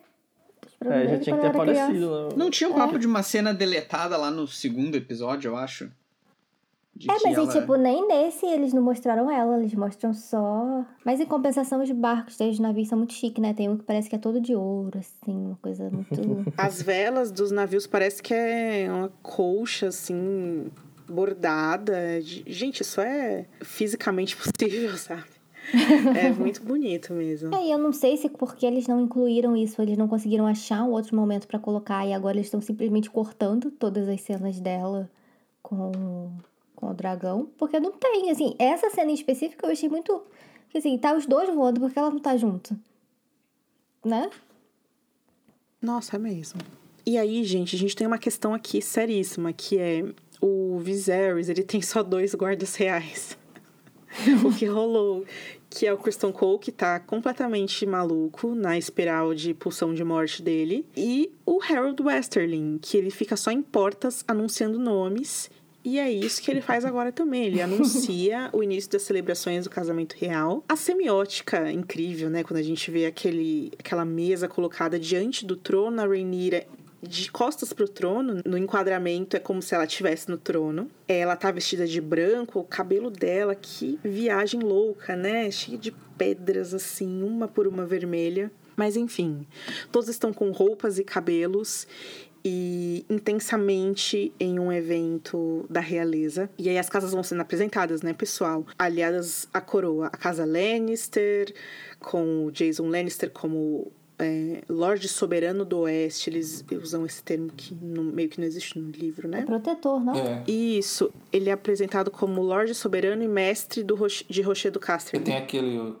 É, 0.83 1.07
já 1.07 1.19
tinha 1.19 1.35
que 1.35 1.41
ter 1.41 1.47
aparecido. 1.47 2.29
Né? 2.29 2.35
Não 2.35 2.49
tinha 2.49 2.67
um 2.67 2.73
papo 2.73 2.95
é. 2.95 2.99
de 2.99 3.05
uma 3.05 3.21
cena 3.21 3.53
deletada 3.53 4.17
lá 4.17 4.31
no 4.31 4.47
segundo 4.47 4.95
episódio, 4.95 5.49
eu 5.49 5.55
acho? 5.55 5.91
De 6.97 7.11
é, 7.11 7.13
mas 7.23 7.37
ela... 7.37 7.43
e, 7.43 7.59
tipo, 7.59 7.75
nem 7.75 8.07
nesse 8.07 8.45
eles 8.45 8.73
não 8.73 8.81
mostraram 8.81 9.29
ela, 9.29 9.59
eles 9.59 9.73
mostram 9.75 10.13
só. 10.15 10.83
Mas 11.05 11.19
em 11.19 11.25
compensação, 11.27 11.81
os 11.81 11.91
barcos 11.91 12.37
dos 12.37 12.59
navios 12.59 12.87
são 12.87 12.97
muito 12.97 13.13
chiques, 13.13 13.41
né? 13.41 13.53
Tem 13.53 13.69
um 13.69 13.77
que 13.77 13.83
parece 13.83 14.09
que 14.09 14.15
é 14.15 14.19
todo 14.19 14.41
de 14.41 14.55
ouro, 14.55 14.97
assim, 14.97 15.37
uma 15.45 15.59
coisa 15.61 15.89
muito. 15.91 16.53
As 16.57 16.81
velas 16.81 17.31
dos 17.31 17.51
navios 17.51 17.85
parece 17.85 18.21
que 18.23 18.33
é 18.33 18.87
uma 18.89 19.11
colcha, 19.21 19.89
assim, 19.89 20.71
bordada. 21.07 22.19
Gente, 22.21 22.81
isso 22.81 22.99
é 22.99 23.45
fisicamente 23.61 24.35
possível, 24.37 24.97
sabe? 24.97 25.37
é 26.17 26.31
muito 26.31 26.63
bonito 26.63 27.13
mesmo. 27.13 27.53
É, 27.53 27.67
e 27.67 27.71
eu 27.71 27.77
não 27.77 27.91
sei 27.91 28.17
se 28.17 28.27
porque 28.29 28.65
eles 28.65 28.87
não 28.87 29.01
incluíram 29.01 29.55
isso, 29.55 29.79
eles 29.81 29.97
não 29.97 30.07
conseguiram 30.07 30.47
achar 30.47 30.83
um 30.83 30.91
outro 30.91 31.15
momento 31.15 31.47
para 31.47 31.59
colocar 31.59 32.07
e 32.07 32.13
agora 32.13 32.37
eles 32.37 32.47
estão 32.47 32.61
simplesmente 32.61 33.09
cortando 33.09 33.69
todas 33.69 34.07
as 34.07 34.21
cenas 34.21 34.59
dela 34.59 35.09
com 35.61 36.31
com 36.77 36.91
o 36.91 36.93
dragão, 36.93 37.49
porque 37.57 37.79
não 37.79 37.91
tem, 37.91 38.29
assim, 38.29 38.55
essa 38.59 38.89
cena 38.91 39.09
em 39.09 39.15
específico 39.15 39.65
eu 39.65 39.71
achei 39.71 39.89
muito, 39.89 40.23
assim, 40.73 40.95
tá 40.97 41.13
os 41.15 41.25
dois 41.25 41.49
voando 41.49 41.81
porque 41.81 41.97
ela 41.97 42.11
não 42.11 42.19
tá 42.19 42.37
junto, 42.37 42.77
né? 44.05 44.29
Nossa, 45.81 46.15
é 46.15 46.19
mesmo. 46.19 46.61
E 47.03 47.17
aí, 47.17 47.43
gente, 47.43 47.75
a 47.75 47.79
gente 47.79 47.95
tem 47.95 48.05
uma 48.05 48.19
questão 48.19 48.53
aqui 48.53 48.79
seríssima, 48.79 49.51
que 49.51 49.79
é 49.79 50.05
o 50.39 50.77
Viserys, 50.77 51.49
ele 51.49 51.63
tem 51.63 51.81
só 51.81 52.03
dois 52.03 52.35
guardas 52.35 52.75
reais. 52.75 53.35
o 54.45 54.53
que 54.53 54.65
rolou, 54.65 55.25
que 55.69 55.87
é 55.87 55.93
o 55.93 55.97
Kristen 55.97 56.31
Cole, 56.31 56.59
que 56.59 56.71
tá 56.71 56.99
completamente 56.99 57.87
maluco 57.87 58.53
na 58.53 58.77
espiral 58.77 59.33
de 59.33 59.53
pulsão 59.55 59.95
de 59.95 60.03
morte 60.03 60.43
dele, 60.43 60.85
e 60.95 61.31
o 61.43 61.59
Harold 61.59 62.03
Westerling, 62.03 62.77
que 62.79 62.97
ele 62.97 63.09
fica 63.09 63.35
só 63.35 63.49
em 63.49 63.63
portas 63.63 64.23
anunciando 64.27 64.77
nomes 64.77 65.49
e 65.87 65.99
é 65.99 66.11
isso 66.11 66.41
que 66.41 66.51
ele 66.51 66.59
faz 66.59 66.83
agora 66.83 67.13
também. 67.13 67.45
Ele 67.45 67.61
anuncia 67.61 68.49
o 68.51 68.61
início 68.61 68.91
das 68.91 69.03
celebrações 69.03 69.63
do 69.63 69.69
casamento 69.69 70.17
real. 70.19 70.61
A 70.67 70.75
semiótica 70.75 71.71
incrível, 71.71 72.29
né? 72.29 72.43
Quando 72.43 72.59
a 72.59 72.61
gente 72.61 72.91
vê 72.91 73.05
aquele, 73.05 73.71
aquela 73.79 74.03
mesa 74.03 74.49
colocada 74.49 74.99
diante 74.99 75.45
do 75.45 75.55
trono, 75.55 76.01
a 76.01 76.05
Rhaenyra 76.05 76.67
de 77.01 77.31
costas 77.31 77.71
pro 77.71 77.87
trono, 77.87 78.41
no 78.45 78.57
enquadramento 78.57 79.37
é 79.37 79.39
como 79.39 79.61
se 79.61 79.73
ela 79.73 79.85
estivesse 79.85 80.29
no 80.29 80.37
trono. 80.37 80.91
Ela 81.07 81.37
tá 81.37 81.51
vestida 81.51 81.87
de 81.87 82.01
branco, 82.01 82.59
o 82.59 82.65
cabelo 82.65 83.09
dela, 83.09 83.55
que 83.55 83.97
viagem 84.03 84.59
louca, 84.59 85.15
né? 85.15 85.49
Cheia 85.49 85.77
de 85.77 85.95
pedras 86.17 86.73
assim, 86.73 87.23
uma 87.23 87.47
por 87.47 87.65
uma 87.65 87.85
vermelha. 87.85 88.51
Mas 88.75 88.97
enfim, 88.97 89.47
todos 89.89 90.09
estão 90.09 90.33
com 90.33 90.51
roupas 90.51 90.99
e 90.99 91.03
cabelos 91.03 91.87
e 92.49 93.05
intensamente 93.09 94.31
em 94.39 94.57
um 94.57 94.71
evento 94.71 95.65
da 95.69 95.81
realeza. 95.81 96.49
E 96.57 96.69
aí 96.69 96.77
as 96.77 96.87
casas 96.87 97.11
vão 97.11 97.21
sendo 97.21 97.41
apresentadas, 97.41 98.01
né, 98.01 98.13
pessoal? 98.13 98.65
Aliadas 98.79 99.49
à 99.53 99.59
coroa. 99.59 100.07
A 100.07 100.11
casa 100.17 100.45
Lannister, 100.45 101.53
com 101.99 102.45
o 102.45 102.51
Jason 102.51 102.87
Lannister 102.87 103.29
como 103.31 103.91
é, 104.17 104.61
Lorde 104.69 105.09
Soberano 105.09 105.65
do 105.65 105.79
Oeste. 105.79 106.29
Eles 106.29 106.63
usam 106.81 107.05
esse 107.05 107.21
termo 107.21 107.51
que 107.55 107.75
não- 107.75 108.05
meio 108.05 108.29
que 108.29 108.39
não 108.39 108.47
existe 108.47 108.79
no 108.79 108.89
livro, 108.91 109.27
né? 109.27 109.41
É 109.41 109.45
protetor, 109.45 109.99
não? 109.99 110.15
É. 110.15 110.43
Isso, 110.49 111.11
ele 111.33 111.49
é 111.49 111.53
apresentado 111.53 112.09
como 112.09 112.41
Lorde 112.41 112.73
Soberano 112.73 113.21
e 113.23 113.27
Mestre 113.27 113.83
do 113.83 113.93
Roche, 113.95 114.23
de 114.29 114.41
Rochedo 114.41 114.79
E 115.13 115.19
tem 115.19 115.35
aquele, 115.35 115.93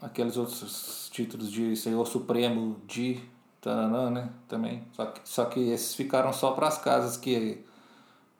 aqueles 0.00 0.36
outros 0.36 1.08
títulos 1.12 1.50
de 1.50 1.74
Senhor 1.74 2.06
Supremo 2.06 2.76
de 2.86 3.18
Taranã, 3.64 4.10
né? 4.10 4.28
Também. 4.46 4.82
Só 4.92 5.06
que, 5.06 5.20
só 5.24 5.44
que 5.46 5.70
esses 5.70 5.94
ficaram 5.94 6.32
só 6.34 6.52
para 6.52 6.68
as 6.68 6.76
casas 6.76 7.16
que 7.16 7.64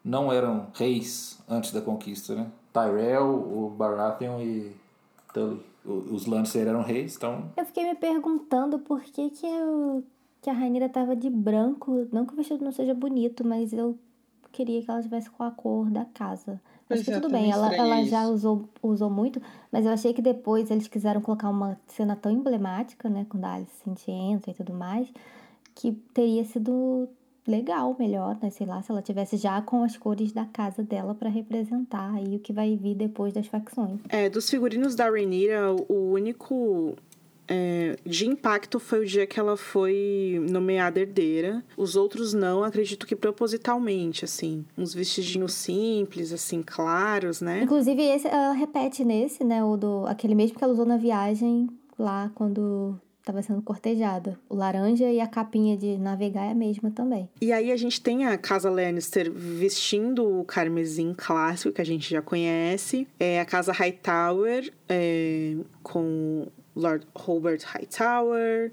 não 0.04 0.30
eram 0.30 0.66
reis 0.74 1.42
antes 1.48 1.72
da 1.72 1.80
conquista, 1.80 2.34
né? 2.34 2.50
Tyrell, 2.72 3.24
o 3.24 3.70
Baratheon 3.70 4.40
e 4.40 4.76
Tully. 5.32 5.64
Os 5.84 6.24
Lannister 6.24 6.66
eram 6.66 6.80
reis, 6.80 7.14
então 7.14 7.52
Eu 7.58 7.66
fiquei 7.66 7.84
me 7.84 7.94
perguntando 7.94 8.78
por 8.78 9.02
que 9.02 9.28
que, 9.28 9.46
eu, 9.46 10.02
que 10.40 10.48
a 10.48 10.52
Rainira 10.54 10.88
tava 10.88 11.14
de 11.14 11.28
branco. 11.28 12.08
Não 12.10 12.24
que 12.24 12.32
o 12.32 12.36
vestido 12.36 12.64
não 12.64 12.72
seja 12.72 12.94
bonito, 12.94 13.46
mas 13.46 13.70
eu 13.70 13.98
queria 14.50 14.82
que 14.82 14.90
ela 14.90 15.02
tivesse 15.02 15.28
com 15.28 15.42
a 15.42 15.50
cor 15.50 15.90
da 15.90 16.06
casa. 16.06 16.58
Pois 16.86 17.00
Acho 17.00 17.10
que 17.10 17.16
é, 17.16 17.20
tudo 17.20 17.32
bem, 17.32 17.50
ela, 17.50 17.74
ela 17.74 18.04
já 18.04 18.26
usou, 18.26 18.68
usou 18.82 19.08
muito, 19.08 19.40
mas 19.72 19.86
eu 19.86 19.92
achei 19.92 20.12
que 20.12 20.20
depois 20.20 20.70
eles 20.70 20.86
quiseram 20.86 21.20
colocar 21.20 21.48
uma 21.48 21.78
cena 21.88 22.14
tão 22.14 22.30
emblemática, 22.30 23.08
né? 23.08 23.26
Quando 23.28 23.44
a 23.46 23.54
Alice 23.54 23.72
Cynthia 23.82 24.12
entra 24.12 24.50
e 24.50 24.54
tudo 24.54 24.74
mais, 24.74 25.08
que 25.74 25.92
teria 26.12 26.44
sido 26.44 27.08
legal, 27.46 27.96
melhor, 27.98 28.38
né? 28.42 28.50
Sei 28.50 28.66
lá, 28.66 28.82
se 28.82 28.90
ela 28.90 29.02
tivesse 29.02 29.36
já 29.36 29.60
com 29.62 29.82
as 29.82 29.96
cores 29.96 30.32
da 30.32 30.44
casa 30.44 30.82
dela 30.82 31.14
pra 31.14 31.28
representar 31.28 32.14
aí 32.14 32.36
o 32.36 32.38
que 32.38 32.52
vai 32.52 32.76
vir 32.76 32.94
depois 32.94 33.32
das 33.32 33.46
facções. 33.46 34.00
É, 34.08 34.28
dos 34.28 34.48
figurinos 34.48 34.94
da 34.94 35.08
Rhaenyra, 35.08 35.72
o 35.88 36.12
único 36.12 36.94
é, 37.48 37.96
de 38.04 38.26
impacto 38.26 38.78
foi 38.78 39.00
o 39.00 39.06
dia 39.06 39.26
que 39.26 39.38
ela 39.38 39.56
foi 39.56 40.40
nomeada 40.50 41.00
herdeira. 41.00 41.64
Os 41.76 41.96
outros 41.96 42.32
não, 42.32 42.64
acredito 42.64 43.06
que 43.06 43.16
propositalmente, 43.16 44.24
assim. 44.24 44.64
Uns 44.76 44.94
vestidinhos 44.94 45.54
simples, 45.54 46.32
assim, 46.32 46.62
claros, 46.62 47.40
né? 47.40 47.62
Inclusive, 47.62 48.02
esse 48.02 48.26
ela 48.26 48.52
repete 48.52 49.04
nesse, 49.04 49.44
né? 49.44 49.62
O 49.62 49.76
do, 49.76 50.06
aquele 50.06 50.34
mesmo 50.34 50.56
que 50.56 50.64
ela 50.64 50.72
usou 50.72 50.86
na 50.86 50.96
viagem 50.96 51.68
lá 51.98 52.30
quando 52.34 52.98
tava 53.24 53.42
sendo 53.42 53.62
cortejada. 53.62 54.38
O 54.48 54.54
laranja 54.54 55.10
e 55.10 55.18
a 55.18 55.26
capinha 55.26 55.76
de 55.76 55.96
navegar 55.96 56.44
é 56.44 56.50
a 56.50 56.54
mesma 56.54 56.90
também. 56.90 57.28
E 57.40 57.52
aí 57.52 57.72
a 57.72 57.76
gente 57.76 58.00
tem 58.00 58.26
a 58.26 58.36
Casa 58.36 58.70
Lannister 58.70 59.32
vestindo 59.32 60.40
o 60.40 60.44
carmesim 60.44 61.14
clássico, 61.16 61.74
que 61.74 61.80
a 61.80 61.86
gente 61.86 62.10
já 62.10 62.20
conhece. 62.20 63.08
É 63.18 63.40
a 63.40 63.44
Casa 63.44 63.72
Hightower, 63.72 64.70
é, 64.88 65.56
com 65.82 66.46
Lord 66.74 67.06
Robert 67.14 67.60
Hightower. 67.64 68.72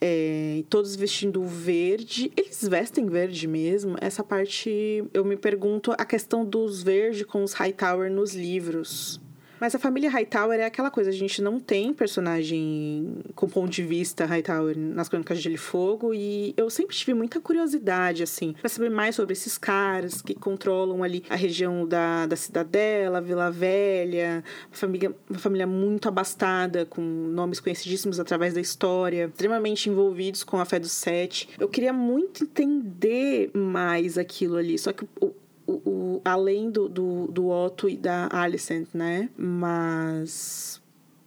É, 0.00 0.62
todos 0.68 0.94
vestindo 0.94 1.42
verde. 1.44 2.32
Eles 2.36 2.66
vestem 2.68 3.06
verde 3.06 3.46
mesmo? 3.46 3.96
Essa 4.00 4.22
parte 4.22 5.04
eu 5.12 5.24
me 5.24 5.36
pergunto 5.36 5.92
a 5.92 6.04
questão 6.04 6.44
dos 6.44 6.82
verde 6.82 7.24
com 7.24 7.42
os 7.42 7.52
Hightower 7.52 8.10
nos 8.10 8.34
livros. 8.34 9.20
Mas 9.60 9.74
a 9.74 9.78
família 9.78 10.10
Hightower 10.10 10.58
é 10.60 10.64
aquela 10.64 10.90
coisa, 10.90 11.10
a 11.10 11.12
gente 11.12 11.42
não 11.42 11.58
tem 11.58 11.92
personagem 11.92 13.16
com 13.34 13.48
ponto 13.48 13.70
de 13.70 13.82
vista 13.82 14.24
Hightower 14.24 14.76
nas 14.78 15.08
Crônicas 15.08 15.38
de 15.38 15.44
Gelo 15.44 15.54
e 15.54 15.58
Fogo 15.58 16.14
e 16.14 16.54
eu 16.56 16.70
sempre 16.70 16.94
tive 16.94 17.14
muita 17.14 17.40
curiosidade, 17.40 18.22
assim, 18.22 18.54
pra 18.60 18.68
saber 18.68 18.90
mais 18.90 19.14
sobre 19.14 19.32
esses 19.32 19.58
caras 19.58 20.22
que 20.22 20.34
controlam 20.34 21.02
ali 21.02 21.24
a 21.28 21.34
região 21.34 21.86
da, 21.86 22.26
da 22.26 22.36
Cidadela, 22.36 23.20
Vila 23.20 23.50
Velha, 23.50 24.44
uma 24.68 24.76
família, 24.76 25.14
uma 25.28 25.38
família 25.38 25.66
muito 25.66 26.08
abastada, 26.08 26.86
com 26.86 27.02
nomes 27.02 27.60
conhecidíssimos 27.60 28.20
através 28.20 28.54
da 28.54 28.60
história, 28.60 29.26
extremamente 29.26 29.88
envolvidos 29.88 30.44
com 30.44 30.58
a 30.58 30.64
fé 30.64 30.78
dos 30.78 30.92
sete. 30.92 31.48
Eu 31.58 31.68
queria 31.68 31.92
muito 31.92 32.44
entender 32.44 33.50
mais 33.54 34.18
aquilo 34.18 34.56
ali, 34.56 34.78
só 34.78 34.92
que 34.92 35.04
o, 35.20 35.32
o, 35.68 35.72
o- 36.16 36.20
além 36.24 36.70
do, 36.70 36.88
do, 36.88 37.26
do 37.28 37.48
Otto 37.48 37.88
e 37.88 37.96
da 37.96 38.28
Alicent, 38.32 38.88
né? 38.94 39.28
Mas 39.36 40.80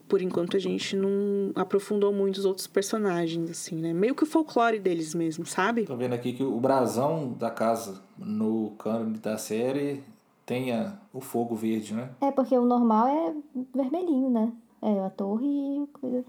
por 0.07 0.21
enquanto 0.21 0.57
a 0.57 0.59
gente 0.59 0.95
não 0.95 1.51
aprofundou 1.55 2.11
muito 2.11 2.37
os 2.37 2.43
outros 2.45 2.67
personagens, 2.67 3.49
assim, 3.49 3.75
né? 3.77 3.93
Meio 3.93 4.13
que 4.13 4.23
o 4.23 4.25
folclore 4.25 4.77
deles 4.79 5.15
mesmo, 5.15 5.45
sabe? 5.45 5.85
Tô 5.85 5.95
vendo 5.95 6.13
aqui 6.13 6.33
que 6.33 6.43
o 6.43 6.59
brasão 6.59 7.31
da 7.31 7.49
casa 7.49 8.01
no 8.17 8.71
cânone 8.71 9.19
da 9.19 9.37
série 9.37 10.03
tem 10.45 10.73
a- 10.73 10.97
o 11.13 11.21
fogo 11.21 11.55
verde, 11.55 11.93
né? 11.93 12.09
É, 12.19 12.29
porque 12.31 12.57
o 12.57 12.65
normal 12.65 13.07
é 13.07 13.33
vermelhinho, 13.73 14.29
né? 14.29 14.51
É 14.81 14.99
a 15.05 15.09
torre 15.09 15.45
e 15.45 15.87
coisa. 15.93 16.25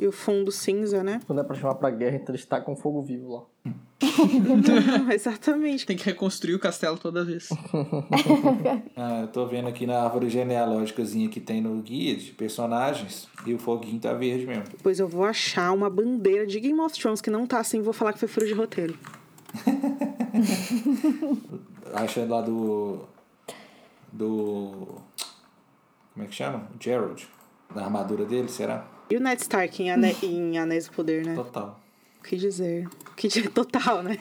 E 0.00 0.06
o 0.06 0.12
fundo 0.12 0.50
cinza, 0.52 1.02
né? 1.02 1.20
Quando 1.26 1.40
é 1.40 1.44
pra 1.44 1.54
chamar 1.56 1.74
pra 1.74 1.90
guerra, 1.90 2.16
então 2.16 2.34
eles 2.34 2.44
tacam 2.46 2.74
fogo 2.76 3.02
vivo 3.02 3.32
lá. 3.34 3.42
Exatamente. 5.12 5.86
Tem 5.86 5.96
que 5.96 6.04
reconstruir 6.04 6.54
o 6.54 6.58
castelo 6.58 6.98
toda 6.98 7.24
vez. 7.24 7.48
Ah, 8.96 9.20
eu 9.22 9.28
tô 9.28 9.46
vendo 9.46 9.68
aqui 9.68 9.86
na 9.86 10.02
árvore 10.02 10.30
genealógicazinha 10.30 11.28
que 11.28 11.38
tem 11.38 11.60
no 11.60 11.80
guia 11.82 12.16
de 12.16 12.32
personagens 12.32 13.28
e 13.46 13.52
o 13.52 13.58
foguinho 13.58 14.00
tá 14.00 14.12
verde 14.14 14.46
mesmo. 14.46 14.64
Depois 14.64 14.98
eu 14.98 15.06
vou 15.06 15.24
achar 15.24 15.72
uma 15.72 15.90
bandeira 15.90 16.46
de 16.46 16.58
Game 16.58 16.80
of 16.80 16.98
Thrones 16.98 17.20
que 17.20 17.30
não 17.30 17.46
tá 17.46 17.60
assim, 17.60 17.82
vou 17.82 17.92
falar 17.92 18.12
que 18.12 18.18
foi 18.18 18.28
furo 18.28 18.46
de 18.46 18.54
roteiro. 18.54 18.98
Acha 21.92 22.24
lá 22.24 22.40
do. 22.40 23.00
Do. 24.12 25.00
Como 26.14 26.24
é 26.24 26.26
que 26.26 26.34
chama? 26.34 26.68
Gerald. 26.80 27.28
Da 27.74 27.84
armadura 27.84 28.24
dele, 28.24 28.48
será? 28.48 28.86
E 29.10 29.16
o 29.16 29.20
Ned 29.20 29.40
Stark 29.40 29.82
em, 29.82 29.90
Ane 29.90 30.16
em 30.22 30.58
Anéis 30.58 30.88
do 30.88 30.94
Poder, 30.94 31.24
né? 31.24 31.34
Total. 31.34 31.78
O 32.26 32.28
que 32.28 32.36
dizer? 32.36 32.88
O 32.88 33.14
que 33.14 33.28
dizer? 33.28 33.48
Total, 33.54 34.02
né? 34.02 34.18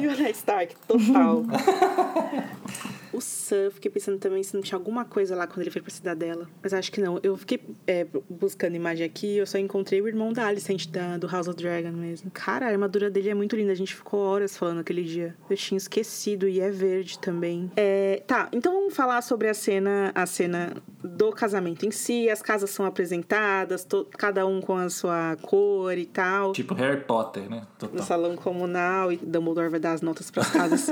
e 0.00 0.08
o 0.08 0.28
Stark, 0.30 0.74
total. 0.88 1.44
o 3.18 3.20
Sam, 3.20 3.70
fiquei 3.70 3.90
pensando 3.90 4.18
também 4.18 4.42
se 4.42 4.54
não 4.54 4.62
tinha 4.62 4.78
alguma 4.78 5.04
coisa 5.04 5.36
lá 5.36 5.46
quando 5.46 5.60
ele 5.60 5.70
foi 5.70 5.82
pra 5.82 5.90
Cidadela. 5.90 6.48
Mas 6.62 6.72
acho 6.72 6.90
que 6.90 7.00
não. 7.00 7.18
Eu 7.22 7.36
fiquei 7.36 7.60
é, 7.86 8.06
buscando 8.28 8.74
imagem 8.76 9.04
aqui 9.06 9.36
eu 9.36 9.46
só 9.46 9.58
encontrei 9.58 10.00
o 10.00 10.08
irmão 10.08 10.32
da 10.32 10.46
Alicent 10.46 10.88
da, 10.88 11.16
do 11.18 11.26
House 11.26 11.48
of 11.48 11.56
Dragon 11.56 11.90
mesmo. 11.92 12.30
Cara, 12.30 12.66
a 12.66 12.70
armadura 12.70 13.10
dele 13.10 13.28
é 13.30 13.34
muito 13.34 13.54
linda. 13.56 13.72
A 13.72 13.74
gente 13.76 13.94
ficou 13.94 14.20
horas 14.20 14.56
falando 14.56 14.78
aquele 14.80 15.02
dia. 15.04 15.34
Eu 15.50 15.56
tinha 15.56 15.76
esquecido 15.76 16.48
e 16.48 16.60
é 16.60 16.70
verde 16.70 17.18
também. 17.18 17.70
É, 17.76 18.22
tá, 18.26 18.48
então 18.52 18.72
vamos 18.72 18.94
falar 18.94 19.20
sobre 19.22 19.48
a 19.48 19.54
cena, 19.54 20.10
a 20.14 20.24
cena 20.26 20.72
do 21.02 21.30
casamento 21.32 21.84
em 21.86 21.90
si. 21.90 22.28
As 22.30 22.40
casas 22.42 22.70
são 22.70 22.84
apresentadas, 22.86 23.84
to- 23.84 24.06
cada 24.16 24.46
um 24.46 24.60
com 24.60 24.76
a 24.76 24.88
sua 24.88 25.36
cor 25.42 25.96
e 25.96 26.06
tal 26.06 26.52
Tipo 26.52 26.74
Harry 26.74 27.00
Potter, 27.02 27.48
né? 27.48 27.60
no 27.60 27.88
Total. 27.88 28.02
salão 28.06 28.36
comunal 28.36 29.12
e 29.12 29.16
Dumbledore 29.16 29.68
vai 29.68 29.80
dar 29.80 29.92
as 29.92 30.00
notas 30.02 30.30
pras 30.30 30.48
casas. 30.50 30.88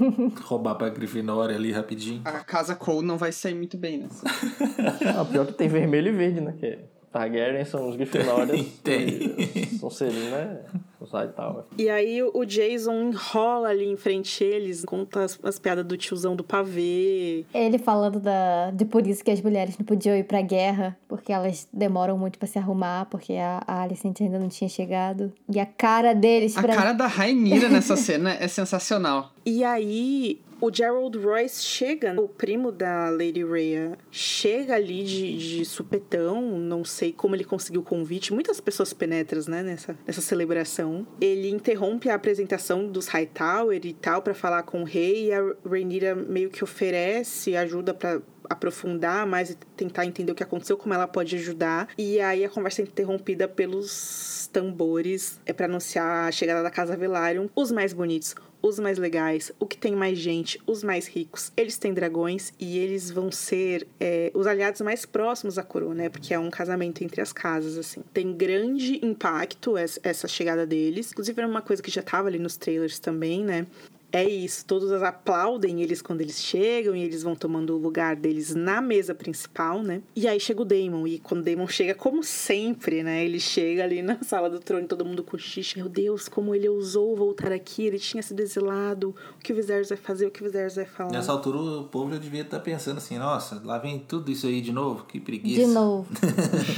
Roubar 0.44 0.74
pra 0.76 0.88
Grifinória 0.88 1.54
ali 1.56 1.69
rapidinho. 1.72 2.22
A 2.24 2.32
casa 2.40 2.74
Cole 2.74 3.06
não 3.06 3.16
vai 3.18 3.32
sair 3.32 3.54
muito 3.54 3.76
bem 3.76 3.98
nessa. 3.98 4.24
Ah, 5.18 5.24
pior 5.24 5.46
que 5.46 5.52
tem 5.52 5.68
vermelho 5.68 6.08
e 6.08 6.12
verde, 6.12 6.40
né? 6.40 6.54
Que 6.58 6.78
Targaryen 7.12 7.64
são 7.64 7.88
os 7.88 7.96
Grifinórias. 7.96 8.66
Tem. 8.84 9.06
e 9.08 9.66
Sonserina 9.78 10.36
é 10.36 10.64
os 11.00 11.10
Hightower. 11.12 11.64
e 11.78 11.88
aí 11.88 12.22
o 12.22 12.44
Jason 12.44 13.08
enrola 13.10 13.68
ali 13.70 13.86
em 13.90 13.96
frente 13.96 14.44
a 14.44 14.46
eles, 14.46 14.84
conta 14.84 15.24
as, 15.24 15.38
as 15.42 15.58
piadas 15.58 15.84
do 15.84 15.96
tiozão 15.96 16.36
do 16.36 16.44
pavê. 16.44 17.44
Ele 17.54 17.78
falando 17.78 18.20
da, 18.20 18.70
de 18.70 18.84
por 18.84 19.06
isso 19.06 19.24
que 19.24 19.30
as 19.30 19.40
mulheres 19.40 19.76
não 19.78 19.84
podiam 19.86 20.14
ir 20.14 20.24
pra 20.24 20.40
guerra, 20.42 20.96
porque 21.08 21.32
elas 21.32 21.66
demoram 21.72 22.16
muito 22.18 22.38
pra 22.38 22.46
se 22.46 22.58
arrumar, 22.58 23.06
porque 23.06 23.32
a, 23.34 23.62
a 23.66 23.82
Alicent 23.82 24.20
ainda 24.20 24.38
não 24.38 24.48
tinha 24.48 24.68
chegado. 24.68 25.32
E 25.52 25.58
a 25.58 25.66
cara 25.66 26.14
deles 26.14 26.56
A 26.56 26.62
pra. 26.62 26.74
cara 26.74 26.92
da 26.92 27.06
Rainira 27.06 27.68
nessa 27.68 27.96
cena 27.96 28.34
é 28.34 28.46
sensacional. 28.46 29.32
E 29.44 29.64
aí 29.64 30.40
o 30.60 30.72
Gerald 30.72 31.16
Royce 31.18 31.64
chega, 31.64 32.20
o 32.20 32.28
primo 32.28 32.70
da 32.70 33.08
Lady 33.08 33.44
Rhea, 33.44 33.98
chega 34.10 34.74
ali 34.74 35.04
de, 35.04 35.38
de 35.38 35.64
supetão, 35.64 36.42
não 36.58 36.84
sei 36.84 37.12
como 37.12 37.34
ele 37.34 37.44
conseguiu 37.44 37.80
o 37.80 37.84
convite. 37.84 38.32
Muitas 38.32 38.60
pessoas 38.60 38.92
penetras, 38.92 39.46
né, 39.46 39.62
nessa, 39.62 39.96
nessa 40.06 40.20
celebração. 40.20 41.06
Ele 41.20 41.48
interrompe 41.48 42.10
a 42.10 42.14
apresentação 42.14 42.86
dos 42.86 43.08
Hightower 43.08 43.80
e 43.84 43.92
tal 43.92 44.22
pra 44.22 44.34
falar 44.34 44.62
com 44.64 44.82
o 44.82 44.84
rei 44.84 45.26
e 45.26 45.32
a 45.32 45.40
Rhaenyra 45.64 46.14
meio 46.14 46.50
que 46.50 46.62
oferece 46.62 47.56
ajuda 47.56 47.94
pra 47.94 48.20
aprofundar 48.50 49.24
mais 49.24 49.50
e 49.50 49.54
tentar 49.76 50.04
entender 50.04 50.32
o 50.32 50.34
que 50.34 50.42
aconteceu, 50.42 50.76
como 50.76 50.92
ela 50.92 51.06
pode 51.06 51.36
ajudar. 51.36 51.88
E 51.96 52.20
aí 52.20 52.44
a 52.44 52.48
conversa 52.48 52.82
é 52.82 52.84
interrompida 52.84 53.46
pelos 53.46 54.50
tambores 54.52 55.40
é 55.46 55.52
para 55.52 55.66
anunciar 55.66 56.28
a 56.28 56.32
chegada 56.32 56.62
da 56.62 56.70
Casa 56.70 56.96
Velaryon, 56.96 57.46
os 57.54 57.70
mais 57.70 57.92
bonitos, 57.92 58.34
os 58.60 58.78
mais 58.78 58.98
legais, 58.98 59.52
o 59.58 59.66
que 59.66 59.76
tem 59.76 59.94
mais 59.94 60.18
gente, 60.18 60.60
os 60.66 60.82
mais 60.82 61.06
ricos. 61.06 61.52
Eles 61.56 61.78
têm 61.78 61.94
dragões 61.94 62.52
e 62.58 62.78
eles 62.78 63.10
vão 63.10 63.30
ser 63.30 63.86
é, 63.98 64.30
os 64.34 64.46
aliados 64.46 64.80
mais 64.80 65.06
próximos 65.06 65.56
à 65.56 65.62
coroa, 65.62 65.94
né? 65.94 66.08
Porque 66.08 66.34
é 66.34 66.38
um 66.38 66.50
casamento 66.50 67.02
entre 67.02 67.20
as 67.20 67.32
casas, 67.32 67.78
assim. 67.78 68.02
Tem 68.12 68.32
grande 68.32 69.04
impacto 69.04 69.76
essa 69.76 70.28
chegada 70.28 70.66
deles. 70.66 71.12
Inclusive, 71.12 71.40
era 71.40 71.48
uma 71.48 71.62
coisa 71.62 71.82
que 71.82 71.90
já 71.90 72.02
tava 72.02 72.28
ali 72.28 72.38
nos 72.38 72.56
trailers 72.56 72.98
também, 72.98 73.44
né? 73.44 73.66
É 74.12 74.28
isso, 74.28 74.64
todos 74.64 74.90
aplaudem 75.02 75.82
eles 75.82 76.02
quando 76.02 76.20
eles 76.20 76.40
chegam 76.40 76.96
e 76.96 77.02
eles 77.02 77.22
vão 77.22 77.34
tomando 77.34 77.74
o 77.74 77.78
lugar 77.78 78.16
deles 78.16 78.54
na 78.54 78.80
mesa 78.80 79.14
principal, 79.14 79.82
né? 79.82 80.02
E 80.16 80.26
aí 80.26 80.40
chega 80.40 80.62
o 80.62 80.64
Damon, 80.64 81.06
e 81.06 81.18
quando 81.18 81.40
o 81.40 81.44
Damon 81.44 81.68
chega, 81.68 81.94
como 81.94 82.22
sempre, 82.22 83.02
né? 83.02 83.24
Ele 83.24 83.38
chega 83.38 83.84
ali 83.84 84.02
na 84.02 84.18
sala 84.24 84.50
do 84.50 84.58
trono, 84.58 84.86
todo 84.86 85.04
mundo 85.04 85.22
cochicha. 85.22 85.78
Meu 85.78 85.88
Deus, 85.88 86.28
como 86.28 86.54
ele 86.54 86.68
ousou 86.68 87.16
voltar 87.16 87.52
aqui, 87.52 87.86
ele 87.86 87.98
tinha 87.98 88.22
se 88.22 88.34
exilado. 88.40 89.14
O 89.38 89.42
que 89.42 89.52
o 89.52 89.56
Viserys 89.56 89.88
vai 89.88 89.98
fazer, 89.98 90.26
o 90.26 90.30
que 90.30 90.40
o 90.40 90.44
Viserys 90.44 90.76
vai 90.76 90.86
falar. 90.86 91.12
Nessa 91.12 91.32
altura 91.32 91.58
o 91.58 91.84
povo 91.84 92.12
já 92.12 92.18
devia 92.18 92.42
estar 92.42 92.60
pensando 92.60 92.98
assim, 92.98 93.18
nossa, 93.18 93.60
lá 93.64 93.78
vem 93.78 93.98
tudo 93.98 94.30
isso 94.30 94.46
aí 94.46 94.60
de 94.60 94.72
novo, 94.72 95.04
que 95.04 95.20
preguiça. 95.20 95.60
De 95.60 95.66
novo. 95.66 96.06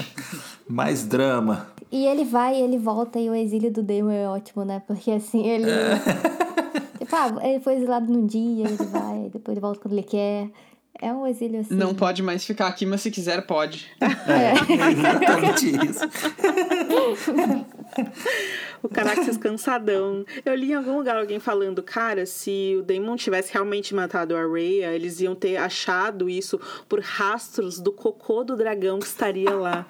Mais 0.68 1.04
drama. 1.04 1.70
E 1.92 2.06
ele 2.06 2.24
vai 2.24 2.60
ele 2.60 2.78
volta 2.78 3.20
e 3.20 3.28
o 3.28 3.34
exílio 3.34 3.70
do 3.70 3.82
Damon 3.82 4.10
é 4.10 4.28
ótimo, 4.28 4.64
né? 4.64 4.82
Porque 4.86 5.10
assim, 5.12 5.46
ele... 5.46 5.70
É. 5.70 6.42
Tipo, 7.12 7.40
ele 7.46 7.60
foi 7.60 7.74
exilado 7.74 8.10
num 8.10 8.24
dia, 8.24 8.64
ele 8.64 8.76
vai, 8.76 9.28
depois 9.30 9.54
ele 9.54 9.60
volta 9.60 9.78
quando 9.80 9.92
ele 9.92 10.02
quer. 10.02 10.50
É 11.00 11.12
um 11.12 11.26
exílio 11.26 11.60
assim. 11.60 11.74
Não 11.74 11.94
pode 11.94 12.22
mais 12.22 12.44
ficar 12.44 12.68
aqui, 12.68 12.86
mas 12.86 13.00
se 13.00 13.10
quiser, 13.10 13.44
pode. 13.46 13.90
É, 14.00 14.52
é 14.52 14.92
exatamente 14.92 15.70
isso. 15.86 16.04
o 18.82 18.88
Caraxes 18.88 19.36
cansadão. 19.36 20.24
Eu 20.44 20.54
li 20.54 20.70
em 20.70 20.74
algum 20.74 20.96
lugar 20.96 21.16
alguém 21.16 21.40
falando, 21.40 21.82
cara, 21.82 22.26
se 22.26 22.76
o 22.78 22.82
Daemon 22.82 23.16
tivesse 23.16 23.52
realmente 23.52 23.94
matado 23.94 24.36
a 24.36 24.46
Rhea, 24.46 24.92
eles 24.92 25.20
iam 25.20 25.34
ter 25.34 25.56
achado 25.56 26.28
isso 26.28 26.60
por 26.88 27.00
rastros 27.00 27.80
do 27.80 27.92
cocô 27.92 28.44
do 28.44 28.56
dragão 28.56 28.98
que 28.98 29.06
estaria 29.06 29.54
lá. 29.54 29.86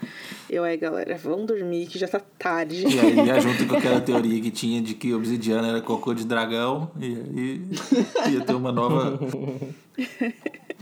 Eu 0.49 0.65
aí, 0.65 0.77
galera, 0.77 1.17
vamos 1.17 1.47
dormir 1.47 1.87
que 1.87 1.99
já 1.99 2.09
tá 2.09 2.21
tarde. 2.39 2.87
E 2.87 2.99
aí 2.99 3.27
já 3.27 3.41
junto 3.41 3.67
com 3.67 3.77
aquela 3.77 4.01
teoria 4.01 4.41
que 4.41 4.51
tinha 4.51 4.81
de 4.81 4.95
que 4.95 5.13
obsidiana 5.13 5.69
era 5.69 5.81
cocô 5.81 6.15
de 6.15 6.25
dragão, 6.25 6.91
e 6.99 7.07
aí 7.07 8.33
ia 8.33 8.41
ter 8.45 8.55
uma 8.55 8.73
nova 8.73 9.19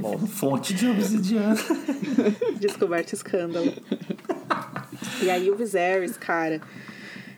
fonte 0.28 0.74
de 0.74 0.88
obsidiana. 0.88 1.56
Descoberto 2.58 3.12
escândalo. 3.12 3.72
E 5.22 5.30
aí 5.30 5.50
o 5.50 5.56
Viserys, 5.56 6.16
cara, 6.16 6.60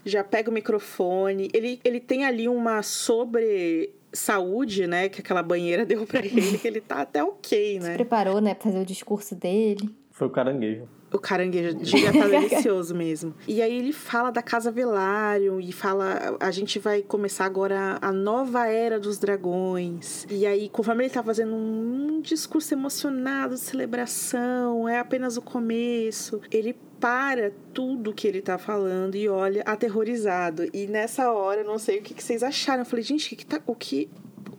já 0.05 0.23
pega 0.23 0.51
o 0.51 0.53
microfone. 0.53 1.49
Ele, 1.53 1.81
ele 1.85 2.01
tem 2.01 2.25
ali 2.25 2.49
uma 2.49 2.83
sobre 2.83 3.93
saúde, 4.13 4.87
né, 4.87 5.09
que 5.09 5.21
aquela 5.21 5.43
banheira 5.43 5.85
deu 5.87 6.07
para 6.07 6.25
ele, 6.25 6.59
que 6.59 6.69
ele 6.69 6.81
tá 6.81 7.01
até 7.01 7.25
ok, 7.25 7.81
né? 7.81 7.93
Se 7.93 7.95
preparou, 7.95 8.41
né, 8.41 8.55
pra 8.55 8.65
fazer 8.65 8.83
o 8.83 8.87
discurso 8.87 9.35
dele. 9.35 9.91
Foi 10.13 10.27
o 10.27 10.31
caranguejo. 10.31 10.87
O 11.13 11.19
caranguejo 11.19 11.75
devia 11.75 12.11
estar 12.11 12.23
tá 12.23 12.29
delicioso 12.29 12.95
mesmo. 12.95 13.35
E 13.49 13.61
aí 13.61 13.77
ele 13.77 13.93
fala 13.93 14.31
da 14.31 14.43
Casa 14.43 14.71
Velário 14.71 15.61
e 15.61 15.73
fala: 15.73 16.37
a 16.39 16.51
gente 16.51 16.79
vai 16.79 17.03
começar 17.03 17.47
agora 17.47 17.99
a 18.01 18.13
nova 18.13 18.67
era 18.67 19.01
dos 19.01 19.19
dragões. 19.19 20.27
E 20.31 20.47
aí, 20.47 20.69
conforme 20.69 21.05
ele 21.05 21.13
tá 21.13 21.23
fazendo 21.23 21.55
um 21.55 22.21
discurso 22.21 22.75
emocionado 22.75 23.55
de 23.55 23.61
celebração, 23.61 24.89
é 24.89 24.99
apenas 24.99 25.37
o 25.37 25.43
começo, 25.43 26.41
ele 26.51 26.75
para 27.01 27.51
tudo 27.75 28.15
que 28.15 28.29
ele 28.29 28.41
tá 28.41 28.59
falando 28.59 29.17
e 29.17 29.29
olha 29.29 29.63
aterrorizado. 29.63 30.69
E 30.73 30.87
nessa 30.87 31.33
hora, 31.33 31.63
eu 31.63 31.67
não 31.67 31.79
sei 31.79 31.99
o 31.99 32.03
que, 32.03 32.15
que 32.15 32.23
vocês 32.23 32.43
acharam. 32.43 32.83
Eu 32.83 32.87
falei, 32.87 33.03
gente, 33.03 33.27
o 33.27 33.29
que, 33.31 33.37
que 33.37 33.47
tá, 33.47 33.61
o 33.67 33.75
que, 33.75 34.09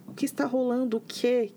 o 0.09 0.13
que 0.13 0.25
está 0.25 0.45
rolando? 0.45 0.97
O 0.97 1.01
que? 1.01 1.53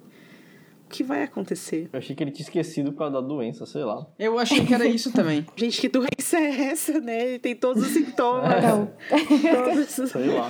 O 0.87 0.89
que 0.89 1.03
vai 1.03 1.25
acontecer? 1.25 1.91
Eu 1.93 1.99
achei 1.99 2.15
que 2.15 2.23
ele 2.23 2.31
tinha 2.31 2.45
esquecido 2.45 2.93
por 2.93 2.99
causa 2.99 3.15
da 3.15 3.21
doença, 3.21 3.67
sei 3.67 3.85
lá. 3.85 4.07
Eu 4.19 4.39
achei 4.39 4.65
que 4.65 4.73
era 4.73 4.87
isso 4.87 5.13
também. 5.13 5.45
Gente, 5.57 5.81
que 5.81 5.89
doença 5.89 6.39
é 6.39 6.71
essa, 6.71 7.01
né? 7.01 7.29
Ele 7.29 7.39
tem 7.41 7.57
todos 7.57 7.83
os 7.83 7.89
sintomas. 7.89 8.53
É. 8.53 9.65
Todos 9.65 9.99
os... 9.99 10.11
Sei 10.11 10.27
lá. 10.29 10.47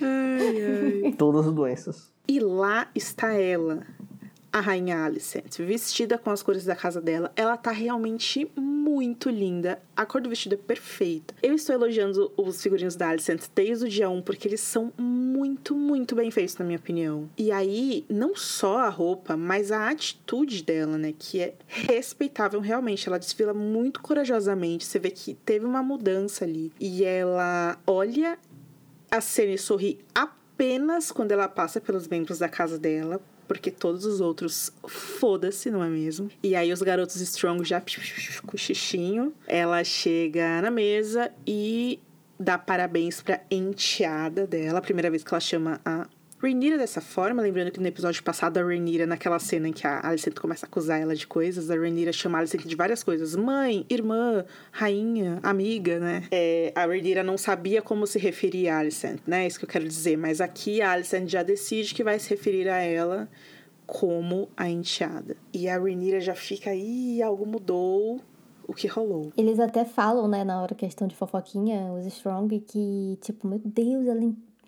ai, 0.00 1.02
ai. 1.04 1.12
Todas 1.12 1.46
as 1.46 1.52
doenças. 1.52 2.12
E 2.26 2.40
lá 2.40 2.88
está 2.94 3.32
ela, 3.32 3.86
a 4.58 4.60
rainha 4.60 5.04
Alicent, 5.04 5.58
vestida 5.58 6.18
com 6.18 6.30
as 6.30 6.42
cores 6.42 6.64
da 6.64 6.74
casa 6.74 7.00
dela. 7.00 7.32
Ela 7.36 7.56
tá 7.56 7.70
realmente 7.70 8.50
muito 8.56 9.30
linda. 9.30 9.80
A 9.96 10.04
cor 10.04 10.20
do 10.20 10.28
vestido 10.28 10.54
é 10.54 10.58
perfeita. 10.58 11.34
Eu 11.42 11.54
estou 11.54 11.74
elogiando 11.74 12.32
os 12.36 12.62
figurinos 12.62 12.96
da 12.96 13.08
Alicent 13.08 13.44
desde 13.54 13.84
o 13.84 13.88
dia 13.88 14.10
1 14.10 14.22
porque 14.22 14.48
eles 14.48 14.60
são 14.60 14.92
muito, 14.98 15.74
muito 15.74 16.14
bem 16.14 16.30
feitos, 16.30 16.56
na 16.56 16.64
minha 16.64 16.78
opinião. 16.78 17.30
E 17.36 17.52
aí, 17.52 18.04
não 18.08 18.34
só 18.34 18.78
a 18.78 18.88
roupa, 18.88 19.36
mas 19.36 19.70
a 19.70 19.88
atitude 19.88 20.62
dela, 20.62 20.98
né, 20.98 21.14
que 21.16 21.40
é 21.40 21.54
respeitável 21.66 22.60
realmente. 22.60 23.08
Ela 23.08 23.18
desfila 23.18 23.54
muito 23.54 24.00
corajosamente. 24.00 24.84
Você 24.84 24.98
vê 24.98 25.10
que 25.10 25.34
teve 25.34 25.64
uma 25.64 25.82
mudança 25.82 26.44
ali. 26.44 26.72
E 26.80 27.04
ela 27.04 27.78
olha 27.86 28.38
a 29.10 29.20
cena 29.20 29.52
e 29.52 29.58
sorri 29.58 30.00
apenas 30.14 31.12
quando 31.12 31.32
ela 31.32 31.48
passa 31.48 31.80
pelos 31.80 32.08
membros 32.08 32.38
da 32.40 32.48
casa 32.48 32.78
dela, 32.78 33.20
porque 33.48 33.70
todos 33.70 34.04
os 34.04 34.20
outros, 34.20 34.70
foda-se, 34.86 35.70
não 35.70 35.82
é 35.82 35.88
mesmo? 35.88 36.30
E 36.42 36.54
aí 36.54 36.70
os 36.70 36.82
garotos 36.82 37.16
Strong 37.16 37.64
já 37.64 37.82
com 38.46 38.56
xixinho. 38.56 39.32
Ela 39.46 39.82
chega 39.82 40.60
na 40.60 40.70
mesa 40.70 41.32
e 41.46 41.98
dá 42.38 42.58
parabéns 42.58 43.22
pra 43.22 43.40
enteada 43.50 44.46
dela. 44.46 44.80
Primeira 44.82 45.10
vez 45.10 45.24
que 45.24 45.32
ela 45.32 45.40
chama 45.40 45.80
a 45.84 46.06
Rhaenyra 46.40 46.78
dessa 46.78 47.00
forma, 47.00 47.42
lembrando 47.42 47.72
que 47.72 47.80
no 47.80 47.86
episódio 47.88 48.22
passado 48.22 48.58
a 48.58 48.62
Rhaenyra, 48.62 49.06
naquela 49.06 49.40
cena 49.40 49.66
em 49.66 49.72
que 49.72 49.84
a 49.84 50.06
Alicent 50.06 50.38
começa 50.38 50.66
a 50.66 50.68
acusar 50.68 51.00
ela 51.00 51.14
de 51.14 51.26
coisas, 51.26 51.68
a 51.68 51.74
Rhaenyra 51.74 52.12
chama 52.12 52.38
a 52.38 52.40
Alicent 52.40 52.64
de 52.64 52.76
várias 52.76 53.02
coisas. 53.02 53.34
Mãe, 53.34 53.84
irmã, 53.90 54.44
rainha, 54.70 55.40
amiga, 55.42 55.98
né? 55.98 56.22
É, 56.30 56.72
a 56.76 56.86
Rhaenyra 56.86 57.24
não 57.24 57.36
sabia 57.36 57.82
como 57.82 58.06
se 58.06 58.20
referir 58.20 58.68
a 58.68 58.78
Alicent, 58.78 59.20
né? 59.26 59.44
É 59.44 59.46
isso 59.48 59.58
que 59.58 59.64
eu 59.64 59.68
quero 59.68 59.84
dizer. 59.84 60.16
Mas 60.16 60.40
aqui 60.40 60.80
a 60.80 60.92
Alicent 60.92 61.28
já 61.28 61.42
decide 61.42 61.92
que 61.92 62.04
vai 62.04 62.16
se 62.20 62.30
referir 62.30 62.68
a 62.68 62.76
ela 62.76 63.28
como 63.84 64.48
a 64.56 64.68
enteada. 64.68 65.36
E 65.52 65.68
a 65.68 65.76
Rhaenyra 65.76 66.20
já 66.20 66.36
fica, 66.36 66.70
aí, 66.70 67.20
algo 67.20 67.44
mudou, 67.46 68.20
o 68.64 68.74
que 68.74 68.86
rolou. 68.86 69.32
Eles 69.36 69.58
até 69.58 69.84
falam, 69.84 70.28
né, 70.28 70.44
na 70.44 70.62
hora 70.62 70.74
questão 70.74 71.08
de 71.08 71.16
fofoquinha, 71.16 71.90
os 71.94 72.06
Strong, 72.06 72.60
que, 72.60 73.18
tipo, 73.22 73.48
meu 73.48 73.60
Deus, 73.64 74.06
ela 74.06 74.22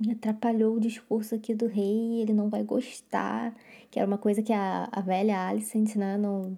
atrapalhou 0.08 0.76
o 0.76 0.80
discurso 0.80 1.34
aqui 1.34 1.54
do 1.54 1.66
rei, 1.66 2.20
ele 2.22 2.32
não 2.32 2.48
vai 2.48 2.62
gostar. 2.62 3.54
Que 3.90 3.98
era 3.98 4.06
uma 4.06 4.18
coisa 4.18 4.42
que 4.42 4.52
a, 4.52 4.88
a 4.90 5.00
velha 5.00 5.48
Alicent, 5.48 5.96
né, 5.96 6.16
não, 6.16 6.56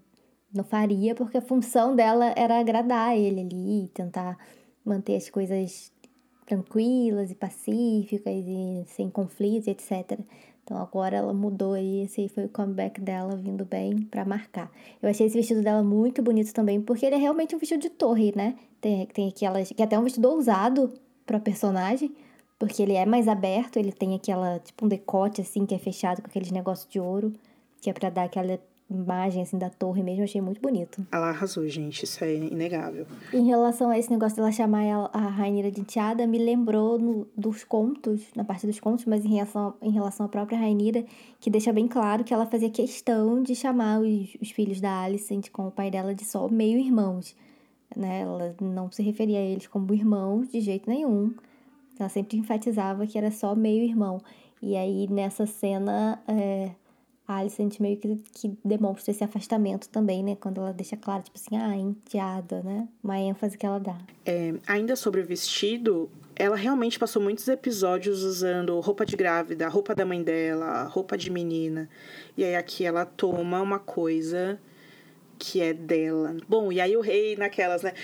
não 0.53 0.65
faria, 0.65 1.15
porque 1.15 1.39
a 1.39 1.43
função 1.43 1.97
dela 1.97 2.33
era 2.37 2.61
agradar 2.61 3.17
ele 3.17 3.41
ali, 3.41 3.91
tentar 3.95 4.39
manter 4.85 5.17
as 5.17 5.31
coisas 5.31 5.93
tranquilas 6.47 7.31
e 7.31 7.35
pacíficas 7.35 8.45
e 8.47 8.85
sem 8.87 9.09
conflitos, 9.09 9.69
etc. 9.69 10.21
Então 10.65 10.77
agora 10.77 11.17
ela 11.17 11.33
mudou 11.33 11.73
aí, 11.73 12.03
esse 12.03 12.21
aí 12.21 12.29
foi 12.29 12.45
o 12.45 12.49
comeback 12.49 13.01
dela 13.01 13.37
vindo 13.37 13.65
bem 13.65 14.03
para 14.03 14.25
marcar. 14.25 14.71
Eu 15.03 15.09
achei 15.09 15.27
esse 15.27 15.37
vestido 15.37 15.63
dela 15.63 15.83
muito 15.83 16.23
bonito 16.23 16.53
também, 16.53 16.81
porque 16.81 17.07
ele 17.07 17.17
é 17.17 17.19
realmente 17.19 17.55
um 17.57 17.59
vestido 17.59 17.81
de 17.81 17.91
torre, 17.91 18.33
né? 18.37 18.55
Tem, 18.81 19.07
tem 19.07 19.29
aquelas. 19.29 19.71
que 19.71 19.83
é 19.83 19.85
até 19.85 19.99
um 19.99 20.05
vestido 20.05 20.29
ousado 20.29 20.93
pra 21.27 21.41
personagem, 21.41 22.13
porque 22.63 22.81
ele 22.81 22.93
é 22.93 23.05
mais 23.05 23.27
aberto, 23.27 23.77
ele 23.77 23.91
tem 23.91 24.15
aquela, 24.15 24.61
tipo 24.61 24.85
um 24.85 24.89
decote 24.89 25.41
assim, 25.41 25.67
que 25.67 25.75
é 25.75 25.79
fechado 25.79 26.23
com 26.23 26.29
aqueles 26.29 26.53
negócios 26.53 26.89
de 26.89 27.01
ouro, 27.01 27.33
que 27.81 27.91
é 27.91 27.93
para 27.93 28.09
dar 28.09 28.23
aquela 28.23 28.57
imagem 28.89 29.43
assim 29.43 29.59
da 29.59 29.69
torre 29.69 30.01
mesmo, 30.01 30.21
eu 30.21 30.25
achei 30.27 30.41
muito 30.41 30.61
bonito. 30.61 31.05
Ela 31.11 31.31
arrasou, 31.31 31.67
gente, 31.67 32.05
isso 32.05 32.23
é 32.23 32.37
inegável. 32.37 33.05
Em 33.35 33.45
relação 33.47 33.91
a 33.91 33.99
esse 33.99 34.09
negócio 34.09 34.37
dela 34.37 34.53
chamar 34.53 34.85
ela, 34.85 35.11
a 35.13 35.27
Rainha 35.27 35.73
de 35.73 35.81
Enteada, 35.81 36.25
me 36.25 36.39
lembrou 36.39 37.01
no, 37.01 37.27
dos 37.37 37.65
contos, 37.65 38.29
na 38.37 38.45
parte 38.45 38.65
dos 38.65 38.79
contos, 38.79 39.07
mas 39.07 39.25
em 39.25 39.31
relação, 39.31 39.75
em 39.83 39.91
relação 39.91 40.27
à 40.27 40.29
própria 40.29 40.57
Rainira, 40.57 41.05
que 41.41 41.51
deixa 41.51 41.73
bem 41.73 41.89
claro 41.89 42.23
que 42.23 42.33
ela 42.33 42.47
fazia 42.47 42.71
questão 42.71 43.43
de 43.43 43.57
chamar 43.57 43.99
os, 43.99 44.37
os 44.41 44.53
filhos 44.53 44.81
da 44.81 45.01
Alicent 45.01 45.51
com 45.51 45.67
o 45.67 45.71
pai 45.73 45.91
dela 45.91 46.15
de 46.15 46.25
só 46.25 46.49
meio 46.49 46.79
irmãos. 46.79 47.35
Né? 47.97 48.21
Ela 48.21 48.55
não 48.61 48.89
se 48.89 49.03
referia 49.03 49.41
a 49.41 49.43
eles 49.43 49.67
como 49.67 49.93
irmãos 49.93 50.49
de 50.49 50.61
jeito 50.61 50.89
nenhum. 50.89 51.35
Ela 51.99 52.09
sempre 52.09 52.37
enfatizava 52.37 53.07
que 53.07 53.17
era 53.17 53.31
só 53.31 53.55
meio 53.55 53.85
irmão. 53.85 54.21
E 54.61 54.77
aí, 54.77 55.09
nessa 55.09 55.47
cena, 55.47 56.23
é, 56.27 56.71
a 57.27 57.37
Alicent 57.37 57.81
meio 57.81 57.97
que, 57.97 58.17
que 58.33 58.59
demonstra 58.65 59.11
esse 59.11 59.25
afastamento 59.25 59.89
também, 59.89 60.23
né? 60.23 60.37
Quando 60.37 60.61
ela 60.61 60.73
deixa 60.73 60.97
claro, 60.97 61.23
tipo 61.23 61.39
assim, 61.39 61.57
ah, 61.57 61.77
enteada, 61.77 62.63
né? 62.63 62.89
Uma 63.03 63.19
ênfase 63.19 63.57
que 63.57 63.67
ela 63.67 63.79
dá. 63.79 63.99
É, 64.25 64.55
ainda 64.67 64.97
sobre 64.97 65.21
o 65.21 65.27
vestido, 65.27 66.11
ela 66.37 66.57
realmente 66.57 66.99
passou 66.99 67.23
muitos 67.23 67.47
episódios 67.49 68.23
usando 68.23 68.79
roupa 68.81 69.07
de 69.07 69.17
grávida, 69.17 69.69
roupa 69.69 69.95
da 69.95 70.05
mãe 70.05 70.23
dela, 70.23 70.85
roupa 70.85 71.17
de 71.17 71.31
menina. 71.31 71.89
E 72.37 72.45
aí 72.45 72.57
aqui 72.57 72.85
ela 72.85 73.05
toma 73.05 73.61
uma 73.61 73.79
coisa 73.79 74.61
que 75.39 75.61
é 75.61 75.73
dela. 75.73 76.37
Bom, 76.49 76.71
e 76.73 76.81
aí 76.81 76.97
o 76.97 77.01
rei 77.01 77.37
naquelas, 77.37 77.83
né? 77.83 77.95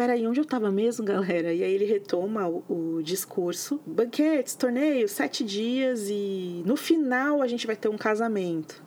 Peraí, 0.00 0.26
onde 0.26 0.40
eu 0.40 0.46
tava 0.46 0.70
mesmo, 0.70 1.04
galera? 1.04 1.52
E 1.52 1.62
aí 1.62 1.74
ele 1.74 1.84
retoma 1.84 2.48
o, 2.48 2.64
o, 2.70 3.02
discurso. 3.02 3.78
Banquetes, 3.84 4.54
torneios, 4.54 5.10
sete 5.10 5.44
dias 5.44 6.08
e 6.08 6.62
no 6.64 6.74
final 6.74 7.42
a 7.42 7.46
gente 7.46 7.66
vai 7.66 7.76
ter 7.76 7.90
um 7.90 7.98
casamento. 7.98 8.82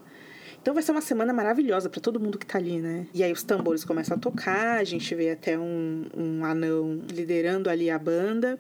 Então 0.60 0.74
vai 0.74 0.82
ser 0.82 0.92
uma 0.92 1.02
semana 1.02 1.32
maravilhosa 1.32 1.88
para 1.88 2.02
todo 2.02 2.20
mundo 2.20 2.40
que 2.40 2.48
tá 2.48 2.58
ali, 2.58 2.80
né? 2.80 3.06
E 3.14 3.24
aí 3.24 3.32
os 3.32 3.44
tambores 3.44 3.86
começam 3.86 4.18
a 4.18 4.20
tocar, 4.20 4.80
a 4.80 4.84
gente 4.84 5.14
vê 5.14 5.30
até 5.30 5.56
um, 5.56 6.08
um 6.18 6.44
anão 6.44 7.00
liderando 7.12 7.70
ali 7.70 7.92
a 7.92 8.00
banda. 8.00 8.60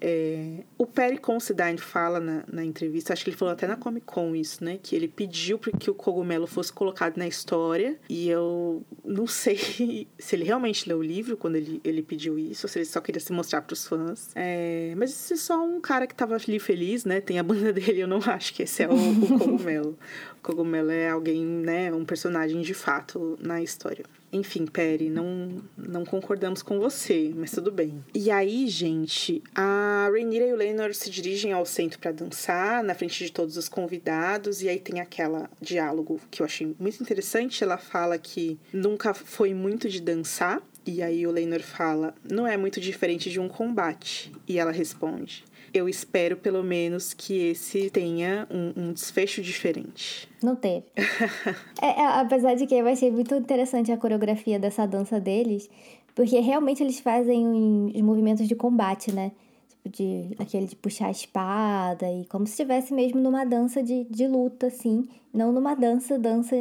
É, 0.00 0.64
o 0.76 0.86
Perry 0.86 1.18
Considine 1.18 1.78
fala 1.78 2.20
na, 2.20 2.44
na, 2.50 2.64
entrevista, 2.64 3.12
acho 3.12 3.24
que 3.24 3.30
ele 3.30 3.36
falou 3.36 3.52
até 3.52 3.66
na 3.66 3.76
Comic 3.76 4.06
Con 4.06 4.34
isso, 4.34 4.62
né? 4.62 4.78
Que 4.82 4.94
ele 4.94 5.08
pediu 5.08 5.58
para 5.58 5.72
que 5.72 5.90
o 5.90 5.94
cogumelo 5.94 6.46
fosse 6.46 6.72
colocado 6.72 7.16
na 7.16 7.26
história. 7.26 7.98
E 8.08 8.28
eu 8.28 8.82
não 9.04 9.26
sei 9.26 9.58
se 10.18 10.36
ele 10.36 10.44
realmente 10.44 10.88
leu 10.88 10.98
o 10.98 11.02
livro 11.02 11.36
quando 11.36 11.56
ele, 11.56 11.80
ele 11.82 12.02
pediu 12.02 12.38
isso, 12.38 12.66
ou 12.66 12.68
se 12.68 12.78
ele 12.78 12.86
só 12.86 13.00
queria 13.00 13.20
se 13.20 13.32
mostrar 13.32 13.62
para 13.62 13.74
os 13.74 13.86
fãs. 13.86 14.30
É, 14.34 14.94
mas 14.96 15.10
esse 15.10 15.34
é 15.34 15.36
só 15.36 15.64
um 15.64 15.80
cara 15.80 16.06
que 16.06 16.14
tava 16.14 16.36
ali 16.36 16.58
feliz, 16.58 17.04
né? 17.04 17.20
Tem 17.20 17.38
a 17.38 17.42
banda 17.42 17.72
dele, 17.74 18.00
eu 18.00 18.08
não 18.08 18.20
acho 18.24 18.54
que 18.54 18.62
esse 18.62 18.82
é 18.82 18.88
o, 18.88 18.92
o 18.92 19.38
cogumelo. 19.38 19.98
Cogumelo 20.42 20.90
é 20.90 21.10
alguém, 21.10 21.44
né? 21.44 21.92
Um 21.92 22.04
personagem 22.04 22.60
de 22.60 22.74
fato 22.74 23.38
na 23.40 23.62
história. 23.62 24.04
Enfim, 24.30 24.66
Perry, 24.66 25.08
não, 25.08 25.62
não 25.76 26.04
concordamos 26.04 26.62
com 26.62 26.78
você, 26.78 27.32
mas 27.34 27.50
tudo 27.50 27.72
bem. 27.72 28.04
E 28.14 28.30
aí, 28.30 28.68
gente, 28.68 29.42
a 29.54 30.08
Rhaenyra 30.12 30.46
e 30.46 30.52
o 30.52 30.56
Lenor 30.56 30.94
se 30.94 31.08
dirigem 31.08 31.52
ao 31.52 31.64
centro 31.64 31.98
para 31.98 32.12
dançar, 32.12 32.84
na 32.84 32.94
frente 32.94 33.24
de 33.24 33.32
todos 33.32 33.56
os 33.56 33.68
convidados, 33.68 34.60
e 34.62 34.68
aí 34.68 34.78
tem 34.78 35.00
aquela 35.00 35.48
diálogo 35.60 36.20
que 36.30 36.42
eu 36.42 36.46
achei 36.46 36.74
muito 36.78 37.02
interessante. 37.02 37.64
Ela 37.64 37.78
fala 37.78 38.18
que 38.18 38.58
nunca 38.70 39.14
foi 39.14 39.54
muito 39.54 39.88
de 39.88 40.00
dançar, 40.00 40.62
e 40.84 41.02
aí 41.02 41.26
o 41.26 41.30
Lenor 41.30 41.60
fala: 41.60 42.14
não 42.30 42.46
é 42.46 42.56
muito 42.56 42.80
diferente 42.80 43.30
de 43.30 43.40
um 43.40 43.48
combate. 43.48 44.30
E 44.46 44.58
ela 44.58 44.72
responde: 44.72 45.44
eu 45.78 45.88
espero 45.88 46.36
pelo 46.36 46.62
menos 46.62 47.14
que 47.14 47.50
esse 47.50 47.90
tenha 47.90 48.46
um, 48.50 48.88
um 48.88 48.92
desfecho 48.92 49.40
diferente. 49.42 50.28
Não 50.42 50.54
teve. 50.54 50.86
é, 51.80 52.00
é, 52.00 52.06
apesar 52.20 52.54
de 52.54 52.66
que 52.66 52.74
eu 52.74 52.86
achei 52.86 53.10
muito 53.10 53.34
interessante 53.34 53.90
a 53.90 53.96
coreografia 53.96 54.58
dessa 54.58 54.86
dança 54.86 55.20
deles, 55.20 55.68
porque 56.14 56.38
realmente 56.40 56.82
eles 56.82 57.00
fazem 57.00 57.46
os 57.94 58.02
movimentos 58.02 58.46
de 58.46 58.54
combate, 58.54 59.12
né? 59.12 59.32
Tipo, 59.68 59.88
de 59.88 60.36
aquele 60.38 60.66
de 60.66 60.76
puxar 60.76 61.06
a 61.06 61.10
espada 61.10 62.10
e 62.10 62.24
como 62.26 62.46
se 62.46 62.52
estivesse 62.52 62.92
mesmo 62.92 63.20
numa 63.20 63.44
dança 63.44 63.82
de, 63.82 64.04
de 64.04 64.26
luta, 64.26 64.66
assim, 64.66 65.08
não 65.32 65.52
numa 65.52 65.74
dança, 65.74 66.18
dança 66.18 66.56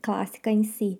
clássica 0.00 0.50
em 0.50 0.62
si. 0.62 0.98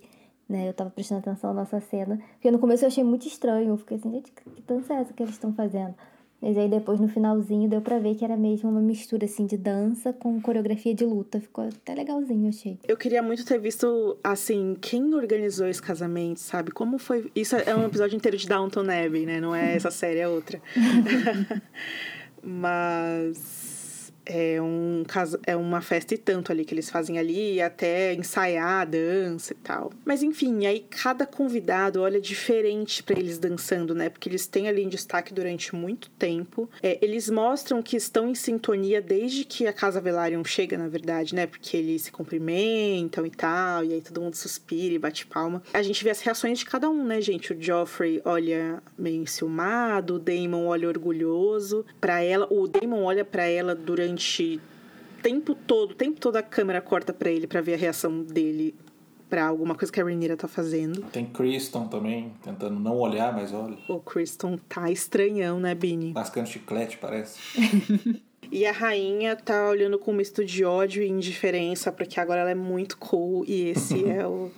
Né, 0.49 0.69
eu 0.69 0.75
tava 0.75 0.91
prestando 0.91 1.21
atenção 1.21 1.55
nessa 1.55 1.81
cena, 1.81 2.19
porque 2.33 2.51
no 2.51 2.59
começo 2.59 2.85
eu 2.85 2.89
achei 2.89 3.05
muito 3.05 3.25
estranho, 3.25 3.69
eu 3.69 3.77
fiquei 3.77 3.99
assim, 3.99 4.11
gente, 4.11 4.33
que 4.33 4.63
dança 4.63 4.95
é 4.95 4.97
essa 4.97 5.13
que 5.13 5.23
eles 5.23 5.35
estão 5.35 5.53
fazendo? 5.53 5.95
Mas 6.41 6.57
aí 6.57 6.69
depois 6.69 6.99
no 6.99 7.09
finalzinho 7.09 7.69
deu 7.69 7.83
pra 7.83 7.99
ver 7.99 8.15
que 8.15 8.25
era 8.25 8.37
mesmo 8.37 8.71
uma 8.71 8.81
mistura 8.81 9.27
assim 9.27 9.45
de 9.45 9.57
dança 9.57 10.13
com 10.13 10.41
coreografia 10.41 10.95
de 10.95 11.05
luta. 11.05 11.39
Ficou 11.39 11.65
até 11.65 11.95
legalzinho, 11.95 12.49
achei. 12.49 12.79
Eu 12.89 12.97
queria 12.97 13.23
muito 13.23 13.45
ter 13.45 13.59
visto, 13.59 14.17
assim, 14.25 14.77
quem 14.81 15.15
organizou 15.15 15.69
esse 15.69 15.83
casamento, 15.83 16.41
sabe? 16.41 16.71
Como 16.71 16.99
foi. 16.99 17.31
Isso 17.37 17.57
é 17.57 17.77
um 17.77 17.85
episódio 17.85 18.17
inteiro 18.17 18.37
de 18.37 18.49
Downton 18.49 18.83
Abbey, 18.83 19.27
né? 19.27 19.41
Não 19.41 19.55
é 19.55 19.75
essa 19.77 19.91
série, 19.91 20.21
é 20.21 20.29
outra. 20.29 20.61
Mas 22.43 23.60
é, 24.25 24.61
um, 24.61 25.03
é 25.47 25.57
uma 25.57 25.81
festa 25.81 26.15
e 26.15 26.19
tanto 26.19 26.53
ali 26.53 26.65
que 26.65 26.75
eles 26.75 26.89
fazem 26.91 27.19
ali, 27.19 27.61
até 27.61 28.15
ensaiar 28.15 28.83
a 28.83 28.85
dança 28.85 29.53
e 29.53 29.57
tal. 29.57 29.93
Mas 30.05 30.23
enfim, 30.23 30.67
aí 30.67 30.87
cada 30.89 31.27
convidado 31.27 32.01
olha 32.01 32.21
diferente 32.21 33.03
para 33.03 33.19
eles 33.19 33.39
dançando, 33.39 33.95
né? 33.95 34.09
Porque 34.09 34.29
eles 34.29 34.47
têm 34.47 34.69
ali 34.69 34.83
em 34.83 34.89
destaque 34.89 35.35
durante 35.35 35.75
muito 35.75 36.11
tempo. 36.11 36.69
É, 36.83 36.99
eles 37.03 37.29
mostram 37.29 37.83
que 37.83 37.97
estão 37.97 38.29
em 38.29 38.35
sintonia 38.35 39.01
desde 39.01 39.45
que 39.45 39.67
a 39.67 39.73
Casa 39.73 40.01
Velaryon 40.01 40.45
chega, 40.45 40.79
na 40.79 40.89
verdade, 40.89 41.35
né? 41.35 41.47
Porque 41.47 41.77
eles 41.77 42.03
se 42.03 42.13
cumprimentam 42.13 43.27
e 43.27 43.31
tal, 43.31 43.85
e 43.85 43.95
aí 43.95 44.01
todo 44.01 44.21
mundo 44.21 44.35
suspira 44.35 44.95
e 44.95 44.99
bate 44.99 45.27
palma. 45.27 45.63
A 45.73 45.83
gente 45.83 46.05
vê 46.05 46.11
as 46.11 46.21
reações 46.21 46.59
de 46.59 46.65
cada 46.65 46.89
um, 46.89 47.05
né, 47.05 47.21
gente? 47.21 47.53
O 47.53 47.61
Joffrey 47.61 48.21
olha 48.25 48.83
meio 48.99 49.23
enciumado, 49.23 50.15
o 50.15 50.19
Damon 50.19 50.67
olha 50.67 50.89
orgulhoso. 50.89 51.85
para 52.01 52.23
ela, 52.23 52.47
o 52.51 52.67
Damon 52.67 53.03
olha 53.03 53.25
para 53.25 53.45
ela 53.45 53.75
durante 53.75 54.20
durante 54.21 54.61
tempo 55.23 55.55
todo, 55.55 55.93
o 55.93 55.95
tempo 55.95 56.21
todo 56.21 56.37
a 56.37 56.43
câmera 56.43 56.81
corta 56.81 57.13
para 57.13 57.31
ele 57.31 57.47
para 57.47 57.61
ver 57.61 57.75
a 57.75 57.77
reação 57.77 58.23
dele 58.23 58.75
para 59.29 59.47
alguma 59.47 59.77
coisa 59.77 59.93
que 59.93 60.01
a 60.01 60.05
Rhaenyra 60.05 60.37
tá 60.37 60.49
fazendo. 60.49 61.03
Tem 61.03 61.25
Kristen 61.25 61.87
também, 61.87 62.33
tentando 62.43 62.81
não 62.81 62.97
olhar, 62.97 63.33
mas 63.33 63.53
olha. 63.53 63.79
O 63.89 64.01
Kristen 64.01 64.59
tá 64.69 64.91
estranhão, 64.91 65.61
né, 65.61 65.73
Bini? 65.73 66.13
Mascando 66.13 66.49
chiclete, 66.49 66.99
parece. 66.99 67.39
e 68.51 68.67
a 68.67 68.73
rainha 68.73 69.37
tá 69.37 69.69
olhando 69.69 70.01
com 70.01 70.11
um 70.11 70.17
misto 70.17 70.45
de 70.45 70.65
ódio 70.65 71.03
e 71.03 71.09
indiferença, 71.09 71.93
porque 71.93 72.19
agora 72.19 72.41
ela 72.41 72.51
é 72.51 72.57
muito 72.57 72.99
cool 72.99 73.45
e 73.47 73.69
esse 73.69 74.05
é 74.09 74.27
o 74.27 74.51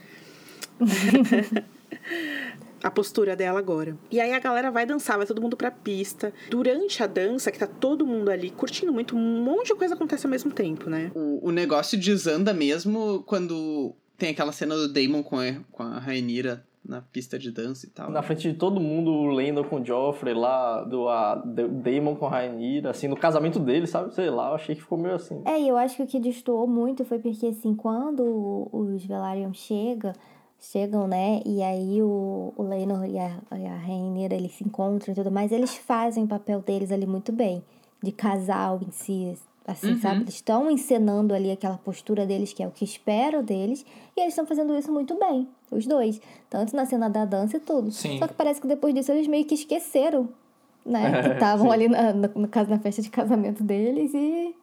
a 2.83 2.91
postura 2.91 3.37
dela 3.37 3.59
agora. 3.59 3.97
E 4.11 4.21
aí 4.21 4.33
a 4.33 4.39
galera 4.39 4.71
vai 4.71 4.85
dançar, 4.85 5.17
vai 5.17 5.27
todo 5.27 5.41
mundo 5.41 5.57
pra 5.57 5.71
pista. 5.71 6.33
Durante 6.51 7.03
a 7.03 7.07
dança, 7.07 7.51
que 7.51 7.59
tá 7.59 7.67
todo 7.67 8.07
mundo 8.07 8.31
ali 8.31 8.51
curtindo 8.51 8.93
muito, 8.93 9.17
um 9.17 9.43
monte 9.45 9.69
de 9.69 9.75
coisa 9.75 9.95
acontece 9.95 10.27
ao 10.27 10.31
mesmo 10.31 10.51
tempo, 10.51 10.91
né? 10.91 11.11
O, 11.15 11.49
o 11.49 11.53
negócio 11.53 11.99
desanda 11.99 12.53
mesmo 12.53 13.23
quando 13.27 13.95
tem 14.19 14.31
aquela 14.31 14.53
cena 14.53 14.75
do 14.75 14.93
Damon 14.93 15.23
com 15.23 15.39
a, 15.39 15.55
com 15.71 15.83
a 15.83 15.99
Rainira 15.99 16.65
na 16.85 17.01
pista 17.01 17.39
de 17.39 17.51
dança 17.53 17.87
e 17.87 17.91
tal. 17.91 18.11
Na 18.11 18.23
frente 18.23 18.51
de 18.51 18.59
todo 18.59 18.81
mundo, 18.81 19.13
o 19.13 19.27
Lando 19.27 19.65
com 19.65 19.81
o 19.81 19.85
Joffrey 19.85 20.35
lá, 20.35 20.83
do 20.83 21.09
a, 21.09 21.37
Damon 21.37 22.17
com 22.17 22.27
a 22.27 22.31
Rainira, 22.31 22.91
assim, 22.91 23.07
no 23.07 23.17
casamento 23.17 23.61
dele, 23.61 23.87
sabe? 23.87 24.13
Sei 24.15 24.29
lá, 24.29 24.49
eu 24.49 24.55
achei 24.55 24.75
que 24.75 24.83
ficou 24.83 24.99
meio 24.99 25.15
assim. 25.15 25.41
É, 25.45 25.61
e 25.61 25.69
eu 25.69 25.77
acho 25.77 25.97
que 25.97 26.03
o 26.03 26.07
que 26.07 26.19
destoou 26.19 26.67
muito 26.67 27.05
foi 27.05 27.21
porque, 27.21 27.47
assim, 27.47 27.75
quando 27.75 28.69
os 28.73 29.05
Velaryon 29.05 29.53
chega 29.53 30.13
chegam, 30.63 31.09
né? 31.09 31.43
E 31.45 31.63
aí 31.63 32.01
o, 32.01 32.53
o 32.57 32.63
Lenor 32.63 33.05
e 33.05 33.19
a, 33.19 33.39
a 33.51 33.77
Rainha, 33.77 34.29
eles 34.31 34.53
se 34.53 34.65
encontram 34.65 35.13
e 35.13 35.15
tudo 35.15 35.31
mais. 35.31 35.51
Eles 35.51 35.77
fazem 35.77 36.25
o 36.25 36.29
papel 36.29 36.61
deles 36.61 36.93
ali 36.93 37.07
muito 37.07 37.33
bem. 37.33 37.63
De 38.03 38.11
casal 38.11 38.81
em 38.85 38.91
si, 38.91 39.37
assim, 39.67 39.93
uhum. 39.93 40.01
sabe? 40.01 40.21
Eles 40.23 40.35
estão 40.35 40.71
encenando 40.71 41.35
ali 41.35 41.51
aquela 41.53 41.79
postura 41.79 42.27
deles, 42.27 42.53
que 42.53 42.63
é 42.63 42.67
o 42.67 42.71
que 42.71 42.85
espero 42.85 43.43
deles. 43.43 43.85
E 44.17 44.21
eles 44.21 44.33
estão 44.33 44.47
fazendo 44.47 44.77
isso 44.77 44.91
muito 44.93 45.19
bem, 45.19 45.49
os 45.71 45.87
dois. 45.87 46.21
Tanto 46.49 46.75
na 46.75 46.87
cena 46.87 47.09
da 47.09 47.25
dança 47.25 47.57
e 47.57 47.61
tudo. 47.61 47.91
Sim. 47.91 48.19
Só 48.19 48.27
que 48.27 48.35
parece 48.35 48.61
que 48.61 48.67
depois 48.67 48.95
disso 48.95 49.13
eles 49.13 49.27
meio 49.27 49.45
que 49.45 49.55
esqueceram, 49.55 50.29
né? 50.85 51.23
que 51.23 51.29
estavam 51.29 51.71
ali 51.71 51.89
na, 51.89 52.13
no, 52.13 52.29
no, 52.35 52.49
na 52.69 52.79
festa 52.79 53.03
de 53.03 53.11
casamento 53.11 53.63
deles 53.63 54.13
e 54.15 54.55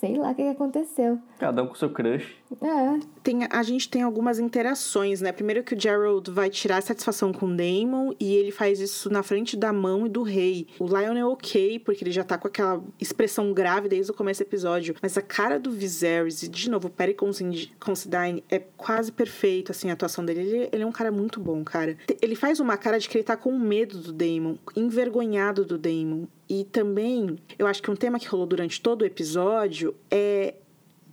sei 0.00 0.16
lá 0.16 0.30
o 0.30 0.34
que 0.34 0.42
aconteceu. 0.42 1.18
Cada 1.38 1.62
um 1.62 1.66
com 1.66 1.74
seu 1.74 1.90
crush. 1.90 2.36
É. 2.60 3.00
Tem, 3.22 3.40
a 3.50 3.62
gente 3.62 3.88
tem 3.88 4.02
algumas 4.02 4.38
interações, 4.38 5.20
né? 5.20 5.32
Primeiro 5.32 5.62
que 5.62 5.74
o 5.74 5.80
Gerald 5.80 6.30
vai 6.30 6.48
tirar 6.48 6.82
satisfação 6.82 7.32
com 7.32 7.46
o 7.46 7.56
Daemon 7.56 8.12
e 8.20 8.34
ele 8.34 8.50
faz 8.50 8.80
isso 8.80 9.10
na 9.10 9.22
frente 9.22 9.56
da 9.56 9.72
mão 9.72 10.06
e 10.06 10.08
do 10.08 10.22
rei. 10.22 10.68
O 10.78 10.86
Lion 10.86 11.16
é 11.16 11.24
ok, 11.24 11.78
porque 11.80 12.04
ele 12.04 12.12
já 12.12 12.24
tá 12.24 12.38
com 12.38 12.48
aquela 12.48 12.82
expressão 13.00 13.52
grave 13.52 13.88
desde 13.88 14.10
o 14.10 14.14
começo 14.14 14.42
do 14.42 14.46
episódio. 14.46 14.94
Mas 15.02 15.16
a 15.16 15.22
cara 15.22 15.58
do 15.58 15.70
Viserys, 15.70 16.42
e 16.42 16.48
de 16.48 16.70
novo, 16.70 16.88
o 16.88 16.90
Perry 16.90 17.14
Considine 17.14 18.44
é 18.48 18.58
quase 18.58 19.10
perfeito, 19.10 19.72
assim, 19.72 19.90
a 19.90 19.94
atuação 19.94 20.24
dele. 20.24 20.40
Ele, 20.40 20.68
ele, 20.72 20.82
é 20.82 20.86
um 20.86 20.92
cara 20.92 21.10
muito 21.10 21.40
bom, 21.40 21.64
cara. 21.64 21.96
Ele 22.20 22.36
faz 22.36 22.60
uma 22.60 22.76
cara 22.76 22.98
de 22.98 23.08
que 23.08 23.16
ele 23.16 23.24
tá 23.24 23.36
com 23.36 23.58
medo 23.58 23.98
do 23.98 24.12
Daemon, 24.12 24.56
envergonhado 24.76 25.64
do 25.64 25.78
Daemon. 25.78 26.26
E 26.48 26.64
também, 26.64 27.38
eu 27.58 27.66
acho 27.66 27.82
que 27.82 27.90
um 27.90 27.96
tema 27.96 28.18
que 28.18 28.28
rolou 28.28 28.46
durante 28.46 28.80
todo 28.80 29.02
o 29.02 29.04
episódio 29.04 29.94
é 30.10 30.54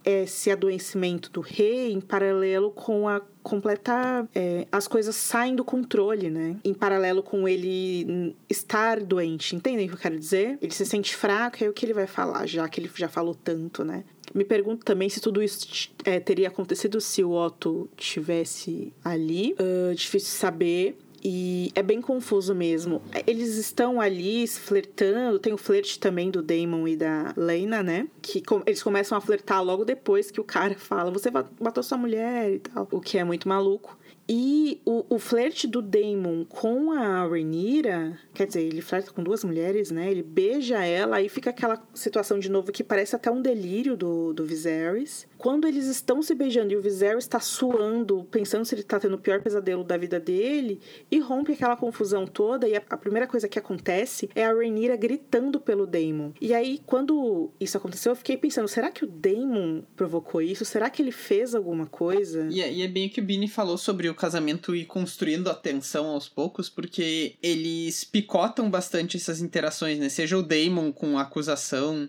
esse 0.06 0.52
adoecimento 0.52 1.32
do 1.32 1.40
rei 1.40 1.92
em 1.92 2.02
paralelo 2.02 2.72
com 2.72 3.08
a 3.08 3.22
completa. 3.42 4.28
É, 4.34 4.68
as 4.72 4.88
coisas 4.88 5.16
saem 5.16 5.56
do 5.56 5.64
controle, 5.64 6.30
né? 6.30 6.58
Em 6.64 6.74
paralelo 6.74 7.24
com 7.24 7.48
ele 7.48 8.36
estar 8.50 9.00
doente. 9.02 9.56
Entendem 9.56 9.86
o 9.86 9.90
que 9.90 9.96
eu 9.96 10.00
quero 10.00 10.18
dizer? 10.18 10.58
Ele 10.62 10.74
se 10.74 10.86
sente 10.86 11.16
fraco, 11.16 11.58
aí 11.62 11.70
o 11.70 11.74
que 11.74 11.86
ele 11.86 11.94
vai 11.94 12.08
falar, 12.08 12.46
já 12.48 12.68
que 12.68 12.80
ele 12.80 12.90
já 12.96 13.08
falou 13.08 13.36
tanto, 13.36 13.84
né? 13.84 14.04
Me 14.34 14.44
pergunto 14.44 14.84
também 14.84 15.10
se 15.10 15.22
tudo 15.22 15.44
isso 15.44 15.90
é, 16.04 16.20
teria 16.20 16.48
acontecido 16.48 17.00
se 17.00 17.24
o 17.24 17.32
Otto 17.32 17.90
tivesse 17.96 18.92
ali. 19.04 19.54
Uh, 19.54 19.94
difícil 19.94 20.30
saber. 20.30 20.98
E 21.24 21.72
é 21.74 21.82
bem 21.82 22.02
confuso 22.02 22.54
mesmo. 22.54 23.02
Eles 23.26 23.56
estão 23.56 24.02
ali 24.02 24.46
flertando, 24.48 25.40
tem 25.40 25.54
o 25.54 25.58
flerte 25.58 25.98
também 25.98 26.30
do 26.30 26.42
Damon 26.42 26.88
e 26.88 26.98
da 26.98 27.34
Lena, 27.38 27.82
né? 27.82 28.08
Que 28.22 28.42
com, 28.42 28.62
eles 28.66 28.84
começam 28.84 29.18
a 29.18 29.22
flertar 29.22 29.64
logo 29.64 29.86
depois 29.86 30.30
que 30.30 30.42
o 30.42 30.44
cara 30.44 30.76
fala: 30.76 31.10
Você 31.12 31.30
matou 31.32 31.82
sua 31.82 31.98
mulher 31.98 32.54
e 32.54 32.60
tal. 32.60 32.88
O 32.92 33.00
que 33.00 33.18
é 33.18 33.24
muito 33.24 33.48
maluco. 33.48 33.98
E 34.28 34.82
o, 34.86 35.16
o 35.16 35.20
flerte 35.20 35.68
do 35.68 35.82
Damon 35.82 36.46
com 36.46 36.94
a 36.94 37.28
Rhaenyra, 37.28 38.18
quer 38.34 38.48
dizer, 38.48 38.62
ele 38.62 38.82
flerta 38.82 39.12
com 39.12 39.22
duas 39.22 39.44
mulheres, 39.44 39.92
né? 39.92 40.10
Ele 40.10 40.24
beija 40.24 40.84
ela, 40.84 41.18
aí 41.18 41.28
fica 41.28 41.50
aquela 41.50 41.82
situação 41.94 42.40
de 42.40 42.50
novo 42.50 42.72
que 42.72 42.84
parece 42.84 43.16
até 43.16 43.30
um 43.30 43.42
delírio 43.42 43.98
do, 43.98 44.34
do 44.34 44.46
Viserys. 44.46 45.28
Quando 45.44 45.68
eles 45.68 45.88
estão 45.88 46.22
se 46.22 46.34
beijando 46.34 46.72
e 46.72 46.78
o 46.78 46.82
Viserys 46.82 47.26
está 47.26 47.38
suando, 47.38 48.24
pensando 48.32 48.64
se 48.64 48.74
ele 48.74 48.82
está 48.82 48.98
tendo 48.98 49.18
o 49.18 49.20
pior 49.20 49.42
pesadelo 49.42 49.84
da 49.84 49.98
vida 49.98 50.18
dele, 50.18 50.80
e 51.12 51.20
rompe 51.20 51.52
aquela 51.52 51.76
confusão 51.76 52.26
toda, 52.26 52.66
e 52.66 52.78
a, 52.78 52.82
a 52.90 52.96
primeira 52.96 53.28
coisa 53.28 53.50
que 53.50 53.60
acontece 53.60 54.30
é 54.36 54.46
a 54.46 54.54
Rhaenyra 54.54 54.96
gritando 54.96 55.60
pelo 55.60 55.86
Damon. 55.86 56.32
E 56.40 56.54
aí, 56.54 56.80
quando 56.86 57.52
isso 57.60 57.76
aconteceu, 57.76 58.14
eu 58.14 58.16
fiquei 58.16 58.38
pensando, 58.38 58.70
será 58.70 58.90
que 58.90 59.04
o 59.04 59.08
Damon 59.08 59.84
provocou 59.98 60.42
isso? 60.42 60.64
Será 60.64 60.90
que 60.90 61.02
ele 61.02 61.12
fez 61.12 61.54
alguma 61.54 61.88
coisa? 61.88 62.48
E 62.50 62.62
é, 62.62 62.72
e 62.72 62.82
é 62.82 62.88
bem 62.88 63.08
o 63.08 63.10
que 63.10 63.20
o 63.20 63.26
Bini 63.26 63.50
falou 63.50 63.78
sobre 63.78 64.08
o 64.08 64.16
casamento 64.16 64.74
e 64.74 64.86
construindo 64.86 65.50
a 65.50 65.54
tensão 65.54 66.06
aos 66.06 66.30
poucos, 66.30 66.70
porque 66.70 67.36
eles 67.44 68.06
picotam 68.06 68.72
bastante 68.72 69.18
essas 69.18 69.42
interações, 69.42 70.00
né? 70.00 70.08
Seja 70.08 70.38
o 70.38 70.42
Damon 70.42 70.94
com 70.94 71.20
acusação 71.20 72.08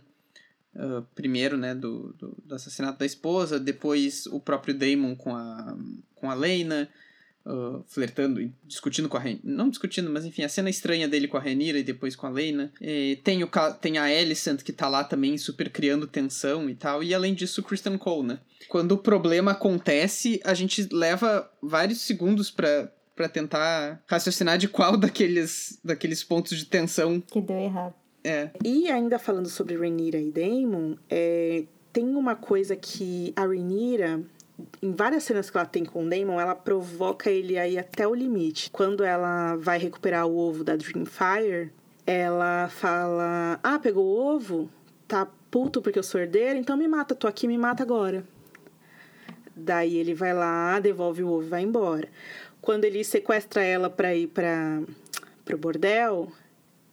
uh, 0.77 1.03
primeiro, 1.15 1.57
né, 1.57 1.75
do, 1.75 2.15
do, 2.19 2.37
do, 2.45 2.55
assassinato 2.55 2.99
da 2.99 3.07
esposa, 3.07 3.59
depois 3.59 4.27
o 4.27 4.41
próprio 4.41 4.75
Damon 4.75 5.15
com 5.15 5.35
a, 5.35 5.77
com 6.15 6.31
a 6.31 6.35
Lena, 6.35 6.89
Uh, 7.47 7.85
flertando 7.89 8.41
e 8.41 8.51
discutindo 8.65 9.07
com 9.07 9.19
a 9.19 9.21
Ren... 9.21 9.39
Não 9.45 9.69
discutindo, 9.69 10.09
mas 10.09 10.25
enfim, 10.25 10.45
a 10.45 10.49
cena 10.49 10.71
estranha 10.71 11.07
dele 11.07 11.29
com 11.29 11.37
a 11.37 11.41
Renira 11.41 11.79
e 11.79 11.83
depois 11.83 12.17
com 12.17 12.27
a 12.27 12.31
Lena. 12.31 12.73
E 12.81 13.21
tem, 13.23 13.45
o, 13.45 13.51
tem 13.83 13.99
a 13.99 14.05
Alicent 14.05 14.63
que 14.63 14.73
tá 14.73 14.89
lá 14.89 15.05
também 15.05 15.37
super 15.37 15.69
criando 15.69 16.07
tensão 16.07 16.71
e 16.71 16.75
tal. 16.75 17.05
E 17.05 17.13
além 17.13 17.35
disso, 17.35 17.61
o 17.61 17.65
Kristen 17.65 17.99
Cole, 17.99 18.29
né? 18.29 18.39
Quando 18.67 18.93
o 18.93 18.97
problema 18.97 19.51
acontece, 19.51 20.41
a 20.43 20.55
gente 20.55 20.89
leva 20.91 21.47
vários 21.61 22.01
segundos 22.01 22.51
para 22.51 22.91
para 23.15 23.29
tentar 23.29 24.03
raciocinar 24.07 24.59
de 24.59 24.69
qual 24.69 24.97
daqueles, 24.99 25.79
daqueles 25.85 26.23
pontos 26.23 26.59
de 26.59 26.67
tensão 26.67 27.21
que 27.21 27.41
deu 27.41 27.59
errado. 27.59 27.95
É. 28.25 28.51
E 28.65 28.91
ainda 28.91 29.19
falando 29.19 29.49
sobre 29.49 29.77
Rhaenyra 29.77 30.19
e 30.19 30.31
Daemon, 30.31 30.95
é, 31.11 31.65
tem 31.93 32.17
uma 32.17 32.35
coisa 32.35 32.75
que 32.75 33.33
a 33.37 33.43
Rhaenyra 33.43 34.25
em 34.81 34.93
várias 34.93 35.25
cenas 35.25 35.51
que 35.51 35.57
ela 35.57 35.67
tem 35.67 35.85
com 35.85 36.05
o 36.05 36.09
Damon, 36.09 36.41
ela 36.41 36.55
provoca 36.55 37.31
ele 37.31 37.59
aí 37.59 37.79
até 37.79 38.07
o 38.07 38.15
limite. 38.15 38.71
Quando 38.71 39.03
ela 39.03 39.57
vai 39.57 39.79
recuperar 39.79 40.27
o 40.27 40.37
ovo 40.37 40.63
da 40.63 40.77
Dreamfire, 40.77 41.73
ela 42.07 42.69
fala: 42.69 43.59
Ah, 43.63 43.79
pegou 43.79 44.05
o 44.05 44.35
ovo? 44.35 44.71
Tá 45.09 45.27
puto 45.51 45.83
porque 45.83 45.99
eu 45.99 46.03
sou 46.03 46.21
herdeira? 46.21 46.59
Então 46.59 46.77
me 46.77 46.87
mata, 46.89 47.15
tô 47.15 47.27
aqui, 47.27 47.47
me 47.47 47.59
mata 47.59 47.83
agora. 47.83 48.25
Daí 49.57 49.97
ele 49.97 50.15
vai 50.15 50.33
lá, 50.33 50.81
devolve 50.81 51.23
o 51.23 51.29
ovo 51.29 51.47
e 51.47 51.49
vai 51.49 51.63
embora. 51.63 52.09
Quando 52.61 52.85
ele 52.85 53.05
sequestra 53.05 53.63
ela 53.63 53.91
pra 53.91 54.15
ir 54.15 54.29
pra, 54.29 54.83
pro 55.45 55.59
bordel, 55.59 56.33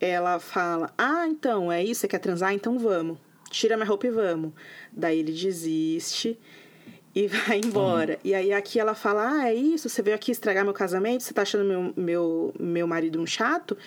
ela 0.01 0.39
fala: 0.39 0.93
Ah, 0.97 1.27
então, 1.27 1.71
é 1.71 1.83
isso? 1.83 2.01
Você 2.01 2.07
quer 2.07 2.19
transar? 2.19 2.53
Então 2.53 2.77
vamos. 2.79 3.17
Tira 3.49 3.75
minha 3.75 3.87
roupa 3.87 4.07
e 4.07 4.11
vamos. 4.11 4.53
Daí 4.91 5.19
ele 5.19 5.31
desiste 5.31 6.39
e 7.13 7.27
vai 7.29 7.59
embora. 7.59 8.13
Uhum. 8.13 8.19
E 8.23 8.33
aí 8.33 8.53
aqui 8.53 8.79
ela 8.79 8.95
fala: 8.95 9.29
Ah, 9.29 9.49
é 9.49 9.53
isso? 9.53 9.89
Você 9.89 10.01
veio 10.01 10.15
aqui 10.15 10.31
estragar 10.31 10.63
meu 10.63 10.73
casamento? 10.73 11.23
Você 11.23 11.33
tá 11.33 11.43
achando 11.43 11.65
meu, 11.65 11.93
meu, 11.95 12.53
meu 12.59 12.87
marido 12.87 13.21
um 13.21 13.25
chato? 13.25 13.77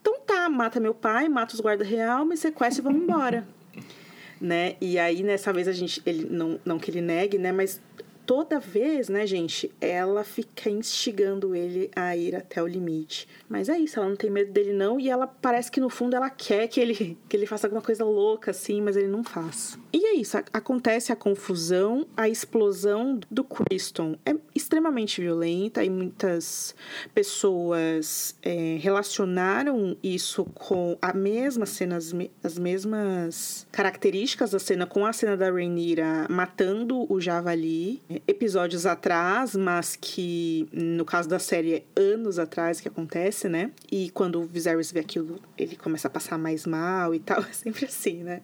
Então 0.00 0.20
tá, 0.20 0.48
mata 0.48 0.78
meu 0.78 0.94
pai, 0.94 1.28
mata 1.28 1.54
os 1.54 1.60
guarda 1.60 1.84
real, 1.84 2.24
me 2.24 2.36
sequestra 2.36 2.82
e 2.82 2.84
vamos 2.84 3.02
embora. 3.02 3.46
né? 4.40 4.74
E 4.80 4.98
aí, 4.98 5.22
nessa 5.22 5.52
vez, 5.52 5.68
a 5.68 5.72
gente. 5.72 6.02
Ele, 6.04 6.26
não, 6.28 6.60
não 6.64 6.78
que 6.78 6.90
ele 6.90 7.00
negue, 7.00 7.38
né? 7.38 7.52
Mas 7.52 7.80
toda 8.26 8.58
vez, 8.58 9.08
né, 9.08 9.26
gente, 9.26 9.72
ela 9.80 10.24
fica 10.24 10.70
instigando 10.70 11.54
ele 11.54 11.90
a 11.94 12.16
ir 12.16 12.34
até 12.34 12.62
o 12.62 12.66
limite. 12.66 13.28
Mas 13.48 13.68
é 13.68 13.78
isso, 13.78 13.98
ela 13.98 14.08
não 14.08 14.16
tem 14.16 14.30
medo 14.30 14.52
dele 14.52 14.72
não 14.72 14.98
e 14.98 15.08
ela 15.08 15.26
parece 15.26 15.70
que 15.70 15.80
no 15.80 15.88
fundo 15.88 16.16
ela 16.16 16.30
quer 16.30 16.68
que 16.68 16.80
ele 16.80 17.18
que 17.28 17.36
ele 17.36 17.46
faça 17.46 17.66
alguma 17.66 17.82
coisa 17.82 18.04
louca 18.04 18.50
assim, 18.50 18.80
mas 18.80 18.96
ele 18.96 19.08
não 19.08 19.22
faz. 19.24 19.78
E 19.92 20.06
é 20.06 20.14
isso, 20.14 20.38
acontece 20.54 21.12
a 21.12 21.16
confusão, 21.16 22.06
a 22.16 22.26
explosão 22.26 23.20
do 23.30 23.44
Criston 23.44 24.16
é 24.24 24.34
extremamente 24.54 25.20
violenta 25.20 25.84
e 25.84 25.90
muitas 25.90 26.74
pessoas 27.14 28.34
é, 28.42 28.78
relacionaram 28.80 29.94
isso 30.02 30.46
com 30.54 30.96
a 31.02 31.12
mesma 31.12 31.66
cena, 31.66 31.96
as, 31.96 32.14
as 32.42 32.58
mesmas 32.58 33.66
características 33.70 34.52
da 34.52 34.58
cena 34.58 34.86
com 34.86 35.04
a 35.04 35.12
cena 35.12 35.36
da 35.36 35.50
Rhaenyra 35.50 36.26
matando 36.30 37.06
o 37.12 37.20
javali 37.20 38.02
episódios 38.26 38.86
atrás, 38.86 39.54
mas 39.54 39.94
que 39.94 40.66
no 40.72 41.04
caso 41.04 41.28
da 41.28 41.38
série 41.38 41.74
é 41.74 41.82
anos 42.00 42.38
atrás 42.38 42.80
que 42.80 42.88
acontece, 42.88 43.46
né? 43.46 43.70
E 43.90 44.08
quando 44.10 44.40
o 44.40 44.46
Viserys 44.46 44.90
vê 44.90 45.00
aquilo, 45.00 45.38
ele 45.58 45.76
começa 45.76 46.08
a 46.08 46.10
passar 46.10 46.38
mais 46.38 46.66
mal 46.66 47.14
e 47.14 47.20
tal, 47.20 47.40
é 47.44 47.52
sempre 47.52 47.84
assim, 47.84 48.22
né? 48.22 48.40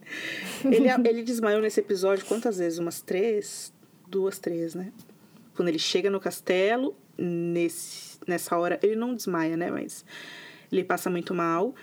Ele, 0.62 0.88
ele 1.08 1.22
desmaiou 1.38 1.62
nesse 1.62 1.78
episódio 1.78 2.26
quantas 2.26 2.58
vezes? 2.58 2.78
Umas 2.78 3.00
três? 3.00 3.72
Duas, 4.08 4.38
três, 4.38 4.74
né? 4.74 4.92
Quando 5.54 5.68
ele 5.68 5.78
chega 5.78 6.10
no 6.10 6.18
castelo, 6.18 6.96
nesse, 7.16 8.18
nessa 8.26 8.56
hora, 8.58 8.78
ele 8.82 8.96
não 8.96 9.14
desmaia, 9.14 9.56
né? 9.56 9.70
Mas 9.70 10.04
ele 10.70 10.82
passa 10.82 11.08
muito 11.08 11.32
mal. 11.32 11.74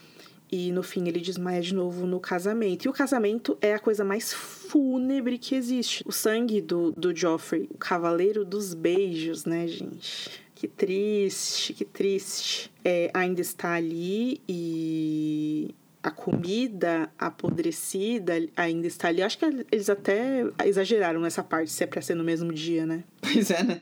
E 0.51 0.71
no 0.71 0.83
fim 0.83 1.07
ele 1.07 1.19
desmaia 1.19 1.61
de 1.61 1.73
novo 1.73 2.05
no 2.05 2.19
casamento. 2.19 2.85
E 2.85 2.89
o 2.89 2.93
casamento 2.93 3.57
é 3.61 3.73
a 3.73 3.79
coisa 3.79 4.03
mais 4.03 4.31
fúnebre 4.33 5.37
que 5.37 5.55
existe. 5.55 6.03
O 6.05 6.11
sangue 6.11 6.61
do, 6.61 6.91
do 6.91 7.15
Joffrey, 7.15 7.67
o 7.71 7.77
cavaleiro 7.77 8.45
dos 8.45 8.73
beijos, 8.73 9.45
né, 9.45 9.67
gente? 9.67 10.43
Que 10.53 10.67
triste, 10.67 11.73
que 11.73 11.83
triste. 11.83 12.71
É, 12.83 13.09
ainda 13.13 13.41
está 13.41 13.73
ali 13.73 14.41
e 14.47 15.73
a 16.05 16.11
comida 16.11 17.09
apodrecida 17.17 18.33
ainda 18.55 18.85
está 18.85 19.07
ali. 19.07 19.23
Acho 19.23 19.39
que 19.39 19.65
eles 19.71 19.89
até 19.89 20.45
exageraram 20.63 21.19
nessa 21.19 21.43
parte, 21.43 21.71
se 21.71 21.83
é 21.83 21.87
pra 21.87 21.99
ser 21.99 22.13
no 22.13 22.23
mesmo 22.23 22.53
dia, 22.53 22.85
né? 22.85 23.03
Pois 23.19 23.49
é, 23.49 23.63
né? 23.63 23.81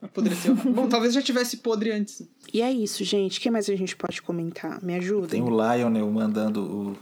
Apodreceu. 0.00 0.54
Bom, 0.64 0.88
talvez 0.88 1.12
já 1.12 1.20
tivesse 1.20 1.56
podre 1.56 1.90
antes. 1.90 2.22
E 2.54 2.62
é 2.62 2.70
isso, 2.70 3.02
gente. 3.02 3.40
O 3.40 3.42
que 3.42 3.50
mais 3.50 3.68
a 3.68 3.74
gente 3.74 3.96
pode 3.96 4.22
comentar? 4.22 4.80
Me 4.80 4.94
ajuda. 4.94 5.26
Tem 5.26 5.42
o 5.42 5.48
Lionel 5.50 6.08
mandando 6.08 6.62
o, 6.62 6.96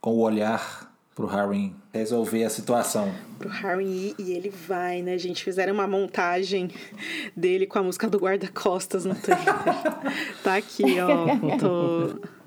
com 0.00 0.10
o 0.10 0.18
olhar 0.18 0.92
pro 1.14 1.28
Harry 1.28 1.72
resolver 1.92 2.42
a 2.42 2.50
situação. 2.50 3.14
Pro 3.38 3.48
Harry 3.48 3.86
ir, 3.86 4.14
e 4.18 4.32
ele 4.32 4.50
vai, 4.50 5.00
né, 5.00 5.16
gente? 5.16 5.44
Fizeram 5.44 5.74
uma 5.74 5.86
montagem 5.86 6.72
dele 7.36 7.68
com 7.68 7.78
a 7.78 7.84
música 7.84 8.08
do 8.08 8.18
guarda-costas 8.18 9.04
no 9.04 9.14
Twitter. 9.14 9.54
tá 10.42 10.56
aqui, 10.56 10.98
ó. 10.98 11.56
Tô... 11.56 12.37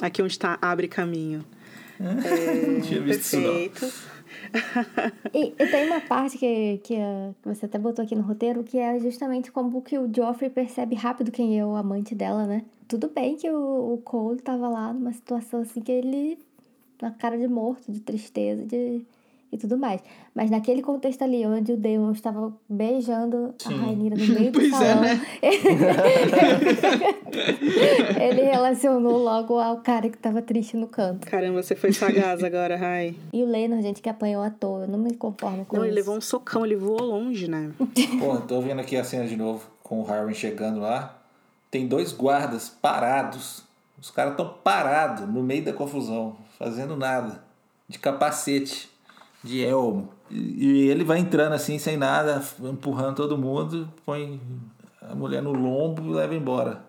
Aqui 0.00 0.22
onde 0.22 0.38
tá 0.38 0.58
Abre 0.60 0.88
Caminho. 0.88 1.44
É, 2.00 2.66
não 2.66 2.80
tinha 2.80 3.00
visto 3.00 3.40
perfeito. 3.40 3.84
isso 3.84 4.08
não. 4.54 5.32
e, 5.34 5.52
e, 5.58 5.66
tem 5.66 5.86
uma 5.86 6.00
parte 6.00 6.38
que, 6.38 6.78
que, 6.84 6.94
que, 6.94 7.48
você 7.48 7.66
até 7.66 7.76
botou 7.76 8.04
aqui 8.04 8.14
no 8.14 8.22
roteiro, 8.22 8.62
que 8.62 8.78
é 8.78 9.00
justamente 9.00 9.50
como 9.50 9.82
que 9.82 9.98
o 9.98 10.08
Joffrey 10.14 10.48
percebe 10.48 10.94
rápido 10.94 11.32
quem 11.32 11.58
é 11.58 11.66
o 11.66 11.74
amante 11.74 12.14
dela, 12.14 12.46
né? 12.46 12.64
Tudo 12.86 13.08
bem 13.08 13.36
que 13.36 13.50
o, 13.50 13.94
o 13.94 13.98
Cole 14.04 14.40
tava 14.40 14.68
lá 14.68 14.92
numa 14.92 15.12
situação 15.12 15.62
assim 15.62 15.80
que 15.80 15.90
ele. 15.90 16.38
na 17.02 17.10
cara 17.10 17.36
de 17.36 17.48
morto, 17.48 17.90
de 17.90 18.00
tristeza, 18.00 18.64
de 18.64 19.04
e 19.50 19.58
tudo 19.58 19.76
mais. 19.76 20.00
Mas 20.34 20.50
naquele 20.50 20.82
contexto 20.82 21.22
ali, 21.22 21.44
onde 21.46 21.72
o 21.72 21.76
Damon 21.76 22.12
estava 22.12 22.52
beijando 22.68 23.54
Sim. 23.58 23.74
a 23.74 23.76
Rainira 23.78 24.16
no 24.16 24.34
meio 24.34 24.52
do 24.52 24.58
pois 24.58 24.70
salão, 24.70 25.04
é, 25.04 25.14
né? 25.14 25.26
ele 28.28 28.42
relacionou 28.42 29.18
logo 29.18 29.58
ao 29.58 29.78
cara 29.78 30.08
que 30.08 30.16
estava 30.16 30.42
triste 30.42 30.76
no 30.76 30.86
canto. 30.86 31.26
Caramba, 31.26 31.62
você 31.62 31.74
foi 31.74 31.92
sagaz 31.92 32.44
agora, 32.44 32.76
Rai. 32.76 33.14
E 33.32 33.42
o 33.42 33.46
Lennon, 33.46 33.80
gente, 33.80 34.02
que 34.02 34.08
apanhou 34.08 34.42
à 34.42 34.50
toa. 34.50 34.82
Eu 34.82 34.88
não 34.88 34.98
me 34.98 35.14
conformo 35.14 35.64
com 35.64 35.76
não, 35.76 35.84
isso. 35.84 35.90
ele 35.90 36.00
levou 36.00 36.16
um 36.16 36.20
socão, 36.20 36.64
ele 36.64 36.76
voou 36.76 37.02
longe, 37.02 37.48
né? 37.48 37.70
Pô, 38.18 38.36
tô 38.38 38.60
vendo 38.60 38.80
aqui 38.80 38.96
a 38.96 39.04
cena 39.04 39.26
de 39.26 39.36
novo, 39.36 39.66
com 39.82 40.00
o 40.00 40.04
Harry 40.04 40.34
chegando 40.34 40.80
lá. 40.80 41.18
Tem 41.70 41.86
dois 41.86 42.12
guardas 42.12 42.68
parados. 42.68 43.62
Os 44.00 44.10
caras 44.10 44.32
estão 44.32 44.54
parados 44.62 45.28
no 45.28 45.42
meio 45.42 45.64
da 45.64 45.72
confusão, 45.72 46.36
fazendo 46.58 46.96
nada. 46.96 47.42
De 47.88 47.98
capacete 47.98 48.88
de 49.42 49.64
elmo. 49.64 50.10
E, 50.30 50.88
ele 50.88 51.04
vai 51.04 51.18
entrando 51.18 51.52
assim, 51.52 51.78
sem 51.78 51.96
nada, 51.96 52.42
empurrando 52.60 53.16
todo 53.16 53.38
mundo, 53.38 53.88
põe 54.04 54.40
a 55.00 55.14
mulher 55.14 55.42
no 55.42 55.52
lombo 55.52 56.02
e 56.02 56.14
leva 56.14 56.34
embora. 56.34 56.86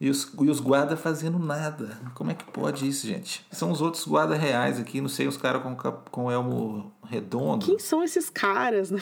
E 0.00 0.10
os, 0.10 0.32
e 0.40 0.50
os 0.50 0.58
guardas 0.58 1.00
fazendo 1.00 1.38
nada. 1.38 1.96
Como 2.14 2.30
é 2.30 2.34
que 2.34 2.44
pode 2.44 2.88
isso, 2.88 3.06
gente? 3.06 3.46
São 3.52 3.70
os 3.70 3.80
outros 3.80 4.04
guardas 4.04 4.36
reais 4.36 4.80
aqui, 4.80 5.00
não 5.00 5.08
sei, 5.08 5.28
os 5.28 5.36
caras 5.36 5.62
com, 5.62 5.76
com 6.10 6.30
elmo 6.30 6.92
redondo. 7.08 7.66
Quem 7.66 7.78
são 7.78 8.02
esses 8.02 8.28
caras, 8.28 8.90
né? 8.90 9.00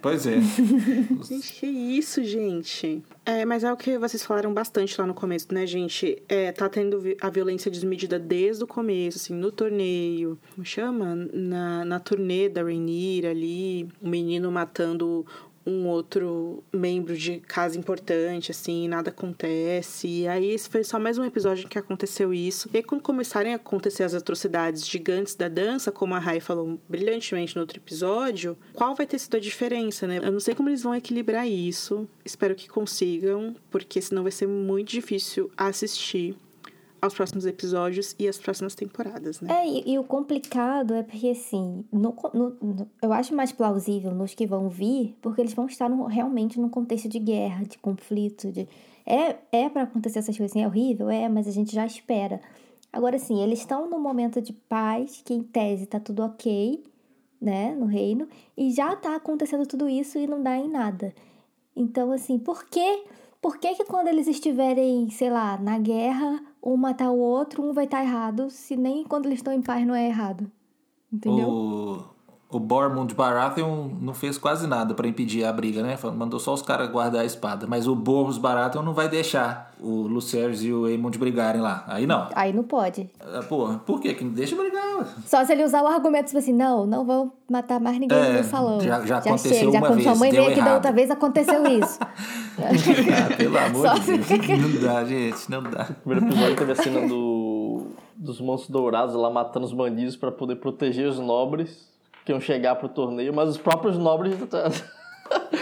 Pois 0.00 0.26
é. 0.26 0.38
Que 1.60 1.66
isso, 1.66 2.22
gente. 2.24 3.02
É, 3.24 3.44
mas 3.44 3.64
é 3.64 3.72
o 3.72 3.76
que 3.76 3.98
vocês 3.98 4.24
falaram 4.24 4.52
bastante 4.52 4.98
lá 5.00 5.06
no 5.06 5.14
começo, 5.14 5.46
né, 5.52 5.66
gente? 5.66 6.22
É, 6.28 6.50
tá 6.52 6.68
tendo 6.68 7.02
a 7.20 7.30
violência 7.30 7.70
desmedida 7.70 8.18
desde 8.18 8.64
o 8.64 8.66
começo, 8.66 9.18
assim, 9.18 9.34
no 9.34 9.52
torneio. 9.52 10.38
Como 10.54 10.64
chama? 10.64 11.14
Na, 11.32 11.84
na 11.84 12.00
turnê 12.00 12.48
da 12.48 12.62
Rainier 12.62 13.30
ali, 13.30 13.88
o 14.00 14.08
menino 14.08 14.50
matando 14.50 15.26
um 15.66 15.86
outro 15.86 16.64
membro 16.72 17.16
de 17.16 17.40
casa 17.40 17.78
importante, 17.78 18.50
assim, 18.50 18.88
nada 18.88 19.10
acontece. 19.10 20.08
E 20.08 20.28
aí 20.28 20.50
esse 20.50 20.68
foi 20.68 20.82
só 20.84 20.98
mais 20.98 21.18
um 21.18 21.24
episódio 21.24 21.64
em 21.64 21.68
que 21.68 21.78
aconteceu 21.78 22.32
isso. 22.32 22.68
E 22.72 22.78
aí 22.78 22.82
quando 22.82 23.02
começarem 23.02 23.52
a 23.52 23.56
acontecer 23.56 24.02
as 24.02 24.14
atrocidades 24.14 24.86
gigantes 24.86 25.34
da 25.34 25.48
dança, 25.48 25.92
como 25.92 26.14
a 26.14 26.18
Rai 26.18 26.40
falou 26.40 26.78
brilhantemente 26.88 27.54
no 27.54 27.62
outro 27.62 27.78
episódio, 27.78 28.56
qual 28.72 28.94
vai 28.94 29.06
ter 29.06 29.18
sido 29.18 29.36
a 29.36 29.40
diferença, 29.40 30.06
né? 30.06 30.20
Eu 30.22 30.32
não 30.32 30.40
sei 30.40 30.54
como 30.54 30.68
eles 30.68 30.82
vão 30.82 30.94
equilibrar 30.94 31.48
isso. 31.48 32.08
Espero 32.24 32.54
que 32.54 32.68
consigam, 32.68 33.54
porque 33.70 34.00
senão 34.00 34.22
vai 34.22 34.32
ser 34.32 34.46
muito 34.46 34.90
difícil 34.90 35.50
assistir 35.56 36.36
aos 37.02 37.14
próximos 37.14 37.46
episódios 37.46 38.14
e 38.18 38.28
às 38.28 38.38
próximas 38.38 38.74
temporadas, 38.74 39.40
né? 39.40 39.52
É, 39.62 39.66
e, 39.68 39.92
e 39.94 39.98
o 39.98 40.04
complicado 40.04 40.94
é 40.94 41.02
porque, 41.02 41.28
assim, 41.28 41.84
no, 41.92 42.14
no- 42.34 42.56
no- 42.60 42.90
eu 43.02 43.12
acho 43.12 43.34
mais 43.34 43.52
plausível 43.52 44.12
nos 44.14 44.34
que 44.34 44.46
vão 44.46 44.68
vir, 44.68 45.16
porque 45.22 45.40
eles 45.40 45.54
vão 45.54 45.66
estar 45.66 45.88
no- 45.88 46.04
realmente 46.06 46.60
num 46.60 46.68
contexto 46.68 47.08
de 47.08 47.18
guerra, 47.18 47.64
de 47.64 47.78
conflito, 47.78 48.52
de... 48.52 48.68
É, 49.06 49.36
é 49.50 49.68
para 49.68 49.82
acontecer 49.82 50.18
essas 50.20 50.36
coisas 50.36 50.52
assim, 50.52 50.62
é 50.62 50.66
horrível? 50.66 51.08
É, 51.08 51.28
mas 51.28 51.48
a 51.48 51.50
gente 51.50 51.74
já 51.74 51.86
espera. 51.86 52.40
Agora, 52.92 53.16
assim, 53.16 53.40
eles 53.42 53.60
estão 53.60 53.88
num 53.88 54.00
momento 54.00 54.40
de 54.42 54.52
paz, 54.52 55.22
que 55.24 55.32
em 55.32 55.42
tese 55.42 55.86
tá 55.86 55.98
tudo 55.98 56.22
ok, 56.22 56.82
né, 57.40 57.74
no 57.74 57.86
reino, 57.86 58.28
e 58.56 58.70
já 58.72 58.94
tá 58.94 59.16
acontecendo 59.16 59.66
tudo 59.66 59.88
isso 59.88 60.18
e 60.18 60.26
não 60.26 60.42
dá 60.42 60.56
em 60.56 60.68
nada. 60.68 61.14
Então, 61.74 62.12
assim, 62.12 62.38
por 62.38 62.64
que... 62.66 63.04
Por 63.42 63.56
que 63.56 63.74
que 63.74 63.84
quando 63.84 64.08
eles 64.08 64.28
estiverem, 64.28 65.08
sei 65.08 65.30
lá, 65.30 65.56
na 65.56 65.78
guerra, 65.78 66.44
um 66.62 66.76
matar 66.76 67.10
o 67.10 67.18
outro, 67.18 67.62
um 67.62 67.72
vai 67.72 67.84
estar 67.84 68.02
errado, 68.02 68.50
se 68.50 68.76
nem 68.76 69.04
quando 69.04 69.26
eles 69.26 69.38
estão 69.38 69.52
em 69.52 69.62
paz 69.62 69.86
não 69.86 69.94
é 69.94 70.06
errado? 70.06 70.50
Entendeu? 71.12 71.48
O, 71.48 72.04
o 72.52 72.58
Bormund 72.58 73.14
Baratheon 73.14 73.88
não 74.00 74.12
fez 74.12 74.36
quase 74.36 74.66
nada 74.66 74.92
pra 74.94 75.06
impedir 75.06 75.44
a 75.44 75.52
briga, 75.52 75.82
né? 75.82 75.96
Mandou 76.16 76.40
só 76.40 76.52
os 76.52 76.62
caras 76.62 76.90
guardar 76.90 77.22
a 77.22 77.24
espada. 77.24 77.66
Mas 77.68 77.86
o 77.86 77.94
Bormund 77.94 78.40
Baratheon 78.40 78.82
não 78.82 78.92
vai 78.92 79.08
deixar 79.08 79.70
o 79.80 80.02
Lucerys 80.02 80.62
e 80.62 80.72
o 80.72 80.84
Aemond 80.84 81.16
brigarem 81.18 81.60
lá. 81.60 81.84
Aí 81.86 82.06
não. 82.06 82.28
Aí 82.34 82.52
não 82.52 82.62
pode. 82.64 83.08
Ah, 83.20 83.42
Porra, 83.42 83.78
por 83.86 84.00
quê? 84.00 84.12
Que 84.14 84.24
não 84.24 84.32
deixa 84.32 84.56
brigar. 84.56 85.06
Só 85.24 85.44
se 85.44 85.52
ele 85.52 85.64
usar 85.64 85.82
o 85.82 85.86
argumento 85.86 86.26
tipo 86.26 86.38
assim, 86.38 86.52
não, 86.52 86.84
não 86.86 87.04
vão 87.06 87.32
matar 87.48 87.78
mais 87.80 87.98
ninguém 87.98 88.18
É, 88.18 88.38
no 88.38 88.44
salão. 88.44 88.80
já- 88.80 89.04
já 89.06 89.18
aconteceu 89.18 89.54
chega, 89.54 89.72
já 89.72 89.78
uma 89.78 89.86
quando 89.86 89.94
vez, 89.98 90.04
sua 90.08 90.16
mãe 90.16 90.30
veio 90.30 90.48
aqui 90.48 90.60
da 90.60 90.74
outra 90.74 90.92
vez, 90.92 91.10
aconteceu 91.10 91.66
isso. 91.66 91.98
Ah, 92.60 93.36
pelo 93.36 93.56
amor 93.58 93.86
Só 93.88 93.94
de 93.94 94.18
Deus. 94.18 94.60
Não 94.60 94.82
dá, 94.82 95.04
gente. 95.04 95.50
Não 95.50 95.62
dá. 95.62 95.86
No 95.88 95.94
primeiro 96.16 96.26
episódio 96.26 96.56
teve 96.56 96.72
a 96.72 96.74
cena 96.76 97.08
do, 97.08 97.86
dos 98.14 98.38
monstros 98.40 98.70
dourados 98.70 99.14
lá 99.14 99.30
matando 99.30 99.64
os 99.64 99.72
bandidos 99.72 100.14
pra 100.16 100.30
poder 100.30 100.56
proteger 100.56 101.08
os 101.08 101.18
nobres 101.18 101.88
que 102.24 102.32
iam 102.32 102.40
chegar 102.40 102.76
pro 102.76 102.88
torneio, 102.88 103.32
mas 103.34 103.48
os 103.48 103.58
próprios 103.58 103.96
nobres. 103.96 104.34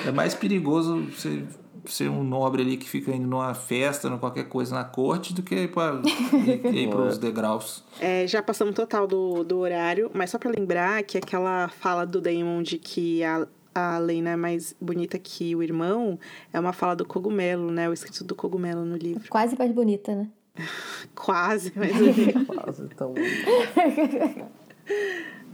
É 0.07 0.11
mais 0.11 0.35
perigoso 0.35 1.03
você 1.11 1.45
ser 1.85 2.09
um 2.09 2.23
nobre 2.23 2.63
ali 2.63 2.77
que 2.77 2.89
fica 2.89 3.11
indo 3.13 3.27
numa 3.27 3.55
festa, 3.55 4.09
numa 4.09 4.19
qualquer 4.19 4.45
coisa 4.45 4.75
na 4.75 4.85
corte, 4.85 5.35
do 5.35 5.43
que 5.43 5.55
ir, 5.55 5.69
pra, 5.69 6.01
ir, 6.05 6.75
ir 6.75 6.89
pros 6.89 7.19
degraus. 7.19 7.85
É, 8.01 8.27
já 8.27 8.43
passamos 8.43 8.75
total 8.75 9.07
do, 9.07 9.45
do 9.45 9.59
horário, 9.59 10.11
mas 10.15 10.31
só 10.31 10.39
pra 10.39 10.51
lembrar 10.51 11.03
que 11.03 11.19
aquela 11.19 11.69
fala 11.69 12.05
do 12.05 12.21
Damon 12.21 12.63
de 12.63 12.79
que 12.79 13.23
a, 13.25 13.47
a 13.75 13.99
Lena 13.99 14.31
é 14.31 14.37
mais 14.37 14.75
bonita 14.81 15.19
que 15.19 15.55
o 15.55 15.63
irmão 15.63 16.19
é 16.53 16.59
uma 16.59 16.73
fala 16.73 16.97
do 16.97 17.05
cogumelo, 17.05 17.71
né? 17.71 17.89
O 17.89 17.93
escrito 17.93 18.25
do 18.25 18.35
cogumelo 18.35 18.85
no 18.85 18.97
livro. 18.97 19.29
Quase 19.29 19.57
mais 19.59 19.73
bonita, 19.73 20.15
né? 20.15 20.29
Quase, 21.15 21.73
mas. 21.77 21.93
Quase, 22.47 22.83
então, 22.83 23.15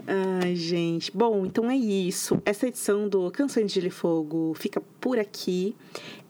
Ai, 0.07 0.55
gente. 0.55 1.11
Bom, 1.17 1.47
então 1.47 1.71
é 1.71 1.77
isso. 1.77 2.41
Essa 2.45 2.67
edição 2.67 3.09
do 3.09 3.31
Canções 3.31 3.69
de 3.69 3.75
Gelo 3.75 3.87
e 3.87 3.91
Fogo 3.91 4.55
fica 4.55 4.83
por 5.01 5.19
aqui. 5.19 5.75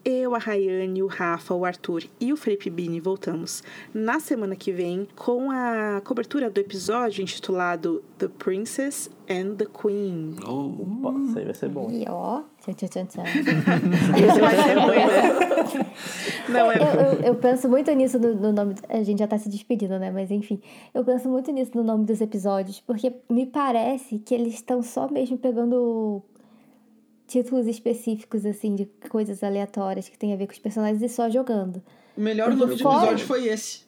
Eu, 0.07 0.35
a 0.35 0.37
Rayane, 0.37 1.01
o 1.01 1.07
Rafa, 1.07 1.55
o 1.55 1.65
Arthur 1.65 2.03
e 2.21 2.31
o 2.31 2.37
Felipe 2.37 2.69
Bini 2.69 2.99
voltamos 2.99 3.63
na 3.91 4.19
semana 4.19 4.55
que 4.55 4.71
vem 4.71 5.07
com 5.15 5.49
a 5.49 5.99
cobertura 6.05 6.47
do 6.47 6.59
episódio 6.59 7.23
intitulado 7.23 8.03
The 8.19 8.27
Princess 8.27 9.09
and 9.27 9.55
the 9.55 9.65
Queen. 9.65 10.35
opa, 10.45 11.19
isso 11.21 11.39
aí 11.39 11.45
vai 11.45 11.53
ser 11.55 11.69
bom. 11.69 11.89
E 11.89 12.05
ó. 12.07 12.43
Esse 12.67 12.89
vai 14.41 14.55
ser 14.55 14.79
ruim, 14.79 14.97
né? 14.97 15.91
Não, 16.49 16.71
é. 16.71 16.77
eu, 16.77 17.01
eu, 17.01 17.21
eu 17.21 17.35
penso 17.35 17.67
muito 17.67 17.91
nisso 17.91 18.19
no, 18.19 18.35
no 18.35 18.51
nome. 18.51 18.75
A 18.89 19.01
gente 19.01 19.19
já 19.19 19.27
tá 19.27 19.39
se 19.39 19.49
despedindo, 19.49 19.97
né? 19.97 20.11
Mas 20.11 20.29
enfim, 20.29 20.59
eu 20.93 21.03
penso 21.03 21.27
muito 21.29 21.51
nisso 21.51 21.71
no 21.75 21.83
nome 21.83 22.05
dos 22.05 22.21
episódios, 22.21 22.79
porque 22.79 23.11
me 23.29 23.47
parece 23.47 24.19
que 24.19 24.35
eles 24.35 24.53
estão 24.55 24.83
só 24.83 25.07
mesmo 25.09 25.37
pegando 25.37 26.23
títulos 27.27 27.67
específicos, 27.67 28.45
assim, 28.45 28.75
de 28.75 28.85
coisas 29.09 29.43
aleatórias 29.43 30.07
que 30.09 30.17
tem 30.17 30.33
a 30.33 30.35
ver 30.35 30.47
com 30.47 30.53
os 30.53 30.59
personagens 30.59 31.01
e 31.01 31.09
só 31.09 31.29
jogando. 31.29 31.81
O 32.15 32.21
melhor 32.21 32.47
Porque 32.49 32.59
nome 32.61 32.75
de 32.75 32.83
fora- 32.83 32.97
episódio 33.07 33.25
foi 33.25 33.47
esse. 33.47 33.83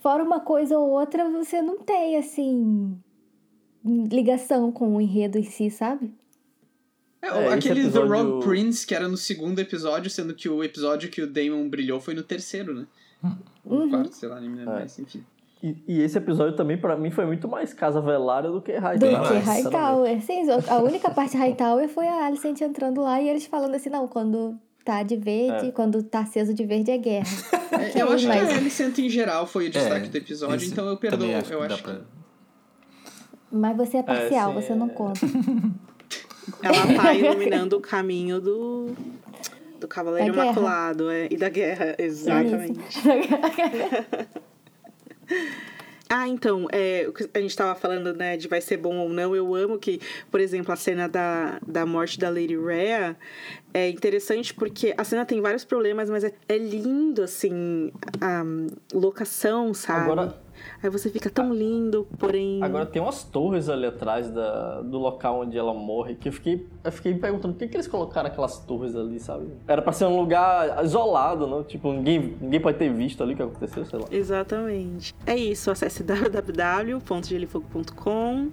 Fora 0.00 0.22
uma 0.22 0.40
coisa 0.40 0.78
ou 0.78 0.88
outra, 0.90 1.28
você 1.28 1.60
não 1.60 1.78
tem, 1.80 2.16
assim, 2.16 2.96
ligação 3.84 4.70
com 4.70 4.96
o 4.96 5.00
enredo 5.00 5.38
em 5.38 5.42
si, 5.42 5.70
sabe? 5.70 6.12
É, 7.20 7.26
É, 7.26 7.52
aquele 7.52 7.80
episódio- 7.80 8.08
The 8.10 8.16
Rogue 8.22 8.44
Prince, 8.44 8.86
que 8.86 8.94
era 8.94 9.08
no 9.08 9.16
segundo 9.16 9.58
episódio, 9.58 10.08
sendo 10.10 10.34
que 10.34 10.48
o 10.48 10.62
episódio 10.62 11.10
que 11.10 11.20
o 11.20 11.26
Damon 11.26 11.68
brilhou 11.68 12.00
foi 12.00 12.14
no 12.14 12.22
terceiro, 12.22 12.72
né? 12.74 12.86
Ou 13.64 13.80
no 13.86 13.90
quarto, 13.90 14.12
sei 14.14 14.28
lá, 14.28 14.40
nem 14.40 14.48
me 14.48 14.58
lembro 14.58 14.74
É. 14.74 14.78
mais, 14.78 14.96
enfim. 14.98 15.24
E, 15.62 15.76
e 15.88 16.02
esse 16.02 16.16
episódio 16.16 16.54
também, 16.54 16.76
pra 16.78 16.96
mim, 16.96 17.10
foi 17.10 17.26
muito 17.26 17.48
mais 17.48 17.74
Casa 17.74 18.00
Velária 18.00 18.48
do 18.50 18.62
que 18.62 18.72
Do 18.72 18.80
Hightower. 18.80 19.16
que 19.26 19.32
mais, 19.34 19.44
Hightower. 19.44 20.22
Sim, 20.22 20.42
a 20.68 20.78
única 20.78 21.10
parte 21.10 21.36
Hightower 21.36 21.88
foi 21.88 22.06
a 22.06 22.26
Alicent 22.26 22.60
entrando 22.60 23.00
lá 23.02 23.20
e 23.20 23.28
eles 23.28 23.44
falando 23.46 23.74
assim, 23.74 23.90
não, 23.90 24.06
quando 24.06 24.56
tá 24.84 25.02
de 25.02 25.16
verde, 25.16 25.68
É. 25.68 25.72
quando 25.72 26.00
tá 26.02 26.20
aceso 26.20 26.54
de 26.54 26.64
verde 26.64 26.90
é 26.90 26.98
guerra. 26.98 27.26
É, 27.70 28.00
eu 28.02 28.10
acho 28.10 28.26
mas- 28.26 28.48
que 28.48 28.54
a 28.54 28.56
Alicent 28.56 28.98
em 28.98 29.10
geral 29.10 29.46
foi 29.46 29.66
o 29.68 29.70
destaque 29.70 30.06
É, 30.06 30.08
do 30.08 30.16
episódio, 30.16 30.66
então 30.66 30.86
eu 30.88 30.96
perdoo. 30.96 31.28
acho 31.36 31.52
eu 31.52 31.60
que 31.60 31.68
dá 31.68 31.74
acho 31.74 31.84
que... 31.84 31.90
pra- 31.90 32.00
Mas 33.52 33.76
você 33.76 33.98
é 33.98 34.02
parcial, 34.02 34.54
sim, 34.54 34.60
você 34.62 34.74
não 34.74 34.86
é. 34.86 34.90
conta. 34.90 35.20
Ela 36.62 37.02
tá 37.02 37.12
iluminando 37.14 37.76
o 37.76 37.80
caminho 37.80 38.40
do. 38.40 38.94
Do 39.78 39.86
Cavaleiro. 39.86 40.32
Imaculado 40.32 41.10
é, 41.10 41.28
e 41.30 41.36
da 41.36 41.48
guerra, 41.50 41.94
exatamente. 41.98 42.80
Ah, 46.10 46.26
então, 46.26 46.66
é, 46.72 47.06
a 47.34 47.38
gente 47.38 47.54
tava 47.54 47.78
falando, 47.78 48.14
né, 48.14 48.38
de 48.38 48.48
vai 48.48 48.62
ser 48.62 48.78
bom 48.78 48.96
ou 48.96 49.10
não. 49.10 49.36
Eu 49.36 49.54
amo 49.54 49.78
que, 49.78 50.00
por 50.30 50.40
exemplo, 50.40 50.72
a 50.72 50.76
cena 50.76 51.06
da, 51.06 51.58
da 51.66 51.84
morte 51.84 52.18
da 52.18 52.30
Lady 52.30 52.56
Rhea 52.56 53.14
é 53.74 53.90
interessante 53.90 54.54
porque 54.54 54.94
a 54.96 55.04
cena 55.04 55.26
tem 55.26 55.38
vários 55.42 55.64
problemas, 55.66 56.08
mas 56.08 56.24
é, 56.24 56.32
é 56.48 56.56
lindo, 56.56 57.22
assim, 57.22 57.92
a 58.22 58.42
locação, 58.94 59.74
sabe? 59.74 60.10
Agora- 60.10 60.47
Aí 60.82 60.90
você 60.90 61.08
fica 61.10 61.30
tão 61.30 61.52
lindo, 61.52 62.06
porém. 62.18 62.62
Agora 62.62 62.86
tem 62.86 63.02
umas 63.02 63.24
torres 63.24 63.68
ali 63.68 63.86
atrás 63.86 64.30
da, 64.30 64.80
do 64.82 64.98
local 64.98 65.40
onde 65.40 65.58
ela 65.58 65.74
morre 65.74 66.14
que 66.14 66.28
eu 66.28 66.32
fiquei, 66.32 66.64
eu 66.84 66.92
fiquei 66.92 67.14
perguntando 67.14 67.54
por 67.54 67.58
que, 67.60 67.68
que 67.68 67.76
eles 67.76 67.88
colocaram 67.88 68.28
aquelas 68.28 68.58
torres 68.60 68.94
ali, 68.94 69.18
sabe? 69.18 69.48
Era 69.66 69.82
pra 69.82 69.92
ser 69.92 70.04
um 70.04 70.16
lugar 70.18 70.84
isolado, 70.84 71.46
não? 71.46 71.64
Tipo, 71.64 71.92
ninguém, 71.92 72.36
ninguém 72.40 72.60
pode 72.60 72.78
ter 72.78 72.92
visto 72.92 73.22
ali 73.22 73.34
o 73.34 73.36
que 73.36 73.42
aconteceu, 73.42 73.84
sei 73.84 73.98
lá. 73.98 74.06
Exatamente. 74.10 75.14
É 75.26 75.36
isso, 75.36 75.70
acesse 75.70 76.02
www.gelifogo.com. 76.04 78.48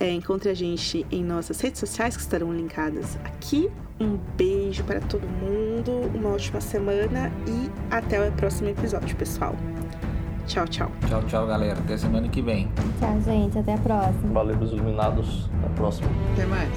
É, 0.00 0.10
encontre 0.10 0.48
a 0.48 0.54
gente 0.54 1.06
em 1.12 1.22
nossas 1.22 1.60
redes 1.60 1.78
sociais 1.78 2.16
que 2.16 2.22
estarão 2.22 2.54
linkadas 2.54 3.18
aqui. 3.22 3.70
Um 4.00 4.16
beijo 4.34 4.82
para 4.84 4.98
todo 4.98 5.28
mundo, 5.28 5.92
uma 6.14 6.30
ótima 6.30 6.58
semana 6.58 7.30
e 7.46 7.94
até 7.94 8.26
o 8.26 8.32
próximo 8.32 8.70
episódio, 8.70 9.14
pessoal. 9.14 9.54
Tchau, 10.50 10.66
tchau. 10.66 10.90
Tchau, 11.06 11.22
tchau, 11.28 11.46
galera. 11.46 11.78
Até 11.78 11.96
semana 11.96 12.28
que 12.28 12.42
vem. 12.42 12.68
Tchau, 12.98 13.20
gente. 13.20 13.56
Até 13.56 13.74
a 13.74 13.78
próxima. 13.78 14.32
Valeu, 14.32 14.58
os 14.58 14.72
iluminados. 14.72 15.48
Até 15.58 15.66
a 15.68 15.70
próxima. 15.70 16.08
Até 16.32 16.44
mais. 16.46 16.68